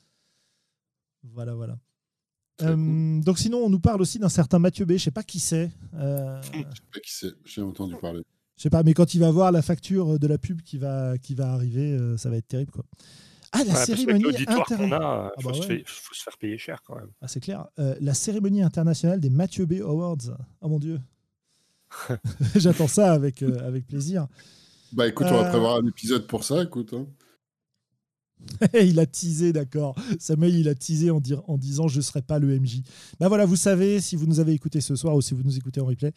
Voilà, 1.22 1.54
voilà. 1.54 1.78
Euh, 2.62 3.22
donc 3.22 3.38
sinon, 3.38 3.60
on 3.60 3.70
nous 3.70 3.80
parle 3.80 4.02
aussi 4.02 4.20
d'un 4.20 4.30
certain 4.30 4.60
Mathieu 4.60 4.86
B. 4.86 4.94
Je 4.94 4.98
sais 4.98 5.12
pas 5.12 5.24
qui 5.24 5.40
c'est. 5.40 5.72
Euh... 5.96 6.42
Je 6.42 6.60
sais 6.60 6.64
pas 6.94 7.00
qui 7.00 7.14
c'est. 7.14 7.34
J'ai 7.44 7.62
entendu 7.62 7.96
parler. 7.96 8.22
Je 8.58 8.64
sais 8.64 8.70
pas, 8.70 8.84
mais 8.84 8.94
quand 8.94 9.14
il 9.14 9.20
va 9.20 9.32
voir 9.32 9.52
la 9.52 9.62
facture 9.62 10.18
de 10.18 10.28
la 10.28 10.38
pub 10.38 10.62
qui 10.62 10.78
va 10.78 11.18
qui 11.18 11.36
va 11.36 11.52
arriver, 11.52 11.92
euh, 11.92 12.18
ça 12.18 12.30
va 12.30 12.38
être 12.38 12.48
terrible 12.48 12.72
quoi. 12.72 12.86
Ah, 13.52 13.64
la 13.66 13.76
cérémonie 13.76 14.26
internationale. 14.48 14.90
Il 14.90 14.94
ah, 14.94 15.32
faut, 15.40 15.50
bah 15.50 15.56
faut, 15.86 16.14
se 16.14 16.24
faire 16.24 16.38
payer 16.38 16.58
cher 16.58 16.82
quand 16.86 16.96
même. 16.96 17.10
Ah, 17.22 17.28
c'est 17.28 17.40
clair. 17.40 17.68
Euh, 17.80 17.96
la 18.02 18.14
cérémonie 18.14 18.62
internationale 18.62 19.20
des 19.20 19.30
Mathieu 19.30 19.66
B 19.66 19.82
Awards. 19.82 20.38
Oh 20.62 20.70
mon 20.70 20.80
dieu. 20.80 21.00
J'attends 22.56 22.88
ça 22.88 23.14
avec, 23.14 23.44
avec 23.44 23.88
plaisir. 23.88 24.28
Bah 24.92 25.08
écoute, 25.08 25.28
on 25.30 25.42
va 25.42 25.50
prévoir 25.50 25.78
un 25.78 25.88
épisode 25.88 26.28
pour 26.28 26.44
ça, 26.44 26.64
écoute. 26.64 26.94
Hein. 26.94 27.06
il 28.82 29.00
a 29.00 29.06
teasé, 29.06 29.54
d'accord. 29.54 29.96
Samuel, 30.20 30.56
il 30.56 30.70
a 30.70 30.76
teasé 30.76 31.12
en, 31.12 31.22
en 31.48 31.58
disant 31.58 31.88
je 31.88 31.98
ne 31.98 32.02
serai 32.02 32.22
pas 32.22 32.40
le 32.40 32.60
MJ. 32.60 32.82
Ben 33.20 33.28
voilà, 33.28 33.46
vous 33.46 33.56
savez, 33.56 34.00
si 34.00 34.16
vous 34.16 34.26
nous 34.26 34.40
avez 34.40 34.54
écouté 34.54 34.82
ce 34.82 34.96
soir 34.96 35.16
ou 35.16 35.22
si 35.22 35.34
vous 35.34 35.44
nous 35.44 35.58
écoutez 35.58 35.82
en 35.82 35.86
replay, 35.86 36.12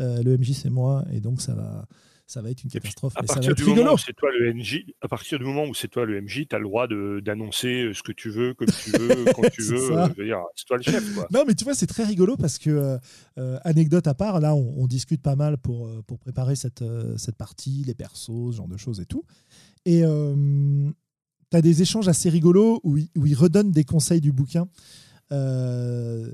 euh, 0.00 0.22
le 0.22 0.36
MJ 0.36 0.52
c'est 0.52 0.70
moi 0.70 1.04
et 1.12 1.20
donc 1.20 1.40
ça 1.40 1.54
va, 1.54 1.86
ça 2.26 2.42
va 2.42 2.50
être 2.50 2.62
une 2.64 2.70
catastrophe. 2.70 3.12
À 3.16 3.22
partir, 3.22 3.54
du 3.54 3.64
moment 3.64 3.94
où 3.94 3.98
c'est 3.98 4.14
toi 4.14 4.30
le 4.38 4.54
MJ, 4.54 4.84
à 5.00 5.08
partir 5.08 5.38
du 5.38 5.44
moment 5.44 5.64
où 5.64 5.74
c'est 5.74 5.88
toi 5.88 6.04
le 6.04 6.20
MJ, 6.20 6.46
tu 6.48 6.56
as 6.56 6.58
le 6.58 6.64
droit 6.64 6.86
d'annoncer 6.88 7.84
euh, 7.84 7.94
ce 7.94 8.02
que 8.02 8.12
tu 8.12 8.30
veux, 8.30 8.54
comme 8.54 8.68
tu 8.68 8.90
veux, 8.90 9.24
quand 9.34 9.48
tu 9.50 9.62
veux. 9.62 9.78
C'est 10.56 10.66
toi 10.66 10.76
le 10.76 10.82
chef. 10.82 11.16
Non, 11.30 11.44
mais 11.46 11.54
tu 11.54 11.64
vois, 11.64 11.74
c'est 11.74 11.86
très 11.86 12.04
rigolo 12.04 12.36
parce 12.36 12.58
que, 12.58 12.98
euh, 13.38 13.58
anecdote 13.64 14.06
à 14.06 14.14
part, 14.14 14.40
là, 14.40 14.54
on, 14.54 14.86
discute 14.86 15.22
pas 15.22 15.34
mal 15.34 15.58
pour, 15.58 15.90
pour 16.04 16.18
préparer 16.18 16.56
cette, 16.56 16.84
cette 17.16 17.36
partie, 17.36 17.84
les 17.86 17.94
persos, 17.94 18.52
ce 18.52 18.56
genre 18.56 18.68
de 18.68 18.76
choses 18.76 19.00
et 19.00 19.06
tout. 19.06 19.24
Et, 19.86 20.02
tu 21.54 21.58
as 21.58 21.62
des 21.62 21.82
échanges 21.82 22.08
assez 22.08 22.28
rigolos 22.28 22.80
où 22.82 22.96
il, 22.96 23.08
où 23.16 23.26
il, 23.26 23.34
redonne 23.34 23.70
des 23.70 23.84
conseils 23.84 24.20
du 24.20 24.32
bouquin. 24.32 24.66
Euh, 25.30 26.32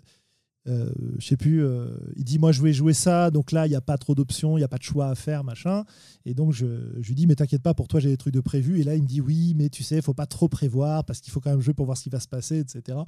euh, 0.68 0.90
je 1.18 1.26
sais 1.26 1.36
plus, 1.36 1.64
euh, 1.64 1.88
il 2.16 2.24
dit 2.24 2.38
moi 2.38 2.52
je 2.52 2.62
vais 2.62 2.72
jouer 2.72 2.92
ça, 2.92 3.30
donc 3.30 3.50
là 3.50 3.66
il 3.66 3.70
n'y 3.70 3.76
a 3.76 3.80
pas 3.80 3.96
trop 3.96 4.14
d'options, 4.14 4.58
il 4.58 4.60
n'y 4.60 4.64
a 4.64 4.68
pas 4.68 4.76
de 4.76 4.82
choix 4.82 5.08
à 5.08 5.14
faire, 5.14 5.42
machin. 5.42 5.84
Et 6.26 6.34
donc 6.34 6.52
je, 6.52 6.66
je 7.00 7.08
lui 7.08 7.14
dis 7.14 7.26
mais 7.26 7.34
t'inquiète 7.34 7.62
pas, 7.62 7.72
pour 7.72 7.88
toi 7.88 7.98
j'ai 7.98 8.10
des 8.10 8.18
trucs 8.18 8.34
de 8.34 8.40
prévu. 8.40 8.78
Et 8.80 8.84
là 8.84 8.94
il 8.94 9.02
me 9.02 9.06
dit 9.06 9.20
oui, 9.20 9.54
mais 9.56 9.68
tu 9.70 9.82
sais, 9.82 9.96
il 9.96 10.02
faut 10.02 10.14
pas 10.14 10.26
trop 10.26 10.48
prévoir 10.48 11.04
parce 11.04 11.20
qu'il 11.20 11.32
faut 11.32 11.40
quand 11.40 11.50
même 11.50 11.62
jouer 11.62 11.74
pour 11.74 11.86
voir 11.86 11.96
ce 11.96 12.02
qui 12.02 12.10
va 12.10 12.20
se 12.20 12.28
passer, 12.28 12.58
etc. 12.58 12.98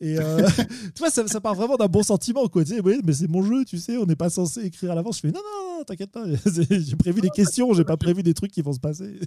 Et 0.00 0.18
euh, 0.18 0.46
tu 0.94 0.98
vois, 0.98 1.10
ça, 1.10 1.26
ça, 1.28 1.40
part 1.40 1.54
vraiment 1.54 1.76
d'un 1.76 1.86
bon 1.86 2.02
sentiment, 2.02 2.48
quoi. 2.48 2.64
Tu 2.64 2.74
sais, 2.74 2.80
oui, 2.80 3.00
mais 3.04 3.12
c'est 3.12 3.28
mon 3.28 3.42
jeu, 3.42 3.64
tu 3.64 3.78
sais, 3.78 3.96
on 3.96 4.04
n'est 4.04 4.16
pas 4.16 4.30
censé 4.30 4.64
écrire 4.64 4.90
à 4.90 4.94
l'avance. 4.96 5.16
Je 5.16 5.20
fais 5.22 5.30
non, 5.30 5.40
non, 5.78 5.84
t'inquiète 5.84 6.10
pas, 6.10 6.24
j'ai 6.46 6.96
prévu 6.96 7.20
des 7.20 7.30
questions, 7.30 7.72
j'ai 7.74 7.84
pas 7.84 7.96
prévu 7.96 8.24
des 8.24 8.34
trucs 8.34 8.50
qui 8.50 8.62
vont 8.62 8.72
se 8.72 8.80
passer. 8.80 9.20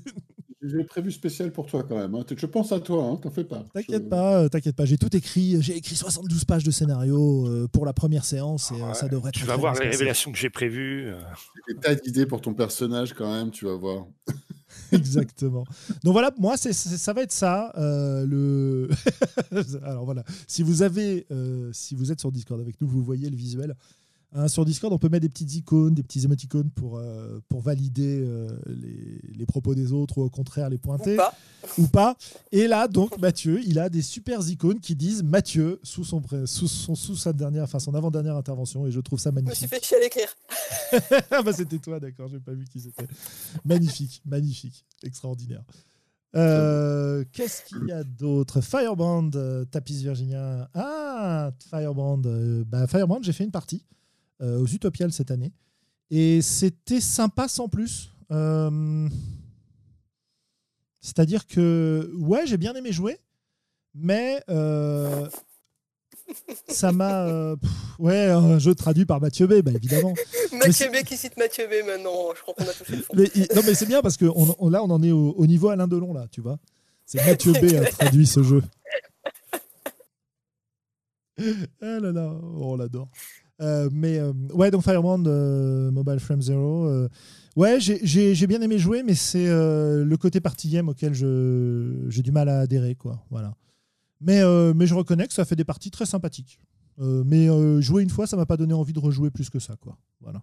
J'ai 0.64 0.84
prévu 0.84 1.12
spécial 1.12 1.52
pour 1.52 1.66
toi 1.66 1.84
quand 1.84 1.98
même. 1.98 2.14
Hein. 2.16 2.24
Je 2.36 2.46
pense 2.46 2.72
à 2.72 2.80
toi, 2.80 3.04
hein, 3.04 3.18
t'en 3.18 3.32
fais 3.32 3.44
pas. 3.44 3.66
T'inquiète 3.74 4.10
pas, 4.10 4.50
t'inquiète 4.50 4.76
pas. 4.76 4.86
J'ai 4.86 4.98
tout 4.98 5.16
écrit. 5.16 5.62
J'ai 5.62 5.78
écrit 5.78 5.96
72 5.96 6.46
pages 6.46 6.64
de 6.64 6.72
scénario 6.72 7.68
pour 7.72 7.86
la 7.86 7.94
première 7.94 8.26
séance 8.26 8.72
et 8.72 8.82
euh, 8.82 8.94
ça 8.94 9.08
devrait 9.08 9.32
Tu 9.32 9.46
vas 9.46 9.56
voir 9.56 9.76
les 9.76 9.90
révélations 9.90 10.32
que 10.32 10.38
j'ai 10.38 10.50
prévues. 10.50 11.08
Euh. 11.08 11.22
Des 11.68 11.76
tas 11.76 11.96
d'idées 11.96 12.26
pour 12.26 12.42
ton 12.42 12.54
personnage 12.54 13.14
quand 13.14 13.32
même, 13.32 13.52
tu 13.52 13.66
vas 13.66 13.76
voir. 13.76 14.06
Exactement. 14.92 15.66
Donc 16.04 16.14
voilà, 16.14 16.32
moi, 16.38 16.56
ça 16.58 17.14
va 17.14 17.22
être 17.22 17.32
ça. 17.32 17.72
Euh, 17.78 18.26
le... 18.26 18.90
Alors 19.84 20.06
voilà, 20.06 20.24
si 20.48 20.64
vous 20.64 20.82
avez, 20.82 21.28
si 21.72 21.96
vous 21.96 22.12
êtes 22.12 22.20
sur 22.20 22.32
Discord 22.32 22.60
avec 22.60 22.80
nous, 22.82 22.88
vous 22.88 23.04
voyez 23.04 23.30
le 23.30 23.36
visuel. 23.36 23.76
Hein, 24.34 24.48
sur 24.48 24.64
Discord, 24.64 24.94
on 24.94 24.98
peut 24.98 25.10
mettre 25.10 25.24
des 25.24 25.30
petites 25.30 25.54
icônes, 25.56 25.94
des 25.94 26.04
petits 26.04 26.24
émoticônes 26.24 26.70
pour, 26.70 26.98
euh, 26.98 27.42
pour 27.50 27.62
valider 27.62 28.22
euh, 28.24 28.48
les, 28.66 29.46
propos 29.46 29.76
des 29.76 29.92
autres 29.92 30.20
ou 30.20 30.22
au 30.22 30.30
contraire 30.30 30.70
les 30.70 30.78
pointer. 30.78 31.18
Ou 31.78 31.88
pas. 31.88 32.16
Et 32.54 32.68
là, 32.68 32.88
donc, 32.88 33.18
Mathieu, 33.20 33.60
il 33.66 33.78
a 33.78 33.90
des 33.90 34.02
super 34.02 34.40
icônes 34.48 34.80
qui 34.80 34.96
disent 34.96 35.22
Mathieu 35.22 35.82
sous, 35.84 36.06
son, 36.06 36.22
sous, 36.46 36.70
son, 36.70 36.96
sous 36.96 37.18
sa 37.18 37.34
dernière, 37.34 37.64
enfin 37.64 37.80
son 37.80 37.94
avant-dernière 37.94 38.38
intervention 38.38 38.88
et 38.88 38.92
je 38.92 39.02
trouve 39.02 39.20
ça 39.20 39.34
magnifique. 39.34 39.58
Je 39.60 39.66
me 39.66 39.68
suis 39.68 39.76
fait 39.76 39.86
chier 39.86 39.98
à 39.98 40.00
l'écrire. 40.00 40.30
ah 41.32 41.42
bah 41.42 41.52
c'était 41.52 41.80
toi, 41.80 42.00
d'accord, 42.00 42.30
j'ai 42.30 42.40
pas 42.40 42.54
vu 42.54 42.64
qui 42.66 42.80
c'était. 42.80 43.08
magnifique, 43.66 44.22
magnifique, 44.26 44.86
extraordinaire. 45.04 45.64
Euh, 46.38 47.26
qu'est-ce 47.34 47.64
qu'il 47.64 47.86
y 47.88 47.92
a 47.92 48.06
d'autre? 48.06 48.62
Firebrand, 48.62 49.32
Tapis 49.70 50.02
Virginia. 50.02 50.70
Ah, 50.74 51.52
Firebrand. 51.70 52.22
bah, 52.66 52.88
Firebrand, 52.88 53.20
j'ai 53.22 53.34
fait 53.34 53.44
une 53.44 53.52
partie. 53.52 53.86
Euh, 54.42 54.60
aux 54.60 54.66
Utopiales 54.66 55.12
cette 55.12 55.30
année. 55.30 55.52
Et 56.10 56.42
c'était 56.42 57.00
sympa 57.00 57.48
sans 57.48 57.70
plus. 57.70 58.10
Euh, 58.32 59.08
c'est-à-dire 61.00 61.46
que, 61.46 62.12
ouais, 62.18 62.48
j'ai 62.48 62.58
bien 62.58 62.74
aimé 62.74 62.92
jouer, 62.92 63.20
mais 63.94 64.42
euh, 64.50 65.28
ça 66.68 66.92
m'a. 66.92 67.56
ouais, 68.00 68.26
un 68.32 68.58
jeu 68.58 68.74
traduit 68.74 69.06
par 69.06 69.22
Mathieu 69.22 69.46
B, 69.46 69.62
bah, 69.62 69.72
évidemment. 69.76 70.16
Mathieu 70.54 70.90
B 70.90 71.04
qui 71.06 71.18
cite 71.18 71.38
Mathieu 71.38 71.68
B 71.68 71.86
maintenant, 71.86 72.34
je 72.36 72.42
crois 72.42 72.56
qu'on 72.56 72.64
a 72.64 72.74
touché 72.74 72.96
le 72.96 73.04
fond. 73.04 73.14
non, 73.16 73.62
mais 73.64 73.76
c'est 73.76 73.86
bien 73.86 74.02
parce 74.02 74.18
que 74.18 74.26
on, 74.26 74.70
là, 74.70 74.84
on 74.84 74.90
en 74.90 75.04
est 75.04 75.12
au, 75.12 75.46
niveau 75.46 75.70
Alain 75.70 75.88
Delon, 75.88 76.14
là, 76.14 76.26
tu 76.32 76.42
vois. 76.42 76.58
C'est 77.06 77.24
Mathieu 77.28 77.54
B 77.54 77.76
a 77.76 77.86
traduit 77.86 78.26
ce 78.26 78.42
jeu. 78.42 78.64
Ah 81.82 82.00
là 82.00 82.12
là, 82.12 82.28
on 82.60 82.76
l'adore. 82.76 83.08
Euh, 83.62 83.90
mais 83.92 84.18
euh, 84.18 84.34
ouais, 84.54 84.72
donc 84.72 84.84
Firebrand 84.84 85.24
euh, 85.28 85.92
Mobile 85.92 86.20
Frame 86.20 86.42
Zero. 86.42 87.08
ouais, 87.56 87.80
j'ai 87.80 88.48
bien 88.48 88.62
aimé 88.62 88.80
jouer, 88.80 89.04
mais 89.04 89.16
c'est 89.16 89.48
le 89.48 90.16
côté 90.18 90.42
party 90.42 90.70
game 90.70 90.90
auquel 90.90 91.14
j'ai 91.14 92.22
du 92.22 92.32
mal 92.32 92.50
à 92.50 92.62
adhérer. 92.62 92.96
Quoi, 92.96 93.24
voilà. 93.30 93.56
mais, 94.20 94.42
mais 94.74 94.88
je 94.88 94.96
reconnais 94.96 95.28
que 95.28 95.34
ça 95.34 95.46
fait 95.46 95.56
des 95.56 95.66
parties 95.66 95.92
très 95.92 96.06
sympathiques. 96.06 96.60
mais 96.98 97.48
jouer 97.82 98.04
une 98.04 98.10
fois, 98.10 98.28
ça 98.28 98.38
m'a 98.38 98.46
pas 98.46 98.58
donné 98.58 98.74
envie 98.74 98.94
de 98.94 99.00
rejouer 99.00 99.30
plus 99.30 99.50
que 99.50 99.60
ça. 99.60 99.76
Quoi, 99.80 99.98
voilà. 100.20 100.42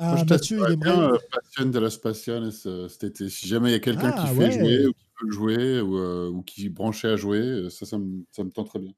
Ah, 0.00 0.24
Mathieu, 0.30 0.58
il 0.58 0.74
aimerait... 0.74 0.76
bien 0.76 1.18
Passion 1.32 1.70
de 1.70 1.78
la 1.80 1.90
Spatiale 1.90 2.52
cet 2.52 3.02
été. 3.02 3.28
Si 3.28 3.48
jamais 3.48 3.70
il 3.70 3.72
y 3.72 3.76
a 3.76 3.80
quelqu'un 3.80 4.12
qui 4.12 4.18
ah, 4.20 4.26
fait 4.28 4.52
jouer 4.52 4.86
ou 4.86 4.92
qui 4.92 5.06
peut 5.18 5.30
jouer 5.32 5.80
ou, 5.80 6.36
ou 6.36 6.42
qui 6.42 6.68
branchait 6.68 7.08
à 7.08 7.16
jouer, 7.16 7.68
ça, 7.70 7.84
ça 7.84 7.98
me, 7.98 8.22
ça 8.30 8.44
me 8.44 8.50
tente 8.50 8.68
très 8.68 8.78
bien. 8.78 8.92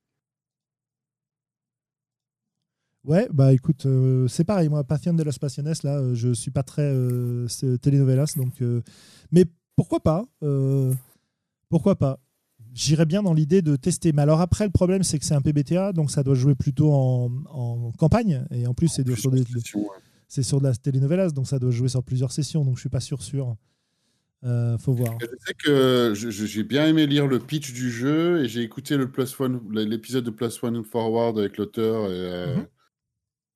Ouais, 3.05 3.29
bah 3.33 3.53
écoute, 3.55 3.87
euh, 3.87 4.29
c'est 4.29 4.45
pareil, 4.45 4.69
moi, 4.69 4.85
Patient 4.85 5.15
de 5.15 5.23
los 5.23 5.33
Pasiones, 5.41 5.73
là, 5.85 5.99
euh, 5.99 6.15
je 6.15 6.35
suis 6.35 6.51
pas 6.51 6.63
très 6.63 6.93
euh, 6.93 7.47
telenovelas, 7.81 8.35
donc. 8.37 8.63
mais 9.33 9.47
pourquoi 9.77 10.01
pas 10.01 10.27
Pourquoi 11.69 11.97
pas 11.97 12.21
J'irais 12.73 13.07
bien 13.07 13.23
dans 13.23 13.35
l'idée 13.35 13.63
de 13.63 13.75
tester. 13.75 14.13
Mais 14.13 14.23
alors 14.23 14.41
après, 14.41 14.65
le 14.65 14.71
problème, 14.71 15.03
c'est 15.03 15.19
que 15.19 15.25
c'est 15.25 15.35
un 15.35 15.41
PBTA, 15.41 15.93
donc 15.93 16.11
ça 16.11 16.23
doit 16.23 16.37
jouer 16.37 16.55
plutôt 16.55 16.93
en, 16.93 17.91
campagne, 17.99 18.45
et 18.51 18.67
en 18.67 18.75
plus, 18.75 18.89
c'est 18.89 19.09
sur, 19.17 19.33
c'est 20.29 20.43
sur 20.43 20.61
de 20.61 20.67
la 20.67 20.75
telenovelas, 20.75 21.31
donc 21.31 21.49
ça 21.49 21.59
doit 21.59 21.71
jouer 21.71 21.89
sur 21.89 22.05
plusieurs 22.05 22.33
sessions, 22.33 22.65
donc 22.65 22.77
je 22.77 22.81
suis 22.81 22.91
pas 22.91 23.01
sûr 23.01 23.23
sûr. 23.23 23.57
faut 24.43 24.93
voir. 24.93 25.19
Je 25.21 25.27
sais 25.47 25.55
que 25.55 26.47
j'ai 26.47 26.65
bien 26.65 26.87
aimé 26.87 27.07
lire 27.07 27.27
le 27.27 27.39
pitch 27.39 27.73
du 27.73 27.91
jeu 27.91 28.45
et 28.45 28.49
j'ai 28.49 28.61
écouté 28.61 28.99
le 28.99 29.11
plus 29.11 29.41
one, 29.41 29.61
l'épisode 29.73 30.25
de 30.25 30.31
Plus 30.31 30.63
One 30.63 30.85
Forward 30.85 31.39
avec 31.39 31.57
l'auteur 31.57 32.13
et, 32.13 32.63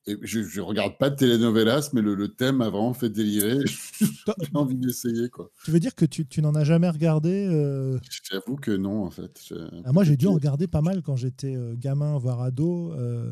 mhm 0.07 0.17
je, 0.23 0.41
ne 0.41 0.61
regarde 0.61 0.97
pas 0.99 1.11
de 1.11 1.17
telenovelas, 1.17 1.91
mais 1.93 2.03
le, 2.03 2.29
thème 2.29 2.61
a 2.61 2.71
vraiment 2.71 2.95
fait 2.95 3.11
délirer. 3.11 3.59
J'ai 4.01 4.51
envie 4.55 4.77
d'essayer. 4.77 5.29
quoi. 5.29 5.51
Tu 5.65 5.71
veux 5.71 5.81
dire 5.81 5.95
que 5.95 6.05
tu, 6.05 6.27
tu 6.27 6.43
n'en 6.43 6.55
as 6.55 6.65
jamais 6.65 6.89
regardé 6.89 7.47
euh? 7.51 7.99
J'avoue 8.31 8.57
que 8.57 8.71
non, 8.71 9.05
en 9.05 9.11
fait. 9.11 9.53
Ah, 9.85 9.93
moi, 9.93 10.05
j'ai 10.05 10.17
dû 10.17 10.27
en 10.27 10.35
regarder 10.35 10.67
pas 10.67 10.83
mal 10.83 11.03
quand 11.03 11.17
j'étais 11.17 11.55
euh, 11.55 11.75
gamin, 11.77 12.19
voire 12.19 12.43
ado. 12.43 12.93
Euh, 12.93 13.31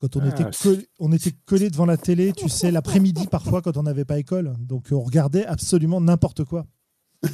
quand 0.00 0.16
on, 0.16 0.26
était 0.26 0.44
ah, 0.44 0.50
collé, 0.62 0.88
on 0.98 1.12
était 1.12 1.32
collé 1.44 1.68
devant 1.68 1.86
la 1.86 1.98
télé, 1.98 2.32
tu 2.32 2.48
sais, 2.48 2.70
l'après-midi 2.70 3.26
parfois 3.26 3.60
quand 3.60 3.76
on 3.76 3.82
n'avait 3.82 4.06
pas 4.06 4.18
école. 4.18 4.54
Donc 4.58 4.86
on 4.92 5.00
regardait 5.00 5.44
absolument 5.44 6.00
n'importe 6.00 6.44
quoi. 6.44 6.66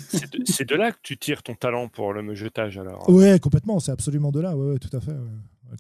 C'est 0.09 0.69
de, 0.69 0.75
là 0.75 0.91
que 0.91 0.99
tu 1.01 1.17
tires 1.17 1.45
ton 1.45 1.55
talent 1.55 1.89
pour 1.89 2.13
le 2.13 2.35
jetage 2.35 2.77
alors 2.77 3.09
Ouais, 3.09 3.39
complètement, 3.39 3.79
c'est 3.79 3.93
absolument 3.93 4.33
de 4.33 4.41
là, 4.41 4.57
ouais, 4.57 4.73
ouais 4.73 4.79
tout 4.81 4.95
à 4.97 5.01
fait. 5.01 5.15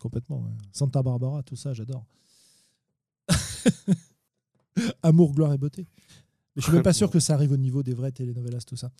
complètement. 0.00 0.44
Santa 0.70 1.02
Barbara, 1.02 1.42
tout 1.42 1.56
ça, 1.56 1.72
j'adore. 1.72 2.04
Amour, 5.02 5.34
gloire 5.34 5.52
et 5.52 5.58
beauté. 5.58 5.86
Mais 6.54 6.62
je 6.62 6.66
suis 6.66 6.72
même 6.72 6.82
pas 6.82 6.92
sûr 6.92 7.10
que 7.10 7.20
ça 7.20 7.34
arrive 7.34 7.52
au 7.52 7.56
niveau 7.56 7.82
des 7.82 7.94
vraies 7.94 8.12
telenovelas, 8.12 8.64
tout 8.66 8.76
ça. 8.76 8.90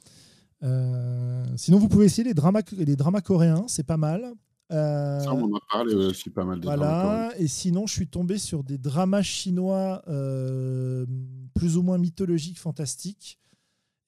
Euh, 0.63 1.45
sinon, 1.57 1.79
vous 1.79 1.89
pouvez 1.89 2.07
essayer 2.07 2.25
les 2.25 2.35
dramas, 2.35 2.63
les 2.73 2.97
dramas 2.97 3.21
coréens, 3.21 3.65
c'est 3.69 3.87
pas 3.87 3.97
mal. 3.97 4.33
Euh, 4.73 5.21
ça, 5.21 5.33
on 5.33 5.45
en 5.45 5.57
a 5.57 5.61
parlé 5.71 5.95
aussi 5.95 6.29
pas 6.31 6.45
mal. 6.45 6.61
voilà. 6.63 7.33
Et 7.39 7.47
sinon, 7.47 7.87
je 7.87 7.93
suis 7.93 8.09
tombé 8.09 8.39
sur 8.39 8.65
des 8.65 8.79
dramas 8.79 9.23
chinois 9.23 10.03
euh, 10.09 11.07
plus 11.55 11.77
ou 11.77 11.83
moins 11.83 11.99
mythologiques, 11.99 12.59
fantastiques. 12.59 13.39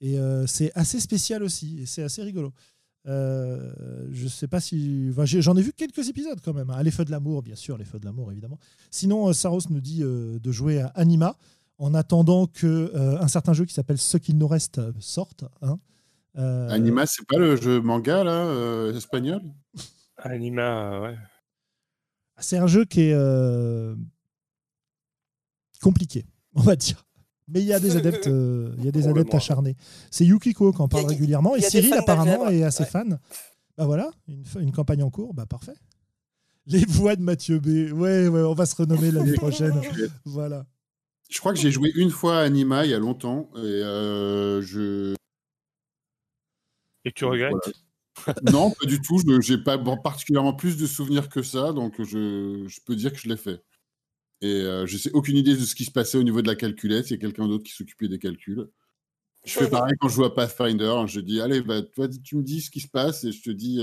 Et 0.01 0.17
c'est 0.47 0.71
assez 0.75 1.01
spécial 1.01 1.43
aussi. 1.43 1.81
Et 1.81 1.87
c'est 1.87 2.03
assez 2.03 2.23
rigolo. 2.23 2.53
Euh, 3.07 4.07
je 4.11 4.29
sais 4.29 4.49
pas 4.49 4.61
si. 4.61 5.13
J'en 5.41 5.57
ai 5.57 5.63
vu 5.63 5.73
quelques 5.73 6.09
épisodes 6.09 6.41
quand 6.45 6.53
même. 6.53 6.71
Hein. 6.71 6.83
Les 6.83 6.91
Feux 6.91 7.05
de 7.05 7.11
l'amour, 7.11 7.43
bien 7.43 7.55
sûr, 7.55 7.79
les 7.79 7.85
Feux 7.85 7.99
de 7.99 8.05
l'amour, 8.05 8.31
évidemment. 8.33 8.59
Sinon, 8.91 9.29
euh, 9.29 9.33
Saros 9.33 9.61
nous 9.71 9.81
dit 9.81 10.03
euh, 10.03 10.39
de 10.39 10.53
jouer 10.53 10.81
à 10.81 10.89
Anima 10.89 11.37
en 11.79 11.95
attendant 11.95 12.47
que 12.47 12.93
un 12.97 13.29
certain 13.29 13.53
jeu 13.53 13.65
qui 13.65 13.73
s'appelle 13.73 13.99
Ce 13.99 14.17
qu'il 14.17 14.37
nous 14.37 14.49
reste 14.49 14.81
sorte. 15.01 15.45
Hein. 15.63 15.79
Anima, 16.35 17.07
c'est 17.07 17.27
pas 17.27 17.39
le 17.39 17.57
jeu 17.57 17.81
manga 17.81 18.25
là, 18.25 18.91
espagnol? 18.95 19.43
Anima, 20.17 21.01
ouais. 21.01 21.17
C'est 22.41 22.59
un 22.59 22.67
jeu 22.67 22.85
qui 22.85 23.03
est 23.03 23.17
compliqué, 25.81 26.27
on 26.55 26.63
va 26.63 26.75
dire. 26.75 27.08
Mais 27.49 27.61
il 27.61 27.67
y 27.67 27.73
a 27.73 27.81
des 27.81 27.97
adeptes, 27.97 28.27
euh, 28.29 28.75
il 28.79 28.85
y 28.85 28.89
a 28.89 28.93
des 28.93 29.09
adeptes 29.09 29.35
acharnés. 29.35 29.77
C'est 30.11 30.25
Yukiko 30.25 30.73
qui 30.73 30.83
en 30.83 30.89
parle 30.89 31.07
régulièrement 31.07 31.57
et 31.57 31.61
Cyril 31.61 31.95
apparemment 31.95 32.49
est 32.49 32.63
assez 32.63 32.85
fan. 32.85 33.19
Bah 33.77 33.87
voilà, 33.87 34.11
une, 34.27 34.43
une, 34.61 34.73
campagne 34.73 35.05
en 35.05 35.11
cours, 35.11 35.35
bah 35.35 35.47
parfait. 35.47 35.77
Les 36.67 36.85
voix 36.85 37.17
de 37.17 37.23
Mathieu 37.23 37.61
B. 37.61 37.93
Ouais, 37.93 38.29
ouais, 38.29 38.43
on 38.43 38.55
va 38.55 38.67
se 38.67 38.75
renommer 38.75 39.11
l'année 39.11 39.33
prochaine. 39.37 39.81
voilà. 40.25 40.67
Je 41.31 41.39
crois 41.39 41.53
que 41.53 41.59
j'ai 41.59 41.71
joué 41.71 41.93
une 41.95 42.11
fois 42.11 42.39
à 42.39 42.43
Anima 42.43 42.85
il 42.85 42.91
y 42.91 42.95
a 42.95 42.99
longtemps 42.99 43.51
et 43.57 43.59
euh, 43.59 44.63
je. 44.63 45.15
Et 47.05 47.13
tu 47.13 47.25
regrettes? 47.25 47.55
Non, 48.53 48.71
pas 48.71 48.87
du 48.87 49.01
tout. 49.01 49.19
Je 49.19 49.55
n'ai 49.55 49.63
pas 49.63 49.79
particulièrement 49.79 50.53
plus 50.53 50.77
de 50.77 50.87
souvenirs 50.87 51.29
que 51.29 51.43
ça, 51.43 51.73
donc 51.73 52.03
je, 52.03 52.65
je 52.67 52.81
peux 52.85 52.97
dire 52.97 53.13
que 53.13 53.19
je 53.19 53.29
l'ai 53.29 53.37
fait. 53.37 53.63
Et 54.41 54.63
je 54.63 54.87
je 54.87 54.97
sais 54.99 55.11
aucune 55.13 55.37
idée 55.37 55.55
de 55.55 55.65
ce 55.65 55.75
qui 55.75 55.85
se 55.85 55.91
passait 55.91 56.19
au 56.19 56.23
niveau 56.23 56.43
de 56.43 56.47
la 56.47 56.55
calculette. 56.55 57.11
Il 57.11 57.15
y 57.15 57.17
a 57.17 57.19
quelqu'un 57.19 57.49
d'autre 57.49 57.65
qui 57.65 57.73
s'occupait 57.73 58.09
des 58.09 58.19
calculs. 58.19 58.69
Je 59.45 59.53
fais 59.53 59.71
pareil 59.71 59.95
quand 60.01 60.09
je 60.09 60.15
joue 60.15 60.25
à 60.25 60.35
Pathfinder. 60.35 61.05
Je 61.07 61.21
dis, 61.21 61.41
allez, 61.41 61.61
bah, 61.63 61.83
toi, 61.83 62.09
tu 62.09 62.37
me 62.37 62.43
dis 62.43 62.61
ce 62.61 62.71
qui 62.71 62.81
se 62.81 62.89
passe 62.89 63.25
et 63.25 63.33
je 63.33 63.43
te 63.43 63.51
dis, 63.51 63.79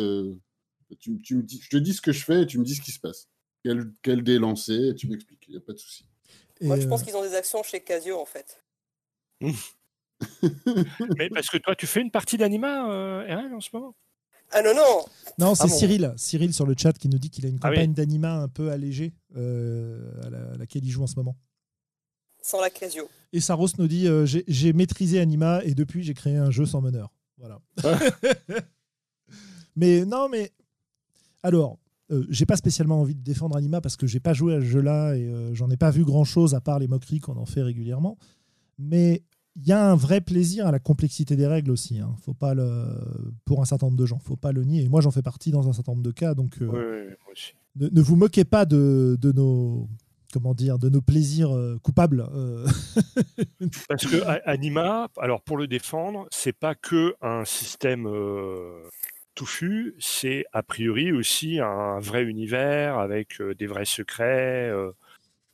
tu, 1.00 1.12
me 1.12 1.42
dis, 1.42 1.60
je 1.62 1.70
te 1.70 1.78
dis 1.78 1.94
ce 1.94 2.02
que 2.02 2.12
je 2.12 2.24
fais 2.24 2.44
et 2.44 2.46
tu 2.46 2.60
me 2.60 2.64
dis 2.64 2.76
ce 2.76 2.82
qui 2.82 2.92
se 2.92 3.00
passe. 3.00 3.28
Quel, 3.64 3.92
quel 4.02 4.24
dé 4.24 4.38
lancer 4.38 4.90
et 4.90 4.96
tu 4.96 5.08
m'expliques. 5.08 5.46
Il 5.48 5.52
n'y 5.52 5.58
a 5.58 5.62
pas 5.62 5.74
de 5.74 5.80
souci. 5.80 6.06
Moi, 6.62 6.80
je 6.80 6.88
pense 6.88 7.04
qu'ils 7.04 7.16
ont 7.16 7.24
des 7.24 7.36
actions 7.36 7.64
chez 7.64 7.82
Casio, 7.82 8.20
en 8.20 8.26
fait. 8.26 8.64
Mais 11.18 11.30
parce 11.30 11.50
que 11.50 11.58
toi, 11.58 11.76
tu 11.76 11.88
fais 11.88 12.02
une 12.02 12.12
partie 12.12 12.38
d'anima, 12.38 12.90
euh, 12.90 13.52
en 13.52 13.60
ce 13.60 13.70
moment? 13.74 13.96
Ah 14.52 14.62
non, 14.62 14.74
non 14.74 15.06
Non, 15.38 15.56
c'est 15.56 15.68
Cyril. 15.68 16.14
Cyril 16.18 16.54
sur 16.54 16.66
le 16.66 16.76
chat 16.78 16.94
qui 16.94 17.10
nous 17.10 17.18
dit 17.18 17.30
qu'il 17.30 17.46
a 17.46 17.50
une 17.50 17.60
ah 17.62 17.70
campagne 17.70 17.94
d'anima 17.94 18.36
un 18.36 18.48
peu 18.48 18.72
allégée 18.72 19.14
euh, 19.36 20.12
à, 20.24 20.58
laquelle 20.58 20.84
il 20.86 20.90
joue 20.90 21.04
en 21.04 21.08
ce 21.08 21.16
moment. 21.16 21.36
Sans 22.42 22.62
la 22.62 22.70
Casio. 22.70 23.10
Et 23.34 23.42
Saros 23.42 23.68
nous 23.80 23.88
dit 23.88 24.08
euh, 24.08 24.26
j'ai 24.26 24.74
maîtrisé 24.74 25.20
Anima 25.20 25.62
et 25.64 25.74
depuis 25.74 26.04
j'ai 26.04 26.14
créé 26.14 26.38
un 26.38 26.52
jeu 26.52 26.66
sans 26.66 26.82
meneur. 26.82 27.12
Voilà. 27.38 27.60
mais 29.76 30.06
non, 30.06 30.30
mais 30.30 30.52
alors, 31.44 31.80
euh, 32.12 32.26
j'ai 32.30 32.46
pas 32.46 32.56
spécialement 32.56 33.02
envie 33.02 33.16
de 33.16 33.24
défendre 33.24 33.58
Anima 33.58 33.82
parce 33.82 33.98
que 33.98 34.08
j'ai 34.08 34.20
pas 34.20 34.34
joué 34.34 34.56
à 34.56 34.60
ce 34.60 34.66
jeu-là 34.66 35.16
et 35.16 35.30
j'en 35.54 35.70
ai 35.70 35.78
pas 35.78 35.90
vu 35.90 36.06
grand-chose 36.06 36.54
à 36.54 36.62
part 36.62 36.80
les 36.80 36.88
moqueries 36.88 37.20
qu'on 37.20 37.38
en 37.38 37.46
fait 37.46 37.64
régulièrement. 37.64 38.18
Mais 38.78 39.24
il 39.56 39.66
y 39.66 39.72
a 39.72 39.92
un 39.92 39.96
vrai 39.96 40.22
plaisir 40.22 40.68
à 40.68 40.72
la 40.72 40.80
complexité 40.80 41.36
des 41.36 41.48
règles 41.48 41.72
aussi. 41.72 42.00
Hein. 42.00 42.16
Faut 42.24 42.34
pas 42.34 42.54
le, 42.54 42.86
pour 43.46 43.62
un 43.62 43.66
certain 43.66 43.88
nombre 43.88 43.98
de 43.98 44.06
gens, 44.06 44.20
faut 44.20 44.36
pas 44.36 44.52
le 44.52 44.64
nier. 44.64 44.84
Et 44.84 44.90
moi, 44.90 45.02
j'en 45.02 45.12
fais 45.12 45.22
partie 45.22 45.52
dans 45.52 45.70
un 45.70 45.74
certain 45.74 45.94
nombre 45.94 46.04
de 46.04 46.12
cas. 46.12 46.34
Donc, 46.34 46.62
euh, 46.62 47.16
Ne, 47.76 48.02
vous 48.02 48.16
moquez 48.16 48.44
pas 48.44 48.66
de, 48.66 49.18
de, 49.20 49.32
nos 49.32 49.88
comment 50.34 50.54
dire, 50.54 50.78
de 50.78 50.90
nos 50.90 51.02
plaisirs 51.02 51.56
euh, 51.56 51.80
coupables. 51.82 52.28
Euh. 52.34 52.68
Parce 53.88 54.06
que 54.06 54.22
Anima, 54.46 55.10
alors 55.18 55.42
pour 55.42 55.56
le 55.56 55.68
défendre, 55.68 56.28
c'est 56.32 56.58
pas 56.58 56.76
que 56.76 57.16
un 57.22 57.46
système 57.46 58.10
touffu, 59.36 59.96
c'est 60.00 60.46
a 60.52 60.64
priori 60.64 61.14
aussi 61.14 61.60
un 61.60 62.00
vrai 62.00 62.24
univers 62.24 63.00
avec 63.00 63.42
des 63.58 63.68
vrais 63.68 63.86
secrets 63.86 64.70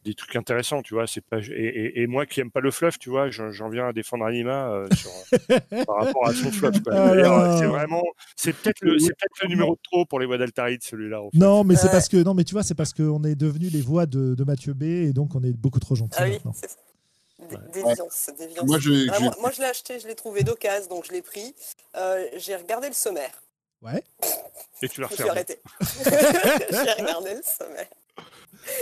des 0.03 0.13
trucs 0.13 0.35
intéressants, 0.35 0.81
tu 0.81 0.93
vois. 0.93 1.07
C'est 1.07 1.21
pas 1.21 1.37
et, 1.39 2.07
moi 2.07 2.25
qui 2.25 2.39
aime 2.39 2.51
pas 2.51 2.59
le 2.59 2.71
fluff, 2.71 2.97
tu 2.99 3.09
vois, 3.09 3.29
j'en 3.29 3.69
viens 3.69 3.87
à 3.87 3.93
défendre 3.93 4.25
Anima 4.25 4.71
euh, 4.71 4.87
par 5.85 5.97
rapport 5.97 6.27
à 6.27 6.33
son 6.33 6.51
fluff. 6.51 6.75
Ah 6.91 7.57
c'est 7.59 7.65
vraiment, 7.65 8.03
c'est 8.35 8.53
peut-être 8.53 8.81
le, 8.81 8.99
c'est 8.99 9.15
peut-être 9.17 9.43
le 9.43 9.49
numéro 9.49 9.75
de 9.75 9.81
trop 9.83 10.05
pour 10.05 10.19
les 10.19 10.25
voix 10.25 10.37
d'Altaride 10.37 10.83
celui-là. 10.83 11.21
Non, 11.33 11.63
mais 11.63 11.75
c'est 11.75 11.89
parce 11.89 12.09
que 12.09 12.17
non, 12.17 12.33
mais 12.33 12.43
tu 12.43 12.53
vois, 12.53 12.63
c'est 12.63 12.75
parce 12.75 12.93
qu'on 12.93 13.23
est 13.23 13.35
devenu 13.35 13.67
les 13.69 13.81
voix 13.81 14.05
de, 14.05 14.35
de, 14.35 14.43
Mathieu 14.43 14.73
B 14.73 14.83
et 14.83 15.13
donc 15.13 15.35
on 15.35 15.43
est 15.43 15.53
beaucoup 15.53 15.79
trop 15.79 15.95
gentils. 15.95 16.17
Ah 16.17 16.25
oui, 16.25 16.39
Déviance, 17.73 18.29
Moi, 18.63 18.79
je, 18.79 19.09
ah, 19.11 19.19
moi, 19.39 19.51
je 19.51 19.59
l'ai 19.59 19.67
acheté, 19.67 19.99
je 19.99 20.07
l'ai 20.07 20.15
trouvé 20.15 20.43
d'occasion, 20.43 20.89
donc 20.89 21.05
je 21.05 21.11
l'ai 21.11 21.21
pris. 21.21 21.53
Euh, 21.95 22.25
j'ai 22.37 22.55
regardé 22.55 22.87
le 22.87 22.93
sommaire. 22.93 23.31
Ouais. 23.81 24.03
Et 24.81 24.87
tu 24.87 25.01
l'as 25.01 25.09
J'ai 25.17 25.27
arrêté. 25.27 25.59
j'ai 25.81 27.01
regardé 27.01 27.33
le 27.33 27.41
sommaire. 27.43 27.87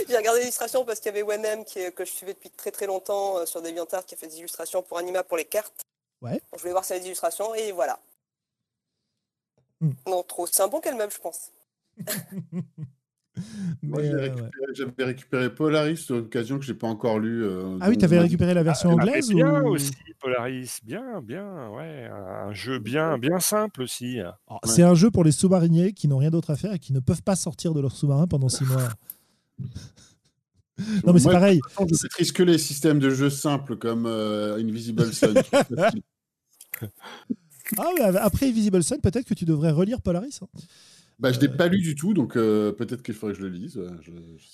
J'ai 0.08 0.16
regardé 0.16 0.40
l'illustration 0.40 0.84
parce 0.84 1.00
qu'il 1.00 1.14
y 1.14 1.18
avait 1.18 1.22
Wenem 1.22 1.64
qui 1.64 1.80
que 1.92 2.04
je 2.04 2.10
suivais 2.10 2.34
depuis 2.34 2.50
très 2.50 2.70
très 2.70 2.86
longtemps 2.86 3.38
euh, 3.38 3.46
sur 3.46 3.62
DeviantArt 3.62 4.04
qui 4.04 4.14
a 4.14 4.18
fait 4.18 4.26
des 4.26 4.38
illustrations 4.38 4.82
pour 4.82 4.98
Anima 4.98 5.22
pour 5.22 5.36
les 5.36 5.44
cartes. 5.44 5.84
Ouais. 6.20 6.40
je 6.54 6.60
voulais 6.60 6.72
voir 6.72 6.84
ses 6.84 6.98
illustrations 6.98 7.54
et 7.54 7.72
voilà. 7.72 7.98
Hmm. 9.80 9.92
Non, 10.06 10.22
trop. 10.22 10.46
C'est 10.46 10.62
un 10.62 10.68
bon 10.68 10.80
meuble, 10.96 11.12
je 11.12 11.20
pense. 11.20 11.50
Euh, 13.94 14.50
j'avais 14.74 15.04
récupéré, 15.04 15.54
Polaris 15.54 16.06
à 16.10 16.14
l'occasion 16.14 16.58
que 16.58 16.64
j'ai 16.64 16.74
pas 16.74 16.88
encore 16.88 17.18
lu. 17.18 17.42
Euh, 17.44 17.78
ah 17.80 17.88
oui, 17.88 17.96
tu 17.96 18.04
avais 18.04 18.18
récupéré 18.18 18.52
la 18.52 18.62
version 18.62 18.90
ah, 18.90 18.94
anglaise 18.94 19.30
Bien 19.30 19.62
aussi, 19.62 19.94
Polaris, 20.20 20.80
bien, 20.82 21.22
bien, 21.22 21.70
ouais, 21.70 22.10
un 22.12 22.52
jeu 22.52 22.78
bien, 22.78 23.16
bien 23.18 23.38
simple 23.38 23.82
aussi. 23.82 24.18
C'est 24.64 24.82
un 24.82 24.94
jeu 24.94 25.10
pour 25.10 25.24
les 25.24 25.32
sous-mariniers 25.32 25.92
qui 25.92 26.08
n'ont 26.08 26.18
rien 26.18 26.30
d'autre 26.30 26.50
à 26.50 26.56
faire 26.56 26.74
et 26.74 26.78
qui 26.78 26.92
ne 26.92 27.00
peuvent 27.00 27.22
pas 27.22 27.36
sortir 27.36 27.72
de 27.72 27.80
leur 27.80 27.92
sous-marin 27.92 28.26
pendant 28.26 28.48
six 28.48 28.64
mois. 28.64 28.88
non 31.04 31.12
mais 31.12 31.20
c'est 31.20 31.30
pareil. 31.30 31.60
Je 31.78 32.02
maîtrise 32.02 32.32
que 32.32 32.42
les 32.42 32.58
systèmes 32.58 32.98
de 32.98 33.10
jeux 33.10 33.30
simples 33.30 33.76
comme 33.76 34.06
euh, 34.06 34.56
Invisible 34.56 35.12
Sun. 35.12 35.34
ah, 37.78 37.90
après 38.20 38.48
Invisible 38.48 38.82
Sun, 38.82 38.98
peut-être 39.00 39.26
que 39.26 39.34
tu 39.34 39.44
devrais 39.44 39.70
relire 39.70 40.00
Polaris. 40.00 40.40
Hein. 40.42 40.48
Bah, 41.20 41.32
je 41.32 41.36
ne 41.36 41.42
l'ai 41.42 41.48
pas 41.48 41.68
lu 41.68 41.82
du 41.82 41.94
tout, 41.94 42.14
donc 42.14 42.34
euh, 42.34 42.72
peut-être 42.72 43.02
qu'il 43.02 43.12
faudrait 43.12 43.34
que 43.34 43.40
je 43.40 43.46
le 43.46 43.52
lise. 43.52 43.78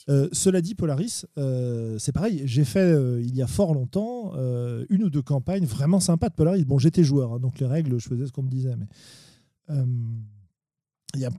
Euh, 0.08 0.28
cela 0.32 0.60
dit, 0.60 0.74
Polaris, 0.74 1.24
euh, 1.38 1.96
c'est 1.98 2.10
pareil. 2.10 2.42
J'ai 2.44 2.64
fait, 2.64 2.92
il 3.22 3.34
y 3.36 3.40
a 3.40 3.46
fort 3.46 3.72
longtemps, 3.72 4.32
une 4.90 5.04
ou 5.04 5.10
deux 5.10 5.22
campagnes 5.22 5.64
vraiment 5.64 6.00
sympas 6.00 6.28
de 6.28 6.34
Polaris. 6.34 6.64
Bon, 6.64 6.78
j'étais 6.78 7.04
joueur, 7.04 7.34
hein, 7.34 7.38
donc 7.38 7.60
les 7.60 7.66
règles, 7.66 8.00
je 8.00 8.08
faisais 8.08 8.26
ce 8.26 8.32
qu'on 8.32 8.42
me 8.42 8.50
disait. 8.50 8.74
Mais 8.76 9.76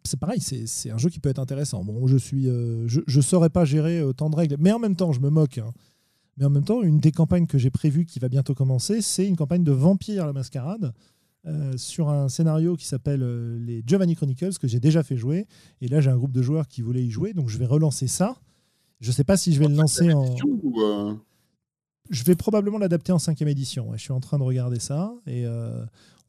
c'est 0.04 0.20
pareil, 0.20 0.40
c'est 0.40 0.92
un 0.92 0.98
jeu 0.98 1.10
qui 1.10 1.20
peut 1.20 1.30
être 1.30 1.40
intéressant. 1.40 1.84
Bon, 1.84 2.08
je 2.08 2.18
suis, 2.18 2.46
je 2.46 3.18
ne 3.18 3.22
saurais 3.22 3.50
pas 3.50 3.66
gérer 3.66 4.02
autant 4.02 4.30
de 4.30 4.36
règles, 4.36 4.58
mais 4.60 4.72
en 4.72 4.80
même 4.80 4.96
temps, 4.96 5.12
je 5.12 5.20
me 5.20 5.30
moque. 5.30 5.58
Hein. 5.58 5.72
Mais 6.38 6.46
en 6.46 6.50
même 6.50 6.64
temps, 6.64 6.84
une 6.84 7.00
des 7.00 7.12
campagnes 7.12 7.48
que 7.48 7.58
j'ai 7.58 7.72
prévues 7.72 8.06
qui 8.06 8.20
va 8.20 8.30
bientôt 8.30 8.54
commencer, 8.54 9.02
c'est 9.02 9.28
une 9.28 9.36
campagne 9.36 9.64
de 9.64 9.72
Vampire 9.72 10.26
la 10.26 10.34
Mascarade. 10.34 10.94
Euh, 11.46 11.78
sur 11.78 12.10
un 12.10 12.28
scénario 12.28 12.76
qui 12.76 12.86
s'appelle 12.86 13.24
euh, 13.24 13.58
les 13.60 13.82
Giovanni 13.86 14.16
Chronicles, 14.16 14.58
que 14.60 14.68
j'ai 14.68 14.82
déjà 14.82 15.02
fait 15.02 15.16
jouer. 15.16 15.48
Et 15.80 15.88
là, 15.88 16.02
j'ai 16.02 16.10
un 16.10 16.18
groupe 16.18 16.34
de 16.34 16.42
joueurs 16.42 16.68
qui 16.68 16.82
voulaient 16.82 17.06
y 17.06 17.10
jouer, 17.10 17.34
donc 17.34 17.48
je 17.48 17.58
vais 17.58 17.66
relancer 17.66 18.08
ça. 18.08 18.36
Je 19.00 19.10
ne 19.10 19.14
sais 19.14 19.24
pas 19.24 19.38
si 19.38 19.54
je 19.54 19.60
vais 19.60 19.70
le 19.70 19.76
lancer 19.76 20.12
en. 20.12 20.26
Euh? 20.26 21.14
Je 22.10 22.24
vais 22.26 22.36
probablement 22.36 22.80
l'adapter 22.80 23.14
en 23.14 23.20
cinquième 23.20 23.48
édition. 23.48 23.92
Je 23.94 24.00
suis 24.00 24.12
en 24.12 24.20
train 24.20 24.40
de 24.40 24.44
regarder 24.44 24.80
ça 24.80 25.14
et 25.26 25.46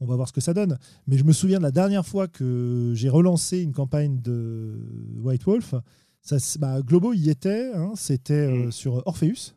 on 0.01 0.07
va 0.07 0.17
voir 0.17 0.29
ce 0.29 0.33
que 0.33 0.41
ça 0.41 0.55
donne. 0.55 0.79
Mais 1.07 1.19
je 1.19 1.25
me 1.25 1.33
souviens 1.33 1.59
de 1.59 1.63
la 1.63 1.71
dernière 1.71 2.07
fois 2.07 2.29
que 2.29 2.93
j'ai 2.95 3.09
relancé 3.09 3.61
une 3.61 3.73
campagne 3.73 4.21
de 4.21 4.79
White 5.21 5.45
Wolf. 5.45 5.75
Ça, 6.23 6.37
bah, 6.59 6.83
Globo 6.83 7.13
y 7.13 7.31
était, 7.31 7.73
hein, 7.75 7.93
c'était 7.95 8.49
mm. 8.49 8.73
sur 8.73 9.07
Orpheus. 9.07 9.55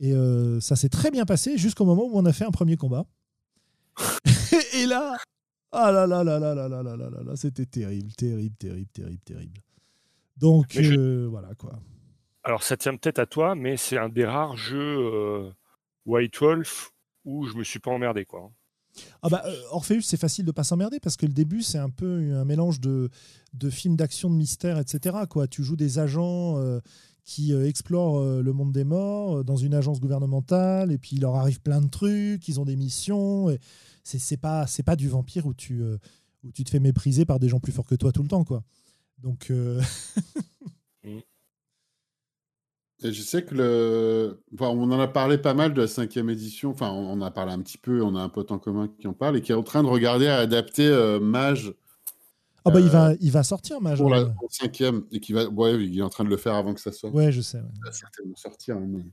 Et 0.00 0.14
ça 0.60 0.76
s'est 0.76 0.88
très 0.88 1.10
bien 1.10 1.24
passé 1.24 1.58
jusqu'au 1.58 1.84
moment 1.84 2.04
où 2.04 2.12
on 2.14 2.24
a 2.24 2.32
fait 2.32 2.44
un 2.44 2.52
premier 2.52 2.76
combat. 2.76 3.04
et 4.74 4.86
là, 4.86 5.16
ah 5.72 5.92
là 5.92 6.06
là 6.06 6.24
là 6.24 6.38
là 6.38 6.54
là 6.54 6.68
là 6.68 6.82
là 6.82 6.96
là 6.96 7.10
là 7.10 7.22
là, 7.22 7.36
c'était 7.36 7.66
terrible, 7.66 8.12
terrible, 8.12 8.56
terrible, 8.56 8.90
terrible, 8.90 9.20
terrible. 9.24 9.60
Donc 10.36 10.76
euh, 10.76 11.26
voilà 11.30 11.54
quoi. 11.54 11.78
Alors 12.42 12.62
ça 12.62 12.76
tient 12.76 12.96
peut-être 12.96 13.18
à 13.18 13.26
toi, 13.26 13.54
mais 13.54 13.76
c'est 13.76 13.98
un 13.98 14.08
des 14.08 14.24
rares 14.24 14.56
jeux 14.56 14.98
euh, 14.98 15.50
White 16.06 16.38
Wolf 16.38 16.92
où 17.24 17.46
je 17.46 17.56
me 17.56 17.64
suis 17.64 17.80
pas 17.80 17.90
emmerdé 17.90 18.24
quoi. 18.24 18.50
Ah 19.22 19.28
bah, 19.28 19.42
euh, 19.46 19.54
Orpheus, 19.70 20.02
c'est 20.02 20.16
facile 20.16 20.44
de 20.44 20.52
pas 20.52 20.64
s'emmerder 20.64 21.00
parce 21.00 21.16
que 21.16 21.26
le 21.26 21.32
début, 21.32 21.62
c'est 21.62 21.78
un 21.78 21.90
peu 21.90 22.32
un 22.34 22.44
mélange 22.44 22.80
de, 22.80 23.10
de 23.54 23.70
films 23.70 23.96
d'action, 23.96 24.30
de 24.30 24.34
mystère, 24.34 24.78
etc. 24.78 25.16
Quoi. 25.28 25.48
Tu 25.48 25.62
joues 25.62 25.76
des 25.76 25.98
agents 25.98 26.56
qui 27.24 27.52
explorent 27.52 28.22
le 28.42 28.52
monde 28.52 28.72
des 28.72 28.84
morts 28.84 29.44
dans 29.44 29.56
une 29.56 29.74
agence 29.74 30.00
gouvernementale 30.00 30.92
et 30.92 30.98
puis 30.98 31.16
il 31.16 31.20
leur 31.20 31.36
arrive 31.36 31.60
plein 31.60 31.80
de 31.80 31.88
trucs, 31.88 32.48
ils 32.48 32.60
ont 32.60 32.64
des 32.64 32.76
missions. 32.76 33.50
Et 33.50 33.58
c'est 34.16 34.38
pas 34.38 34.66
c'est 34.66 34.82
pas 34.82 34.96
du 34.96 35.08
vampire 35.08 35.44
où 35.44 35.52
tu 35.52 35.82
euh, 35.82 35.98
où 36.42 36.52
tu 36.52 36.64
te 36.64 36.70
fais 36.70 36.80
mépriser 36.80 37.26
par 37.26 37.38
des 37.38 37.48
gens 37.48 37.60
plus 37.60 37.72
forts 37.72 37.86
que 37.86 37.94
toi 37.94 38.12
tout 38.12 38.22
le 38.22 38.28
temps 38.28 38.44
quoi. 38.44 38.64
Donc 39.18 39.50
euh, 39.50 39.82
mm. 41.04 41.18
Et 43.04 43.12
je 43.12 43.22
sais 43.22 43.44
que 43.44 43.54
le. 43.54 44.42
on 44.58 44.90
en 44.90 44.98
a 44.98 45.06
parlé 45.06 45.38
pas 45.38 45.54
mal 45.54 45.72
de 45.72 45.82
la 45.82 45.86
cinquième 45.86 46.30
édition. 46.30 46.70
Enfin, 46.70 46.90
on 46.90 47.12
en 47.12 47.22
a 47.22 47.30
parlé 47.30 47.52
un 47.52 47.60
petit 47.60 47.78
peu. 47.78 48.02
On 48.02 48.16
a 48.16 48.20
un 48.20 48.28
pote 48.28 48.50
en 48.50 48.58
commun 48.58 48.88
qui 48.98 49.06
en 49.06 49.12
parle 49.12 49.36
et 49.36 49.40
qui 49.40 49.52
est 49.52 49.54
en 49.54 49.62
train 49.62 49.84
de 49.84 49.88
regarder 49.88 50.26
à 50.26 50.38
adapter 50.38 50.86
euh, 50.86 51.20
Mage. 51.20 51.74
Ah 52.64 52.70
bah 52.70 52.80
il 52.80 52.88
va, 52.88 53.14
il 53.20 53.30
va 53.30 53.44
sortir 53.44 53.80
Mage. 53.80 53.98
Pour 53.98 54.10
la 54.10 54.34
cinquième 54.50 55.04
et 55.12 55.20
qui 55.20 55.32
va, 55.32 55.46
ouais, 55.48 55.82
il 55.82 55.96
est 55.96 56.02
en 56.02 56.08
train 56.08 56.24
de 56.24 56.28
le 56.28 56.36
faire 56.36 56.54
avant 56.54 56.74
que 56.74 56.80
ça 56.80 56.90
sorte. 56.90 57.14
Ouais, 57.14 57.30
je 57.30 57.40
sais. 57.40 57.60
Il 57.76 57.84
va 57.84 57.92
certainement 57.92 58.36
sortir. 58.36 58.76
Hein, 58.76 58.86
mais... 58.88 59.04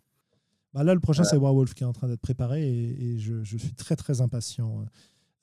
Bah 0.74 0.84
là, 0.84 0.94
le 0.94 1.00
prochain, 1.00 1.24
c'est 1.24 1.38
Warwolf 1.38 1.74
qui 1.74 1.84
est 1.84 1.88
en 1.88 1.94
train 1.94 2.08
d'être 2.08 2.22
préparé 2.22 2.68
et, 2.68 3.18
je, 3.18 3.44
suis 3.44 3.74
très 3.76 3.96
très 3.96 4.20
impatient. 4.20 4.84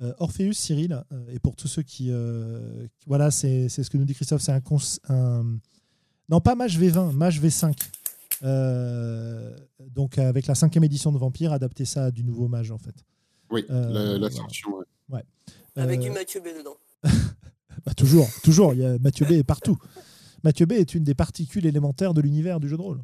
Euh, 0.03 0.13
Orpheus, 0.19 0.53
Cyril, 0.53 1.01
euh, 1.13 1.25
et 1.33 1.39
pour 1.39 1.55
tous 1.57 1.69
ceux 1.69 1.83
qui. 1.83 2.09
Euh, 2.11 2.87
voilà, 3.07 3.31
c'est 3.31 3.69
ce 3.69 3.89
que 3.89 3.97
nous 3.97 4.05
dit 4.05 4.15
Christophe, 4.15 4.43
c'est 4.43 4.53
un, 4.53 4.61
un, 5.09 5.59
Non, 6.29 6.41
pas 6.41 6.55
Mage 6.55 6.79
V20, 6.79 7.13
Mage 7.13 7.41
V5. 7.41 7.75
Donc 8.43 10.19
avec 10.19 10.47
la 10.47 10.55
cinquième 10.55 10.85
édition 10.85 11.13
de 11.13 11.19
Vampire, 11.19 11.53
adapter 11.53 11.85
ça 11.85 12.07
à 12.07 12.11
du 12.11 12.25
nouveau 12.25 12.49
Mage 12.49 12.71
en 12.71 12.79
fait. 12.79 13.05
Oui, 13.51 13.65
la, 13.69 14.19
la 14.19 14.29
ouais. 15.09 15.25
Avec 15.77 16.01
du 16.01 16.11
Mathieu 16.11 16.41
B 16.41 16.47
dedans. 16.59 16.77
bah, 17.85 17.95
toujours, 17.95 18.29
toujours. 18.43 18.75
Il 18.75 18.81
y 18.81 18.85
a 18.85 18.99
Mathieu 18.99 19.27
B 19.27 19.33
est 19.33 19.45
partout. 19.45 19.79
Mathieu 20.45 20.67
B 20.67 20.73
est 20.73 20.95
une 20.95 21.05
des 21.05 21.15
particules 21.15 21.67
élémentaires 21.67 22.15
de 22.15 22.21
l'univers 22.21 22.61
du 22.61 22.69
jeu 22.69 22.77
de 22.77 22.83
rôle. 22.83 23.03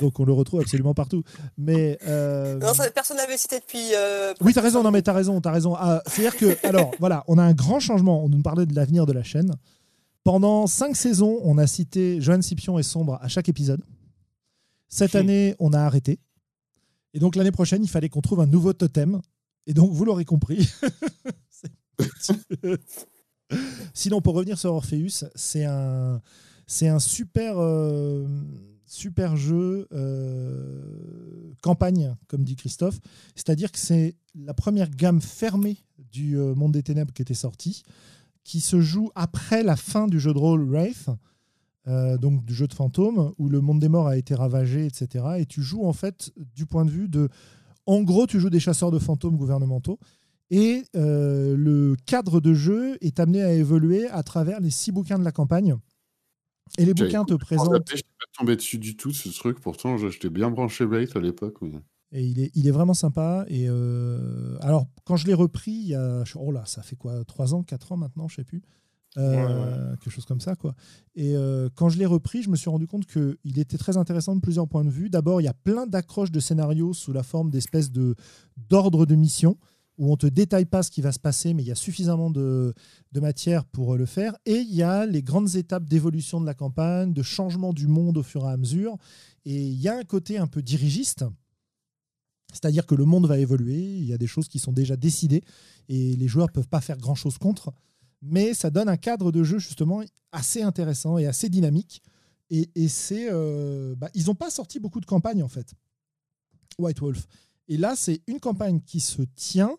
Donc 0.00 0.20
on 0.20 0.24
le 0.24 0.32
retrouve 0.32 0.60
absolument 0.60 0.94
partout. 0.94 1.22
Mais 1.58 1.98
euh... 2.06 2.58
non, 2.58 2.74
ça, 2.74 2.90
personne 2.90 3.16
l'avait 3.16 3.36
cité 3.36 3.58
depuis. 3.58 3.94
Euh, 3.94 4.34
oui, 4.40 4.52
t'as 4.52 4.60
raison. 4.60 4.82
Non, 4.82 4.90
mais 4.90 5.02
t'as 5.02 5.12
raison. 5.12 5.40
As 5.40 5.50
raison. 5.50 5.74
Ah, 5.76 6.02
C'est-à-dire 6.06 6.36
que, 6.36 6.66
alors, 6.66 6.90
voilà, 7.00 7.24
on 7.28 7.38
a 7.38 7.42
un 7.42 7.52
grand 7.52 7.80
changement. 7.80 8.24
On 8.24 8.28
nous 8.28 8.42
parlait 8.42 8.66
de 8.66 8.74
l'avenir 8.74 9.06
de 9.06 9.12
la 9.12 9.22
chaîne. 9.22 9.52
Pendant 10.24 10.66
cinq 10.66 10.96
saisons, 10.96 11.40
on 11.44 11.56
a 11.58 11.66
cité 11.66 12.20
Joanne 12.20 12.42
Scipion 12.42 12.78
et 12.78 12.82
Sombre 12.82 13.18
à 13.22 13.28
chaque 13.28 13.48
épisode. 13.48 13.80
Cette 14.88 15.14
année, 15.14 15.54
on 15.58 15.72
a 15.72 15.80
arrêté. 15.80 16.20
Et 17.14 17.18
donc 17.18 17.36
l'année 17.36 17.52
prochaine, 17.52 17.82
il 17.82 17.88
fallait 17.88 18.08
qu'on 18.08 18.20
trouve 18.20 18.40
un 18.40 18.46
nouveau 18.46 18.72
totem. 18.72 19.20
Et 19.66 19.74
donc, 19.74 19.92
vous 19.92 20.04
l'aurez 20.04 20.24
compris. 20.24 20.68
Sinon, 23.94 24.20
pour 24.20 24.34
revenir 24.34 24.58
sur 24.58 24.72
Orpheus, 24.72 25.24
c'est 25.34 25.64
un, 25.64 26.20
c'est 26.66 26.88
un 26.88 26.98
super. 26.98 27.58
Euh, 27.58 28.26
super 28.86 29.36
jeu 29.36 29.86
euh, 29.92 31.52
campagne, 31.60 32.14
comme 32.28 32.44
dit 32.44 32.56
Christophe. 32.56 32.98
C'est-à-dire 33.34 33.72
que 33.72 33.78
c'est 33.78 34.14
la 34.34 34.54
première 34.54 34.90
gamme 34.90 35.20
fermée 35.20 35.76
du 35.98 36.38
euh, 36.38 36.54
Monde 36.54 36.72
des 36.72 36.82
Ténèbres 36.82 37.12
qui 37.12 37.22
était 37.22 37.34
sortie, 37.34 37.82
qui 38.44 38.60
se 38.60 38.80
joue 38.80 39.10
après 39.14 39.62
la 39.62 39.76
fin 39.76 40.06
du 40.06 40.20
jeu 40.20 40.32
de 40.32 40.38
rôle 40.38 40.64
Wraith, 40.70 41.10
euh, 41.88 42.18
donc 42.18 42.44
du 42.44 42.54
jeu 42.54 42.66
de 42.66 42.74
fantôme, 42.74 43.32
où 43.38 43.48
le 43.48 43.60
monde 43.60 43.80
des 43.80 43.88
morts 43.88 44.08
a 44.08 44.16
été 44.16 44.34
ravagé, 44.34 44.86
etc. 44.86 45.24
Et 45.38 45.46
tu 45.46 45.62
joues 45.62 45.84
en 45.84 45.92
fait 45.92 46.32
du 46.54 46.66
point 46.66 46.84
de 46.84 46.90
vue 46.90 47.08
de... 47.08 47.28
En 47.86 48.02
gros, 48.02 48.26
tu 48.26 48.40
joues 48.40 48.50
des 48.50 48.60
chasseurs 48.60 48.90
de 48.90 48.98
fantômes 48.98 49.36
gouvernementaux. 49.36 49.98
Et 50.50 50.84
le 50.94 51.94
cadre 52.06 52.40
de 52.40 52.54
jeu 52.54 52.98
est 53.00 53.20
amené 53.20 53.42
à 53.42 53.52
évoluer 53.52 54.08
à 54.08 54.22
travers 54.22 54.60
les 54.60 54.70
six 54.70 54.92
bouquins 54.92 55.18
de 55.18 55.24
la 55.24 55.32
campagne 55.32 55.76
et 56.78 56.84
les 56.84 56.94
bouquins 56.94 57.24
te 57.24 57.34
présentent. 57.34 57.88
Je 57.88 58.02
pas 58.02 58.26
tombé 58.38 58.56
dessus 58.56 58.78
du 58.78 58.96
tout 58.96 59.12
ce 59.12 59.28
truc. 59.28 59.60
Pourtant, 59.60 59.96
j'étais 59.96 60.30
bien 60.30 60.50
branché 60.50 60.86
Blade 60.86 61.08
à 61.14 61.20
l'époque. 61.20 61.58
Et 62.12 62.24
il 62.24 62.40
est, 62.40 62.50
il 62.54 62.66
est 62.66 62.72
vraiment 62.72 62.94
sympa. 62.94 63.44
Et 63.48 63.66
euh, 63.68 64.56
alors, 64.60 64.86
quand 65.04 65.16
je 65.16 65.26
l'ai 65.26 65.34
repris, 65.34 65.72
il 65.72 65.88
y 65.88 65.94
a. 65.94 66.24
Oh 66.36 66.52
là, 66.52 66.64
ça 66.66 66.82
fait 66.82 66.96
quoi 66.96 67.24
3 67.24 67.54
ans, 67.54 67.62
4 67.62 67.92
ans 67.92 67.96
maintenant, 67.96 68.28
je 68.28 68.36
sais 68.36 68.44
plus. 68.44 68.62
Euh, 69.18 69.96
quelque 69.96 70.10
chose 70.10 70.26
comme 70.26 70.40
ça, 70.40 70.56
quoi. 70.56 70.74
Et 71.14 71.36
euh, 71.36 71.68
quand 71.74 71.88
je 71.88 71.98
l'ai 71.98 72.06
repris, 72.06 72.42
je 72.42 72.50
me 72.50 72.56
suis 72.56 72.68
rendu 72.68 72.86
compte 72.86 73.06
qu'il 73.06 73.58
était 73.58 73.78
très 73.78 73.96
intéressant 73.96 74.36
de 74.36 74.40
plusieurs 74.40 74.68
points 74.68 74.84
de 74.84 74.90
vue. 74.90 75.08
D'abord, 75.08 75.40
il 75.40 75.44
y 75.44 75.48
a 75.48 75.54
plein 75.54 75.86
d'accroches 75.86 76.30
de 76.30 76.40
scénarios 76.40 76.92
sous 76.92 77.12
la 77.12 77.22
forme 77.22 77.50
d'espèces 77.50 77.90
de 77.90 78.14
d'ordre 78.68 79.06
de 79.06 79.14
mission 79.14 79.56
où 79.98 80.12
on 80.12 80.16
te 80.16 80.26
détaille 80.26 80.66
pas 80.66 80.82
ce 80.82 80.90
qui 80.90 81.00
va 81.00 81.12
se 81.12 81.18
passer, 81.18 81.54
mais 81.54 81.62
il 81.62 81.68
y 81.68 81.72
a 81.72 81.76
suffisamment 81.76 82.30
de, 82.30 82.74
matière 83.14 83.64
pour 83.64 83.96
le 83.96 84.04
faire. 84.04 84.36
Et 84.44 84.56
il 84.56 84.74
y 84.74 84.82
a 84.82 85.06
les 85.06 85.22
grandes 85.22 85.56
étapes 85.56 85.84
d'évolution 85.84 86.38
de 86.38 86.44
la 86.44 86.52
campagne, 86.52 87.14
de 87.14 87.22
changement 87.22 87.72
du 87.72 87.86
monde 87.86 88.18
au 88.18 88.22
fur 88.22 88.44
et 88.44 88.52
à 88.52 88.56
mesure. 88.58 88.98
Et 89.46 89.68
il 89.68 89.80
y 89.80 89.88
a 89.88 89.96
un 89.96 90.04
côté 90.04 90.36
un 90.36 90.46
peu 90.46 90.60
dirigiste, 90.60 91.24
c'est-à-dire 92.52 92.84
que 92.84 92.94
le 92.94 93.06
monde 93.06 93.26
va 93.26 93.38
évoluer, 93.38 93.80
il 93.80 94.04
y 94.04 94.12
a 94.12 94.18
des 94.18 94.26
choses 94.26 94.48
qui 94.48 94.58
sont 94.58 94.72
déjà 94.72 94.96
décidées, 94.96 95.42
et 95.88 96.14
les 96.16 96.28
joueurs 96.28 96.50
peuvent 96.52 96.68
pas 96.68 96.82
faire 96.82 96.98
grand-chose 96.98 97.38
contre. 97.38 97.72
Mais 98.28 98.54
ça 98.54 98.70
donne 98.70 98.88
un 98.88 98.96
cadre 98.96 99.32
de 99.32 99.42
jeu 99.42 99.58
justement 99.58 100.02
assez 100.32 100.62
intéressant 100.62 101.18
et 101.18 101.26
assez 101.26 101.48
dynamique. 101.48 102.02
Et, 102.50 102.88
c'est, 102.88 103.28
euh, 103.30 103.96
bah, 103.96 104.08
ils 104.14 104.26
n'ont 104.26 104.36
pas 104.36 104.50
sorti 104.50 104.78
beaucoup 104.78 105.00
de 105.00 105.06
campagnes 105.06 105.42
en 105.42 105.48
fait. 105.48 105.74
White 106.78 107.00
Wolf. 107.00 107.26
Et 107.68 107.76
là, 107.76 107.96
c'est 107.96 108.22
une 108.28 108.38
campagne 108.38 108.80
qui 108.80 109.00
se 109.00 109.22
tient, 109.22 109.76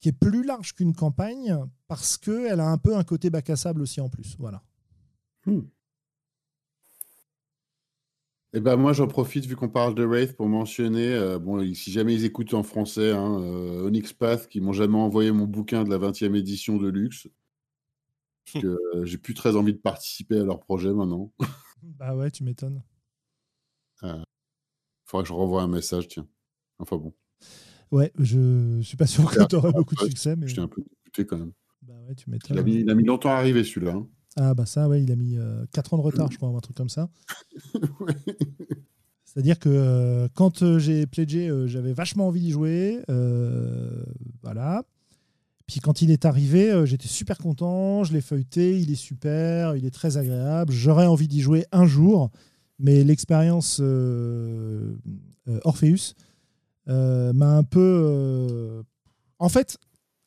qui 0.00 0.08
est 0.08 0.12
plus 0.12 0.42
large 0.42 0.74
qu'une 0.74 0.94
campagne, 0.94 1.56
parce 1.86 2.16
qu'elle 2.16 2.58
a 2.58 2.68
un 2.68 2.78
peu 2.78 2.96
un 2.96 3.04
côté 3.04 3.30
bac 3.30 3.48
à 3.50 3.56
sable 3.56 3.82
aussi 3.82 4.00
en 4.00 4.08
plus. 4.08 4.34
Voilà. 4.38 4.62
Hmm. 5.46 5.60
Eh 8.56 8.60
ben 8.60 8.76
moi 8.76 8.92
j'en 8.92 9.08
profite 9.08 9.46
vu 9.46 9.56
qu'on 9.56 9.68
parle 9.68 9.96
de 9.96 10.04
Wraith 10.04 10.36
pour 10.36 10.48
mentionner, 10.48 11.12
euh, 11.12 11.40
bon 11.40 11.74
si 11.74 11.90
jamais 11.90 12.14
ils 12.14 12.24
écoutent 12.24 12.54
en 12.54 12.62
français, 12.62 13.10
hein, 13.10 13.40
euh, 13.40 13.84
Onyx 13.84 14.12
Path 14.12 14.48
qui 14.48 14.60
m'ont 14.60 14.72
jamais 14.72 14.96
envoyé 14.96 15.32
mon 15.32 15.46
bouquin 15.46 15.82
de 15.82 15.90
la 15.90 15.98
20e 15.98 16.36
édition 16.36 16.76
de 16.76 16.88
luxe, 16.88 17.26
euh, 18.56 19.04
j'ai 19.04 19.18
plus 19.18 19.34
très 19.34 19.56
envie 19.56 19.72
de 19.72 19.78
participer 19.78 20.38
à 20.38 20.44
leur 20.44 20.60
projet 20.60 20.92
maintenant. 20.92 21.32
bah 21.82 22.14
ouais, 22.14 22.30
tu 22.30 22.44
m'étonnes. 22.44 22.82
Faudrait 25.06 25.22
que 25.22 25.28
je 25.28 25.32
renvoie 25.32 25.62
un 25.62 25.68
message, 25.68 26.08
tiens. 26.08 26.26
Enfin 26.78 26.96
bon. 26.96 27.14
Ouais, 27.90 28.12
je 28.18 28.80
suis 28.82 28.96
pas 28.96 29.06
sûr 29.06 29.30
que 29.30 29.44
tu 29.46 29.56
auras 29.56 29.72
beaucoup 29.72 29.94
de 29.94 30.00
succès. 30.00 30.36
Mais... 30.36 30.48
J'étais 30.48 30.60
un 30.60 30.68
peu 30.68 30.82
dégoûté 30.82 31.26
quand 31.26 31.38
même. 31.38 31.52
Bah 31.82 31.94
ouais, 32.08 32.14
tu 32.14 32.30
m'étonnes. 32.30 32.56
Il, 32.56 32.60
a 32.60 32.62
mis, 32.62 32.74
il 32.80 32.90
a 32.90 32.94
mis 32.94 33.04
longtemps 33.04 33.30
à 33.30 33.34
arriver 33.34 33.62
celui-là. 33.64 33.92
Hein. 33.92 34.08
Ah 34.36 34.54
bah 34.54 34.66
ça, 34.66 34.88
ouais, 34.88 35.02
il 35.02 35.12
a 35.12 35.16
mis 35.16 35.36
4 35.72 35.92
euh, 35.92 35.96
ans 35.96 35.98
de 35.98 36.04
retard, 36.04 36.30
je 36.32 36.36
crois, 36.36 36.48
un 36.48 36.60
truc 36.60 36.76
comme 36.76 36.88
ça. 36.88 37.08
C'est-à-dire 39.24 39.58
que 39.58 39.68
euh, 39.68 40.28
quand 40.34 40.62
euh, 40.62 40.78
j'ai 40.78 41.06
pledgé, 41.06 41.50
j'avais 41.66 41.92
vachement 41.92 42.28
envie 42.28 42.40
d'y 42.40 42.50
jouer. 42.50 43.00
voilà. 44.42 44.84
Puis 45.66 45.80
quand 45.80 46.02
il 46.02 46.10
est 46.10 46.24
arrivé, 46.24 46.86
j'étais 46.86 47.08
super 47.08 47.38
content, 47.38 48.04
je 48.04 48.12
l'ai 48.12 48.20
feuilleté, 48.20 48.78
il 48.78 48.92
est 48.92 48.96
super, 48.96 49.76
il 49.76 49.86
est 49.86 49.90
très 49.90 50.18
agréable. 50.18 50.72
J'aurais 50.72 51.06
envie 51.06 51.28
d'y 51.28 51.40
jouer 51.40 51.64
un 51.72 51.86
jour, 51.86 52.30
mais 52.78 53.02
l'expérience 53.02 53.80
Orpheus 55.64 56.14
euh, 56.88 57.32
m'a 57.32 57.56
un 57.56 57.64
peu. 57.64 57.80
Euh, 57.80 58.82
en 59.38 59.48
fait, 59.48 59.78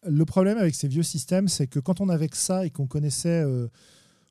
le 0.03 0.25
problème 0.25 0.57
avec 0.57 0.75
ces 0.75 0.87
vieux 0.87 1.03
systèmes, 1.03 1.47
c'est 1.47 1.67
que 1.67 1.79
quand 1.79 2.01
on 2.01 2.09
avait 2.09 2.29
que 2.29 2.37
ça 2.37 2.65
et 2.65 2.69
qu'on 2.69 2.87
connaissait, 2.87 3.43
euh, 3.43 3.67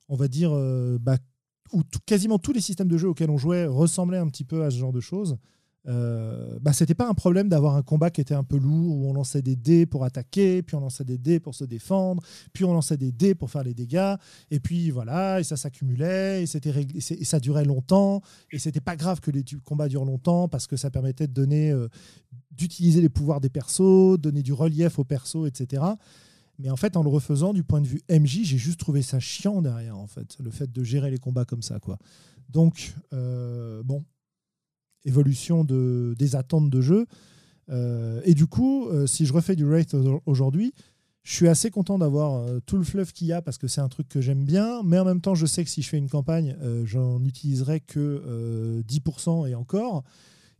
on 0.09 0.15
va 0.15 0.27
dire, 0.27 0.51
bah, 0.99 1.17
quasiment 2.05 2.39
tous 2.39 2.53
les 2.53 2.61
systèmes 2.61 2.87
de 2.87 2.97
jeu 2.97 3.09
auxquels 3.09 3.29
on 3.29 3.37
jouait 3.37 3.65
ressemblaient 3.65 4.17
un 4.17 4.27
petit 4.27 4.45
peu 4.45 4.63
à 4.63 4.71
ce 4.71 4.77
genre 4.77 4.93
de 4.93 5.01
choses, 5.01 5.37
euh, 5.87 6.59
bah, 6.61 6.73
c'était 6.73 6.95
pas 6.95 7.07
un 7.07 7.13
problème 7.13 7.47
d'avoir 7.47 7.75
un 7.75 7.81
combat 7.81 8.09
qui 8.09 8.19
était 8.19 8.33
un 8.33 8.43
peu 8.43 8.57
lourd, 8.57 8.97
où 8.97 9.09
on 9.09 9.13
lançait 9.13 9.41
des 9.41 9.55
dés 9.55 9.85
pour 9.85 10.03
attaquer, 10.03 10.61
puis 10.61 10.75
on 10.75 10.81
lançait 10.81 11.05
des 11.05 11.17
dés 11.17 11.39
pour 11.39 11.55
se 11.55 11.63
défendre, 11.63 12.21
puis 12.53 12.65
on 12.65 12.73
lançait 12.73 12.97
des 12.97 13.11
dés 13.11 13.35
pour 13.35 13.49
faire 13.49 13.63
les 13.63 13.73
dégâts, 13.73 14.15
et 14.51 14.59
puis 14.59 14.91
voilà, 14.91 15.39
et 15.39 15.43
ça 15.43 15.55
s'accumulait, 15.55 16.43
et, 16.43 16.45
c'était 16.45 16.73
ça 17.23 17.39
durait 17.39 17.65
longtemps, 17.65 18.21
et 18.51 18.59
c'était 18.59 18.81
pas 18.81 18.95
grave 18.95 19.21
que 19.21 19.31
les 19.31 19.43
combats 19.63 19.87
durent 19.87 20.05
longtemps, 20.05 20.47
parce 20.47 20.67
que 20.67 20.75
ça 20.75 20.89
permettait 20.89 21.27
de 21.27 21.33
donner, 21.33 21.71
euh, 21.71 21.87
d'utiliser 22.51 23.01
les 23.01 23.09
pouvoirs 23.09 23.39
des 23.39 23.49
persos, 23.49 24.19
donner 24.19 24.43
du 24.43 24.53
relief 24.53 24.99
aux 24.99 25.05
persos, 25.05 25.47
etc. 25.47 25.83
Mais 26.59 26.69
en 26.69 26.75
fait, 26.75 26.97
en 26.97 27.03
le 27.03 27.09
refaisant 27.09 27.53
du 27.53 27.63
point 27.63 27.81
de 27.81 27.87
vue 27.87 28.01
MJ, 28.09 28.39
j'ai 28.43 28.57
juste 28.57 28.79
trouvé 28.79 29.01
ça 29.03 29.19
chiant 29.19 29.61
derrière, 29.61 29.97
en 29.97 30.07
fait, 30.07 30.37
le 30.39 30.49
fait 30.49 30.71
de 30.71 30.83
gérer 30.83 31.11
les 31.11 31.19
combats 31.19 31.45
comme 31.45 31.61
ça, 31.61 31.79
quoi. 31.79 31.97
Donc, 32.49 32.95
euh, 33.13 33.83
bon, 33.83 34.03
évolution 35.07 35.63
de, 35.63 36.13
des 36.19 36.35
attentes 36.35 36.69
de 36.69 36.81
jeu. 36.81 37.07
Euh, 37.69 38.21
et 38.23 38.33
du 38.33 38.47
coup, 38.47 38.87
euh, 38.87 39.07
si 39.07 39.25
je 39.25 39.33
refais 39.33 39.55
du 39.55 39.65
Wraith 39.65 39.95
aujourd'hui, 40.25 40.73
je 41.23 41.33
suis 41.33 41.47
assez 41.47 41.69
content 41.69 41.97
d'avoir 41.97 42.35
euh, 42.35 42.59
tout 42.65 42.77
le 42.77 42.83
fluff 42.83 43.11
qu'il 43.11 43.27
y 43.27 43.33
a 43.33 43.41
parce 43.41 43.57
que 43.57 43.67
c'est 43.67 43.81
un 43.81 43.89
truc 43.89 44.07
que 44.07 44.21
j'aime 44.21 44.45
bien, 44.45 44.81
mais 44.83 44.97
en 44.99 45.05
même 45.05 45.21
temps, 45.21 45.35
je 45.35 45.45
sais 45.45 45.63
que 45.63 45.69
si 45.69 45.81
je 45.81 45.89
fais 45.89 45.97
une 45.97 46.09
campagne, 46.09 46.55
j'en 46.85 47.23
utiliserai 47.23 47.81
que 47.81 48.83
10% 48.87 49.47
et 49.47 49.55
encore. 49.55 50.03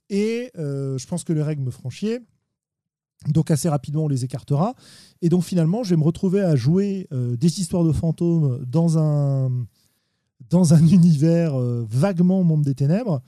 Et 0.09 0.51
je 0.55 1.05
pense 1.05 1.23
que 1.23 1.33
les 1.33 1.43
règles 1.43 1.63
me 1.63 1.71
feront. 1.71 1.89
Donc 3.29 3.49
assez 3.49 3.67
rapidement, 3.67 4.05
on 4.05 4.07
les 4.07 4.25
écartera. 4.25 4.75
Et 5.21 5.29
donc 5.29 5.43
finalement, 5.43 5.83
je 5.83 5.91
vais 5.91 5.97
me 5.97 6.03
retrouver 6.03 6.41
à 6.41 6.55
jouer 6.55 7.07
des 7.11 7.61
histoires 7.61 7.83
de 7.83 7.91
fantômes 7.91 8.63
dans 8.65 8.97
un, 8.97 9.65
dans 10.49 10.73
un 10.73 10.85
univers 10.87 11.57
vaguement 11.57 12.43
monde 12.43 12.63
des 12.63 12.75
ténèbres 12.75 13.21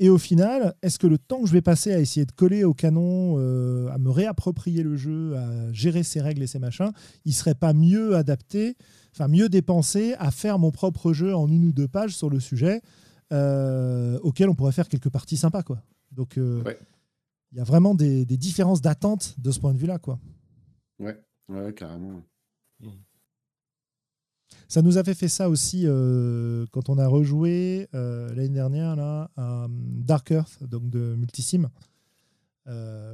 et 0.00 0.10
au 0.10 0.18
final, 0.18 0.74
est-ce 0.82 0.98
que 0.98 1.08
le 1.08 1.18
temps 1.18 1.40
que 1.40 1.48
je 1.48 1.52
vais 1.52 1.62
passer 1.62 1.92
à 1.92 1.98
essayer 1.98 2.24
de 2.24 2.32
coller 2.32 2.62
au 2.62 2.72
canon, 2.72 3.36
euh, 3.38 3.88
à 3.88 3.98
me 3.98 4.10
réapproprier 4.10 4.84
le 4.84 4.96
jeu, 4.96 5.36
à 5.36 5.72
gérer 5.72 6.04
ses 6.04 6.20
règles 6.20 6.42
et 6.42 6.46
ses 6.46 6.60
machins, 6.60 6.92
il 7.24 7.34
serait 7.34 7.56
pas 7.56 7.72
mieux 7.72 8.14
adapté, 8.14 8.76
enfin 9.12 9.26
mieux 9.26 9.48
dépensé 9.48 10.14
à 10.18 10.30
faire 10.30 10.60
mon 10.60 10.70
propre 10.70 11.12
jeu 11.12 11.34
en 11.34 11.48
une 11.48 11.64
ou 11.64 11.72
deux 11.72 11.88
pages 11.88 12.16
sur 12.16 12.30
le 12.30 12.38
sujet, 12.38 12.80
euh, 13.32 14.20
auquel 14.22 14.48
on 14.48 14.54
pourrait 14.54 14.72
faire 14.72 14.88
quelques 14.88 15.10
parties 15.10 15.36
sympas, 15.36 15.64
quoi. 15.64 15.82
Donc, 16.12 16.38
euh, 16.38 16.62
il 17.50 17.58
y 17.58 17.60
a 17.60 17.64
vraiment 17.64 17.94
des, 17.94 18.24
différences 18.24 18.80
d'attente 18.80 19.34
de 19.38 19.50
ce 19.50 19.58
point 19.58 19.74
de 19.74 19.78
vue-là, 19.78 19.98
quoi. 19.98 20.20
Ouais, 21.00 21.20
ouais, 21.48 21.74
carrément. 21.74 22.22
Ça 24.68 24.82
nous 24.82 24.98
avait 24.98 25.14
fait 25.14 25.28
ça 25.28 25.48
aussi 25.48 25.84
euh, 25.86 26.66
quand 26.72 26.90
on 26.90 26.98
a 26.98 27.06
rejoué 27.06 27.88
euh, 27.94 28.28
l'année 28.34 28.50
dernière 28.50 28.96
là, 28.96 29.30
euh, 29.38 29.66
Dark 29.70 30.30
Earth, 30.30 30.62
donc 30.62 30.90
de 30.90 31.14
Multisim. 31.16 31.68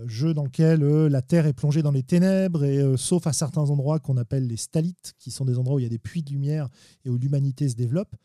jeu 0.07 0.35
dans 0.35 0.43
lequel 0.43 0.81
la 0.81 1.23
Terre 1.23 1.47
est 1.47 1.53
plongée 1.53 1.83
dans 1.83 1.93
les 1.93 2.03
ténèbres, 2.03 2.65
et 2.65 2.97
sauf 2.97 3.29
à 3.29 3.33
certains 3.33 3.71
endroits 3.71 4.01
qu'on 4.01 4.17
appelle 4.17 4.49
les 4.49 4.57
stalites, 4.57 5.15
qui 5.21 5.31
sont 5.31 5.45
des 5.45 5.57
endroits 5.57 5.77
où 5.77 5.79
il 5.79 5.85
y 5.85 5.87
a 5.87 5.91
des 5.91 6.01
puits 6.01 6.25
de 6.25 6.31
lumière 6.33 6.69
et 7.05 7.09
où 7.09 7.17
l'humanité 7.17 7.69
se 7.69 7.77
développe. 7.77 8.17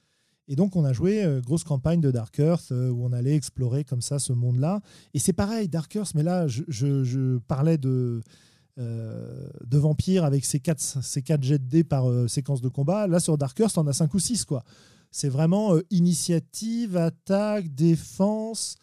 Et 0.48 0.56
donc 0.56 0.76
on 0.76 0.84
a 0.84 0.92
joué 0.92 1.24
grosse 1.46 1.64
campagne 1.64 2.02
de 2.02 2.10
Dark 2.10 2.40
Earth 2.40 2.72
où 2.72 3.06
on 3.06 3.14
allait 3.14 3.36
explorer 3.36 3.84
comme 3.84 4.02
ça 4.02 4.18
ce 4.18 4.34
monde-là. 4.34 4.82
Et 5.14 5.20
c'est 5.20 5.34
pareil, 5.34 5.70
Dark 5.70 5.94
Earth, 5.94 6.16
mais 6.16 6.24
là 6.24 6.48
je 6.48 7.38
parlais 7.48 7.78
de 7.78 8.24
euh, 8.80 9.50
de 9.66 9.78
vampires 9.78 10.24
avec 10.24 10.46
ces 10.46 10.62
4 10.62 10.80
ces 10.80 11.22
quatre 11.22 11.44
jets 11.44 11.60
de 11.60 11.66
dés 11.66 11.84
par 11.84 12.10
euh, 12.10 12.30
séquence 12.30 12.62
de 12.62 12.70
combat. 12.70 13.08
Là, 13.08 13.20
sur 13.20 13.38
Darkest, 13.38 13.78
on 13.78 13.86
a 13.88 13.94
5 13.94 14.14
ou 14.14 14.20
6. 14.20 14.46
quoi. 14.46 14.64
C'est 15.12 15.28
vraiment 15.28 15.76
euh, 15.76 15.82
initiative, 15.90 16.96
attaque, 16.96 17.68
défense, 17.76 18.78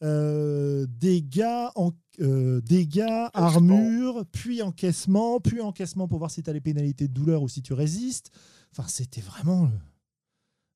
dégâts, 0.00 1.68
en, 1.76 1.92
dégâts 2.18 3.28
armure, 3.34 4.24
puis 4.32 4.62
encaissement, 4.62 5.38
puis 5.38 5.60
encaissement 5.60 6.08
pour 6.08 6.18
voir 6.18 6.30
si 6.30 6.42
tu 6.42 6.50
as 6.50 6.52
les 6.52 6.60
pénalités 6.60 7.06
de 7.06 7.12
douleur 7.12 7.42
ou 7.42 7.48
si 7.48 7.62
tu 7.62 7.72
résistes. 7.72 8.30
Enfin, 8.72 8.88
c'était 8.88 9.20
vraiment 9.20 9.70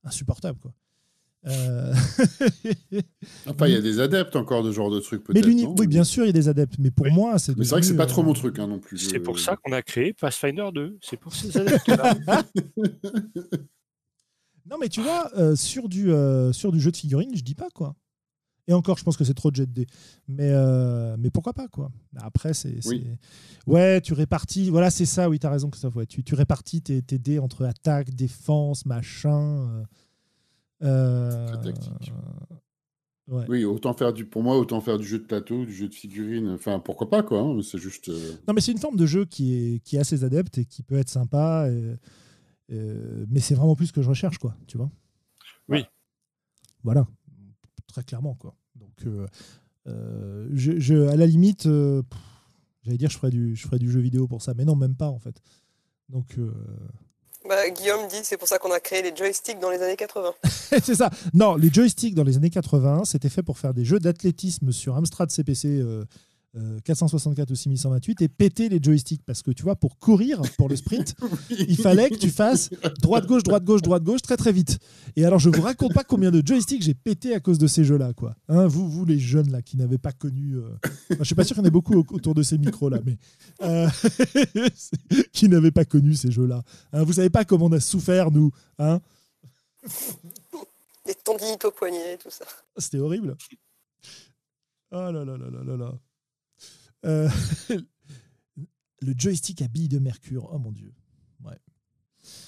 insupportable. 0.05 0.61
quoi. 0.61 0.73
Euh, 1.47 1.95
enfin, 3.47 3.67
il 3.67 3.73
y 3.73 3.77
a 3.77 3.81
des 3.81 3.99
adeptes 4.01 4.37
encore 4.37 4.63
de 4.63 4.71
ce 4.71 4.77
genre 4.77 4.91
de 4.91 5.01
trucs, 5.01 5.25
peut-être. 5.25 5.47
oui, 5.47 5.87
bien 5.87 6.05
sûr, 6.05 6.25
il 6.25 6.27
y 6.27 6.31
a 6.31 6.35
des 6.35 6.49
adeptes, 6.49 6.75
mais 6.79 6.91
pour 6.91 7.11
moi, 7.11 7.39
c'est. 7.39 7.57
Mais 7.57 7.65
c'est 7.65 7.71
vrai 7.71 7.81
que 7.81 7.87
c'est 7.87 7.97
pas 7.97 8.07
trop 8.07 8.23
mon 8.23 8.35
truc 8.35 8.59
hein, 8.59 8.67
non 8.67 8.79
plus. 8.79 8.99
C'est 8.99 9.21
pour 9.21 9.39
ça 9.39 9.57
qu'on 9.57 9.73
a 9.73 9.83
créé 9.83 10.13
Pathfinder 10.13 10.69
2. 10.75 10.99
C'est 11.01 11.17
pour 11.17 11.35
ces 11.35 11.57
adeptes-là. 11.57 12.15
non, 14.71 14.77
mais 14.79 14.89
tu 14.89 15.01
vois, 15.01 15.31
euh, 15.37 15.57
sur, 15.57 15.89
du, 15.89 16.13
euh, 16.13 16.53
sur 16.53 16.73
du 16.73 16.81
jeu 16.81 16.91
de 16.91 16.97
figurines, 16.97 17.35
je 17.35 17.43
dis 17.43 17.55
pas 17.55 17.69
quoi. 17.73 17.97
Et 18.69 18.75
encore, 18.75 18.99
je 18.99 19.05
pense 19.05 19.17
que 19.17 19.25
c'est 19.25 19.35
trop 19.35 19.51
de 19.51 19.57
jet 19.57 19.67
de 19.67 19.87
Mais, 20.29 20.53
mais 21.17 21.31
pourquoi 21.31 21.55
pas, 21.55 21.69
quoi. 21.69 21.91
Après, 22.19 22.53
c'est. 22.53 22.79
Ouais, 23.67 24.01
tu 24.03 24.13
répartis. 24.13 24.69
Voilà, 24.69 24.91
c'est 24.91 25.07
ça, 25.07 25.31
oui, 25.31 25.39
tu 25.39 25.47
as 25.47 25.51
raison, 25.51 25.71
Christophe. 25.71 25.97
Ouais. 25.97 26.07
Tu, 26.07 26.23
tu 26.23 26.35
répartis 26.35 26.83
tes, 26.83 27.01
tes 27.03 27.19
dés 27.19 27.39
entre 27.39 27.65
attaque, 27.65 28.11
défense, 28.11 28.85
machin. 28.85 29.85
Euh, 30.83 31.47
oui, 33.49 33.65
autant 33.65 33.93
faire 33.93 34.13
du, 34.13 34.25
pour 34.25 34.43
moi, 34.43 34.59
autant 34.59 34.81
faire 34.81 34.99
du 34.99 35.07
jeu 35.07 35.19
de 35.19 35.25
plateau, 35.25 35.65
du 35.65 35.73
jeu 35.73 35.89
de 35.89 35.95
figurines. 35.95 36.49
Enfin, 36.49 36.81
pourquoi 36.81 37.09
pas, 37.09 37.23
quoi. 37.23 37.41
Hein, 37.41 37.61
c'est 37.63 37.79
juste. 37.79 38.09
Euh, 38.09 38.35
non, 38.49 38.55
mais 38.55 38.61
c'est 38.61 38.73
une 38.73 38.79
forme 38.79 38.97
de 38.97 39.07
jeu 39.07 39.25
qui 39.25 39.55
est, 39.55 39.81
qui 39.81 39.97
est 39.97 40.01
assez 40.01 40.25
adepte 40.25 40.59
et 40.59 40.65
qui 40.65 40.83
peut 40.83 40.97
être 40.97 41.09
sympa. 41.09 41.69
mais 42.69 43.41
c'est 43.41 43.55
vraiment 43.55 43.77
plus 43.77 43.87
ce 43.87 43.93
que 43.93 44.03
je 44.03 44.09
recherche, 44.09 44.39
quoi. 44.39 44.57
Tu 44.67 44.79
vois 44.79 44.91
Oui. 45.69 45.85
Voilà. 46.83 47.07
Très 47.87 48.03
clairement, 48.03 48.35
quoi. 48.35 48.57
Donc, 48.75 49.07
euh, 49.87 50.49
je, 50.53 51.09
à 51.09 51.17
la 51.17 51.27
limite, 51.27 51.65
j'allais 52.83 52.99
dire, 52.99 53.11
je 53.11 53.19
ferais, 53.19 53.31
du, 53.31 53.55
je 53.55 53.67
ferais 53.67 53.79
du 53.79 53.91
jeu 53.91 54.01
vidéo 54.01 54.27
pour 54.27 54.43
ça. 54.43 54.55
Mais 54.55 54.65
non, 54.65 54.77
même 54.77 54.97
pas, 54.97 55.09
en 55.09 55.19
fait. 55.19 55.41
Donc. 56.09 56.37
Bah, 57.49 57.71
Guillaume 57.71 58.07
dit 58.09 58.21
c'est 58.23 58.37
pour 58.37 58.49
ça 58.49 58.59
qu'on 58.59 58.71
a 58.71 58.81
créé 58.81 59.03
les 59.03 59.15
joysticks 59.17 59.59
dans 59.59 59.71
les 59.71 59.83
années 59.83 59.97
80. 59.97 60.35
c'est 60.83 60.95
ça. 60.95 61.11
Non, 61.33 61.57
les 61.57 61.71
joysticks 61.71 62.15
dans 62.15 62.25
les 62.25 62.37
années 62.37 62.51
80, 62.51 63.05
c'était 63.05 63.31
fait 63.31 63.43
pour 63.43 63.59
faire 63.59 63.73
des 63.73 63.85
jeux 63.85 63.99
d'athlétisme 63.99 64.73
sur 64.73 64.97
Amstrad 64.97 65.31
CPC 65.31 65.83
464 66.85 67.51
ou 67.51 67.55
6128 67.55 68.23
et 68.23 68.29
péter 68.29 68.69
les 68.69 68.81
joysticks. 68.83 69.23
Parce 69.25 69.43
que 69.43 69.51
tu 69.51 69.63
vois 69.63 69.77
pour 69.77 69.99
courir 69.99 70.41
pour 70.59 70.69
le 70.69 70.77
sprint 70.77 71.15
il 71.51 71.77
fallait 71.77 72.11
que 72.11 72.17
tu 72.17 72.31
fasses 72.31 72.71
droite 73.01 73.27
gauche 73.27 73.43
droite 73.43 73.65
gauche 73.65 73.83
droite 73.83 74.03
gauche 74.03 74.23
très 74.23 74.37
très 74.37 74.53
vite. 74.53 74.79
Et 75.17 75.25
alors 75.25 75.39
je 75.39 75.49
vous 75.51 75.63
raconte 75.63 75.95
pas 75.95 76.05
combien 76.05 76.31
de 76.31 76.45
joysticks 76.45 76.83
j'ai 76.83 76.95
pété 76.95 77.35
à 77.35 77.41
cause 77.41 77.59
de 77.59 77.67
ces 77.67 77.85
jeux 77.85 77.99
là 77.99 78.13
quoi. 78.13 78.35
Hein, 78.49 78.67
vous 78.67 78.89
vous 78.89 79.05
les 79.05 79.19
jeunes 79.19 79.51
là 79.51 79.63
qui 79.63 79.77
n'avaient 79.77 79.99
pas 79.99 80.13
connu 80.13 80.57
euh... 80.57 80.69
je 81.11 81.25
suis 81.25 81.35
pas 81.35 81.45
sûr 81.45 81.55
qu'il 81.55 81.63
y 81.63 81.67
en 81.67 81.69
ait 81.69 81.73
beaucoup 81.73 81.95
autour 81.95 82.35
de 82.35 82.43
ces 82.43 82.59
micros 82.59 82.89
là 82.89 82.99
mais 83.05 83.17
euh... 83.63 83.89
qui 85.33 85.49
n'avaient 85.49 85.71
pas 85.71 85.85
connu 85.85 86.15
ces 86.15 86.31
jeux 86.31 86.47
là 86.47 86.63
hein, 86.93 87.05
vous 87.05 87.15
savez 87.15 87.31
pas 87.31 87.45
comment 87.45 87.67
on 87.67 87.73
a 87.73 87.81
souffert 87.81 88.31
nous 88.31 88.51
hein. 88.79 89.01
Les 91.07 91.15
tendinites 91.15 91.65
au 91.65 91.71
poignet 91.71 92.19
tout 92.19 92.31
ça. 92.31 92.45
C'était 92.77 92.99
horrible. 92.99 93.37
Oh 94.93 95.11
là 95.11 95.13
là 95.13 95.25
là 95.25 95.51
là 95.51 95.65
là 95.65 95.77
là 95.77 95.93
euh, 97.07 97.29
le 99.01 99.15
joystick 99.17 99.63
à 99.63 99.69
billes 99.69 99.89
de 99.89 99.99
mercure. 99.99 100.49
Oh 100.53 100.59
mon 100.59 100.73
dieu. 100.73 100.93
Ouais. 101.45 101.59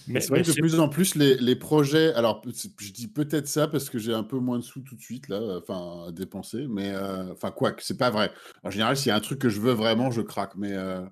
Mais 0.09 0.21
c'est 0.21 0.29
vrai 0.29 0.43
que 0.43 0.49
de 0.49 0.61
plus 0.61 0.79
en 0.79 0.89
plus, 0.89 1.15
les, 1.15 1.37
les, 1.37 1.57
projets. 1.57 2.13
Alors, 2.15 2.43
je 2.79 2.93
dis 2.93 3.09
peut-être 3.09 3.49
ça 3.49 3.69
parce 3.69 3.89
que 3.89 3.99
j'ai 3.99 4.13
un 4.13 4.25
peu 4.25 4.39
moins 4.39 4.59
de 4.59 4.65
sous 4.65 4.81
tout 4.81 4.97
de 4.97 5.01
suite, 5.01 5.29
là, 5.29 5.59
enfin, 5.59 6.07
à 6.09 6.13
dépenser. 6.13 6.67
Mais, 6.69 6.91
euh, 6.93 7.33
enfin, 7.33 7.51
quoi 7.51 7.73
que 7.73 7.83
c'est 7.83 7.97
pas 7.97 8.11
vrai. 8.11 8.33
En 8.63 8.71
général, 8.71 8.97
s'il 8.97 9.09
y 9.09 9.13
a 9.13 9.17
un 9.17 9.21
truc 9.21 9.39
que 9.39 9.49
je 9.49 9.61
veux 9.61 9.73
vraiment, 9.73 10.11
je 10.11 10.21
craque. 10.21 10.57
Mais 10.57 10.73
euh, 10.73 11.03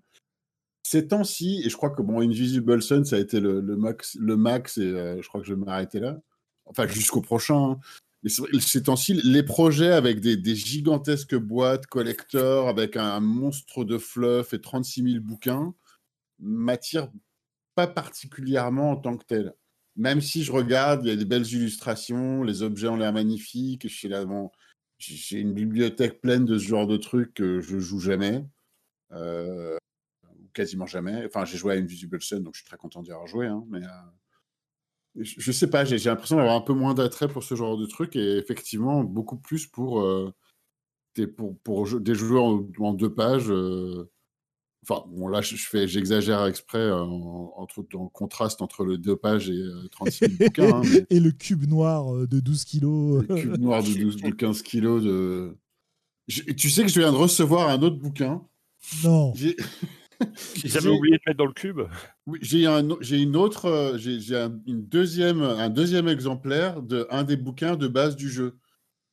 ces 0.82 1.08
temps-ci, 1.08 1.62
et 1.64 1.70
je 1.70 1.76
crois 1.76 1.90
que, 1.90 2.02
bon, 2.02 2.20
Invisible 2.20 2.82
Sun, 2.82 3.04
ça 3.04 3.16
a 3.16 3.18
été 3.18 3.40
le, 3.40 3.60
le 3.60 3.76
max, 3.76 4.16
le 4.20 4.36
max, 4.36 4.78
et 4.78 5.18
je 5.20 5.28
crois 5.28 5.40
que 5.40 5.46
je 5.46 5.54
vais 5.54 5.60
m'arrêter 5.64 6.00
là. 6.00 6.18
Enfin, 6.66 6.86
jusqu'au 6.86 7.20
prochain. 7.20 7.72
Hein. 7.72 7.80
Mais 8.22 8.30
ces 8.60 8.82
temps-ci, 8.82 9.14
les 9.24 9.42
projets 9.42 9.92
avec 9.92 10.20
des, 10.20 10.55
gigantesques 10.55 11.36
boîtes 11.36 11.86
collector, 11.86 12.68
avec 12.68 12.97
un, 12.97 13.20
monstre 13.20 13.84
de 13.84 13.97
fluff 13.97 14.52
et 14.52 14.60
36 14.60 15.12
000 15.12 15.24
bouquins, 15.24 15.74
m'attirent 16.38 17.10
pas 17.74 17.86
particulièrement 17.86 18.92
en 18.92 18.97
tant 18.97 19.16
que 19.16 19.24
tel. 19.24 19.55
Même 19.97 20.20
si 20.20 20.44
je 20.44 20.52
regarde, 20.52 21.05
il 21.05 21.09
y 21.09 21.12
a 21.12 21.16
des 21.16 21.24
belles 21.24 21.47
illustrations, 21.47 22.42
les 22.42 22.62
objets 22.62 22.88
ont 22.88 22.97
l'air 22.97 23.12
magnifiques, 23.12 23.88
j'ai 24.98 25.40
une 25.40 25.55
bibliothèque 25.55 26.20
pleine 26.20 26.44
de 26.44 26.59
ce 26.59 26.64
genre 26.64 26.86
de 26.86 26.97
trucs 26.98 27.34
que 27.34 27.60
je 27.60 27.78
joue 27.78 28.01
jamais, 28.01 28.44
euh, 29.12 29.78
quasiment 30.52 30.86
jamais. 30.86 31.24
Enfin, 31.26 31.47
j'ai 31.47 31.56
joué 31.56 31.74
à 31.74 31.78
Invisible 31.78 32.20
Sun, 32.22 32.42
donc 32.42 32.55
je 32.55 32.60
suis 32.60 32.68
très 32.68 32.76
content 32.76 33.02
d'y 33.02 33.12
avoir 33.12 33.26
joué, 33.26 33.47
hein, 33.47 33.64
mais... 33.68 33.82
Euh, 33.82 34.19
je 35.16 35.53
sais 35.53 35.69
pas, 35.69 35.85
j'ai 35.85 35.99
l'impression 35.99 36.37
d'avoir 36.37 36.55
un 36.55 36.61
peu 36.61 36.73
moins 36.73 36.95
d'attrait 36.95 37.28
pour 37.28 37.43
ce 37.43 37.55
genre 37.55 37.77
de 37.77 37.87
truc 37.87 38.16
et 38.16 38.37
effectivement 38.37 39.03
beaucoup 39.03 39.37
plus 39.37 39.66
pour, 39.66 40.03
euh, 40.03 40.32
des, 41.16 41.27
pour, 41.27 41.59
pour 41.59 42.01
des 42.01 42.15
joueurs 42.15 42.45
en, 42.78 42.95
deux 42.95 43.12
pages. 43.12 43.51
Euh, 43.51 44.11
enfin, 44.85 45.05
bon, 45.09 45.27
là, 45.27 45.41
je 45.41 45.57
fais, 45.57 45.89
j'exagère 45.89 46.47
exprès 46.47 46.78
euh, 46.78 47.03
entre, 47.03 47.85
dans 47.93 48.05
le 48.05 48.09
contraste 48.09 48.62
entre 48.62 48.85
le 48.85 48.99
deux 48.99 49.16
pages 49.16 49.51
et 49.51 49.62
36 49.91 50.19
000 50.19 50.32
bouquins. 50.39 50.77
Hein, 50.77 50.82
et 51.11 51.19
le 51.19 51.32
cube 51.32 51.66
noir 51.66 52.27
de 52.28 52.41
12 52.41 52.65
kilos. 52.65 53.24
Le 53.28 53.35
cube 53.35 53.59
noir 53.59 53.82
de, 53.82 53.93
12, 53.93 54.16
de 54.16 54.31
15 54.31 54.62
kilos. 54.62 55.03
De... 55.03 55.57
tu 56.28 56.70
sais 56.70 56.82
que 56.82 56.89
je 56.89 57.01
viens 57.01 57.12
de 57.12 57.16
recevoir 57.16 57.69
un 57.69 57.82
autre 57.82 57.97
bouquin. 57.97 58.43
Non. 59.05 59.32
Ils 60.64 60.76
avaient 60.76 60.88
oublié 60.88 61.16
de 61.16 61.22
mettre 61.26 61.38
dans 61.38 61.47
le 61.47 61.52
cube. 61.52 61.80
Oui, 62.26 62.38
j'ai 62.42 62.66
un, 62.66 62.86
j'ai 63.01 63.18
une 63.18 63.36
autre, 63.36 63.66
euh, 63.66 63.97
j'ai, 63.97 64.36
un, 64.36 64.59
une 64.66 64.86
deuxième, 64.86 65.42
un 65.42 65.70
deuxième 65.70 66.09
exemplaire 66.09 66.82
de 66.82 67.06
un 67.10 67.24
des 67.24 67.36
bouquins 67.36 67.76
de 67.76 67.88
base 67.88 68.16
du 68.16 68.28
jeu. 68.28 68.59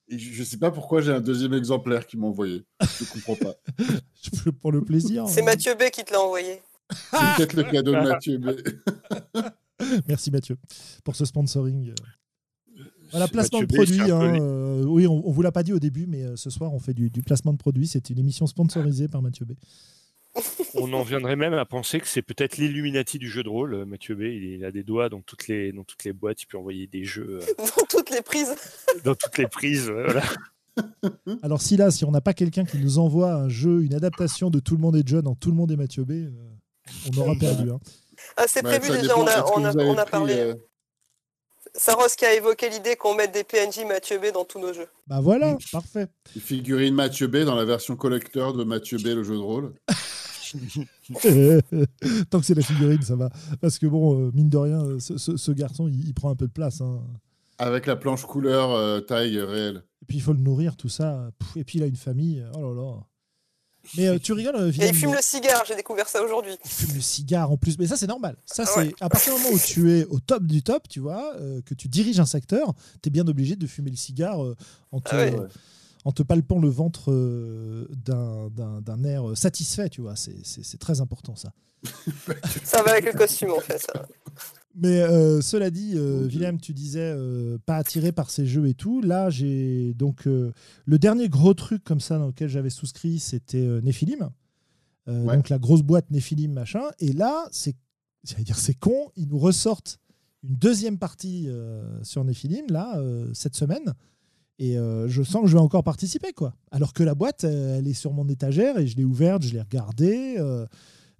Et 0.10 0.18
je 0.18 0.40
ne 0.40 0.46
sais 0.46 0.58
pas 0.58 0.72
pourquoi 0.72 1.02
j'ai 1.02 1.12
un 1.12 1.20
deuxième 1.20 1.54
exemplaire 1.54 2.06
qui 2.08 2.18
m'a 2.18 2.28
envoyé. 2.28 2.64
Je 2.82 3.04
ne 3.04 3.10
comprends 3.10 3.36
pas. 3.36 3.56
Pour 4.62 4.72
le 4.72 4.82
plaisir. 4.84 5.28
C'est 5.28 5.42
hein. 5.42 5.46
Mathieu 5.46 5.76
B 5.76 5.90
qui 5.92 6.04
te 6.04 6.14
l'a 6.14 6.22
envoyé. 6.22 6.62
C'est 6.90 7.36
peut-être 7.36 7.54
le 7.54 7.64
cadeau 7.64 7.92
de 7.92 7.98
Mathieu 7.98 8.38
B. 8.38 8.52
Merci 10.08 10.32
Mathieu 10.32 10.58
pour 11.04 11.16
ce 11.16 11.26
sponsoring. 11.26 11.94
Voilà, 13.12 13.28
placement 13.28 13.62
de 13.62 13.66
produit. 13.66 14.02
Hein, 14.02 14.42
euh, 14.42 14.84
oui, 14.86 15.08
on, 15.08 15.28
ne 15.28 15.34
vous 15.34 15.42
l'a 15.42 15.52
pas 15.52 15.64
dit 15.64 15.74
au 15.74 15.80
début, 15.80 16.08
mais 16.08 16.24
euh, 16.24 16.36
ce 16.36 16.50
soir 16.50 16.74
on 16.74 16.80
fait 16.80 16.94
du, 16.94 17.10
du 17.10 17.22
placement 17.22 17.54
de 17.54 17.58
produit. 17.58 17.88
C'est 17.88 18.10
une 18.10 18.20
émission 18.20 18.48
sponsorisée 18.48 19.08
par 19.08 19.22
Mathieu 19.22 19.46
B. 19.46 19.54
On 20.76 20.94
en 20.94 21.04
viendrait 21.04 21.36
même 21.36 21.54
à 21.54 21.66
penser 21.66 22.00
que 22.00 22.08
c'est 22.08 22.22
peut-être 22.22 22.58
l'Illuminati 22.58 23.20
du 23.20 23.30
jeu 23.30 23.44
de 23.44 23.50
rôle. 23.50 23.86
Mathieu 23.86 24.16
B, 24.16 24.22
il 24.22 24.66
a 24.66 24.72
des 24.72 24.84
doigts 24.84 25.10
dans 25.10 25.22
toutes 25.22 25.48
les, 25.48 25.72
dans 25.72 25.84
toutes 25.84 26.04
les 26.04 26.14
boîtes, 26.14 26.42
il 26.44 26.46
peut 26.46 26.58
envoyer 26.58 26.88
des 26.88 27.04
jeux. 27.04 27.40
Euh, 27.42 27.54
dans 27.58 27.86
toutes 27.90 28.10
les 28.10 28.22
prises. 28.22 28.56
dans 29.04 29.16
toutes 29.16 29.38
les 29.38 29.48
prises, 29.48 29.90
voilà. 29.90 30.24
Alors 31.42 31.62
si 31.62 31.78
là, 31.78 31.90
si 31.90 32.06
on 32.06 32.12
n'a 32.12 32.22
pas 32.22 32.34
quelqu'un 32.34 32.64
qui 32.64 32.78
nous 32.78 33.00
envoie 33.00 33.34
un 33.34 33.50
jeu, 33.50 33.84
une 33.84 33.94
adaptation 33.94 34.50
de 34.50 34.60
Tout 34.60 34.76
le 34.76 34.82
monde 34.82 34.96
est 34.96 35.08
John 35.08 35.28
en 35.28 35.36
Tout 35.36 35.50
le 35.50 35.56
monde 35.56 35.72
est 35.72 35.78
Mathieu 35.78 36.04
B, 36.04 36.12
euh, 36.12 36.32
on 37.12 37.18
aura 37.20 37.36
perdu. 37.36 37.72
Hein. 37.72 37.80
Ah, 38.36 38.46
c'est 38.48 38.64
prévu 38.64 38.90
déjà, 38.90 39.18
on 39.18 39.26
a, 39.28 39.44
on 39.54 39.98
a, 39.98 40.06
parlé. 40.06 40.36
Euh... 40.36 40.56
Saros 41.78 42.16
qui 42.18 42.26
a 42.26 42.34
évoqué 42.34 42.70
l'idée 42.70 42.96
qu'on 42.96 43.16
mette 43.16 43.34
des 43.34 43.44
PNJ 43.44 43.86
Mathieu 43.88 44.18
B 44.18 44.34
dans 44.34 44.46
tous 44.46 44.60
nos 44.60 44.74
jeux. 44.74 44.88
Bah 45.06 45.20
voilà, 45.22 45.56
parfait. 45.72 46.08
Figurine 46.40 46.96
Mathieu 46.96 47.28
B 47.28 47.38
dans 47.38 47.56
la 47.56 47.66
version 47.66 47.96
collector 47.96 48.54
de 48.54 48.64
Mathieu 48.64 48.98
B, 48.98 49.06
le 49.08 49.24
jeu 49.24 49.36
de 49.36 49.42
rôle. 49.42 49.74
Tant 52.30 52.40
que 52.40 52.46
c'est 52.46 52.56
la 52.56 52.62
figurine, 52.62 53.02
ça 53.02 53.16
va. 53.16 53.30
Parce 53.62 53.80
que 53.80 53.86
bon, 53.86 54.28
euh, 54.28 54.32
mine 54.34 54.50
de 54.50 54.58
rien, 54.58 54.82
euh, 54.82 55.00
ce, 55.00 55.52
garçon, 55.52 55.88
il, 55.88 56.14
prend 56.14 56.30
un 56.30 56.36
peu 56.36 56.48
de 56.48 56.52
place. 56.52 56.82
Hein. 56.82 57.02
Avec 57.58 57.86
la 57.86 57.96
planche 57.96 58.26
couleur 58.26 58.72
euh, 58.72 59.00
taille 59.00 59.40
réelle. 59.40 59.84
Et 60.02 60.06
puis 60.06 60.18
il 60.18 60.22
faut 60.22 60.34
le 60.34 60.40
nourrir, 60.40 60.78
tout 60.78 60.90
ça. 60.90 61.30
Et 61.56 61.64
puis 61.64 61.80
il 61.80 61.84
a 61.84 61.88
une 61.88 61.96
famille. 61.96 62.46
Oh 62.56 62.74
là 62.74 62.82
là. 62.82 63.00
Mais 63.96 64.20
tu 64.20 64.34
rigoles, 64.34 64.74
Et 64.80 64.88
il 64.88 64.94
fume 64.94 65.14
le 65.14 65.22
cigare, 65.22 65.64
j'ai 65.68 65.76
découvert 65.76 66.08
ça 66.08 66.22
aujourd'hui. 66.22 66.58
Il 66.64 66.70
fume 66.70 66.96
le 66.96 67.02
cigare 67.02 67.52
en 67.52 67.58
plus. 67.58 67.78
Mais 67.78 67.88
ça, 67.88 67.98
c'est 67.98 68.08
normal. 68.08 68.36
Ça, 68.46 68.66
c'est 68.66 68.94
à 69.00 69.10
partir 69.10 69.36
du 69.36 69.42
moment 69.42 69.56
où 69.56 69.60
tu 69.60 69.92
es 69.92 70.06
au 70.06 70.20
top 70.20 70.44
du 70.44 70.64
top, 70.64 70.88
tu 70.88 71.00
vois, 71.00 71.36
que 71.66 71.74
tu 71.74 71.88
diriges 71.88 72.20
un 72.20 72.26
secteur, 72.26 72.74
tu 73.02 73.08
es 73.08 73.12
bien 73.12 73.28
obligé 73.28 73.56
de 73.56 73.68
fumer 73.68 73.90
le 73.92 73.96
cigare 73.96 74.40
en 74.92 75.00
te, 75.00 75.16
ah 75.16 75.48
en 76.08 76.14
te 76.14 76.24
palpant 76.24 76.60
le 76.60 76.70
ventre 76.70 77.12
euh, 77.12 77.86
d'un 78.06 79.04
air 79.04 79.36
satisfait, 79.36 79.90
tu 79.90 80.00
vois. 80.00 80.16
C'est 80.16 80.80
très 80.80 81.02
important, 81.02 81.36
ça. 81.36 81.52
ça 82.64 82.82
va 82.82 82.92
avec 82.92 83.06
le 83.06 83.12
costume, 83.12 83.52
en 83.52 83.60
fait. 83.60 83.86
Mais 84.80 85.02
euh, 85.02 85.42
cela 85.42 85.72
dit, 85.72 85.94
euh, 85.96 86.28
Willem, 86.28 86.60
tu 86.60 86.72
disais 86.72 87.16
pas 87.66 87.78
attiré 87.78 88.12
par 88.12 88.30
ces 88.30 88.46
jeux 88.46 88.68
et 88.68 88.76
tout. 88.76 89.02
Là, 89.02 89.30
j'ai 89.30 89.94
donc 89.96 90.26
le 90.26 91.00
dernier 91.00 91.30
gros 91.30 91.54
truc 91.54 91.84
comme 91.84 92.00
ça 92.00 92.18
dans 92.18 92.28
lequel 92.28 92.50
j'avais 92.50 92.70
souscrit, 92.70 93.20
c'était 93.20 93.68
Nephilim. 93.82 94.30
Donc 95.08 95.50
la 95.50 95.58
grosse 95.58 95.84
boîte 95.84 96.12
Nephilim, 96.12 96.54
machin. 96.54 96.84
Et 97.00 97.14
là, 97.14 97.48
c'est, 97.52 97.76
dire, 98.40 98.58
c'est 98.58 98.74
con, 98.74 99.12
ils 99.16 99.28
nous 99.28 99.40
ressortent 99.40 100.00
une 100.44 100.56
deuxième 100.56 100.98
partie 100.98 101.50
sur 102.04 102.24
Nephilim, 102.24 102.68
là, 102.70 103.02
cette 103.34 103.56
semaine. 103.56 103.94
Et 104.60 104.78
euh, 104.78 105.08
je 105.08 105.22
sens 105.22 105.44
que 105.44 105.48
je 105.48 105.54
vais 105.54 105.62
encore 105.62 105.84
participer, 105.84 106.34
quoi. 106.34 106.54
Alors 106.72 106.94
que 106.94 107.04
la 107.04 107.14
boîte, 107.14 107.44
elle 107.44 107.88
est 107.88 107.94
sur 107.94 108.12
mon 108.14 108.28
étagère 108.28 108.78
et 108.80 108.88
je 108.88 108.98
l'ai 108.98 109.04
ouverte, 109.04 109.44
je 109.44 109.54
l'ai 109.54 109.62
regardée. 109.62 110.38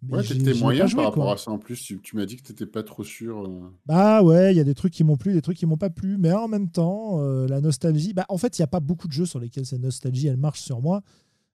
Euh, 0.04 0.18
ouais, 0.18 0.24
t'étais 0.24 0.54
moyen 0.54 0.88
par 0.88 1.06
rapport 1.06 1.32
à 1.32 1.38
ça 1.38 1.52
en 1.52 1.58
plus. 1.58 1.82
Tu, 1.82 2.16
m'as 2.16 2.26
dit 2.26 2.38
que 2.38 2.44
t'étais 2.44 2.66
pas 2.66 2.84
trop 2.84 3.04
sûr. 3.04 3.46
Euh. 3.46 3.72
Bah 3.86 4.22
ouais, 4.22 4.54
il 4.54 4.58
y 4.58 4.60
a 4.60 4.64
des 4.64 4.76
trucs 4.76 4.94
qui 4.94 5.04
m'ont 5.04 5.18
plu, 5.18 5.34
des 5.34 5.42
trucs 5.42 5.58
qui 5.58 5.66
m'ont 5.66 5.78
pas 5.78 5.90
plu. 5.90 6.18
Mais 6.18 6.32
en 6.32 6.48
même 6.48 6.70
temps, 6.70 7.20
la 7.22 7.62
nostalgie. 7.62 8.14
Bah, 8.14 8.26
en 8.30 8.38
fait, 8.38 8.58
il 8.58 8.62
n'y 8.62 8.66
a 8.66 8.68
pas 8.68 8.80
beaucoup 8.80 9.08
de 9.08 9.14
jeux 9.14 9.26
sur 9.26 9.40
lesquels 9.40 9.66
cette 9.66 9.82
nostalgie, 9.82 10.28
elle 10.28 10.38
marche 10.38 10.62
sur 10.62 10.82
moi. 10.82 11.02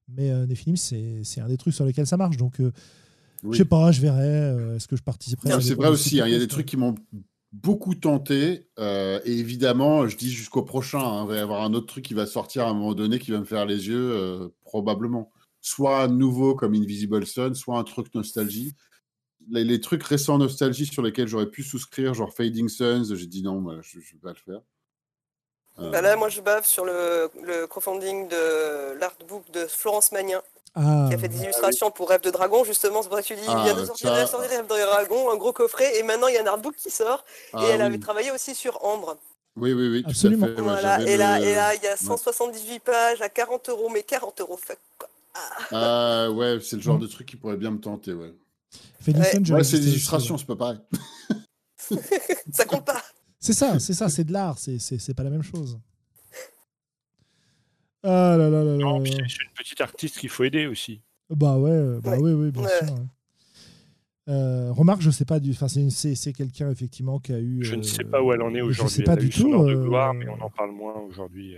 Mais 0.10 0.32
Nephilim, 0.46 0.76
c'est 0.76 1.42
un 1.42 1.48
des 1.48 1.58
trucs 1.58 1.74
sur 1.74 1.86
lesquels 1.86 2.08
ça 2.08 2.18
marche. 2.18 2.38
Donc. 2.38 2.62
Je 3.50 3.58
sais 3.58 3.66
pas, 3.66 3.92
je 3.92 4.00
verrai. 4.02 4.76
Est-ce 4.76 4.88
que 4.88 4.96
je 4.96 5.04
participerai 5.04 5.62
C'est 5.62 5.76
vrai 5.76 5.90
aussi, 5.90 6.22
hein, 6.22 6.28
il 6.28 6.34
y 6.34 6.36
a 6.36 6.40
des 6.40 6.48
trucs 6.48 6.66
qui 6.66 6.78
m'ont 6.78 6.96
beaucoup 7.54 7.96
tenté. 7.96 8.68
Euh, 8.80 9.20
et 9.24 9.32
évidemment, 9.32 10.08
je 10.08 10.18
dis 10.18 10.32
jusqu'au 10.32 10.64
prochain. 10.64 11.00
Hein, 11.00 11.24
il 11.26 11.30
va 11.30 11.36
y 11.38 11.40
avoir 11.40 11.62
un 11.62 11.74
autre 11.74 11.86
truc 11.86 12.04
qui 12.04 12.14
va 12.14 12.26
sortir 12.26 12.66
à 12.66 12.72
un 12.72 12.74
moment 12.74 12.94
donné 12.94 13.20
qui 13.20 13.32
va 13.32 13.40
me 13.40 13.46
faire 13.46 13.66
les 13.66 13.88
yeux, 13.88 14.12
euh, 14.12 14.50
probablement. 14.66 15.32
Soit 15.64 16.08
nouveau 16.08 16.56
comme 16.56 16.76
Invisible 16.76 17.26
Sun, 17.26 17.56
soit 17.56 17.78
un 17.78 17.84
truc 17.84 18.14
nostalgie. 18.14 18.76
Les, 19.50 19.80
trucs 19.82 20.04
récents 20.04 20.38
nostalgie 20.38 20.86
sur 20.86 21.02
lesquels 21.02 21.28
j'aurais 21.28 21.50
pu 21.50 21.64
souscrire, 21.64 22.14
genre 22.14 22.34
Fading 22.34 22.70
Suns, 22.70 23.16
j'ai 23.16 23.26
dit 23.26 23.42
non, 23.42 23.82
je 23.82 23.98
ne 23.98 24.04
vais 24.04 24.20
pas 24.22 24.30
le 24.30 24.36
faire. 24.36 24.62
Euh. 25.80 25.90
Bah 25.90 26.02
là, 26.02 26.16
moi, 26.16 26.30
je 26.30 26.42
bave 26.42 26.66
sur 26.66 26.86
le, 26.86 27.32
le 27.42 27.66
crowdfunding 27.66 28.28
de 28.28 29.00
l'artbook 29.00 29.50
de 29.52 29.66
Florence 29.66 30.12
Magnin. 30.12 30.42
Ah. 30.76 31.06
qui 31.08 31.14
a 31.14 31.18
fait 31.20 31.28
des 31.28 31.44
illustrations 31.44 31.92
pour 31.92 32.10
Rêve 32.10 32.22
de 32.22 32.32
Dragon, 32.32 32.64
justement. 32.64 33.04
C'est 33.04 33.08
pour 33.08 33.18
ça 33.18 33.22
que 33.22 33.28
tu 33.28 33.36
dis, 33.36 33.46
il 33.48 33.64
vient 33.64 33.76
de 33.76 33.86
sortir, 33.86 34.12
Rêve 34.12 34.66
de 34.66 34.86
Dragon, 34.86 35.30
un 35.32 35.36
gros 35.36 35.54
coffret, 35.54 36.00
et 36.00 36.04
maintenant 36.04 36.28
il 36.28 36.34
y 36.34 36.38
a 36.38 36.42
un 36.42 36.48
artbook 36.48 36.76
qui 36.76 36.90
sort, 36.90 37.24
et 37.54 37.58
ah 37.58 37.66
elle 37.70 37.82
avait 37.84 38.00
travaillé 38.00 38.32
aussi 38.32 38.56
sur 38.56 38.84
Ambre. 38.84 39.18
Oui, 39.56 39.72
oui, 39.74 39.88
oui, 39.90 40.04
absolument. 40.08 40.48
voilà. 40.58 41.00
et, 41.02 41.16
là, 41.16 41.40
et 41.40 41.54
là, 41.54 41.76
il 41.76 41.84
y 41.84 41.88
a 41.88 41.96
178 41.96 42.80
pages 42.80 43.22
à 43.22 43.30
40 43.30 43.70
euros, 43.70 43.90
mais 43.90 44.02
40 44.02 44.42
euros, 44.42 44.58
fuck 44.58 44.80
quoi. 44.98 45.10
Ah. 45.72 46.30
ouais, 46.32 46.60
c'est 46.62 46.76
le 46.76 46.82
genre 46.82 47.00
de 47.00 47.08
truc 47.08 47.28
qui 47.28 47.36
pourrait 47.36 47.58
bien 47.58 47.72
me 47.72 47.80
tenter, 47.80 48.14
ouais. 48.14 48.34
ouais. 49.08 49.64
c'est 49.64 49.80
des 49.80 49.90
illustrations, 49.90 50.38
c'est 50.38 50.46
pas 50.46 50.56
pareil. 50.56 50.80
ça 52.52 52.66
compte 52.66 52.86
pas. 52.86 53.02
C'est 53.40 53.54
ça, 53.54 53.80
c'est 53.80 53.94
ça, 53.94 54.10
c'est 54.10 54.24
de 54.24 54.32
l'art, 54.32 54.58
c'est 54.58 55.14
pas 55.16 55.24
la 55.24 55.30
même 55.30 55.44
chose. 55.44 55.80
Ah 58.04 58.36
là 58.38 58.50
là 58.50 58.64
là 58.64 58.76
là. 58.78 59.02
C'est 59.06 59.44
une 59.44 59.54
petite 59.56 59.82
artiste 59.82 60.20
qu'il 60.20 60.30
faut 60.30 60.44
aider 60.44 60.68
aussi. 60.68 61.02
Bah 61.30 61.58
ouais, 61.58 62.00
bah 62.02 62.18
oui, 62.20 62.34
oui, 62.34 62.52
bien 62.52 62.68
sûr. 62.68 62.96
Euh, 64.30 64.72
remarque, 64.72 65.02
je 65.02 65.10
sais 65.10 65.26
pas 65.26 65.40
du. 65.40 65.52
Enfin, 65.52 65.68
c'est 65.68 66.34
quelqu'un 66.34 66.70
effectivement 66.70 67.20
qui 67.20 67.34
a 67.34 67.40
eu. 67.40 67.64
Je 67.64 67.76
ne 67.76 67.82
sais 67.82 68.04
pas 68.04 68.22
où 68.22 68.32
elle 68.32 68.42
en 68.42 68.54
est 68.56 68.62
aujourd'hui. 68.62 68.90
Je 68.90 68.98
sais 68.98 69.04
pas 69.04 69.16
du 69.16 69.30
tout. 69.30 69.50
de 69.66 69.76
gloire, 69.76 70.14
mais 70.14 70.28
on 70.30 70.42
en 70.42 70.50
parle 70.50 70.72
moins 70.72 70.96
aujourd'hui. 70.96 71.58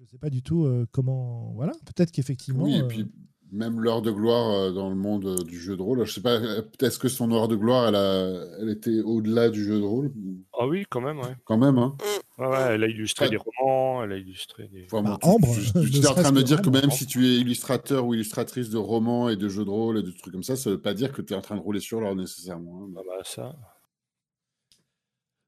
Je 0.00 0.06
sais 0.06 0.18
pas 0.18 0.30
du 0.30 0.42
tout 0.42 0.66
comment. 0.92 1.52
Voilà, 1.54 1.72
peut-être 1.84 2.10
qu'effectivement. 2.10 2.64
Oui, 2.64 2.76
et 2.76 2.82
puis 2.84 3.06
même 3.52 3.80
l'heure 3.80 4.02
de 4.02 4.10
gloire 4.10 4.50
euh, 4.50 4.72
dans 4.72 4.88
le 4.88 4.94
monde 4.94 5.26
euh, 5.26 5.44
du 5.44 5.58
jeu 5.58 5.76
de 5.76 5.82
rôle. 5.82 6.04
Je 6.04 6.12
sais 6.12 6.20
pas, 6.20 6.34
euh, 6.34 6.62
peut-être 6.62 6.98
que 6.98 7.08
son 7.08 7.32
heure 7.32 7.48
de 7.48 7.56
gloire, 7.56 7.88
elle, 7.88 7.96
a, 7.96 8.60
elle 8.60 8.68
était 8.68 9.00
au-delà 9.00 9.50
du 9.50 9.64
jeu 9.64 9.78
de 9.78 9.84
rôle? 9.84 10.12
Ah 10.58 10.66
oui, 10.66 10.84
quand 10.88 11.00
même, 11.00 11.18
ouais. 11.18 11.36
Quand 11.44 11.58
même, 11.58 11.78
hein. 11.78 11.96
Ouais, 12.38 12.46
ouais, 12.46 12.58
elle 12.70 12.84
a 12.84 12.86
illustré 12.86 13.28
des 13.28 13.36
romans, 13.36 14.02
elle 14.02 14.12
a 14.12 14.16
illustré 14.16 14.68
des. 14.68 14.86
Enfin, 14.90 15.18
Ambre, 15.22 15.54
tu, 15.54 15.98
es 15.98 16.06
en 16.06 16.14
train 16.14 16.30
de 16.30 16.36
me 16.36 16.42
dire 16.42 16.62
que 16.62 16.70
même 16.70 16.90
si 16.90 17.06
tu 17.06 17.26
es 17.26 17.36
illustrateur 17.36 18.06
ou 18.06 18.14
illustratrice 18.14 18.70
de 18.70 18.78
romans 18.78 19.28
et 19.28 19.36
de 19.36 19.48
jeux 19.48 19.64
de 19.64 19.70
rôle 19.70 19.98
et 19.98 20.02
de 20.02 20.10
trucs 20.10 20.32
comme 20.32 20.42
ça, 20.42 20.56
ça 20.56 20.70
veut 20.70 20.80
pas 20.80 20.94
dire 20.94 21.12
que 21.12 21.22
tu 21.22 21.34
es 21.34 21.36
en 21.36 21.42
train 21.42 21.56
de 21.56 21.60
rouler 21.60 21.80
sur 21.80 22.00
l'or 22.00 22.16
nécessairement. 22.16 22.84
Hein. 22.84 22.94
Ah 22.96 23.02
bah 23.06 23.22
ça. 23.24 23.56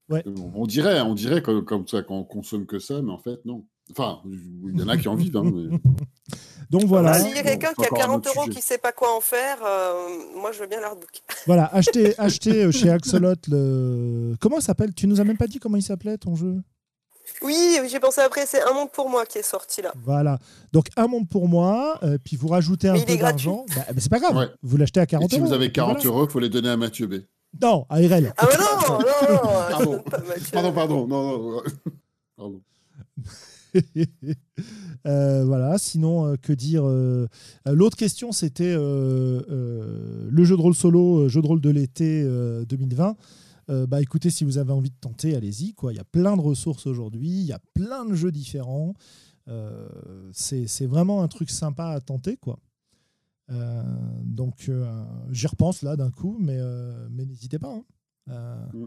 Ouais. 0.08 0.22
On 0.54 0.66
dirait, 0.66 1.00
on 1.00 1.14
dirait 1.14 1.40
comme, 1.40 1.64
comme 1.64 1.86
ça 1.86 2.02
qu'on 2.02 2.24
consomme 2.24 2.66
que 2.66 2.78
ça, 2.78 3.00
mais 3.00 3.12
en 3.12 3.18
fait, 3.18 3.42
non. 3.46 3.64
Enfin, 3.92 4.20
il 4.24 4.80
y 4.80 4.82
en 4.82 4.88
a 4.88 4.96
qui 4.96 5.08
en 5.08 5.14
vivent. 5.14 5.36
Hein, 5.36 5.50
Donc 6.70 6.84
voilà. 6.84 7.18
S'il 7.18 7.36
y 7.36 7.38
a 7.38 7.42
quelqu'un 7.42 7.74
qui 7.74 7.84
a 7.84 7.88
40 7.88 8.26
euros 8.28 8.44
qui 8.44 8.56
ne 8.56 8.62
sait 8.62 8.78
pas 8.78 8.92
quoi 8.92 9.14
en 9.14 9.20
faire, 9.20 9.58
euh, 9.62 10.08
moi 10.40 10.52
je 10.52 10.60
veux 10.60 10.66
bien 10.66 10.80
l'artbook. 10.80 11.22
Voilà, 11.46 11.66
achetez, 11.66 12.18
achetez 12.18 12.64
euh, 12.64 12.72
chez 12.72 12.90
Axolot 12.90 13.34
le. 13.48 14.34
Comment 14.40 14.58
il 14.58 14.62
s'appelle? 14.62 14.94
Tu 14.94 15.06
nous 15.06 15.20
as 15.20 15.24
même 15.24 15.36
pas 15.36 15.46
dit 15.46 15.58
comment 15.58 15.76
il 15.76 15.82
s'appelait 15.82 16.16
ton 16.16 16.34
jeu? 16.34 16.62
Oui, 17.42 17.78
j'ai 17.88 18.00
pensé 18.00 18.20
après, 18.20 18.46
c'est 18.46 18.62
Un 18.62 18.72
Monde 18.72 18.90
pour 18.90 19.10
moi 19.10 19.26
qui 19.26 19.38
est 19.38 19.42
sorti 19.42 19.82
là. 19.82 19.92
Voilà. 20.02 20.38
Donc 20.72 20.86
Un 20.96 21.08
Monde 21.08 21.28
pour 21.28 21.46
moi, 21.46 21.98
euh, 22.02 22.16
puis 22.22 22.36
vous 22.36 22.48
rajoutez 22.48 22.88
un 22.88 22.98
peu 22.98 23.16
d'argent. 23.16 23.66
Bah, 23.76 23.84
bah, 23.88 23.94
c'est 23.98 24.10
pas 24.10 24.18
grave, 24.18 24.50
vous 24.62 24.76
l'achetez 24.78 25.00
à 25.00 25.06
40 25.06 25.30
Et 25.30 25.36
si 25.36 25.40
vous 25.40 25.52
avez 25.52 25.70
40 25.70 26.04
euros, 26.06 26.24
il 26.26 26.30
faut 26.30 26.40
les 26.40 26.48
donner 26.48 26.70
à 26.70 26.76
Mathieu 26.76 27.06
B. 27.06 27.16
Non, 27.60 27.84
à 27.90 27.96
RL. 27.96 28.32
Ah 28.38 28.46
mais 28.48 28.56
non, 28.56 28.64
non, 28.88 28.98
non, 28.98 29.38
pardon. 29.70 30.04
pardon, 30.52 30.72
pardon, 30.72 31.06
non, 31.06 31.38
non. 31.38 31.62
pardon. 32.36 32.60
Euh, 35.04 35.44
voilà, 35.44 35.78
sinon, 35.78 36.26
euh, 36.26 36.36
que 36.36 36.52
dire 36.52 36.84
euh, 36.86 37.26
L'autre 37.66 37.96
question, 37.96 38.30
c'était 38.30 38.72
le 38.72 39.44
jeu 40.44 40.56
de 40.56 40.62
rôle 40.62 40.76
solo, 40.76 41.28
jeu 41.28 41.42
de 41.42 41.46
rôle 41.46 41.60
de 41.60 41.70
l'été 41.70 42.24
2020. 42.68 43.16
bah 43.88 44.00
écoutez, 44.00 44.30
si 44.30 44.44
vous 44.44 44.58
avez 44.58 44.72
envie 44.72 44.90
de 44.90 44.96
tenter, 45.00 45.34
allez-y. 45.34 45.74
Il 45.90 45.96
y 45.96 45.98
a 45.98 46.04
plein 46.04 46.36
de 46.36 46.40
ressources 46.40 46.86
aujourd'hui, 46.86 47.28
il 47.28 47.46
y 47.46 47.52
a 47.52 47.58
plein 47.74 48.04
de 48.04 48.14
jeux 48.14 48.30
différents. 48.30 48.94
c'est 50.32 50.86
vraiment 50.86 51.24
un 51.24 51.28
truc 51.28 51.50
sympa 51.50 51.86
à 51.86 52.00
tenter. 52.00 52.36
quoi. 52.36 52.60
donc 54.22 54.70
j'y 55.32 55.46
repense 55.48 55.82
là 55.82 55.96
d'un 55.96 56.12
coup, 56.12 56.36
mais, 56.38 56.60
mais 57.10 57.26
n'hésitez 57.26 57.58
pas. 57.58 57.74
Hein. 58.28 58.68
Mm. 58.72 58.86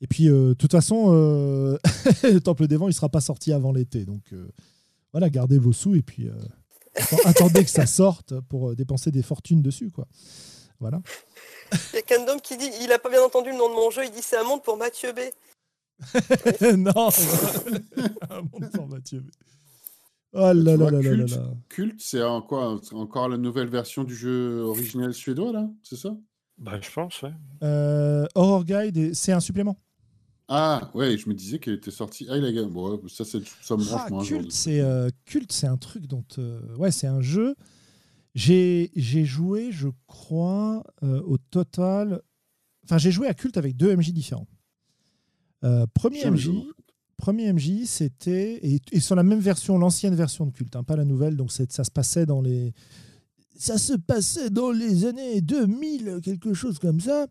Et 0.00 0.06
puis, 0.06 0.28
euh, 0.28 0.50
de 0.50 0.54
toute 0.54 0.72
façon, 0.72 1.12
euh, 1.14 1.78
le 2.22 2.38
Temple 2.38 2.66
des 2.66 2.76
Vents, 2.76 2.86
il 2.86 2.90
ne 2.90 2.94
sera 2.94 3.08
pas 3.08 3.20
sorti 3.20 3.52
avant 3.52 3.72
l'été. 3.72 4.04
Donc, 4.04 4.32
euh, 4.32 4.48
voilà, 5.12 5.30
gardez 5.30 5.58
vos 5.58 5.72
sous 5.72 5.94
et 5.94 6.02
puis 6.02 6.28
attendez 7.24 7.64
que 7.64 7.70
ça 7.70 7.86
sorte 7.86 8.38
pour 8.48 8.74
dépenser 8.74 9.10
des 9.10 9.22
fortunes 9.22 9.62
dessus. 9.62 9.90
Quoi. 9.90 10.06
Voilà. 10.80 11.00
Il 11.92 11.96
y 11.96 11.98
a 11.98 12.02
Kandom 12.02 12.40
qui 12.40 12.56
dit 12.56 12.68
il 12.80 12.88
n'a 12.88 12.98
pas 12.98 13.08
bien 13.08 13.22
entendu 13.22 13.50
le 13.50 13.56
nom 13.56 13.68
de 13.68 13.74
mon 13.74 13.90
jeu, 13.90 14.04
il 14.04 14.10
dit 14.10 14.22
c'est 14.22 14.36
un 14.36 14.44
monde 14.44 14.62
pour 14.62 14.76
Mathieu 14.76 15.12
B. 15.12 15.20
non, 16.76 17.08
un 18.28 18.42
monde 18.42 18.70
pour 18.72 18.88
Mathieu 18.88 19.20
B. 19.20 19.30
Oh 20.36 20.52
là 20.52 20.52
là 20.52 20.76
là 20.76 21.00
culte, 21.00 21.30
là 21.30 21.36
là. 21.36 21.50
Culte, 21.68 22.00
c'est 22.00 22.20
quoi 22.48 22.80
Encore 22.92 23.28
la 23.28 23.36
nouvelle 23.36 23.68
version 23.68 24.02
du 24.02 24.16
jeu 24.16 24.62
original 24.62 25.14
suédois, 25.14 25.52
là 25.52 25.70
C'est 25.84 25.96
ça? 25.96 26.16
Bah, 26.58 26.80
Je 26.80 26.90
pense, 26.90 27.22
ouais. 27.22 27.32
Horror 28.34 28.64
Guide, 28.64 29.14
c'est 29.14 29.32
un 29.32 29.40
supplément. 29.40 29.78
Ah, 30.48 30.90
ouais, 30.94 31.16
je 31.16 31.28
me 31.28 31.34
disais 31.34 31.58
qu'elle 31.58 31.74
était 31.74 31.90
sortie. 31.90 32.26
Ah, 32.28 32.36
il 32.36 32.58
a... 32.58 32.62
bon, 32.64 33.00
ça, 33.08 33.24
ça 33.24 33.38
me 33.38 33.84
branche 33.84 34.26
ah, 34.32 34.36
Culte, 34.36 34.52
c'est 34.52 34.80
euh, 34.80 35.08
culte, 35.24 35.52
c'est 35.52 35.66
un 35.66 35.78
truc 35.78 36.06
dont. 36.06 36.24
Euh, 36.38 36.60
ouais, 36.76 36.90
c'est 36.90 37.06
un 37.06 37.22
jeu. 37.22 37.54
J'ai 38.34 38.90
joué, 39.24 39.70
je 39.72 39.88
crois, 40.06 40.84
euh, 41.02 41.22
au 41.22 41.38
total. 41.38 42.20
Enfin, 42.84 42.98
j'ai 42.98 43.10
joué 43.10 43.26
à 43.26 43.34
Culte 43.34 43.56
avec 43.56 43.76
deux 43.76 43.94
MJ 43.96 44.12
différents. 44.12 44.48
premier, 45.94 46.30
MJ, 46.30 46.50
premier 47.16 47.50
MJ, 47.50 47.84
c'était. 47.86 48.60
Et, 48.92 49.00
sur 49.00 49.14
la 49.14 49.22
même 49.22 49.40
version, 49.40 49.78
l'ancienne 49.78 50.14
version 50.14 50.44
de 50.44 50.50
Culte, 50.50 50.76
hein, 50.76 50.82
pas 50.82 50.96
la 50.96 51.06
nouvelle. 51.06 51.36
Donc, 51.36 51.52
ça 51.52 51.84
se 51.84 51.90
passait 51.90 52.26
dans 52.26 52.42
les. 52.42 52.74
Ça 53.56 53.78
se 53.78 53.94
passait 53.94 54.50
dans 54.50 54.70
les 54.70 55.04
années 55.04 55.40
2000, 55.40 56.20
quelque 56.22 56.54
chose 56.54 56.78
comme 56.78 57.00
ça. 57.00 57.26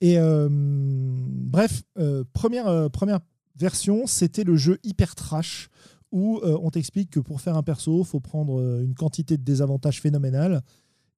Et 0.00 0.18
euh, 0.18 0.48
bref, 0.50 1.82
euh, 1.98 2.24
première, 2.32 2.68
euh, 2.68 2.88
première 2.88 3.20
version, 3.56 4.06
c'était 4.06 4.44
le 4.44 4.56
jeu 4.56 4.78
hyper 4.84 5.14
trash 5.14 5.68
où 6.10 6.40
on 6.42 6.70
t'explique 6.70 7.10
que 7.10 7.20
pour 7.20 7.42
faire 7.42 7.54
un 7.54 7.62
perso, 7.62 8.02
faut 8.02 8.18
prendre 8.18 8.80
une 8.80 8.94
quantité 8.94 9.36
de 9.36 9.42
désavantages 9.42 10.00
phénoménales 10.00 10.62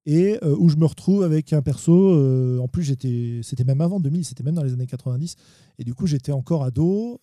et 0.05 0.37
où 0.43 0.67
je 0.67 0.75
me 0.75 0.85
retrouve 0.85 1.23
avec 1.23 1.53
un 1.53 1.61
perso. 1.61 2.59
en 2.59 2.67
plus, 2.67 2.83
c'était 3.41 3.63
même 3.63 3.79
avant 3.79 4.01
2000, 4.01 4.25
c'était 4.25 4.43
même 4.43 4.55
dans 4.55 4.65
les 4.65 4.73
années 4.73 4.87
90, 4.87 5.37
et 5.79 5.85
du 5.85 5.93
coup, 5.93 6.07
j'étais 6.07 6.33
encore 6.33 6.65
ado 6.65 7.21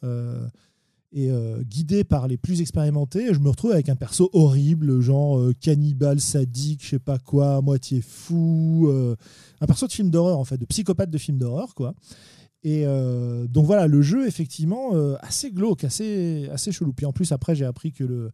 et 1.12 1.30
euh, 1.30 1.62
guidé 1.62 2.05
par 2.05 2.28
les 2.28 2.36
plus 2.36 2.60
expérimentés, 2.60 3.32
je 3.32 3.39
me 3.39 3.48
retrouve 3.48 3.72
avec 3.72 3.89
un 3.89 3.97
perso 3.97 4.28
horrible, 4.35 5.01
genre 5.01 5.39
euh, 5.39 5.55
cannibale, 5.59 6.20
sadique, 6.20 6.85
je 6.85 6.90
sais 6.90 6.98
pas 6.98 7.18
quoi, 7.18 7.62
moitié 7.62 8.02
fou, 8.02 8.89
euh, 8.89 9.16
un 9.62 9.66
perso 9.66 9.86
de 9.86 9.93
film 9.93 10.10
d'horreur 10.10 10.39
en 10.39 10.44
fait, 10.44 10.59
de 10.59 10.66
psychopathe 10.66 11.10
de 11.10 11.18
film 11.18 11.39
d'horreur 11.39 11.74
quoi. 11.74 11.94
Et 12.64 12.85
donc 13.48 13.66
voilà, 13.66 13.86
le 13.86 14.02
jeu 14.02 14.26
effectivement 14.26 14.90
assez 15.20 15.52
glauque, 15.52 15.85
assez 15.85 16.48
assez 16.52 16.72
chelou. 16.72 16.93
Puis 16.93 17.06
en 17.06 17.12
plus 17.12 17.30
après 17.30 17.55
j'ai 17.55 17.64
appris 17.64 17.93
que 17.93 18.02
le 18.02 18.32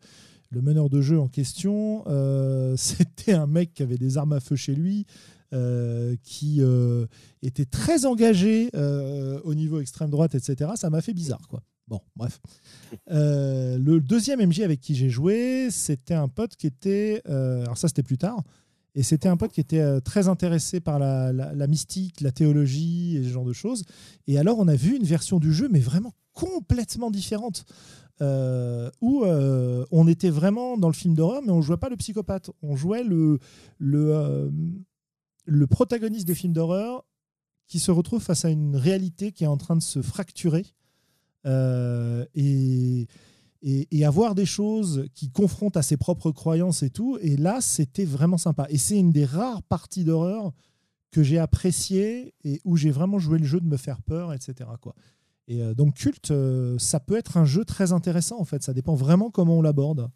le 0.50 0.62
meneur 0.62 0.88
de 0.88 1.02
jeu 1.02 1.20
en 1.20 1.28
question, 1.28 2.04
c'était 2.76 3.34
un 3.34 3.46
mec 3.46 3.74
qui 3.74 3.82
avait 3.82 3.98
des 3.98 4.16
armes 4.16 4.32
à 4.32 4.40
feu 4.40 4.56
chez 4.56 4.74
lui, 4.74 5.04
qui 6.22 6.62
était 7.42 7.66
très 7.66 8.06
engagé 8.06 8.70
au 8.74 9.54
niveau 9.54 9.78
extrême 9.78 10.08
droite, 10.08 10.34
etc. 10.34 10.70
Ça 10.76 10.88
m'a 10.88 11.02
fait 11.02 11.14
bizarre 11.14 11.46
quoi. 11.46 11.62
Bon, 11.86 12.00
bref. 12.16 12.40
Euh, 13.10 13.76
le 13.76 14.00
deuxième 14.00 14.44
MJ 14.44 14.60
avec 14.60 14.80
qui 14.80 14.94
j'ai 14.94 15.10
joué, 15.10 15.68
c'était 15.70 16.14
un 16.14 16.28
pote 16.28 16.56
qui 16.56 16.66
était. 16.66 17.20
Euh, 17.28 17.62
alors, 17.62 17.76
ça, 17.76 17.88
c'était 17.88 18.02
plus 18.02 18.18
tard. 18.18 18.42
Et 18.94 19.02
c'était 19.02 19.28
un 19.28 19.36
pote 19.36 19.52
qui 19.52 19.60
était 19.60 19.80
euh, 19.80 20.00
très 20.00 20.28
intéressé 20.28 20.80
par 20.80 20.98
la, 20.98 21.66
mystique, 21.66 22.20
la 22.20 22.30
théologie 22.30 23.16
et 23.16 23.24
ce 23.24 23.28
genre 23.28 23.44
de 23.44 23.52
choses. 23.52 23.82
Et 24.26 24.38
alors, 24.38 24.58
on 24.58 24.68
a 24.68 24.76
vu 24.76 24.96
une 24.96 25.04
version 25.04 25.38
du 25.38 25.52
jeu, 25.52 25.68
mais 25.68 25.80
vraiment 25.80 26.14
complètement 26.32 27.10
différente. 27.10 27.64
où 28.20 29.24
on 29.24 30.08
était 30.08 30.30
vraiment 30.30 30.78
dans 30.78 30.88
le 30.88 30.94
film 30.94 31.14
d'horreur, 31.14 31.42
mais 31.42 31.52
on 31.52 31.60
jouait 31.60 31.76
pas 31.76 31.90
le 31.90 31.96
psychopathe. 31.96 32.50
On 32.62 32.76
jouait 32.76 33.02
le, 33.02 33.38
le, 33.78 34.50
le 35.44 35.66
protagoniste 35.66 36.26
des 36.26 36.34
films 36.34 36.52
d'horreur 36.54 37.04
qui 37.66 37.80
se 37.80 37.90
retrouve 37.90 38.22
face 38.22 38.44
à 38.44 38.50
une 38.50 38.76
réalité 38.76 39.32
qui 39.32 39.44
est 39.44 39.48
en 39.48 39.56
train 39.56 39.76
de 39.76 39.82
se 39.82 40.00
fracturer 40.02 40.64
euh, 41.46 42.24
et, 42.34 43.06
avoir 44.04 44.34
des 44.34 44.44
choses 44.44 45.06
qui 45.14 45.30
confrontent 45.30 45.78
à 45.78 45.82
ses 45.82 45.96
propres 45.96 46.30
croyances 46.30 46.82
et 46.82 46.90
tout. 46.90 47.16
Et 47.22 47.36
là, 47.36 47.62
c'était 47.62 48.04
vraiment 48.04 48.36
sympa. 48.36 48.66
Et 48.68 48.76
c'est 48.76 48.98
une 48.98 49.12
des 49.12 49.24
rares 49.24 49.62
parties 49.62 50.04
d'horreur 50.04 50.52
que 51.10 51.22
j'ai 51.22 51.38
apprécié 51.38 52.34
et 52.44 52.60
où 52.64 52.76
j'ai 52.76 52.90
vraiment 52.90 53.18
joué 53.18 53.38
le 53.38 53.46
jeu 53.46 53.60
de 53.60 53.66
me 53.66 53.78
faire 53.78 54.02
peur, 54.02 54.34
etc. 54.34 54.68
Et 55.48 55.62
euh, 55.62 55.74
donc 55.74 55.94
culte, 55.94 56.32
euh, 56.32 56.78
ça 56.78 57.00
peut 57.00 57.16
être 57.16 57.38
un 57.38 57.46
jeu 57.46 57.64
très 57.64 57.92
intéressant 57.92 58.38
en 58.38 58.44
fait. 58.44 58.62
Ça 58.62 58.74
dépend 58.74 58.94
vraiment 58.94 59.30
comment 59.30 59.58
on 59.58 59.62
l'aborde. 59.62 60.10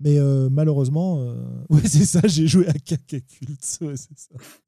Mais 0.00 0.18
malheureusement, 0.50 1.34
ouais 1.70 1.86
c'est 1.86 2.04
ça, 2.04 2.20
j'ai 2.24 2.46
joué 2.46 2.68
à 2.68 2.74
caca 2.74 3.20
culte. 3.20 3.78
Ouais. 3.80 3.94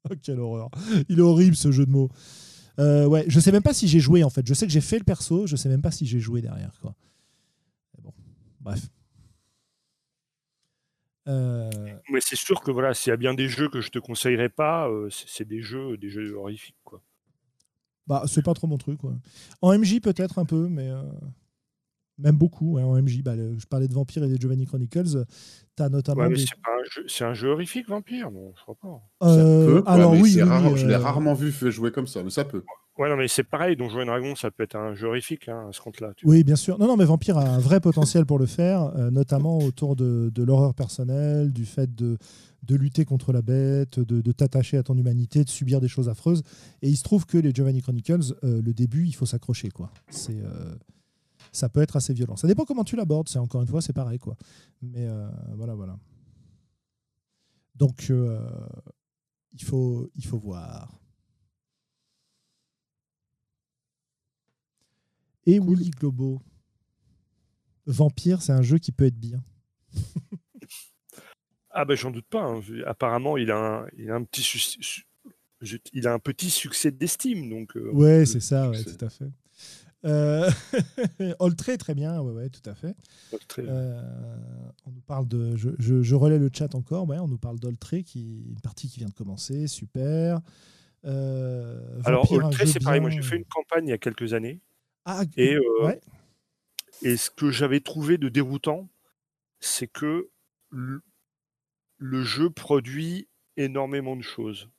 Oh, 0.09 0.13
quelle 0.21 0.39
horreur. 0.39 0.69
Il 1.09 1.19
est 1.19 1.21
horrible 1.21 1.55
ce 1.55 1.71
jeu 1.71 1.85
de 1.85 1.91
mots. 1.91 2.09
Euh, 2.79 3.05
ouais, 3.05 3.25
je 3.27 3.39
sais 3.39 3.51
même 3.51 3.63
pas 3.63 3.73
si 3.73 3.87
j'ai 3.87 3.99
joué 3.99 4.23
en 4.23 4.29
fait. 4.29 4.45
Je 4.45 4.53
sais 4.53 4.67
que 4.67 4.71
j'ai 4.71 4.81
fait 4.81 4.99
le 4.99 5.03
perso, 5.03 5.47
je 5.47 5.55
sais 5.55 5.69
même 5.69 5.81
pas 5.81 5.91
si 5.91 6.05
j'ai 6.05 6.19
joué 6.19 6.41
derrière. 6.41 6.77
Quoi. 6.81 6.95
Bon, 8.01 8.13
bref. 8.61 8.87
Euh, 11.27 11.69
Mais 12.09 12.21
c'est 12.21 12.37
sûr 12.37 12.61
que 12.61 12.71
voilà, 12.71 12.93
s'il 12.93 13.09
y 13.09 13.13
a 13.13 13.17
bien 13.17 13.33
des 13.33 13.49
jeux 13.49 13.67
que 13.69 13.81
je 13.81 13.89
te 13.89 13.99
conseillerais 13.99 14.49
pas, 14.49 14.87
euh, 14.87 15.09
c'est 15.09 15.47
des 15.47 15.61
jeux, 15.61 15.97
des 15.97 16.09
jeux 16.09 16.35
horrifiques 16.35 16.77
quoi. 16.85 17.01
Bah, 18.05 18.23
c'est 18.27 18.43
pas 18.43 18.53
trop 18.53 18.67
mon 18.67 18.77
truc. 18.77 18.99
Quoi. 18.99 19.13
En 19.61 19.77
MJ 19.77 19.99
peut-être 19.99 20.39
un 20.39 20.45
peu, 20.45 20.69
mais 20.69 20.89
même 22.17 22.35
beaucoup. 22.35 22.79
en 22.79 23.01
MJ, 23.01 23.21
bah, 23.23 23.35
je 23.35 23.65
parlais 23.65 23.87
de 23.87 23.93
Vampire 23.93 24.23
et 24.23 24.27
des 24.27 24.37
Giovanni 24.37 24.65
Chronicles. 24.65 25.25
Tu 25.75 25.83
as 25.83 25.89
notamment. 25.89 26.27
c'est, 27.07 27.23
un 27.23 27.33
jeu, 27.33 27.49
horrifique, 27.49 27.87
Vampire 27.87 28.31
Non, 28.31 28.53
je 28.55 28.61
crois 28.61 28.75
pas. 28.75 29.27
Euh, 29.27 29.81
alors 29.85 30.13
oui, 30.13 30.31
je 30.31 30.87
l'ai 30.87 30.95
rarement 30.95 31.33
vu 31.33 31.51
jouer 31.71 31.91
comme 31.91 32.07
ça, 32.07 32.23
mais 32.23 32.29
ça 32.29 32.45
peut. 32.45 32.63
Ouais, 32.97 33.09
non, 33.09 33.15
mais 33.15 33.27
c'est 33.27 33.43
pareil, 33.43 33.75
Donjons 33.75 34.01
et 34.01 34.05
Dragons, 34.05 34.35
ça 34.35 34.49
peut 34.49 34.63
être 34.63 34.75
un 34.75 34.95
jeu 34.95 35.07
horrifique 35.07 35.47
hein, 35.49 35.67
à 35.69 35.71
ce 35.71 35.79
compte-là. 35.81 36.13
Oui, 36.23 36.43
bien 36.43 36.55
sûr. 36.55 36.79
Non, 36.79 36.87
non, 36.87 36.97
mais 36.97 37.05
Vampire 37.05 37.37
a 37.37 37.47
un 37.47 37.59
vrai 37.59 37.79
potentiel 37.79 38.25
pour 38.25 38.39
le 38.39 38.47
faire, 38.47 38.91
euh, 38.95 39.11
notamment 39.11 39.59
autour 39.59 39.95
de, 39.95 40.31
l'horreur 40.37 40.73
personnelle, 40.73 41.53
du 41.53 41.65
fait 41.65 41.93
de, 41.93 42.17
de 42.63 42.75
lutter 42.75 43.05
contre 43.05 43.33
la 43.33 43.43
bête, 43.43 43.99
de, 43.99 44.31
t'attacher 44.31 44.77
à 44.77 44.83
ton 44.83 44.97
humanité, 44.97 45.43
de 45.43 45.49
subir 45.49 45.79
des 45.79 45.87
choses 45.87 46.09
affreuses. 46.09 46.41
Et 46.81 46.89
il 46.89 46.97
se 46.97 47.03
trouve 47.03 47.27
que 47.27 47.37
les 47.37 47.51
Giovanni 47.53 47.81
Chronicles, 47.83 48.33
euh, 48.43 48.61
le 48.63 48.73
début, 48.73 49.05
il 49.05 49.13
faut 49.13 49.27
s'accrocher, 49.27 49.69
quoi. 49.69 49.91
C'est, 50.09 50.39
euh, 50.39 50.73
ça 51.57 51.69
peut 51.69 51.81
être 51.81 51.95
assez 51.95 52.13
violent. 52.13 52.35
Ça 52.35 52.47
dépend 52.47 52.65
comment 52.65 52.83
tu 52.83 52.95
l'abordes. 52.95 53.29
C'est 53.29 53.39
encore 53.39 53.61
une 53.61 53.67
fois, 53.67 53.81
c'est 53.81 53.93
pareil, 53.93 54.19
quoi. 54.19 54.37
Mais 54.81 55.07
voilà, 55.55 55.73
voilà. 55.75 55.97
Donc, 57.75 58.09
il 58.09 59.63
faut, 59.63 60.09
il 60.15 60.25
faut 60.25 60.37
voir. 60.37 60.99
Et 65.47 65.59
Willy 65.59 65.91
Globo. 65.91 66.41
Vampire, 67.85 68.41
c'est 68.41 68.51
un 68.51 68.61
jeu 68.61 68.79
qui 68.79 68.91
peut 68.91 69.05
être 69.05 69.17
bien. 69.17 69.41
ah 71.71 71.85
ben 71.85 71.95
j'en 71.95 72.11
doute 72.11 72.27
pas. 72.29 72.43
Hein. 72.43 72.61
Apparemment, 72.85 73.37
il 73.37 73.49
a 73.49 73.57
un, 73.57 73.87
il 73.97 74.11
a 74.11 74.15
un 74.15 74.25
petit 74.25 74.43
il 75.93 76.05
a 76.05 76.13
un 76.13 76.19
petit 76.19 76.49
succès 76.49 76.91
d'estime. 76.91 77.49
Donc, 77.49 77.77
euh, 77.77 77.89
ouais, 77.91 78.25
c'est 78.25 78.41
ça, 78.41 78.69
ouais, 78.69 78.83
tout 78.83 79.05
à 79.05 79.09
fait. 79.09 79.31
Euh... 80.07 80.49
très 81.79 81.93
bien, 81.93 82.19
ouais, 82.21 82.31
ouais, 82.31 82.49
tout 82.49 82.67
à 82.69 82.75
fait. 82.75 82.95
Euh, 83.59 84.01
on 84.85 84.91
nous 84.91 85.01
parle 85.01 85.27
de, 85.27 85.55
je, 85.55 85.69
je, 85.77 86.15
relais 86.15 86.39
le 86.39 86.49
chat 86.51 86.73
encore, 86.75 87.07
ouais, 87.07 87.19
on 87.19 87.27
nous 87.27 87.37
parle 87.37 87.59
d'Oltré, 87.59 88.03
qui 88.03 88.45
une 88.49 88.61
partie 88.61 88.87
qui 88.89 88.99
vient 88.99 89.09
de 89.09 89.13
commencer, 89.13 89.67
super. 89.67 90.39
Euh, 91.05 91.99
Alors 92.05 92.31
Oltré, 92.31 92.65
c'est 92.65 92.83
pareil, 92.83 93.01
moi 93.01 93.09
j'ai 93.09 93.21
fait 93.21 93.37
une 93.37 93.45
campagne 93.45 93.87
il 93.87 93.89
y 93.89 93.93
a 93.93 93.97
quelques 93.97 94.33
années. 94.33 94.61
Ah, 95.05 95.23
et, 95.37 95.55
euh, 95.55 95.93
et 97.01 97.15
ce 97.15 97.29
que 97.29 97.49
j'avais 97.49 97.79
trouvé 97.79 98.17
de 98.17 98.29
déroutant, 98.29 98.89
c'est 99.59 99.87
que 99.87 100.29
le, 100.69 101.01
jeu 101.99 102.49
produit 102.49 103.27
énormément 103.55 104.15
de 104.15 104.21
choses. 104.21 104.69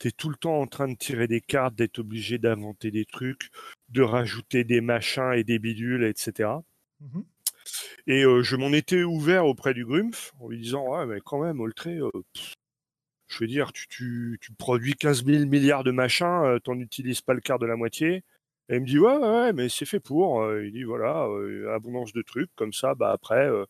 Tu 0.00 0.08
es 0.08 0.10
tout 0.10 0.30
le 0.30 0.36
temps 0.36 0.60
en 0.60 0.66
train 0.66 0.88
de 0.88 0.96
tirer 0.96 1.28
des 1.28 1.40
cartes, 1.40 1.76
d'être 1.76 2.00
obligé 2.00 2.38
d'inventer 2.38 2.90
des 2.90 3.04
trucs, 3.04 3.50
de 3.90 4.02
rajouter 4.02 4.64
des 4.64 4.80
machins 4.80 5.32
et 5.34 5.44
des 5.44 5.58
bidules, 5.58 6.04
etc. 6.04 6.50
Mmh 7.00 7.20
et 8.06 8.24
euh, 8.24 8.42
je 8.42 8.56
m'en 8.56 8.72
étais 8.72 9.02
ouvert 9.04 9.46
auprès 9.46 9.74
du 9.74 9.84
Grumpf 9.84 10.32
en 10.40 10.48
lui 10.48 10.58
disant 10.58 10.88
Ouais, 10.88 11.06
mais 11.06 11.20
quand 11.20 11.40
même, 11.40 11.60
Oltré, 11.60 11.98
euh, 11.98 12.10
je 13.28 13.38
veux 13.38 13.46
dire, 13.46 13.72
tu, 13.72 13.86
tu, 13.88 14.38
tu, 14.40 14.52
produis 14.52 14.94
15 14.94 15.24
000 15.24 15.46
milliards 15.46 15.84
de 15.84 15.90
machins, 15.90 16.58
tu 16.64 16.70
n'en 16.70 16.80
utilises 16.80 17.20
pas 17.20 17.34
le 17.34 17.40
quart 17.40 17.58
de 17.58 17.66
la 17.66 17.76
moitié. 17.76 18.24
Et 18.70 18.76
il 18.76 18.80
me 18.82 18.86
dit 18.86 18.98
ouais, 19.00 19.16
ouais, 19.16 19.52
mais 19.52 19.68
c'est 19.68 19.84
fait 19.84 19.98
pour. 19.98 20.42
Euh, 20.42 20.64
il 20.64 20.72
dit 20.72 20.84
voilà, 20.84 21.26
euh, 21.26 21.74
abondance 21.74 22.12
de 22.12 22.22
trucs 22.22 22.54
comme 22.54 22.72
ça. 22.72 22.94
Bah 22.94 23.10
après 23.10 23.46
euh, 23.48 23.66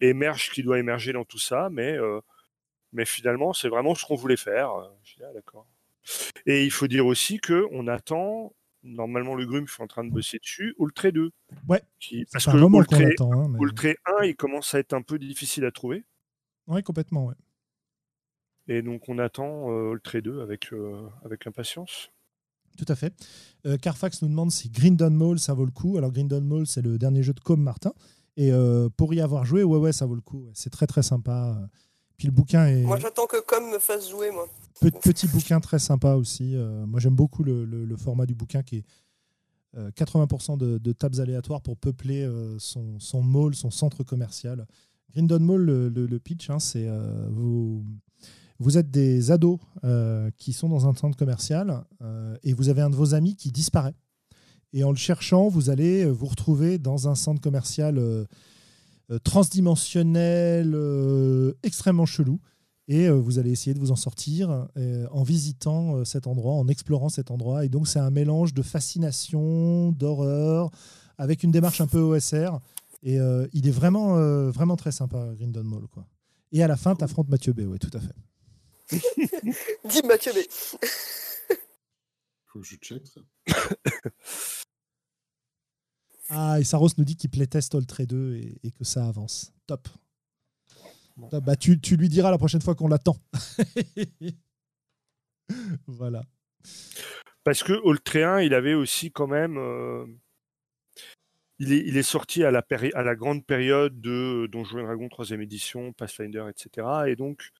émerge 0.00 0.46
ce 0.46 0.50
qui 0.52 0.62
doit 0.62 0.78
émerger 0.78 1.12
dans 1.12 1.24
tout 1.24 1.40
ça, 1.40 1.68
mais 1.72 1.98
mais 2.92 3.04
finalement 3.04 3.52
c'est 3.52 3.68
vraiment 3.68 3.94
ce 3.94 4.06
qu'on 4.06 4.14
voulait 4.14 4.36
faire. 4.36 4.70
Je 5.02 5.16
dis 5.16 5.22
ah, 5.24 5.32
d'accord. 5.34 5.66
Et 6.46 6.64
il 6.64 6.70
faut 6.70 6.86
dire 6.86 7.06
aussi 7.06 7.38
que 7.38 7.66
on 7.72 7.86
attend. 7.86 8.54
Normalement, 8.82 9.34
le 9.34 9.46
Grum, 9.46 9.66
je 9.66 9.72
suis 9.72 9.82
en 9.82 9.86
train 9.86 10.04
de 10.04 10.10
bosser 10.10 10.38
dessus. 10.38 10.74
Ultra 10.78 11.10
2. 11.10 11.30
Ouais. 11.68 11.82
parce 12.32 12.44
que 12.44 12.56
Ultra, 12.56 13.88
hein, 13.88 14.18
1, 14.20 14.24
il 14.24 14.36
commence 14.36 14.74
à 14.74 14.78
être 14.78 14.92
un 14.92 15.00
peu 15.00 15.18
difficile 15.18 15.64
à 15.64 15.70
trouver. 15.70 16.04
Ouais, 16.66 16.82
complètement, 16.82 17.24
ouais. 17.26 17.34
Et 18.68 18.82
donc, 18.82 19.08
on 19.08 19.18
attend 19.18 19.70
Ultra 19.92 20.20
2 20.20 20.42
avec, 20.42 20.68
avec 21.24 21.46
impatience. 21.46 22.10
Tout 22.76 22.86
à 22.88 22.94
fait. 22.94 23.14
Euh, 23.66 23.76
Carfax 23.76 24.22
nous 24.22 24.28
demande 24.28 24.50
si 24.50 24.68
Grindon 24.68 25.10
Mall, 25.10 25.38
ça 25.38 25.54
vaut 25.54 25.64
le 25.64 25.70
coup. 25.70 25.96
Alors, 25.96 26.12
Grindon 26.12 26.40
Mall, 26.40 26.66
c'est 26.66 26.82
le 26.82 26.98
dernier 26.98 27.22
jeu 27.22 27.32
de 27.32 27.40
Com 27.40 27.60
Martin. 27.60 27.92
Et 28.36 28.52
euh, 28.52 28.88
pour 28.96 29.14
y 29.14 29.20
avoir 29.20 29.44
joué, 29.44 29.62
ouais, 29.62 29.78
ouais, 29.78 29.92
ça 29.92 30.06
vaut 30.06 30.16
le 30.16 30.20
coup. 30.20 30.48
C'est 30.54 30.70
très, 30.70 30.86
très 30.86 31.02
sympa. 31.02 31.56
Puis 32.16 32.26
le 32.26 32.32
bouquin 32.32 32.66
est. 32.66 32.82
Moi, 32.82 32.98
j'attends 32.98 33.26
que 33.26 33.40
Com 33.40 33.70
me 33.70 33.78
fasse 33.78 34.10
jouer, 34.10 34.30
moi. 34.30 34.48
Petit 34.80 35.28
bouquin 35.28 35.60
très 35.60 35.78
sympa 35.78 36.14
aussi. 36.14 36.56
Euh, 36.56 36.84
moi, 36.86 37.00
j'aime 37.00 37.14
beaucoup 37.14 37.44
le, 37.44 37.96
format 37.96 38.26
du 38.26 38.34
bouquin 38.34 38.62
qui 38.62 38.76
est 38.78 38.84
80% 39.76 40.56
de, 40.56 40.92
tables 40.92 41.20
aléatoires 41.20 41.60
pour 41.60 41.76
peupler 41.76 42.28
son, 42.58 42.98
son 43.00 43.22
mall, 43.22 43.54
son 43.54 43.70
centre 43.70 44.04
commercial. 44.04 44.66
Grindon 45.12 45.40
Mall, 45.40 45.64
le, 45.64 46.18
pitch, 46.18 46.50
hein, 46.50 46.58
c'est 46.58 46.88
vous 47.30 47.84
vous 48.58 48.78
êtes 48.78 48.90
des 48.90 49.30
ados 49.30 49.58
euh, 49.84 50.30
qui 50.38 50.52
sont 50.52 50.68
dans 50.68 50.86
un 50.86 50.94
centre 50.94 51.16
commercial 51.16 51.84
euh, 52.02 52.36
et 52.42 52.52
vous 52.52 52.68
avez 52.68 52.82
un 52.82 52.90
de 52.90 52.96
vos 52.96 53.14
amis 53.14 53.36
qui 53.36 53.50
disparaît. 53.50 53.94
Et 54.72 54.84
en 54.84 54.90
le 54.90 54.96
cherchant, 54.96 55.48
vous 55.48 55.70
allez 55.70 56.04
vous 56.06 56.26
retrouver 56.26 56.78
dans 56.78 57.08
un 57.08 57.14
centre 57.14 57.40
commercial 57.40 57.98
euh, 57.98 58.24
transdimensionnel, 59.22 60.74
extrêmement 61.62 62.06
chelou. 62.06 62.40
Et 62.86 63.08
vous 63.08 63.38
allez 63.38 63.50
essayer 63.50 63.72
de 63.72 63.78
vous 63.78 63.92
en 63.92 63.96
sortir 63.96 64.68
en 65.10 65.22
visitant 65.22 66.04
cet 66.04 66.26
endroit, 66.26 66.52
en 66.52 66.68
explorant 66.68 67.08
cet 67.08 67.30
endroit. 67.30 67.64
Et 67.64 67.70
donc, 67.70 67.88
c'est 67.88 67.98
un 67.98 68.10
mélange 68.10 68.52
de 68.52 68.60
fascination, 68.60 69.90
d'horreur, 69.92 70.70
avec 71.16 71.42
une 71.44 71.50
démarche 71.50 71.80
un 71.80 71.86
peu 71.86 71.98
OSR. 72.00 72.60
Et 73.02 73.18
il 73.54 73.66
est 73.66 73.70
vraiment, 73.70 74.16
vraiment 74.50 74.76
très 74.76 74.92
sympa, 74.92 75.30
Grindon 75.34 75.64
Mall. 75.64 75.86
Quoi. 75.88 76.06
Et 76.54 76.62
à 76.62 76.68
la 76.68 76.76
fin, 76.76 76.94
tu 76.94 77.02
affrontes 77.02 77.28
Mathieu 77.28 77.52
B. 77.52 77.62
Oui, 77.66 77.80
tout 77.80 77.90
à 77.92 78.00
fait. 78.00 78.14
Dis 79.88 80.02
Mathieu 80.06 80.32
B. 80.32 80.36
Faut 82.46 82.60
que 82.60 82.66
je 82.66 82.76
check 82.76 83.02
ça. 83.08 83.20
ah, 86.28 86.60
et 86.60 86.64
Saros 86.64 86.90
nous 86.96 87.04
dit 87.04 87.16
qu'il 87.16 87.30
playtest 87.30 87.74
All 87.74 87.84
2 87.84 88.36
et, 88.36 88.60
et, 88.62 88.70
que 88.70 88.84
ça 88.84 89.08
avance. 89.08 89.52
Top. 89.66 89.88
Bah, 91.16 91.56
tu, 91.56 91.80
tu, 91.80 91.96
lui 91.96 92.08
diras 92.08 92.30
la 92.30 92.38
prochaine 92.38 92.60
fois 92.60 92.74
qu'on 92.74 92.88
l'attend. 92.88 93.16
voilà. 95.86 96.22
Parce 97.44 97.62
que 97.62 97.72
1, 98.18 98.40
il 98.40 98.54
avait 98.54 98.74
aussi 98.74 99.12
quand 99.12 99.26
même. 99.26 99.56
Euh, 99.58 100.06
il, 101.58 101.72
est, 101.72 101.84
il, 101.86 101.96
est, 101.96 102.02
sorti 102.02 102.42
à 102.42 102.50
la, 102.50 102.64
à 102.94 103.02
la 103.02 103.14
grande 103.14 103.46
période 103.46 104.00
de 104.00 104.48
Donjons 104.50 104.80
et 104.80 104.82
Dragons 104.82 105.06
3ème 105.06 105.40
édition, 105.40 105.92
Pathfinder, 105.92 106.46
etc. 106.50 106.86
Et 107.06 107.16
donc, 107.16 107.50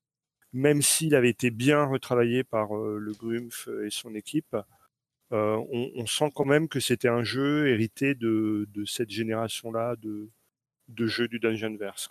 même 0.53 0.83
s'il 0.83 1.15
avait 1.15 1.31
été 1.31 1.51
bien 1.51 1.85
retravaillé 1.85 2.45
par 2.45 2.77
euh, 2.77 2.99
le 2.99 3.13
Grumpf 3.13 3.69
et 3.85 3.91
son 3.91 4.15
équipe, 4.15 4.57
euh, 5.33 5.61
on, 5.97 6.07
sent 6.07 6.31
quand 6.35 6.45
même 6.45 6.69
que 6.69 6.79
c'était 6.79 7.09
un 7.09 7.25
jeu 7.25 7.69
hérité 7.69 8.15
de, 8.15 8.69
cette 8.87 9.11
génération-là 9.11 9.97
de, 9.97 11.07
jeux 11.07 11.29
du 11.29 11.41
Dungeonverse. 11.41 12.09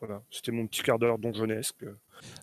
Voilà, 0.00 0.22
c'était 0.30 0.52
mon 0.52 0.66
petit 0.66 0.82
quart 0.82 0.98
d'heure 0.98 1.18
donjonesque. 1.18 1.84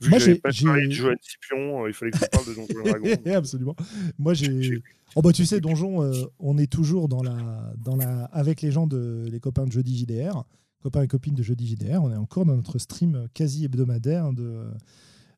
Vu 0.02 0.10
Moi, 0.10 0.20
j'ai 0.20 0.36
pas 0.36 0.50
parlé 0.52 0.88
de 0.88 0.92
Joanne 0.92 1.18
Scipion, 1.22 1.84
euh, 1.84 1.90
il 1.90 1.94
fallait 1.94 2.12
que 2.12 2.18
je 2.18 2.26
parle 2.26 2.46
de 2.46 2.54
Donjon 2.54 2.84
Dragon. 2.84 3.22
Absolument. 3.38 3.76
Moi, 4.18 4.34
j'ai. 4.34 4.84
Oh 5.18 5.22
bah 5.22 5.32
tu 5.32 5.46
sais, 5.46 5.62
Donjon, 5.62 6.12
on 6.40 6.58
est 6.58 6.70
toujours 6.70 7.08
dans 7.08 7.24
la, 7.24 7.72
dans 7.78 7.96
la, 7.96 8.26
avec 8.34 8.62
les 8.62 8.70
gens 8.70 8.86
de 8.86 9.26
les 9.32 9.40
copains 9.40 9.66
de 9.66 9.72
jeudi 9.72 9.98
JDR 9.98 10.44
copains 10.86 11.02
et 11.02 11.08
copines 11.08 11.34
de 11.34 11.42
Jeudi 11.42 11.68
JDR. 11.68 12.04
On 12.04 12.12
est 12.12 12.16
encore 12.16 12.46
dans 12.46 12.56
notre 12.56 12.78
stream 12.78 13.28
quasi 13.34 13.66
hebdomadaire 13.66 14.34
de 14.34 14.68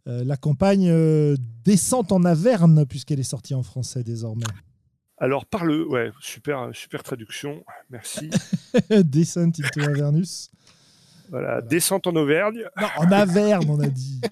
euh, 0.07 0.23
la 0.25 0.35
campagne 0.35 0.89
euh, 0.89 1.37
Descente 1.63 2.11
en 2.11 2.25
Averne, 2.25 2.85
puisqu'elle 2.85 3.21
est 3.21 3.23
sortie 3.23 3.53
en 3.53 3.63
français 3.63 4.03
désormais. 4.03 4.43
Alors, 5.17 5.45
parle, 5.45 5.83
ouais, 5.87 6.11
super, 6.19 6.69
super 6.73 7.01
traduction, 7.01 7.63
merci. 7.89 8.29
Descent 8.89 9.53
into 9.57 9.81
Avernus. 9.81 10.51
Voilà, 11.29 11.61
descente 11.61 12.07
en 12.07 12.15
Auvergne. 12.15 12.65
Non, 12.79 12.87
en 12.97 13.11
Averne, 13.11 13.69
on 13.69 13.79
a 13.79 13.87
dit. 13.87 14.21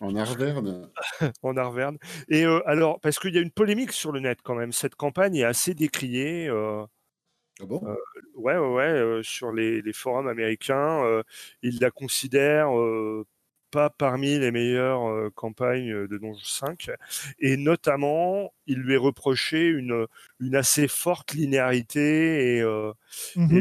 En 0.00 0.14
Arverne. 0.16 0.90
en 1.42 1.56
Arverne. 1.56 1.96
Et 2.28 2.44
euh, 2.44 2.60
alors, 2.68 3.00
parce 3.00 3.18
qu'il 3.18 3.34
y 3.34 3.38
a 3.38 3.40
une 3.40 3.50
polémique 3.50 3.92
sur 3.92 4.12
le 4.12 4.20
net 4.20 4.40
quand 4.44 4.54
même, 4.54 4.70
cette 4.70 4.96
campagne 4.96 5.36
est 5.36 5.44
assez 5.44 5.72
décriée. 5.72 6.50
Ah 7.60 7.66
bon? 7.66 7.82
euh, 7.84 7.94
ouais, 8.34 8.56
ouais, 8.56 8.68
ouais 8.68 8.84
euh, 8.84 9.22
sur 9.22 9.52
les, 9.52 9.82
forums 9.92 10.28
américains, 10.28 11.02
euh, 11.04 11.22
ils 11.62 11.80
la 11.80 11.90
considèrent 11.90 12.70
pas 13.70 13.90
parmi 13.90 14.38
les 14.38 14.50
meilleures 14.50 15.30
campagnes 15.34 16.06
de 16.06 16.18
Donjon 16.18 16.38
5. 16.42 16.90
Et 17.38 17.56
notamment, 17.56 18.54
il 18.66 18.78
lui 18.78 18.94
est 18.94 18.98
reproché 18.98 19.66
une, 19.66 20.06
une 20.40 20.54
assez 20.54 20.88
forte 20.88 21.34
linéarité 21.34 22.58
et, 22.58 22.64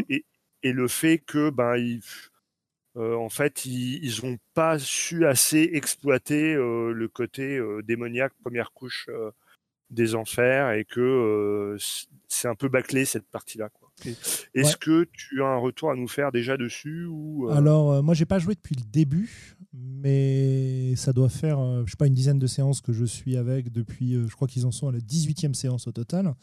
et, 0.10 0.26
le 0.63 0.88
fait 0.88 1.19
que, 1.19 1.49
ben, 1.49 1.99
en 2.95 3.29
fait, 3.29 3.65
ils 3.65 4.23
n'ont 4.23 4.38
pas 4.53 4.79
su 4.79 5.25
assez 5.25 5.69
exploiter 5.73 6.55
le 6.55 7.07
côté 7.07 7.61
démoniaque 7.84 8.34
première 8.41 8.71
couche 8.71 9.07
des 9.89 10.15
enfers 10.15 10.71
et 10.71 10.84
que 10.84 11.77
c'est 12.27 12.47
un 12.47 12.55
peu 12.55 12.69
bâclé 12.69 13.05
cette 13.05 13.27
partie-là. 13.27 13.69
Est-ce 14.53 14.77
que 14.77 15.07
tu 15.11 15.41
as 15.41 15.47
un 15.47 15.57
retour 15.57 15.89
à 15.91 15.95
nous 15.95 16.07
faire 16.07 16.31
déjà 16.31 16.57
dessus 16.57 17.05
ou 17.05 17.49
euh? 17.49 17.53
Alors, 17.53 17.85
moi, 17.85 17.97
euh, 17.97 18.01
moi, 18.01 18.13
j'ai 18.13 18.25
pas 18.25 18.39
joué 18.39 18.53
depuis 18.53 18.75
le 18.75 18.84
début, 18.84 19.57
mais 19.73 20.95
ça 20.95 21.13
doit 21.13 21.29
faire, 21.29 21.59
je 21.85 21.91
sais 21.91 21.97
pas, 21.97 22.07
une 22.07 22.13
dizaine 22.13 22.39
de 22.39 22.47
séances 22.47 22.81
que 22.81 22.93
je 22.93 23.05
suis 23.05 23.38
avec 23.38 23.71
depuis, 23.71 24.13
je 24.13 24.35
crois 24.35 24.47
qu'ils 24.47 24.65
en 24.65 24.71
sont 24.71 24.88
à 24.88 24.91
la 24.91 24.99
18e 24.99 25.53
séance 25.53 25.88
au 25.88 25.91
total. 25.91 26.35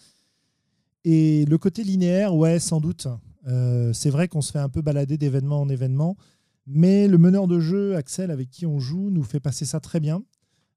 Et 1.05 1.45
le 1.45 1.59
côté 1.59 1.85
linéaire, 1.85 2.35
ouais, 2.35 2.59
sans 2.59 2.81
doute. 2.81 3.07
C'est 3.47 4.11
vrai 4.11 4.29
qu'on 4.29 4.41
se 4.41 4.53
fait 4.53 4.59
un 4.59 4.69
peu 4.69 4.83
balader 4.83 5.19
d'événement 5.19 5.61
en 5.61 5.69
événement, 5.69 6.17
mais 6.67 7.09
le 7.09 7.19
meneur 7.19 7.47
de 7.47 7.61
jeu, 7.61 7.97
Axel, 7.97 8.31
avec 8.31 8.51
qui 8.51 8.67
on 8.67 8.79
joue, 8.79 9.11
nous 9.11 9.23
fait 9.23 9.41
passer 9.41 9.65
ça 9.65 9.81
très 9.81 10.01
bien. 10.01 10.23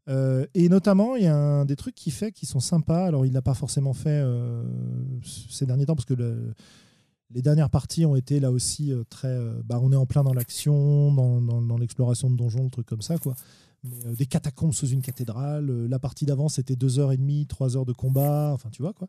Euh, 0.09 0.45
et 0.53 0.69
notamment, 0.69 1.15
il 1.15 1.23
y 1.23 1.27
a 1.27 1.65
des 1.65 1.75
trucs 1.75 1.95
qu'il 1.95 2.13
fait 2.13 2.31
qui 2.31 2.45
sont 2.45 2.59
sympas. 2.59 3.05
Alors, 3.05 3.25
il 3.25 3.33
n'a 3.33 3.41
pas 3.41 3.53
forcément 3.53 3.93
fait 3.93 4.21
euh, 4.23 4.63
ces 5.23 5.65
derniers 5.65 5.85
temps 5.85 5.95
parce 5.95 6.05
que 6.05 6.13
les 7.31 7.41
dernières 7.41 7.69
parties 7.69 8.05
ont 8.05 8.15
été 8.15 8.39
là 8.39 8.51
aussi 8.51 8.91
euh, 8.91 9.03
très. 9.09 9.37
bah, 9.65 9.79
on 9.81 9.91
est 9.91 9.97
en 9.97 10.05
plein 10.05 10.23
dans 10.23 10.33
l'action, 10.33 11.11
dans, 11.13 11.41
dans 11.41 11.77
l'exploration 11.77 12.29
de 12.29 12.35
donjons, 12.35 12.63
le 12.63 12.69
truc 12.69 12.85
comme 12.85 13.01
ça, 13.01 13.17
quoi. 13.17 13.35
Mais, 13.83 14.15
des 14.15 14.25
catacombes 14.25 14.73
sous 14.73 14.87
une 14.87 15.01
cathédrale. 15.01 15.87
la 15.87 15.99
partie 15.99 16.25
d'avant, 16.25 16.49
c'était 16.49 16.75
2h30, 16.75 17.47
3 17.47 17.77
heures 17.77 17.85
de 17.85 17.93
combat. 17.93 18.51
Enfin, 18.53 18.69
tu 18.69 18.81
vois, 18.81 18.93
quoi. 18.93 19.07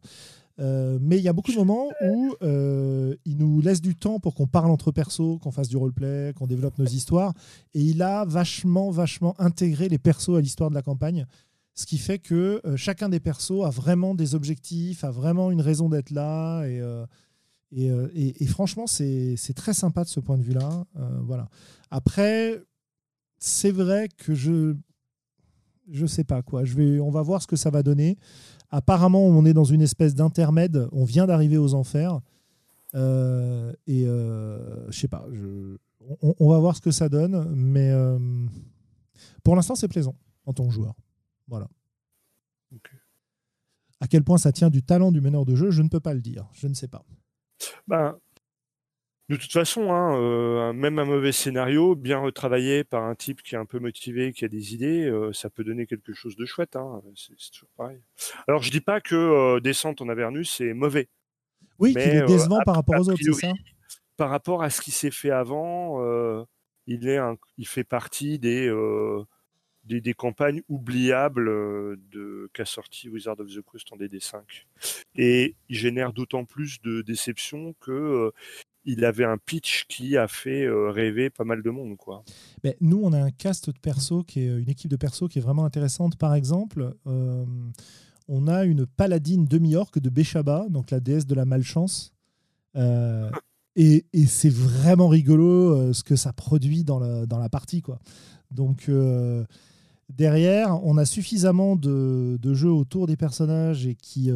Euh, 0.61 0.99
mais 1.01 1.19
il 1.19 1.23
y 1.23 1.29
a 1.29 1.33
beaucoup 1.33 1.53
de 1.53 1.57
moments 1.57 1.89
où 2.03 2.35
euh, 2.43 3.15
il 3.25 3.37
nous 3.37 3.61
laisse 3.61 3.81
du 3.81 3.95
temps 3.95 4.19
pour 4.19 4.35
qu'on 4.35 4.47
parle 4.47 4.71
entre 4.71 4.91
persos, 4.91 5.39
qu'on 5.41 5.53
fasse 5.53 5.69
du 5.69 5.77
roleplay, 5.77 6.33
qu'on 6.37 6.47
développe 6.47 6.79
nos 6.79 6.87
histoires. 6.87 7.33
Et 7.75 7.81
il 7.81 8.03
a 8.03 8.25
vachement, 8.25 8.91
vachement 8.91 9.35
intégré 9.41 9.89
les 9.89 9.99
persos 9.99 10.37
à 10.37 10.41
l'histoire 10.41 10.71
de 10.71 10.75
la 10.75 10.83
campagne. 10.83 11.27
Ce 11.75 11.87
qui 11.87 11.99
fait 11.99 12.19
que 12.19 12.61
euh, 12.65 12.77
chacun 12.77 13.09
des 13.09 13.21
persos 13.21 13.65
a 13.65 13.71
vraiment 13.71 14.15
des 14.15 14.35
objectifs, 14.35 15.05
a 15.05 15.13
vraiment 15.13 15.53
une 15.53 15.61
raison 15.61 15.89
d'être 15.89 16.11
là. 16.11 16.65
Et, 16.67 16.83
et, 17.71 18.43
et, 18.43 18.47
franchement, 18.47 18.87
c'est 18.87 19.37
très 19.55 19.75
sympa 19.75 20.03
de 20.03 20.09
ce 20.09 20.21
point 20.21 20.39
de 20.39 20.43
vue-là. 20.43 20.87
voilà. 21.23 21.49
Après, 21.91 22.63
c'est 23.39 23.71
vrai 23.71 24.09
que 24.09 24.35
je. 24.35 24.75
Je 25.91 26.05
sais 26.05 26.25
pas 26.25 26.43
quoi. 26.43 26.67
Je 26.67 26.75
vais, 26.75 27.01
on 27.01 27.11
va 27.11 27.23
voir 27.23 27.41
ce 27.41 27.47
que 27.47 27.57
ça 27.57 27.71
va 27.71 27.83
donner. 27.83 28.19
Apparemment, 28.71 29.25
on 29.25 29.47
est 29.47 29.55
dans 29.55 29.65
une 29.65 29.81
espèce 29.81 30.15
d'intermède. 30.15 30.87
On 30.93 31.05
vient 31.05 31.27
d'arriver 31.27 31.57
aux 31.57 31.73
enfers. 31.73 32.21
Euh, 32.95 33.73
et 33.87 34.05
euh, 34.07 34.91
je 34.91 34.99
sais 34.99 35.09
pas. 35.09 35.27
on, 36.21 36.51
va 36.51 36.59
voir 36.59 36.77
ce 36.77 36.83
que 36.83 36.91
ça 36.91 37.09
donne. 37.09 37.55
Mais 37.55 37.91
euh, 37.91 38.19
pour 39.43 39.57
l'instant, 39.57 39.75
c'est 39.75 39.89
plaisant 39.89 40.15
en 40.45 40.53
tant 40.53 40.67
que 40.67 40.75
joueur. 40.75 40.95
Voilà. 41.47 41.69
À 44.01 44.07
quel 44.07 44.23
point 44.23 44.39
ça 44.39 44.53
tient 44.53 44.71
du 44.71 44.83
talent 44.83 45.11
du 45.11 45.21
meneur 45.21 45.45
de 45.45 45.55
jeu, 45.55 45.71
je 45.71 45.83
ne 45.83 45.89
peux 45.89 46.01
pas 46.01 46.15
le 46.15 46.21
dire. 46.21 46.47
Je 46.53 46.69
ne 46.69 46.75
sais 46.75 46.89
pas. 46.89 47.05
Ben, 47.89 48.17
de 49.29 49.37
toute 49.37 49.53
façon, 49.53 49.93
hein, 49.93 50.19
euh, 50.19 50.73
même 50.73 50.99
un 50.99 51.05
mauvais 51.05 51.33
scénario, 51.33 51.95
bien 51.95 52.19
retravaillé 52.19 52.83
par 52.83 53.03
un 53.03 53.15
type 53.15 53.43
qui 53.43 53.55
est 53.55 53.59
un 53.59 53.67
peu 53.67 53.79
motivé, 53.79 54.33
qui 54.33 54.47
a 54.47 54.49
des 54.49 54.75
idées, 54.75 55.05
euh, 55.05 55.35
ça 55.35 55.51
peut 55.51 55.65
donner 55.65 55.87
quelque 55.87 56.15
chose 56.15 56.35
de 56.35 56.47
chouette. 56.47 56.77
Hein. 56.77 57.03
C'est 57.15 57.35
toujours 57.51 57.69
pareil. 57.77 58.01
Alors, 58.47 58.63
je 58.63 58.71
dis 58.71 58.81
pas 58.81 59.03
que 59.03 59.15
euh, 59.15 59.61
Descente 59.61 60.01
en 60.01 60.09
Avernus 60.09 60.51
c'est 60.51 60.73
mauvais. 60.73 61.09
Oui, 61.79 61.93
qu'il 61.93 62.01
est 62.01 62.27
décevant 62.27 62.61
par 62.65 62.77
rapport 62.77 62.99
aux 62.99 63.11
autres, 63.11 63.21
c'est 63.23 63.33
ça? 63.33 63.53
Par 64.17 64.31
rapport 64.31 64.63
à 64.63 64.71
ce 64.71 64.81
qui 64.81 64.91
s'est 64.91 65.11
fait 65.11 65.31
avant, 65.31 66.03
il, 66.87 67.07
est 67.07 67.21
il 67.57 67.69
fait 67.69 67.85
partie 67.85 68.39
des, 68.41 68.69
des, 69.85 70.01
des, 70.01 70.15
campagnes 70.15 70.63
oubliables 70.69 71.47
de 72.11 72.51
qu'a 72.53 72.65
sorti 72.65 73.09
Wizard 73.09 73.39
of 73.39 73.49
the 73.55 73.61
Coast 73.61 73.93
en 73.93 73.97
DD5. 73.97 74.41
Et 75.15 75.55
il 75.69 75.77
génère 75.77 76.13
d'autant 76.13 76.45
plus 76.45 76.81
de 76.81 77.03
déception 77.03 77.77
que 77.79 78.33
il 78.89 79.05
avait 79.05 79.25
un 79.25 79.37
pitch 79.37 79.85
qui 79.87 80.17
a 80.17 80.27
fait 80.27 80.65
euh, 80.65 80.91
rêver 80.91 81.29
pas 81.29 81.45
mal 81.45 81.63
de 81.63 81.69
monde. 81.69 81.99
Quoi. 81.99 82.25
Mais 82.65 82.75
nous, 82.81 82.99
on 83.03 83.13
a 83.13 83.21
un 83.21 83.31
cast 83.31 83.69
de 83.69 83.79
perso, 83.79 84.25
qui 84.25 84.41
est 84.41 84.47
une 84.47 84.71
équipe 84.71 84.91
de 84.91 84.97
perso 84.97 85.29
qui 85.29 85.39
est 85.39 85.43
vraiment 85.43 85.67
intéressante. 85.67 86.17
Par 86.17 86.35
exemple, 86.35 86.95
euh, 87.07 87.45
on 88.29 88.49
a 88.49 88.65
une 88.65 88.87
paladine 88.87 89.45
demi-orque 89.45 89.99
de 89.99 90.09
Béchaba, 90.09 90.67
donc 90.71 90.91
la 90.91 91.01
déesse 91.01 91.27
de 91.27 91.35
la 91.35 91.45
malchance. 91.45 92.15
Euh, 92.77 93.31
et, 93.77 94.07
c'est 94.27 94.53
vraiment 94.53 95.09
rigolo 95.09 95.93
ce 95.93 96.03
que 96.03 96.17
ça 96.17 96.33
produit 96.33 96.83
dans 96.83 96.99
la, 96.99 97.27
dans 97.27 97.39
la 97.39 97.51
partie. 97.51 97.83
Quoi. 97.83 98.01
Donc 98.51 98.91
derrière, 100.09 100.83
on 100.83 100.97
a 100.97 101.05
suffisamment 101.05 101.77
de, 101.77 102.39
de, 102.41 102.55
jeux 102.55 102.73
autour 102.73 103.07
des 103.07 103.17
personnages 103.17 103.87
et 103.87 103.95
qui, 103.95 104.33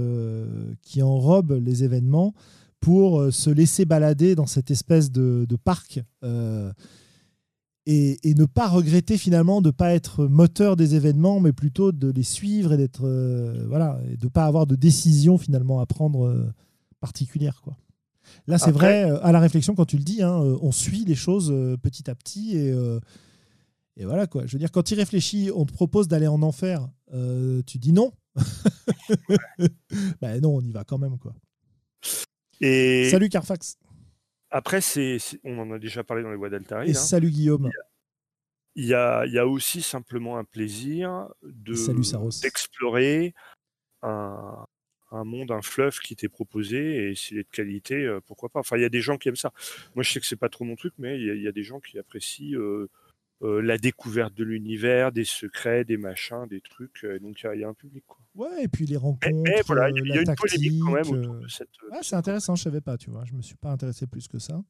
qui 0.82 1.02
enrobent 1.02 1.58
les 1.60 1.82
événements 1.82 2.34
pour 2.82 3.20
euh, 3.20 3.30
se 3.30 3.48
laisser 3.48 3.86
balader 3.86 4.34
dans 4.34 4.46
cette 4.46 4.70
espèce 4.70 5.10
de, 5.10 5.46
parc 5.64 6.00
euh, 6.24 6.70
et, 7.86 8.18
ne 8.24 8.44
pas 8.44 8.68
regretter 8.68 9.16
finalement 9.16 9.62
de 9.62 9.68
ne 9.68 9.72
pas 9.72 9.94
être 9.94 10.26
moteur 10.26 10.76
des 10.76 10.96
événements, 10.96 11.40
mais 11.40 11.52
plutôt 11.52 11.92
de 11.92 12.10
les 12.10 12.24
suivre 12.24 12.72
et 12.72 12.76
d'être 12.76 13.06
euh, 13.06 13.64
voilà, 13.68 14.00
et 14.10 14.16
de 14.16 14.28
pas 14.28 14.44
avoir 14.44 14.66
de 14.66 14.74
décision 14.74 15.38
finalement 15.38 15.80
à 15.80 15.86
prendre 15.86 16.52
particulière 17.00 17.62
quoi. 17.62 17.76
Là, 18.46 18.56
c'est 18.56 18.70
vrai, 18.70 19.02
à 19.22 19.30
la 19.30 19.40
réflexion, 19.40 19.74
quand 19.74 19.84
tu 19.84 19.98
le 19.98 20.04
dis, 20.04 20.22
hein, 20.22 20.32
on 20.62 20.72
suit 20.72 21.04
les 21.04 21.16
choses 21.16 21.52
petit 21.82 22.08
à 22.08 22.14
petit 22.14 22.56
et, 22.56 22.72
et 23.96 24.04
voilà 24.04 24.26
quoi. 24.26 24.46
Je 24.46 24.52
veux 24.52 24.58
dire, 24.58 24.70
quand 24.70 24.84
tu 24.84 24.94
réfléchis, 24.94 25.50
on 25.54 25.66
te 25.66 25.72
propose 25.72 26.08
d'aller 26.08 26.28
en 26.28 26.40
enfer, 26.42 26.88
tu 27.66 27.78
dis 27.78 27.92
non. 27.92 28.12
ben 30.20 30.40
non, 30.40 30.56
on 30.56 30.60
y 30.62 30.72
va 30.72 30.84
quand 30.84 30.98
même 30.98 31.18
quoi. 31.18 31.34
Salut 32.60 33.28
Carfax. 33.28 33.78
Après, 34.50 34.82
c'est, 34.82 35.18
on 35.44 35.58
en 35.58 35.70
a 35.72 35.78
déjà 35.78 36.04
parlé 36.04 36.22
dans 36.22 36.30
les 36.30 36.36
voies 36.36 36.50
d'Altaïr. 36.50 36.86
Et 36.86 36.90
hein. 36.90 36.94
salut 36.94 37.30
Guillaume. 37.30 37.70
Il 38.74 38.86
y, 38.86 38.94
a, 38.94 39.26
il 39.26 39.32
y, 39.32 39.38
a, 39.38 39.46
aussi 39.46 39.82
simplement 39.82 40.38
un 40.38 40.44
plaisir 40.44 41.28
de, 41.42 41.74
d'explorer 42.40 43.34
un, 44.02 44.64
un, 45.10 45.24
monde, 45.24 45.50
un 45.50 45.60
fleuve 45.60 45.98
qui 45.98 46.16
t'est 46.16 46.30
proposé 46.30 47.10
et 47.10 47.14
s'il 47.14 47.38
est 47.38 47.42
de 47.42 47.50
qualité, 47.50 47.96
euh, 47.96 48.20
pourquoi 48.26 48.48
pas. 48.48 48.60
Enfin, 48.60 48.78
il 48.78 48.82
y 48.82 48.86
a 48.86 48.90
des 48.90 49.02
gens 49.02 49.18
qui 49.18 49.28
aiment 49.28 49.36
ça. 49.36 49.52
Moi, 49.94 50.02
je 50.02 50.12
sais 50.12 50.20
que 50.20 50.26
c'est 50.26 50.36
pas 50.36 50.48
trop 50.48 50.64
mon 50.64 50.76
truc, 50.76 50.94
mais 50.98 51.20
il 51.20 51.42
y, 51.42 51.48
a, 51.48 51.52
des 51.52 51.62
gens 51.62 51.80
qui 51.80 51.98
apprécient 51.98 52.58
euh, 52.58 52.88
euh, 53.42 53.60
la 53.60 53.76
découverte 53.76 54.34
de 54.34 54.44
l'univers, 54.44 55.10
des 55.10 55.24
secrets, 55.24 55.84
des 55.84 55.96
machins, 55.96 56.46
des 56.48 56.60
trucs. 56.60 57.02
Euh, 57.02 57.18
donc 57.18 57.42
il 57.42 57.60
y, 57.60 57.64
a 57.64 57.68
un 57.68 57.74
public. 57.74 58.04
Quoi. 58.06 58.20
Ouais, 58.36 58.64
et 58.64 58.68
puis 58.68 58.86
les 58.86 58.96
rencontres. 58.96 59.50
voilà, 59.66 59.90
il 59.90 59.96
y 60.06 60.12
a, 60.12 60.20
une 60.20 60.34
polémique 60.36 60.80
quand 60.80 60.92
même 60.92 61.08
autour 61.08 61.34
de 61.34 61.48
cette. 61.48 61.68
Ah, 61.90 61.98
c'est 62.02 62.14
intéressant, 62.14 62.54
je 62.54 62.62
savais 62.62 62.80
pas, 62.80 62.96
tu 62.96 63.10
vois. 63.10 63.24
Je 63.24 63.34
me 63.34 63.42
suis 63.42 63.56
pas 63.56 63.72
intéressé 63.72 64.06
plus 64.06 64.28
que 64.28 64.38
ça. 64.38 64.62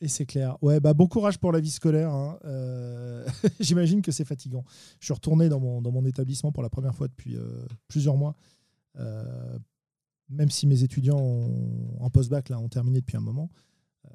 Et, 0.00 0.08
c'est 0.08 0.24
clair. 0.24 0.56
Ouais, 0.62 0.80
bah 0.80 0.94
bon 0.94 1.06
courage 1.06 1.38
pour 1.38 1.52
la 1.52 1.60
vie 1.60 1.70
scolaire. 1.70 2.10
Hein. 2.10 2.38
J'imagine 3.60 4.02
que 4.02 4.10
c'est 4.10 4.24
fatigant. 4.24 4.64
Je 4.98 5.04
suis 5.04 5.14
retourné 5.14 5.48
dans 5.48 5.60
mon, 5.60 5.82
dans 5.82 5.92
mon 5.92 6.04
établissement 6.06 6.52
pour 6.52 6.62
la 6.62 6.70
première 6.70 6.94
fois 6.94 7.06
depuis 7.06 7.36
plusieurs 7.86 8.16
mois. 8.16 8.34
même 10.28 10.50
si 10.50 10.66
mes 10.66 10.82
étudiants 10.82 11.18
en 12.00 12.10
post-bac 12.10 12.48
là, 12.48 12.58
ont 12.58 12.68
terminé 12.68 13.00
depuis 13.00 13.16
un 13.16 13.20
moment. 13.20 13.50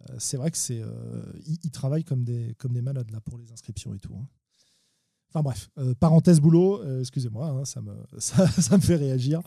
Euh, 0.10 0.16
c'est 0.20 0.38
vrai 0.38 0.52
que 0.52 0.58
c'est, 0.58 0.82
euh, 0.82 1.24
ils, 1.64 1.72
travaillent 1.72 2.04
comme 2.04 2.24
des, 2.24 2.56
comme 2.58 2.74
des 2.74 2.82
malades 2.82 3.10
là 3.12 3.20
pour 3.22 3.38
les 3.38 3.52
inscriptions 3.52 3.94
et 3.94 4.00
tout. 4.00 4.14
Hein. 4.16 4.28
Enfin 5.30 5.44
bref, 5.44 5.70
euh, 5.78 5.94
parenthèse 5.98 6.42
boulot, 6.42 6.84
excusez-moi, 7.00 7.48
hein, 7.48 7.66
ça, 7.66 7.82
me, 7.82 7.94
ça, 8.18 8.48
ça, 8.48 8.76
me 8.76 8.82
fait 8.82 8.98
réagir. 8.98 9.42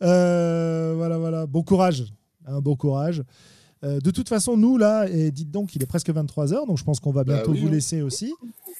voilà, 0.00 1.18
voilà, 1.18 1.46
bon 1.46 1.62
courage, 1.62 2.12
hein, 2.46 2.60
bon 2.60 2.76
courage. 2.76 3.22
De 3.82 4.10
toute 4.10 4.28
façon, 4.28 4.56
nous 4.56 4.76
là, 4.76 5.08
et 5.08 5.30
dites 5.30 5.50
donc, 5.50 5.74
il 5.76 5.82
est 5.82 5.86
presque 5.86 6.10
23h, 6.10 6.66
donc 6.66 6.78
je 6.78 6.84
pense 6.84 7.00
qu'on 7.00 7.12
va 7.12 7.24
bah 7.24 7.34
bientôt 7.34 7.52
vous 7.52 7.68
laisser 7.68 8.02
aussi. 8.02 8.34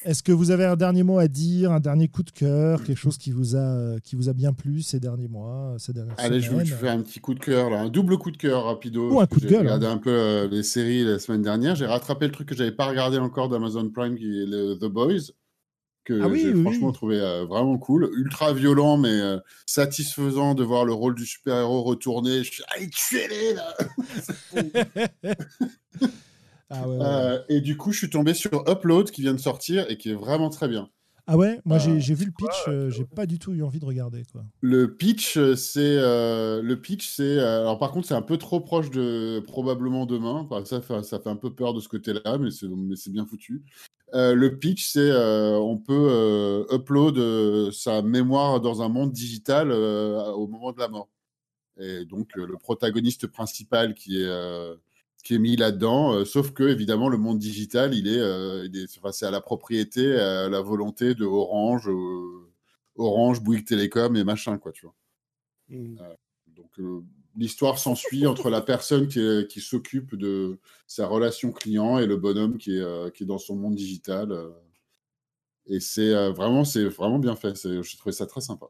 Est-ce 0.05 0.23
que 0.23 0.31
vous 0.31 0.51
avez 0.51 0.63
un 0.63 0.77
dernier 0.77 1.03
mot 1.03 1.19
à 1.19 1.27
dire, 1.27 1.71
un 1.71 1.81
dernier 1.81 2.07
coup 2.07 2.23
de 2.23 2.31
cœur, 2.31 2.83
quelque 2.83 2.97
chose 2.97 3.17
qui 3.17 3.31
vous 3.31 3.57
a, 3.57 3.99
qui 4.01 4.15
vous 4.15 4.29
a 4.29 4.33
bien 4.33 4.53
plu 4.53 4.81
ces 4.81 4.99
derniers 4.99 5.27
mois, 5.27 5.75
ces 5.77 5.91
dernières 5.91 6.15
Allez, 6.17 6.39
je 6.39 6.51
vais 6.53 6.65
faire 6.65 6.93
un 6.93 7.01
petit 7.01 7.19
coup 7.19 7.33
de 7.33 7.39
cœur, 7.39 7.69
là, 7.69 7.81
un 7.81 7.89
double 7.89 8.17
coup 8.17 8.31
de 8.31 8.37
cœur 8.37 8.65
rapido. 8.65 9.11
Ou 9.11 9.19
un 9.19 9.27
coup 9.27 9.39
de 9.39 9.47
gueule. 9.47 9.59
J'ai 9.59 9.73
regardé 9.73 9.87
un 9.87 9.97
peu 9.97 10.09
euh, 10.09 10.47
les 10.47 10.63
séries 10.63 11.03
la 11.03 11.19
semaine 11.19 11.41
dernière. 11.41 11.75
J'ai 11.75 11.85
rattrapé 11.85 12.25
le 12.25 12.31
truc 12.31 12.47
que 12.47 12.55
j'avais 12.55 12.71
pas 12.71 12.87
regardé 12.87 13.17
encore 13.17 13.49
d'Amazon 13.49 13.89
Prime, 13.89 14.15
qui 14.15 14.41
est 14.41 14.45
The 14.79 14.85
Boys, 14.85 15.31
que 16.09 16.21
ah 16.23 16.35
j'ai 16.35 16.53
franchement 16.55 16.91
trouvé 16.91 17.19
euh, 17.19 17.45
vraiment 17.45 17.77
cool, 17.77 18.09
ultra 18.13 18.53
violent 18.53 18.97
mais 18.97 19.09
euh, 19.09 19.37
satisfaisant 19.65 20.55
de 20.55 20.63
voir 20.63 20.85
le 20.85 20.93
rôle 20.93 21.13
du 21.13 21.25
super-héros 21.25 21.83
retourner. 21.83 22.43
Je 22.43 22.51
suis 22.51 22.63
allez 22.75 22.89
tuez-les 22.89 23.53
là. 23.53 23.77
Ah 26.71 26.85
euh, 26.85 27.39
et 27.49 27.61
du 27.61 27.77
coup, 27.77 27.91
je 27.91 27.97
suis 27.97 28.11
tombé 28.11 28.35
sur 28.35 28.63
Upload 28.69 29.09
qui 29.09 29.23
vient 29.23 29.33
de 29.33 29.39
sortir 29.39 29.89
et 29.89 29.97
qui 29.97 30.11
est 30.11 30.15
vraiment 30.15 30.51
très 30.51 30.67
bien. 30.67 30.87
Ah 31.25 31.35
ouais, 31.35 31.59
moi 31.65 31.79
j'ai 31.79 32.13
vu 32.13 32.25
le 32.25 32.31
pitch, 32.31 32.67
euh, 32.67 32.91
j'ai 32.91 33.05
pas 33.05 33.25
du 33.25 33.39
tout 33.39 33.53
eu 33.53 33.63
envie 33.63 33.79
de 33.79 33.85
regarder 33.85 34.21
quoi. 34.31 34.43
Le 34.61 34.95
pitch, 34.95 35.33
c'est 35.55 35.95
le 35.95 36.75
pitch, 36.75 37.09
c'est 37.09 37.39
alors 37.39 37.79
par 37.79 37.91
contre 37.91 38.07
c'est 38.07 38.13
un 38.13 38.21
peu 38.21 38.37
trop 38.37 38.59
proche 38.59 38.91
de 38.91 39.39
probablement 39.47 40.05
demain. 40.05 40.47
ça, 40.63 40.79
fait, 40.79 41.01
ça 41.01 41.19
fait 41.19 41.29
un 41.29 41.35
peu 41.35 41.55
peur 41.55 41.73
de 41.73 41.79
ce 41.79 41.89
côté-là, 41.89 42.37
mais 42.37 42.51
c'est 42.51 43.11
bien 43.11 43.25
foutu. 43.25 43.63
Le 44.13 44.47
pitch, 44.57 44.91
c'est 44.91 45.11
on 45.13 45.77
peut 45.77 46.65
upload 46.71 47.71
sa 47.71 48.01
mémoire 48.01 48.61
dans 48.61 48.81
un 48.81 48.89
monde 48.89 49.11
digital 49.11 49.71
au 49.71 50.47
moment 50.47 50.71
de 50.71 50.79
la 50.79 50.87
mort. 50.87 51.09
Et 51.77 52.05
donc 52.05 52.35
le 52.35 52.57
protagoniste 52.57 53.27
principal 53.27 53.93
qui 53.93 54.21
est 54.21 54.29
qui 55.23 55.35
est 55.35 55.39
mis 55.39 55.55
là-dedans. 55.55 56.23
sauf 56.25 56.51
que, 56.51 56.63
évidemment, 56.63 57.09
le 57.09 57.17
monde 57.17 57.39
digital, 57.39 57.93
il 57.93 58.07
est, 58.07 58.87
c'est 59.11 59.25
à 59.25 59.31
la 59.31 59.41
propriété, 59.41 60.15
à 60.15 60.49
la 60.49 60.61
volonté 60.61 61.13
de 61.13 61.25
Orange, 61.25 61.89
Orange, 62.95 63.41
Bouygues 63.41 63.65
Télécom 63.65 64.15
et 64.15 64.23
machin, 64.23 64.57
quoi, 64.57 64.71
tu 64.71 64.85
vois. 64.85 64.95
Mmh. 65.69 65.97
donc, 66.47 67.03
l'histoire 67.39 67.79
s'ensuit 67.79 68.27
entre 68.27 68.49
la 68.49 68.61
personne 68.61 69.07
qui, 69.07 69.47
qui 69.47 69.61
s'occupe 69.61 70.15
de 70.15 70.59
sa 70.85 71.07
relation 71.07 71.51
client 71.51 71.97
et 71.97 72.05
le 72.05 72.17
bonhomme 72.17 72.57
qui 72.57 72.77
est, 72.77 73.13
qui 73.15 73.23
est 73.23 73.25
dans 73.25 73.39
son 73.39 73.55
monde 73.55 73.75
digital. 73.75 74.31
et 75.65 75.79
c'est 75.79 76.13
vraiment, 76.31 76.65
c'est 76.65 76.85
vraiment 76.85 77.19
bien 77.19 77.35
fait. 77.35 77.55
J'ai 77.81 77.97
trouvé 77.97 78.13
ça 78.13 78.27
très 78.27 78.41
sympa. 78.41 78.67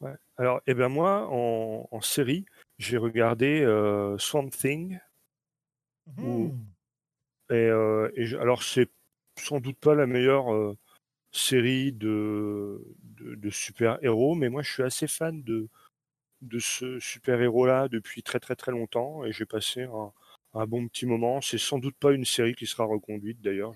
Ouais. 0.00 0.14
Alors, 0.36 0.60
eh 0.66 0.74
ben 0.74 0.88
moi, 0.88 1.28
en, 1.30 1.88
en 1.90 2.00
série, 2.00 2.44
j'ai 2.78 2.98
regardé 2.98 3.62
euh, 3.62 4.16
Swamp 4.18 4.50
Thing. 4.50 5.00
Mmh. 6.16 6.48
et, 7.50 7.54
euh, 7.54 8.10
et 8.16 8.34
alors, 8.36 8.62
c'est 8.62 8.88
sans 9.38 9.60
doute 9.60 9.76
pas 9.78 9.94
la 9.94 10.06
meilleure 10.06 10.54
euh, 10.54 10.76
série 11.32 11.92
de, 11.92 12.80
de, 13.02 13.34
de 13.34 13.50
super-héros, 13.50 14.34
mais 14.34 14.48
moi, 14.48 14.62
je 14.62 14.72
suis 14.72 14.82
assez 14.82 15.06
fan 15.06 15.42
de, 15.42 15.68
de 16.42 16.58
ce 16.58 16.98
super-héros-là 17.00 17.88
depuis 17.88 18.22
très 18.22 18.40
très 18.40 18.54
très 18.54 18.72
longtemps 18.72 19.24
et 19.24 19.32
j'ai 19.32 19.46
passé 19.46 19.82
un, 19.82 20.12
un, 20.54 20.66
bon 20.66 20.86
petit 20.88 21.06
moment. 21.06 21.40
C'est 21.40 21.58
sans 21.58 21.78
doute 21.78 21.96
pas 21.98 22.12
une 22.12 22.24
série 22.24 22.54
qui 22.54 22.66
sera 22.66 22.84
reconduite 22.84 23.40
d'ailleurs. 23.40 23.74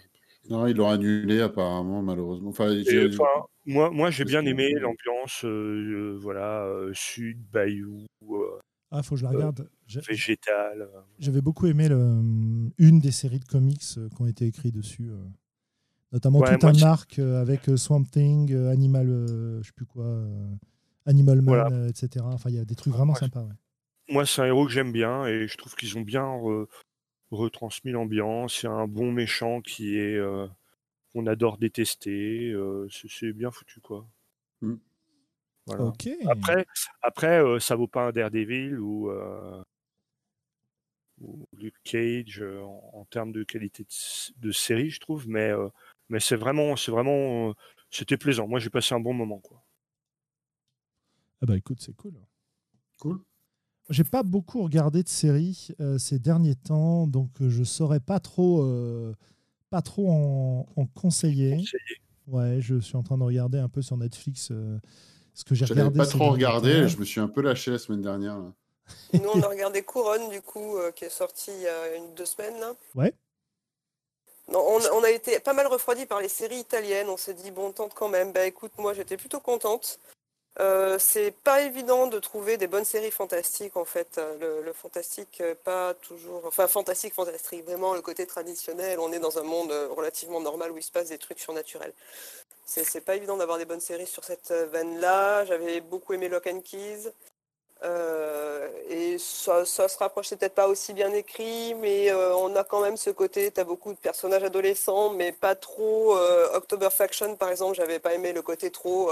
Non, 0.50 0.66
ils 0.66 0.76
l'ont 0.76 0.88
annulé 0.88 1.40
apparemment, 1.40 2.02
malheureusement. 2.02 2.50
Enfin, 2.50 2.74
moi, 3.64 3.90
moi 3.90 4.10
j'ai 4.10 4.24
bien 4.24 4.44
aimé 4.44 4.72
l'ambiance, 4.72 5.44
euh, 5.44 6.18
voilà, 6.20 6.64
euh, 6.64 6.90
sud, 6.94 7.38
bayou. 7.52 8.06
Euh, 8.28 8.58
ah, 8.90 9.02
faut 9.02 9.14
que 9.14 9.20
je 9.20 9.24
la 9.24 9.30
regarde. 9.30 9.68
végétal. 10.08 10.88
J'avais 11.18 11.40
beaucoup 11.40 11.66
aimé 11.66 11.88
le, 11.88 12.20
une 12.78 12.98
des 13.00 13.12
séries 13.12 13.38
de 13.38 13.44
comics 13.44 13.80
qui 13.80 14.20
ont 14.22 14.26
été 14.26 14.46
écrits 14.46 14.72
dessus. 14.72 15.10
notamment 16.12 16.40
tout 16.40 16.66
un 16.66 16.82
arc 16.82 17.18
avec 17.18 17.70
Swamp 17.76 18.04
Thing, 18.04 18.54
Animal, 18.66 19.06
je 19.06 19.66
sais 19.66 19.72
plus 19.74 19.86
quoi, 19.86 20.04
Animal 21.06 21.42
Man, 21.42 21.88
etc. 21.88 22.24
Enfin, 22.24 22.50
il 22.50 22.56
y 22.56 22.58
a 22.58 22.64
des 22.64 22.74
trucs 22.74 22.92
vraiment 22.92 23.14
sympas. 23.14 23.46
Moi, 24.08 24.26
c'est 24.26 24.42
un 24.42 24.46
héros 24.46 24.66
que 24.66 24.72
j'aime 24.72 24.92
bien 24.92 25.26
et 25.26 25.46
je 25.46 25.56
trouve 25.56 25.74
qu'ils 25.74 25.96
ont 25.96 26.02
bien 26.02 26.26
retransmis 27.30 27.92
l'ambiance. 27.92 28.60
C'est 28.60 28.68
un 28.68 28.86
bon 28.86 29.10
méchant 29.12 29.60
qui 29.60 29.96
est 29.96 30.16
euh, 30.16 30.46
qu'on 31.12 31.26
adore 31.26 31.58
détester. 31.58 32.50
Euh, 32.50 32.88
c'est 32.90 33.32
bien 33.32 33.50
foutu 33.50 33.80
quoi. 33.80 34.06
Mmh. 34.60 34.74
Après, 36.28 36.66
après 37.02 37.42
euh, 37.42 37.60
ça 37.60 37.76
vaut 37.76 37.86
pas 37.86 38.08
un 38.08 38.12
Daredevil 38.12 38.78
ou, 38.78 39.10
ou 41.20 41.46
Luke 41.52 41.76
Cage 41.84 42.42
en, 42.42 43.06
termes 43.10 43.32
de 43.32 43.44
qualité 43.44 43.86
de, 44.38 44.50
série, 44.50 44.90
je 44.90 45.00
trouve, 45.00 45.28
mais 45.28 45.52
mais 46.08 46.18
c'est 46.18 46.36
vraiment, 46.36 46.76
c'est 46.76 46.90
vraiment, 46.90 47.54
c'était 47.90 48.16
plaisant. 48.16 48.48
Moi, 48.48 48.58
j'ai 48.58 48.70
passé 48.70 48.94
un 48.94 49.00
bon 49.00 49.14
moment 49.14 49.38
quoi. 49.38 49.62
Ah 51.42 51.46
bah 51.46 51.56
écoute, 51.56 51.78
c'est 51.80 51.94
cool. 51.96 52.14
Cool. 53.00 53.18
J'ai 53.90 54.04
pas 54.04 54.22
beaucoup 54.22 54.62
regardé 54.62 55.02
de 55.02 55.08
séries 55.08 55.68
euh, 55.80 55.98
ces 55.98 56.20
derniers 56.20 56.54
temps, 56.54 57.08
donc 57.08 57.30
euh, 57.40 57.50
je 57.50 57.64
saurais 57.64 57.98
pas 57.98 58.20
trop, 58.20 58.62
euh, 58.62 59.12
pas 59.68 59.82
trop 59.82 60.08
en, 60.10 60.86
conseiller. 60.94 61.64
Ouais, 62.28 62.58
je 62.60 62.78
suis 62.78 62.96
en 62.96 63.02
train 63.02 63.18
de 63.18 63.24
regarder 63.24 63.58
un 63.58 63.68
peu 63.68 63.82
sur 63.82 63.96
Netflix 63.96 64.52
ce 65.34 65.44
que 65.44 65.56
j'ai 65.56 65.64
regardé. 65.64 65.98
pas 65.98 66.06
trop 66.06 66.30
regardé, 66.30 66.88
je 66.88 66.96
me 66.98 67.04
suis 67.04 67.20
un 67.20 67.26
peu 67.26 67.42
lâché 67.42 67.72
la 67.72 67.78
semaine 67.78 68.02
dernière. 68.02 68.38
Nous, 69.12 69.28
on 69.34 69.42
a 69.42 69.48
regardé 69.48 69.82
Couronne, 69.82 70.30
du 70.30 70.40
coup, 70.42 70.76
qui 70.94 71.04
est 71.04 71.10
sorti 71.10 71.50
il 71.52 71.62
y 71.62 71.66
a 71.66 71.96
une, 71.96 72.14
deux 72.14 72.24
semaines. 72.24 72.54
Ouais. 72.94 73.12
Non, 74.48 74.60
on, 74.60 74.80
on, 74.98 75.02
a 75.02 75.10
été 75.10 75.40
pas 75.40 75.54
mal 75.54 75.66
refroidi 75.66 76.06
par 76.06 76.20
les 76.20 76.28
séries 76.28 76.58
italiennes. 76.58 77.08
On 77.08 77.16
s'est 77.16 77.34
dit, 77.34 77.50
bon, 77.50 77.72
tente 77.72 77.94
quand 77.94 78.08
même. 78.08 78.32
Bah 78.32 78.46
écoute, 78.46 78.72
moi 78.78 78.92
j'étais 78.94 79.16
plutôt 79.16 79.40
contente. 79.40 79.98
Euh, 80.60 80.98
c'est 80.98 81.30
pas 81.30 81.62
évident 81.62 82.06
de 82.08 82.18
trouver 82.18 82.58
des 82.58 82.66
bonnes 82.66 82.84
séries 82.84 83.10
fantastiques 83.10 83.76
en 83.76 83.84
fait. 83.84 84.20
Le, 84.40 84.72
fantastique, 84.72 85.40
euh, 85.40 85.54
pas 85.54 85.94
toujours. 85.94 86.44
Enfin, 86.44 86.68
fantastique, 86.68 87.14
fantastique, 87.14 87.64
vraiment 87.64 87.94
le 87.94 88.02
côté 88.02 88.26
traditionnel. 88.26 88.98
On 89.00 89.12
est 89.12 89.18
dans 89.18 89.38
un 89.38 89.42
monde 89.42 89.72
euh, 89.72 89.88
relativement 89.88 90.40
normal 90.40 90.70
où 90.72 90.78
il 90.78 90.82
se 90.82 90.92
passe 90.92 91.08
des 91.08 91.18
trucs 91.18 91.38
surnaturels. 91.40 91.92
C'est 92.66 93.04
pas 93.04 93.16
évident 93.16 93.36
d'avoir 93.36 93.58
des 93.58 93.64
bonnes 93.64 93.80
séries 93.80 94.06
sur 94.06 94.24
cette 94.24 94.50
veine-là. 94.50 95.44
J'avais 95.44 95.80
beaucoup 95.80 96.14
aimé 96.14 96.28
Lock 96.28 96.46
and 96.46 96.60
Keys. 96.60 97.10
Euh, 97.84 98.68
et 98.90 99.18
ça, 99.18 99.64
ça 99.64 99.88
se 99.88 99.98
rapproche 99.98 100.30
peut-être 100.30 100.54
pas 100.54 100.68
aussi 100.68 100.92
bien 100.92 101.12
écrit, 101.12 101.74
mais 101.74 102.12
euh, 102.12 102.34
on 102.36 102.54
a 102.54 102.62
quand 102.62 102.80
même 102.80 102.96
ce 102.96 103.10
côté, 103.10 103.50
tu 103.50 103.60
as 103.60 103.64
beaucoup 103.64 103.92
de 103.92 103.98
personnages 103.98 104.44
adolescents, 104.44 105.10
mais 105.10 105.32
pas 105.32 105.56
trop 105.56 106.16
euh, 106.16 106.46
October 106.54 106.90
Faction 106.90 107.34
par 107.34 107.48
exemple, 107.50 107.74
j'avais 107.74 107.98
pas 107.98 108.14
aimé 108.14 108.32
le 108.32 108.42
côté 108.42 108.70
trop 108.70 109.10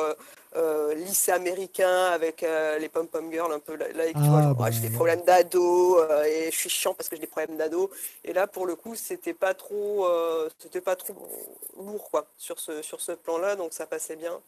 lycée 0.97 1.33
américain 1.33 2.07
avec 2.07 2.45
les 2.79 2.89
pom-pom 2.89 3.31
girls 3.31 3.53
un 3.53 3.61
peu 3.61 3.77
là, 3.77 3.87
ah, 4.15 4.55
bah 4.55 4.71
j'ai 4.71 4.81
des 4.81 4.91
problèmes 4.91 5.23
d'ado 5.23 6.01
et 6.25 6.51
je 6.51 6.57
suis 6.57 6.69
chiant 6.69 6.95
parce 6.95 7.09
que 7.09 7.17
j'ai 7.17 7.23
des 7.23 7.29
problèmes 7.29 7.57
d'ado. 7.57 7.91
Et 8.25 8.33
là 8.33 8.47
pour 8.47 8.67
le 8.67 8.75
coup 8.75 8.95
c'était 8.95 9.35
pas 9.35 9.55
trop 9.55 10.09
c'était 10.59 10.81
pas 10.81 10.97
trop 10.97 11.15
lourd 11.79 12.11
quoi 12.11 12.27
sur 12.37 12.59
ce 12.59 12.83
sur 12.83 13.01
ce 13.01 13.13
plan 13.13 13.39
là 13.39 13.55
donc 13.55 13.73
ça 13.73 13.87
passait 13.87 14.17
bien. 14.17 14.41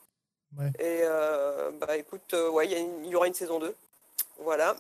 Et 0.80 1.02
bah 1.80 1.96
écoute 1.96 2.34
ouais 2.52 2.66
il 2.68 3.06
y, 3.06 3.10
y, 3.10 3.14
aura 3.14 3.28
une 3.28 3.34
saison 3.34 3.60
2 3.60 3.74
voilà. 4.42 4.76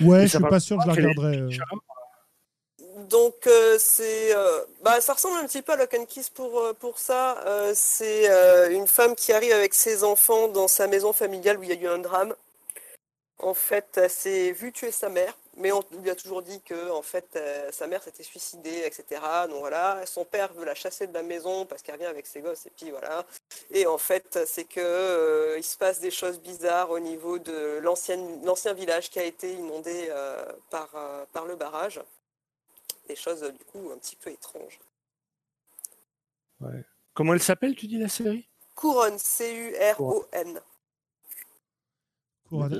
Ouais, 0.00 0.22
je 0.22 0.36
suis 0.36 0.38
pas 0.38 0.60
sûr 0.60 0.76
que 0.76 0.84
je 0.84 0.88
la 0.88 0.94
regarderai. 0.94 1.38
Euh. 1.38 1.50
Donc 3.10 3.46
euh, 3.46 3.76
c'est, 3.78 4.34
euh, 4.34 4.60
bah, 4.82 5.00
ça 5.00 5.14
ressemble 5.14 5.38
un 5.38 5.46
petit 5.46 5.62
peu 5.62 5.72
à 5.72 5.76
Lock 5.76 5.94
and 5.94 6.04
Kiss 6.06 6.30
pour 6.30 6.62
pour 6.78 6.98
ça. 6.98 7.42
c'est 7.74 8.26
une 8.72 8.86
femme 8.86 9.14
qui 9.14 9.32
arrive 9.32 9.52
avec 9.52 9.74
ses 9.74 10.04
enfants 10.04 10.48
dans 10.48 10.68
sa 10.68 10.86
maison 10.86 11.12
familiale 11.12 11.58
où 11.58 11.62
il 11.62 11.70
y 11.70 11.72
a 11.72 11.76
eu 11.76 11.88
un 11.88 11.98
drame. 11.98 12.34
En 13.40 13.54
fait, 13.54 13.86
elle 13.96 14.10
s'est 14.10 14.52
vue 14.52 14.72
tuer 14.72 14.90
sa 14.90 15.08
mère 15.08 15.34
mais 15.58 15.72
on 15.72 15.82
lui 16.00 16.10
a 16.10 16.14
toujours 16.14 16.42
dit 16.42 16.60
que 16.62 16.90
en 16.90 17.02
fait 17.02 17.36
euh, 17.36 17.70
sa 17.72 17.86
mère 17.86 18.02
s'était 18.02 18.22
suicidée, 18.22 18.82
etc. 18.84 19.20
Donc 19.48 19.60
voilà, 19.60 20.04
son 20.06 20.24
père 20.24 20.52
veut 20.52 20.64
la 20.64 20.74
chasser 20.74 21.06
de 21.06 21.14
la 21.14 21.22
maison 21.22 21.66
parce 21.66 21.82
qu'elle 21.82 21.96
revient 21.96 22.06
avec 22.06 22.26
ses 22.26 22.40
gosses 22.40 22.66
et 22.66 22.70
puis 22.70 22.90
voilà. 22.90 23.26
Et 23.70 23.86
en 23.86 23.98
fait, 23.98 24.38
c'est 24.46 24.64
que 24.64 24.80
euh, 24.80 25.58
il 25.58 25.64
se 25.64 25.76
passe 25.76 26.00
des 26.00 26.10
choses 26.10 26.40
bizarres 26.40 26.90
au 26.90 27.00
niveau 27.00 27.38
de 27.38 27.78
l'ancien 27.80 28.72
village 28.72 29.10
qui 29.10 29.18
a 29.18 29.24
été 29.24 29.52
inondé 29.52 30.08
euh, 30.10 30.44
par 30.70 30.90
par 31.32 31.44
le 31.44 31.56
barrage. 31.56 32.00
Des 33.08 33.16
choses 33.16 33.42
du 33.42 33.64
coup 33.64 33.90
un 33.92 33.98
petit 33.98 34.16
peu 34.16 34.30
étranges. 34.30 34.78
Ouais. 36.60 36.84
Comment 37.14 37.34
elle 37.34 37.42
s'appelle, 37.42 37.74
tu 37.74 37.86
dis 37.86 37.98
la 37.98 38.08
série? 38.08 38.46
Couronne, 38.74 39.18
C-U-R-O-N. 39.18 40.60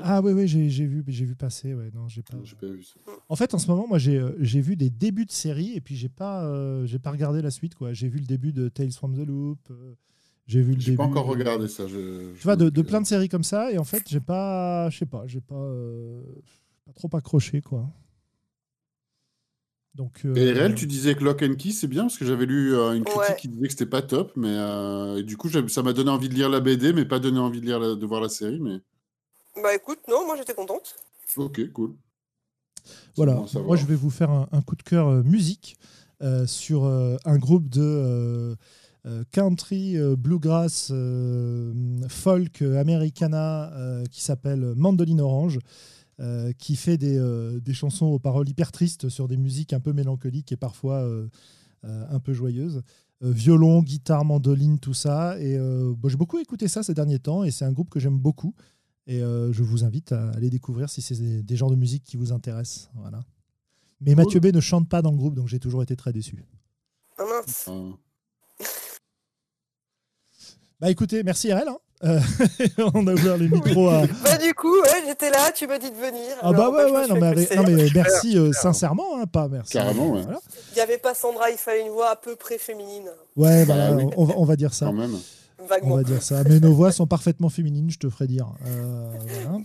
Ah 0.03 0.21
oui, 0.23 0.33
oui, 0.33 0.49
j'ai 0.49 0.87
vu, 0.87 1.05
j'ai 1.09 1.25
vu 1.25 1.35
passer. 1.35 1.75
Ouais, 1.75 1.91
non, 1.95 2.09
j'ai 2.09 2.23
pas... 2.23 2.37
vu 2.37 2.83
ça. 2.83 2.95
En 3.29 3.37
fait, 3.37 3.53
en 3.55 3.59
ce 3.59 3.69
moment, 3.69 3.87
moi, 3.87 3.99
j'ai 3.99 4.19
euh, 4.19 4.33
vu 4.41 4.77
des 4.77 4.91
débuts 4.91 5.27
de 5.27 5.31
séries 5.31 5.75
et 5.75 5.81
puis 5.81 5.97
j'ai 5.97 6.09
pas, 6.09 6.45
euh, 6.45 6.87
j'ai 6.87 6.99
pas 6.99 7.11
regardé 7.11 7.43
la 7.43 7.51
suite. 7.51 7.75
quoi. 7.75 7.93
J'ai 7.93 8.09
vu 8.09 8.19
le 8.19 8.25
début 8.25 8.53
de 8.53 8.69
Tales 8.69 8.93
from 8.93 9.15
the 9.15 9.27
Loop. 9.27 9.59
Euh, 9.71 9.95
j'ai 10.47 10.63
vu 10.63 10.73
le 10.73 10.79
début. 10.79 10.97
pas 10.97 11.05
encore 11.05 11.27
regardé 11.27 11.69
ça. 11.69 11.87
Je, 11.87 12.33
tu 12.35 12.43
vois, 12.43 12.57
de, 12.57 12.71
de, 12.71 12.83
plein 12.83 13.03
de 13.03 13.07
séries 13.07 13.29
comme 13.29 13.45
ça 13.45 13.71
et 13.71 13.79
en 13.79 13.85
fait, 13.85 14.03
j'ai 14.07 14.21
pas, 14.21 14.89
je 14.89 14.99
sais 14.99 15.07
pas, 15.07 15.27
j'ai 15.27 15.41
pas, 15.41 15.71
pas 16.87 16.93
trop 16.95 17.15
accroché 17.15 17.61
quoi. 17.61 17.91
Donc, 19.95 20.25
et 20.37 20.53
RL, 20.53 20.75
tu 20.77 20.87
disais 20.87 21.17
que 21.17 21.25
Lock 21.25 21.43
and 21.43 21.57
Key, 21.57 21.73
c'est 21.73 21.89
bien 21.89 22.03
parce 22.03 22.17
que 22.17 22.25
j'avais 22.25 22.47
lu 22.47 22.73
une 22.75 23.03
critique 23.05 23.37
qui 23.37 23.49
disait 23.49 23.67
que 23.67 23.73
c'était 23.73 23.85
pas 23.85 24.01
top, 24.01 24.33
mais 24.37 25.23
du 25.23 25.37
coup, 25.37 25.51
ça 25.51 25.83
m'a 25.83 25.93
donné 25.93 26.09
envie 26.09 26.31
de 26.31 26.35
lire 26.35 26.49
la 26.49 26.61
BD, 26.61 26.95
mais 26.95 27.05
pas 27.05 27.19
donné 27.19 27.39
envie 27.39 27.61
de, 27.61 27.67
lire 27.67 27.97
de 27.97 28.07
voir 28.07 28.23
la 28.23 28.29
série. 28.29 28.61
Mais... 28.61 28.81
Bah 29.63 29.75
écoute, 29.75 30.01
non, 30.09 30.27
moi 30.27 30.37
j'étais 30.37 30.55
contente. 30.55 30.97
Ok, 31.37 31.73
cool. 31.73 31.95
Voilà, 33.17 33.45
moi 33.65 33.77
je 33.77 33.85
vais 33.85 33.95
vous 33.95 34.11
faire 34.11 34.31
un, 34.31 34.63
coup 34.63 34.77
de 34.77 34.83
cœur 34.83 35.09
euh, 35.09 35.23
musique 35.23 35.77
euh, 36.23 36.47
sur 36.47 36.85
euh, 36.85 37.17
un 37.25 37.39
groupe 37.39 37.69
de 37.69 38.57
country, 39.33 39.97
bluegrass, 40.19 40.93
folk, 42.09 42.61
americana 42.61 43.73
qui 44.11 44.21
s'appelle 44.21 44.75
Mandoline 44.77 45.23
Orange. 45.23 45.61
qui 46.59 46.77
fait 46.77 46.99
des, 46.99 47.19
des, 47.63 47.73
chansons 47.73 48.05
aux 48.07 48.19
paroles 48.19 48.51
hyper 48.51 48.71
tristes 48.71 49.09
sur 49.09 49.27
des 49.27 49.39
musiques 49.39 49.73
un 49.73 49.81
peu 49.81 49.95
mélancoliques 49.95 50.53
et 50.53 50.59
parfois 50.59 51.09
un 51.85 52.21
peu 52.21 52.35
joyeuses. 52.35 52.83
violon, 53.23 53.81
guitare, 53.83 54.27
mandoline, 54.27 54.79
tout 54.79 54.93
ça. 54.93 55.41
Et 55.41 55.57
bah, 55.57 56.09
j'ai 56.11 56.19
beaucoup 56.19 56.39
écouté 56.39 56.69
ça 56.69 56.83
ces 56.83 56.93
derniers 56.93 57.21
temps 57.21 57.45
et 57.45 57.51
c'est 57.51 57.65
un 57.65 57.73
groupe 57.73 57.89
que 57.89 58.01
j'aime 58.01 58.19
beaucoup. 58.19 58.55
Et 59.09 59.23
euh, 59.23 59.51
je 59.55 59.63
vous 59.63 59.85
invite 59.85 60.13
à 60.13 60.29
aller 60.33 60.51
découvrir 60.51 60.91
si 60.91 61.01
c'est 61.01 61.17
des, 61.17 61.57
genres 61.57 61.71
de 61.71 61.77
musique 61.77 62.05
qui 62.05 62.19
vous 62.19 62.31
intéressent. 62.31 62.91
Voilà. 62.95 63.21
Mais 64.03 64.15
Mathieu 64.15 64.39
B 64.39 64.47
ne 64.47 64.61
chante 64.61 64.87
pas 64.87 65.01
dans 65.01 65.11
le 65.11 65.17
groupe, 65.17 65.35
donc 65.35 65.49
j'ai 65.49 65.59
toujours 65.59 65.83
été 65.83 65.97
très 65.97 66.13
déçu. 66.13 66.45
Ah 67.17 67.25
mince. 67.25 67.69
Bah 70.79 70.91
écoutez, 70.91 71.23
merci 71.23 71.53
RL. 71.53 71.67
Hein. 71.67 71.79
on 72.95 73.07
a 73.09 73.15
ouvert 73.15 73.39
les 73.39 73.49
micros 73.49 73.89
à. 73.89 74.07
Bah, 74.23 74.37
du 74.37 74.55
coup, 74.55 74.73
ouais, 74.83 75.03
j'étais 75.07 75.31
là, 75.31 75.51
tu 75.53 75.67
m'as 75.67 75.79
dit 75.79 75.91
de 75.91 75.97
venir. 75.97 76.37
Ah, 76.43 76.53
bah, 76.53 76.71
ouais, 76.71 76.93
ouais, 76.93 77.09
non, 77.09 77.17
mais, 77.17 77.35
non, 77.57 77.63
mais 77.67 77.89
merci 77.95 78.39
sincèrement, 78.53 79.19
hein, 79.19 79.27
pas 79.27 79.49
merci. 79.49 79.73
Carrément, 79.73 80.13
ouais. 80.13 80.23
Il 80.73 80.75
n'y 80.75 80.81
avait 80.81 80.99
pas 80.99 81.15
Sandra, 81.15 81.51
il 81.51 81.57
fallait 81.57 81.81
une 81.81 81.93
voix 81.93 82.11
à 82.11 82.17
peu 82.17 82.37
près 82.37 82.59
féminine. 82.59 83.11
Ouais, 83.35 83.65
bah, 83.65 83.91
bah 83.93 84.05
on, 84.17 84.25
va, 84.27 84.35
on 84.37 84.45
va 84.45 84.55
dire 84.55 84.75
ça. 84.75 84.87
Quand 84.87 84.93
même. 84.93 85.19
On 85.59 85.97
va 85.97 86.03
dire 86.03 86.23
ça. 86.23 86.45
Mais 86.45 86.61
nos 86.61 86.73
voix 86.73 86.93
sont 86.93 87.07
parfaitement 87.07 87.49
féminines, 87.49 87.91
je 87.91 87.99
te 87.99 88.09
ferai 88.09 88.27
dire. 88.27 88.47
voilà. 88.63 89.59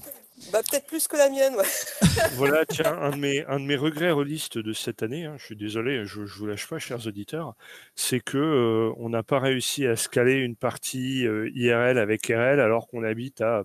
Bah, 0.51 0.59
peut-être 0.69 0.87
plus 0.87 1.07
que 1.07 1.15
la 1.15 1.29
mienne, 1.29 1.55
ouais. 1.55 1.63
voilà, 2.35 2.65
tiens, 2.65 2.97
un 3.01 3.11
de 3.11 3.17
mes, 3.17 3.45
un 3.45 3.59
de 3.59 3.65
mes 3.65 3.75
regrets 3.75 4.11
relistes 4.11 4.57
de 4.57 4.73
cette 4.73 5.03
année, 5.03 5.25
hein, 5.25 5.35
je 5.37 5.45
suis 5.45 5.55
désolé, 5.55 6.05
je, 6.05 6.25
je 6.25 6.37
vous 6.37 6.47
lâche 6.47 6.67
pas, 6.67 6.79
chers 6.79 7.07
auditeurs, 7.07 7.55
c'est 7.95 8.19
que 8.19 8.37
euh, 8.37 8.93
on 8.97 9.09
n'a 9.09 9.23
pas 9.23 9.39
réussi 9.39 9.85
à 9.87 9.95
scaler 9.95 10.35
une 10.35 10.55
partie 10.55 11.25
euh, 11.27 11.49
IRL 11.55 11.97
avec 11.97 12.27
RL 12.27 12.59
alors 12.59 12.87
qu'on 12.87 13.03
habite 13.03 13.41
à 13.41 13.63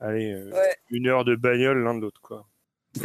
allez, 0.00 0.32
euh, 0.32 0.50
une 0.90 1.06
heure 1.08 1.24
de 1.24 1.36
bagnole 1.36 1.82
l'un 1.82 1.94
de 1.94 2.00
l'autre, 2.00 2.20
quoi. 2.20 2.46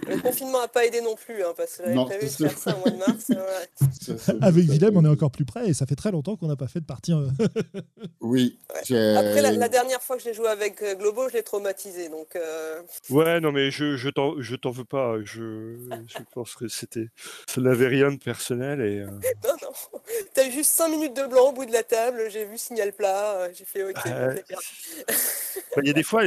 Le 0.07 0.21
confinement 0.21 0.61
n'a 0.61 0.67
pas 0.67 0.85
aidé 0.85 1.01
non 1.01 1.15
plus, 1.15 1.43
hein, 1.43 1.53
parce 1.55 1.77
que 1.77 1.83
j'avais 1.83 2.05
prévu 2.05 2.25
de 2.25 2.31
faire 2.31 2.57
ça 2.57 2.75
au 2.75 2.79
mois 2.79 2.89
de 2.91 2.97
mars. 2.97 3.31
Avec 4.41 4.65
Willem, 4.65 4.97
on 4.97 5.05
est 5.05 5.09
encore 5.09 5.31
plus 5.31 5.45
près 5.45 5.67
et 5.69 5.73
ça 5.73 5.85
fait 5.85 5.95
très 5.95 6.11
longtemps 6.11 6.35
qu'on 6.35 6.47
n'a 6.47 6.55
pas 6.55 6.67
fait 6.67 6.79
de 6.79 6.85
partie. 6.85 7.13
Euh. 7.13 7.29
oui. 8.21 8.59
Après, 8.69 9.41
la, 9.41 9.69
dernière 9.69 10.01
fois 10.01 10.17
que 10.17 10.23
j'ai 10.23 10.33
joué 10.33 10.47
avec 10.47 10.81
euh, 10.81 10.95
Globo, 10.95 11.29
je 11.29 11.35
l'ai 11.35 11.43
traumatisé. 11.43 12.09
Donc, 12.09 12.35
euh. 12.35 12.81
Ouais, 13.09 13.39
non, 13.39 13.51
mais 13.51 13.71
je, 13.71 13.95
je 13.95 14.09
t'en 14.09 14.71
veux 14.71 14.85
pas. 14.85 15.17
Je, 15.23 15.77
je 16.07 16.17
pense 16.33 16.55
que 16.55 16.67
c'était. 16.67 17.07
Ça 17.47 17.61
n'avait 17.61 17.87
rien 17.87 18.11
de 18.11 18.17
personnel. 18.17 18.81
Et, 18.81 19.03
non, 19.43 19.55
non. 19.61 20.00
T'as 20.33 20.47
eu 20.47 20.51
juste 20.51 20.71
5 20.71 20.89
minutes 20.89 21.15
de 21.15 21.27
blanc 21.27 21.49
au 21.49 21.51
bout 21.53 21.65
de 21.65 21.71
la 21.71 21.83
table. 21.83 22.23
J'ai 22.29 22.45
vu 22.45 22.57
signal 22.57 22.93
plat. 22.93 23.51
J'ai 23.53 23.65
fait 23.65 23.83
OK. 23.83 23.95
Bah, 24.05 25.81
il 25.83 25.87
y 25.87 25.89
a 25.89 25.93
des 25.93 26.03
fois, 26.03 26.23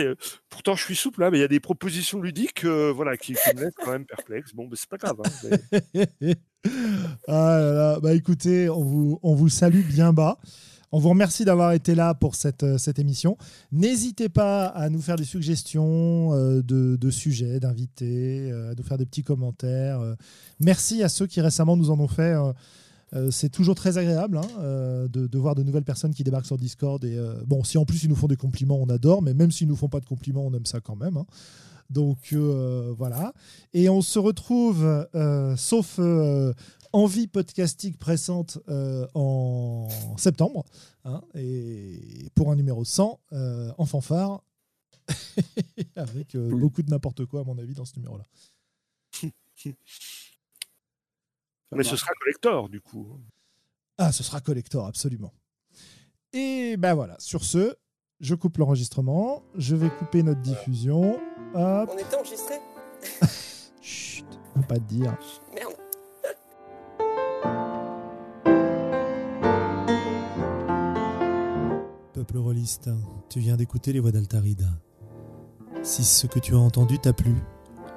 pourtant 0.49 0.75
je 0.75 0.85
suis 0.85 0.97
souple, 0.97 1.21
là, 1.21 1.27
hein, 1.27 1.31
mais 1.31 1.39
il 1.39 1.43
y 1.43 1.45
a 1.45 1.49
des 1.49 1.61
propositions 1.61 2.21
ludiques 2.21 2.65
voilà, 2.65 3.17
qui 3.17 3.33
me 3.33 3.71
quand 3.85 3.93
même 3.93 4.07
perplexe. 4.07 4.55
Bon, 4.55 4.67
mais 4.71 4.77
c'est 4.77 4.89
pas 4.89 4.97
grave. 4.97 5.17
Hein, 5.25 6.05
ah 7.29 7.59
là 7.61 7.73
là. 7.73 8.01
Bah 8.01 8.15
écoutez, 8.15 8.69
on 8.71 8.83
vous, 8.83 9.21
on 9.23 9.35
vous 9.35 9.49
salue 9.49 9.83
bien 9.83 10.13
bas. 10.13 10.39
On 10.97 11.01
vous 11.01 11.09
remercie 11.09 11.45
d'avoir 11.45 11.73
été 11.73 11.97
là 11.97 12.15
pour 12.15 12.37
cette, 12.37 12.63
euh, 12.63 12.79
cette 12.79 13.01
émission. 13.01 13.37
N'hésitez 13.73 14.29
pas 14.29 14.67
à 14.67 14.89
nous 14.91 15.03
faire 15.03 15.17
des 15.17 15.25
suggestions 15.25 16.33
euh, 16.33 16.63
de, 16.63 16.95
de, 16.95 17.11
sujets, 17.11 17.59
d'invités, 17.59 18.49
euh, 18.53 18.71
à 18.71 18.75
nous 18.77 18.85
faire 18.85 18.97
des 18.97 19.05
petits 19.05 19.25
commentaires. 19.25 20.01
Merci 20.61 21.03
à 21.03 21.09
ceux 21.09 21.27
qui 21.27 21.41
récemment 21.41 21.77
nous 21.77 21.91
en 21.91 21.99
ont 21.99 22.07
fait. 22.07 22.37
C'est 23.31 23.49
toujours 23.49 23.75
très 23.75 23.99
agréable 23.99 24.39
hein, 24.39 25.07
de, 25.09 25.27
de, 25.27 25.39
voir 25.39 25.55
de 25.55 25.63
nouvelles 25.63 25.85
personnes 25.85 26.13
qui 26.13 26.25
débarquent 26.25 26.47
sur 26.47 26.59
Discord. 26.59 27.05
Et 27.05 27.19
bon, 27.47 27.63
si 27.65 27.79
en 27.79 27.85
plus 27.85 28.03
ils 28.05 28.09
nous 28.09 28.17
font 28.17 28.27
des 28.27 28.37
compliments, 28.37 28.79
on 28.81 28.89
adore. 28.89 29.23
Mais 29.23 29.35
même 29.35 29.51
s'ils 29.51 29.69
nous 29.69 29.77
font 29.77 29.89
pas 29.89 30.01
de 30.01 30.07
compliments, 30.07 30.45
on 30.45 30.53
aime 30.55 30.67
ça 30.67 30.81
quand 30.81 30.97
même. 30.97 31.17
Hein. 31.17 31.27
Donc 31.91 32.33
euh, 32.33 32.93
voilà. 32.97 33.33
Et 33.73 33.89
on 33.89 34.03
se 34.03 34.19
retrouve, 34.19 34.85
euh, 35.15 35.57
sauf 35.57 35.97
euh, 35.99 36.53
envie 36.93 37.27
podcastique 37.27 37.99
pressante 37.99 38.59
en 39.15 39.89
septembre, 40.17 40.65
hein, 41.05 41.23
et 41.35 42.31
pour 42.35 42.51
un 42.51 42.57
numéro 42.57 42.85
100 42.85 43.21
en 43.79 43.87
fanfare, 43.87 44.43
avec 45.97 46.37
beaucoup 46.37 46.83
de 46.83 46.91
n'importe 46.91 47.27
quoi 47.27 47.41
à 47.41 47.45
mon 47.45 47.59
avis 47.59 47.75
dans 47.75 47.85
ce 47.85 47.97
numéro-là. 47.97 48.25
Mais 51.73 51.85
ce 51.85 51.97
sera 51.97 52.13
collector 52.21 52.69
du 52.69 52.81
coup. 52.81 53.21
Ah, 53.99 54.13
ce 54.13 54.23
sera 54.23 54.41
collector, 54.41 54.87
absolument. 54.87 55.33
Et 56.33 56.77
ben 56.77 56.95
voilà, 56.95 57.17
sur 57.21 57.45
ce, 57.45 57.77
je 58.21 58.35
coupe 58.35 58.57
l'enregistrement, 58.59 59.45
je 59.55 59.77
vais 59.77 59.91
couper 59.91 60.23
notre 60.23 60.41
diffusion. 60.41 61.21
On 61.55 61.99
était 61.99 62.17
enregistré 62.17 62.55
Chut, 63.81 64.25
faut 64.55 64.63
pas 64.63 64.77
te 64.77 64.81
dire. 64.85 65.17
Merde. 65.55 65.75
Peuple 72.13 72.39
rôliste, 72.39 72.91
tu 73.29 73.41
viens 73.41 73.57
d'écouter 73.57 73.93
les 73.93 74.01
voix 74.01 74.13
d'Altarida. 74.13 74.69
Si 75.83 76.03
ce 76.03 76.27
que 76.27 76.39
tu 76.39 76.55
as 76.55 76.59
entendu 76.59 76.99
t'a 76.99 77.13
plu, 77.13 77.35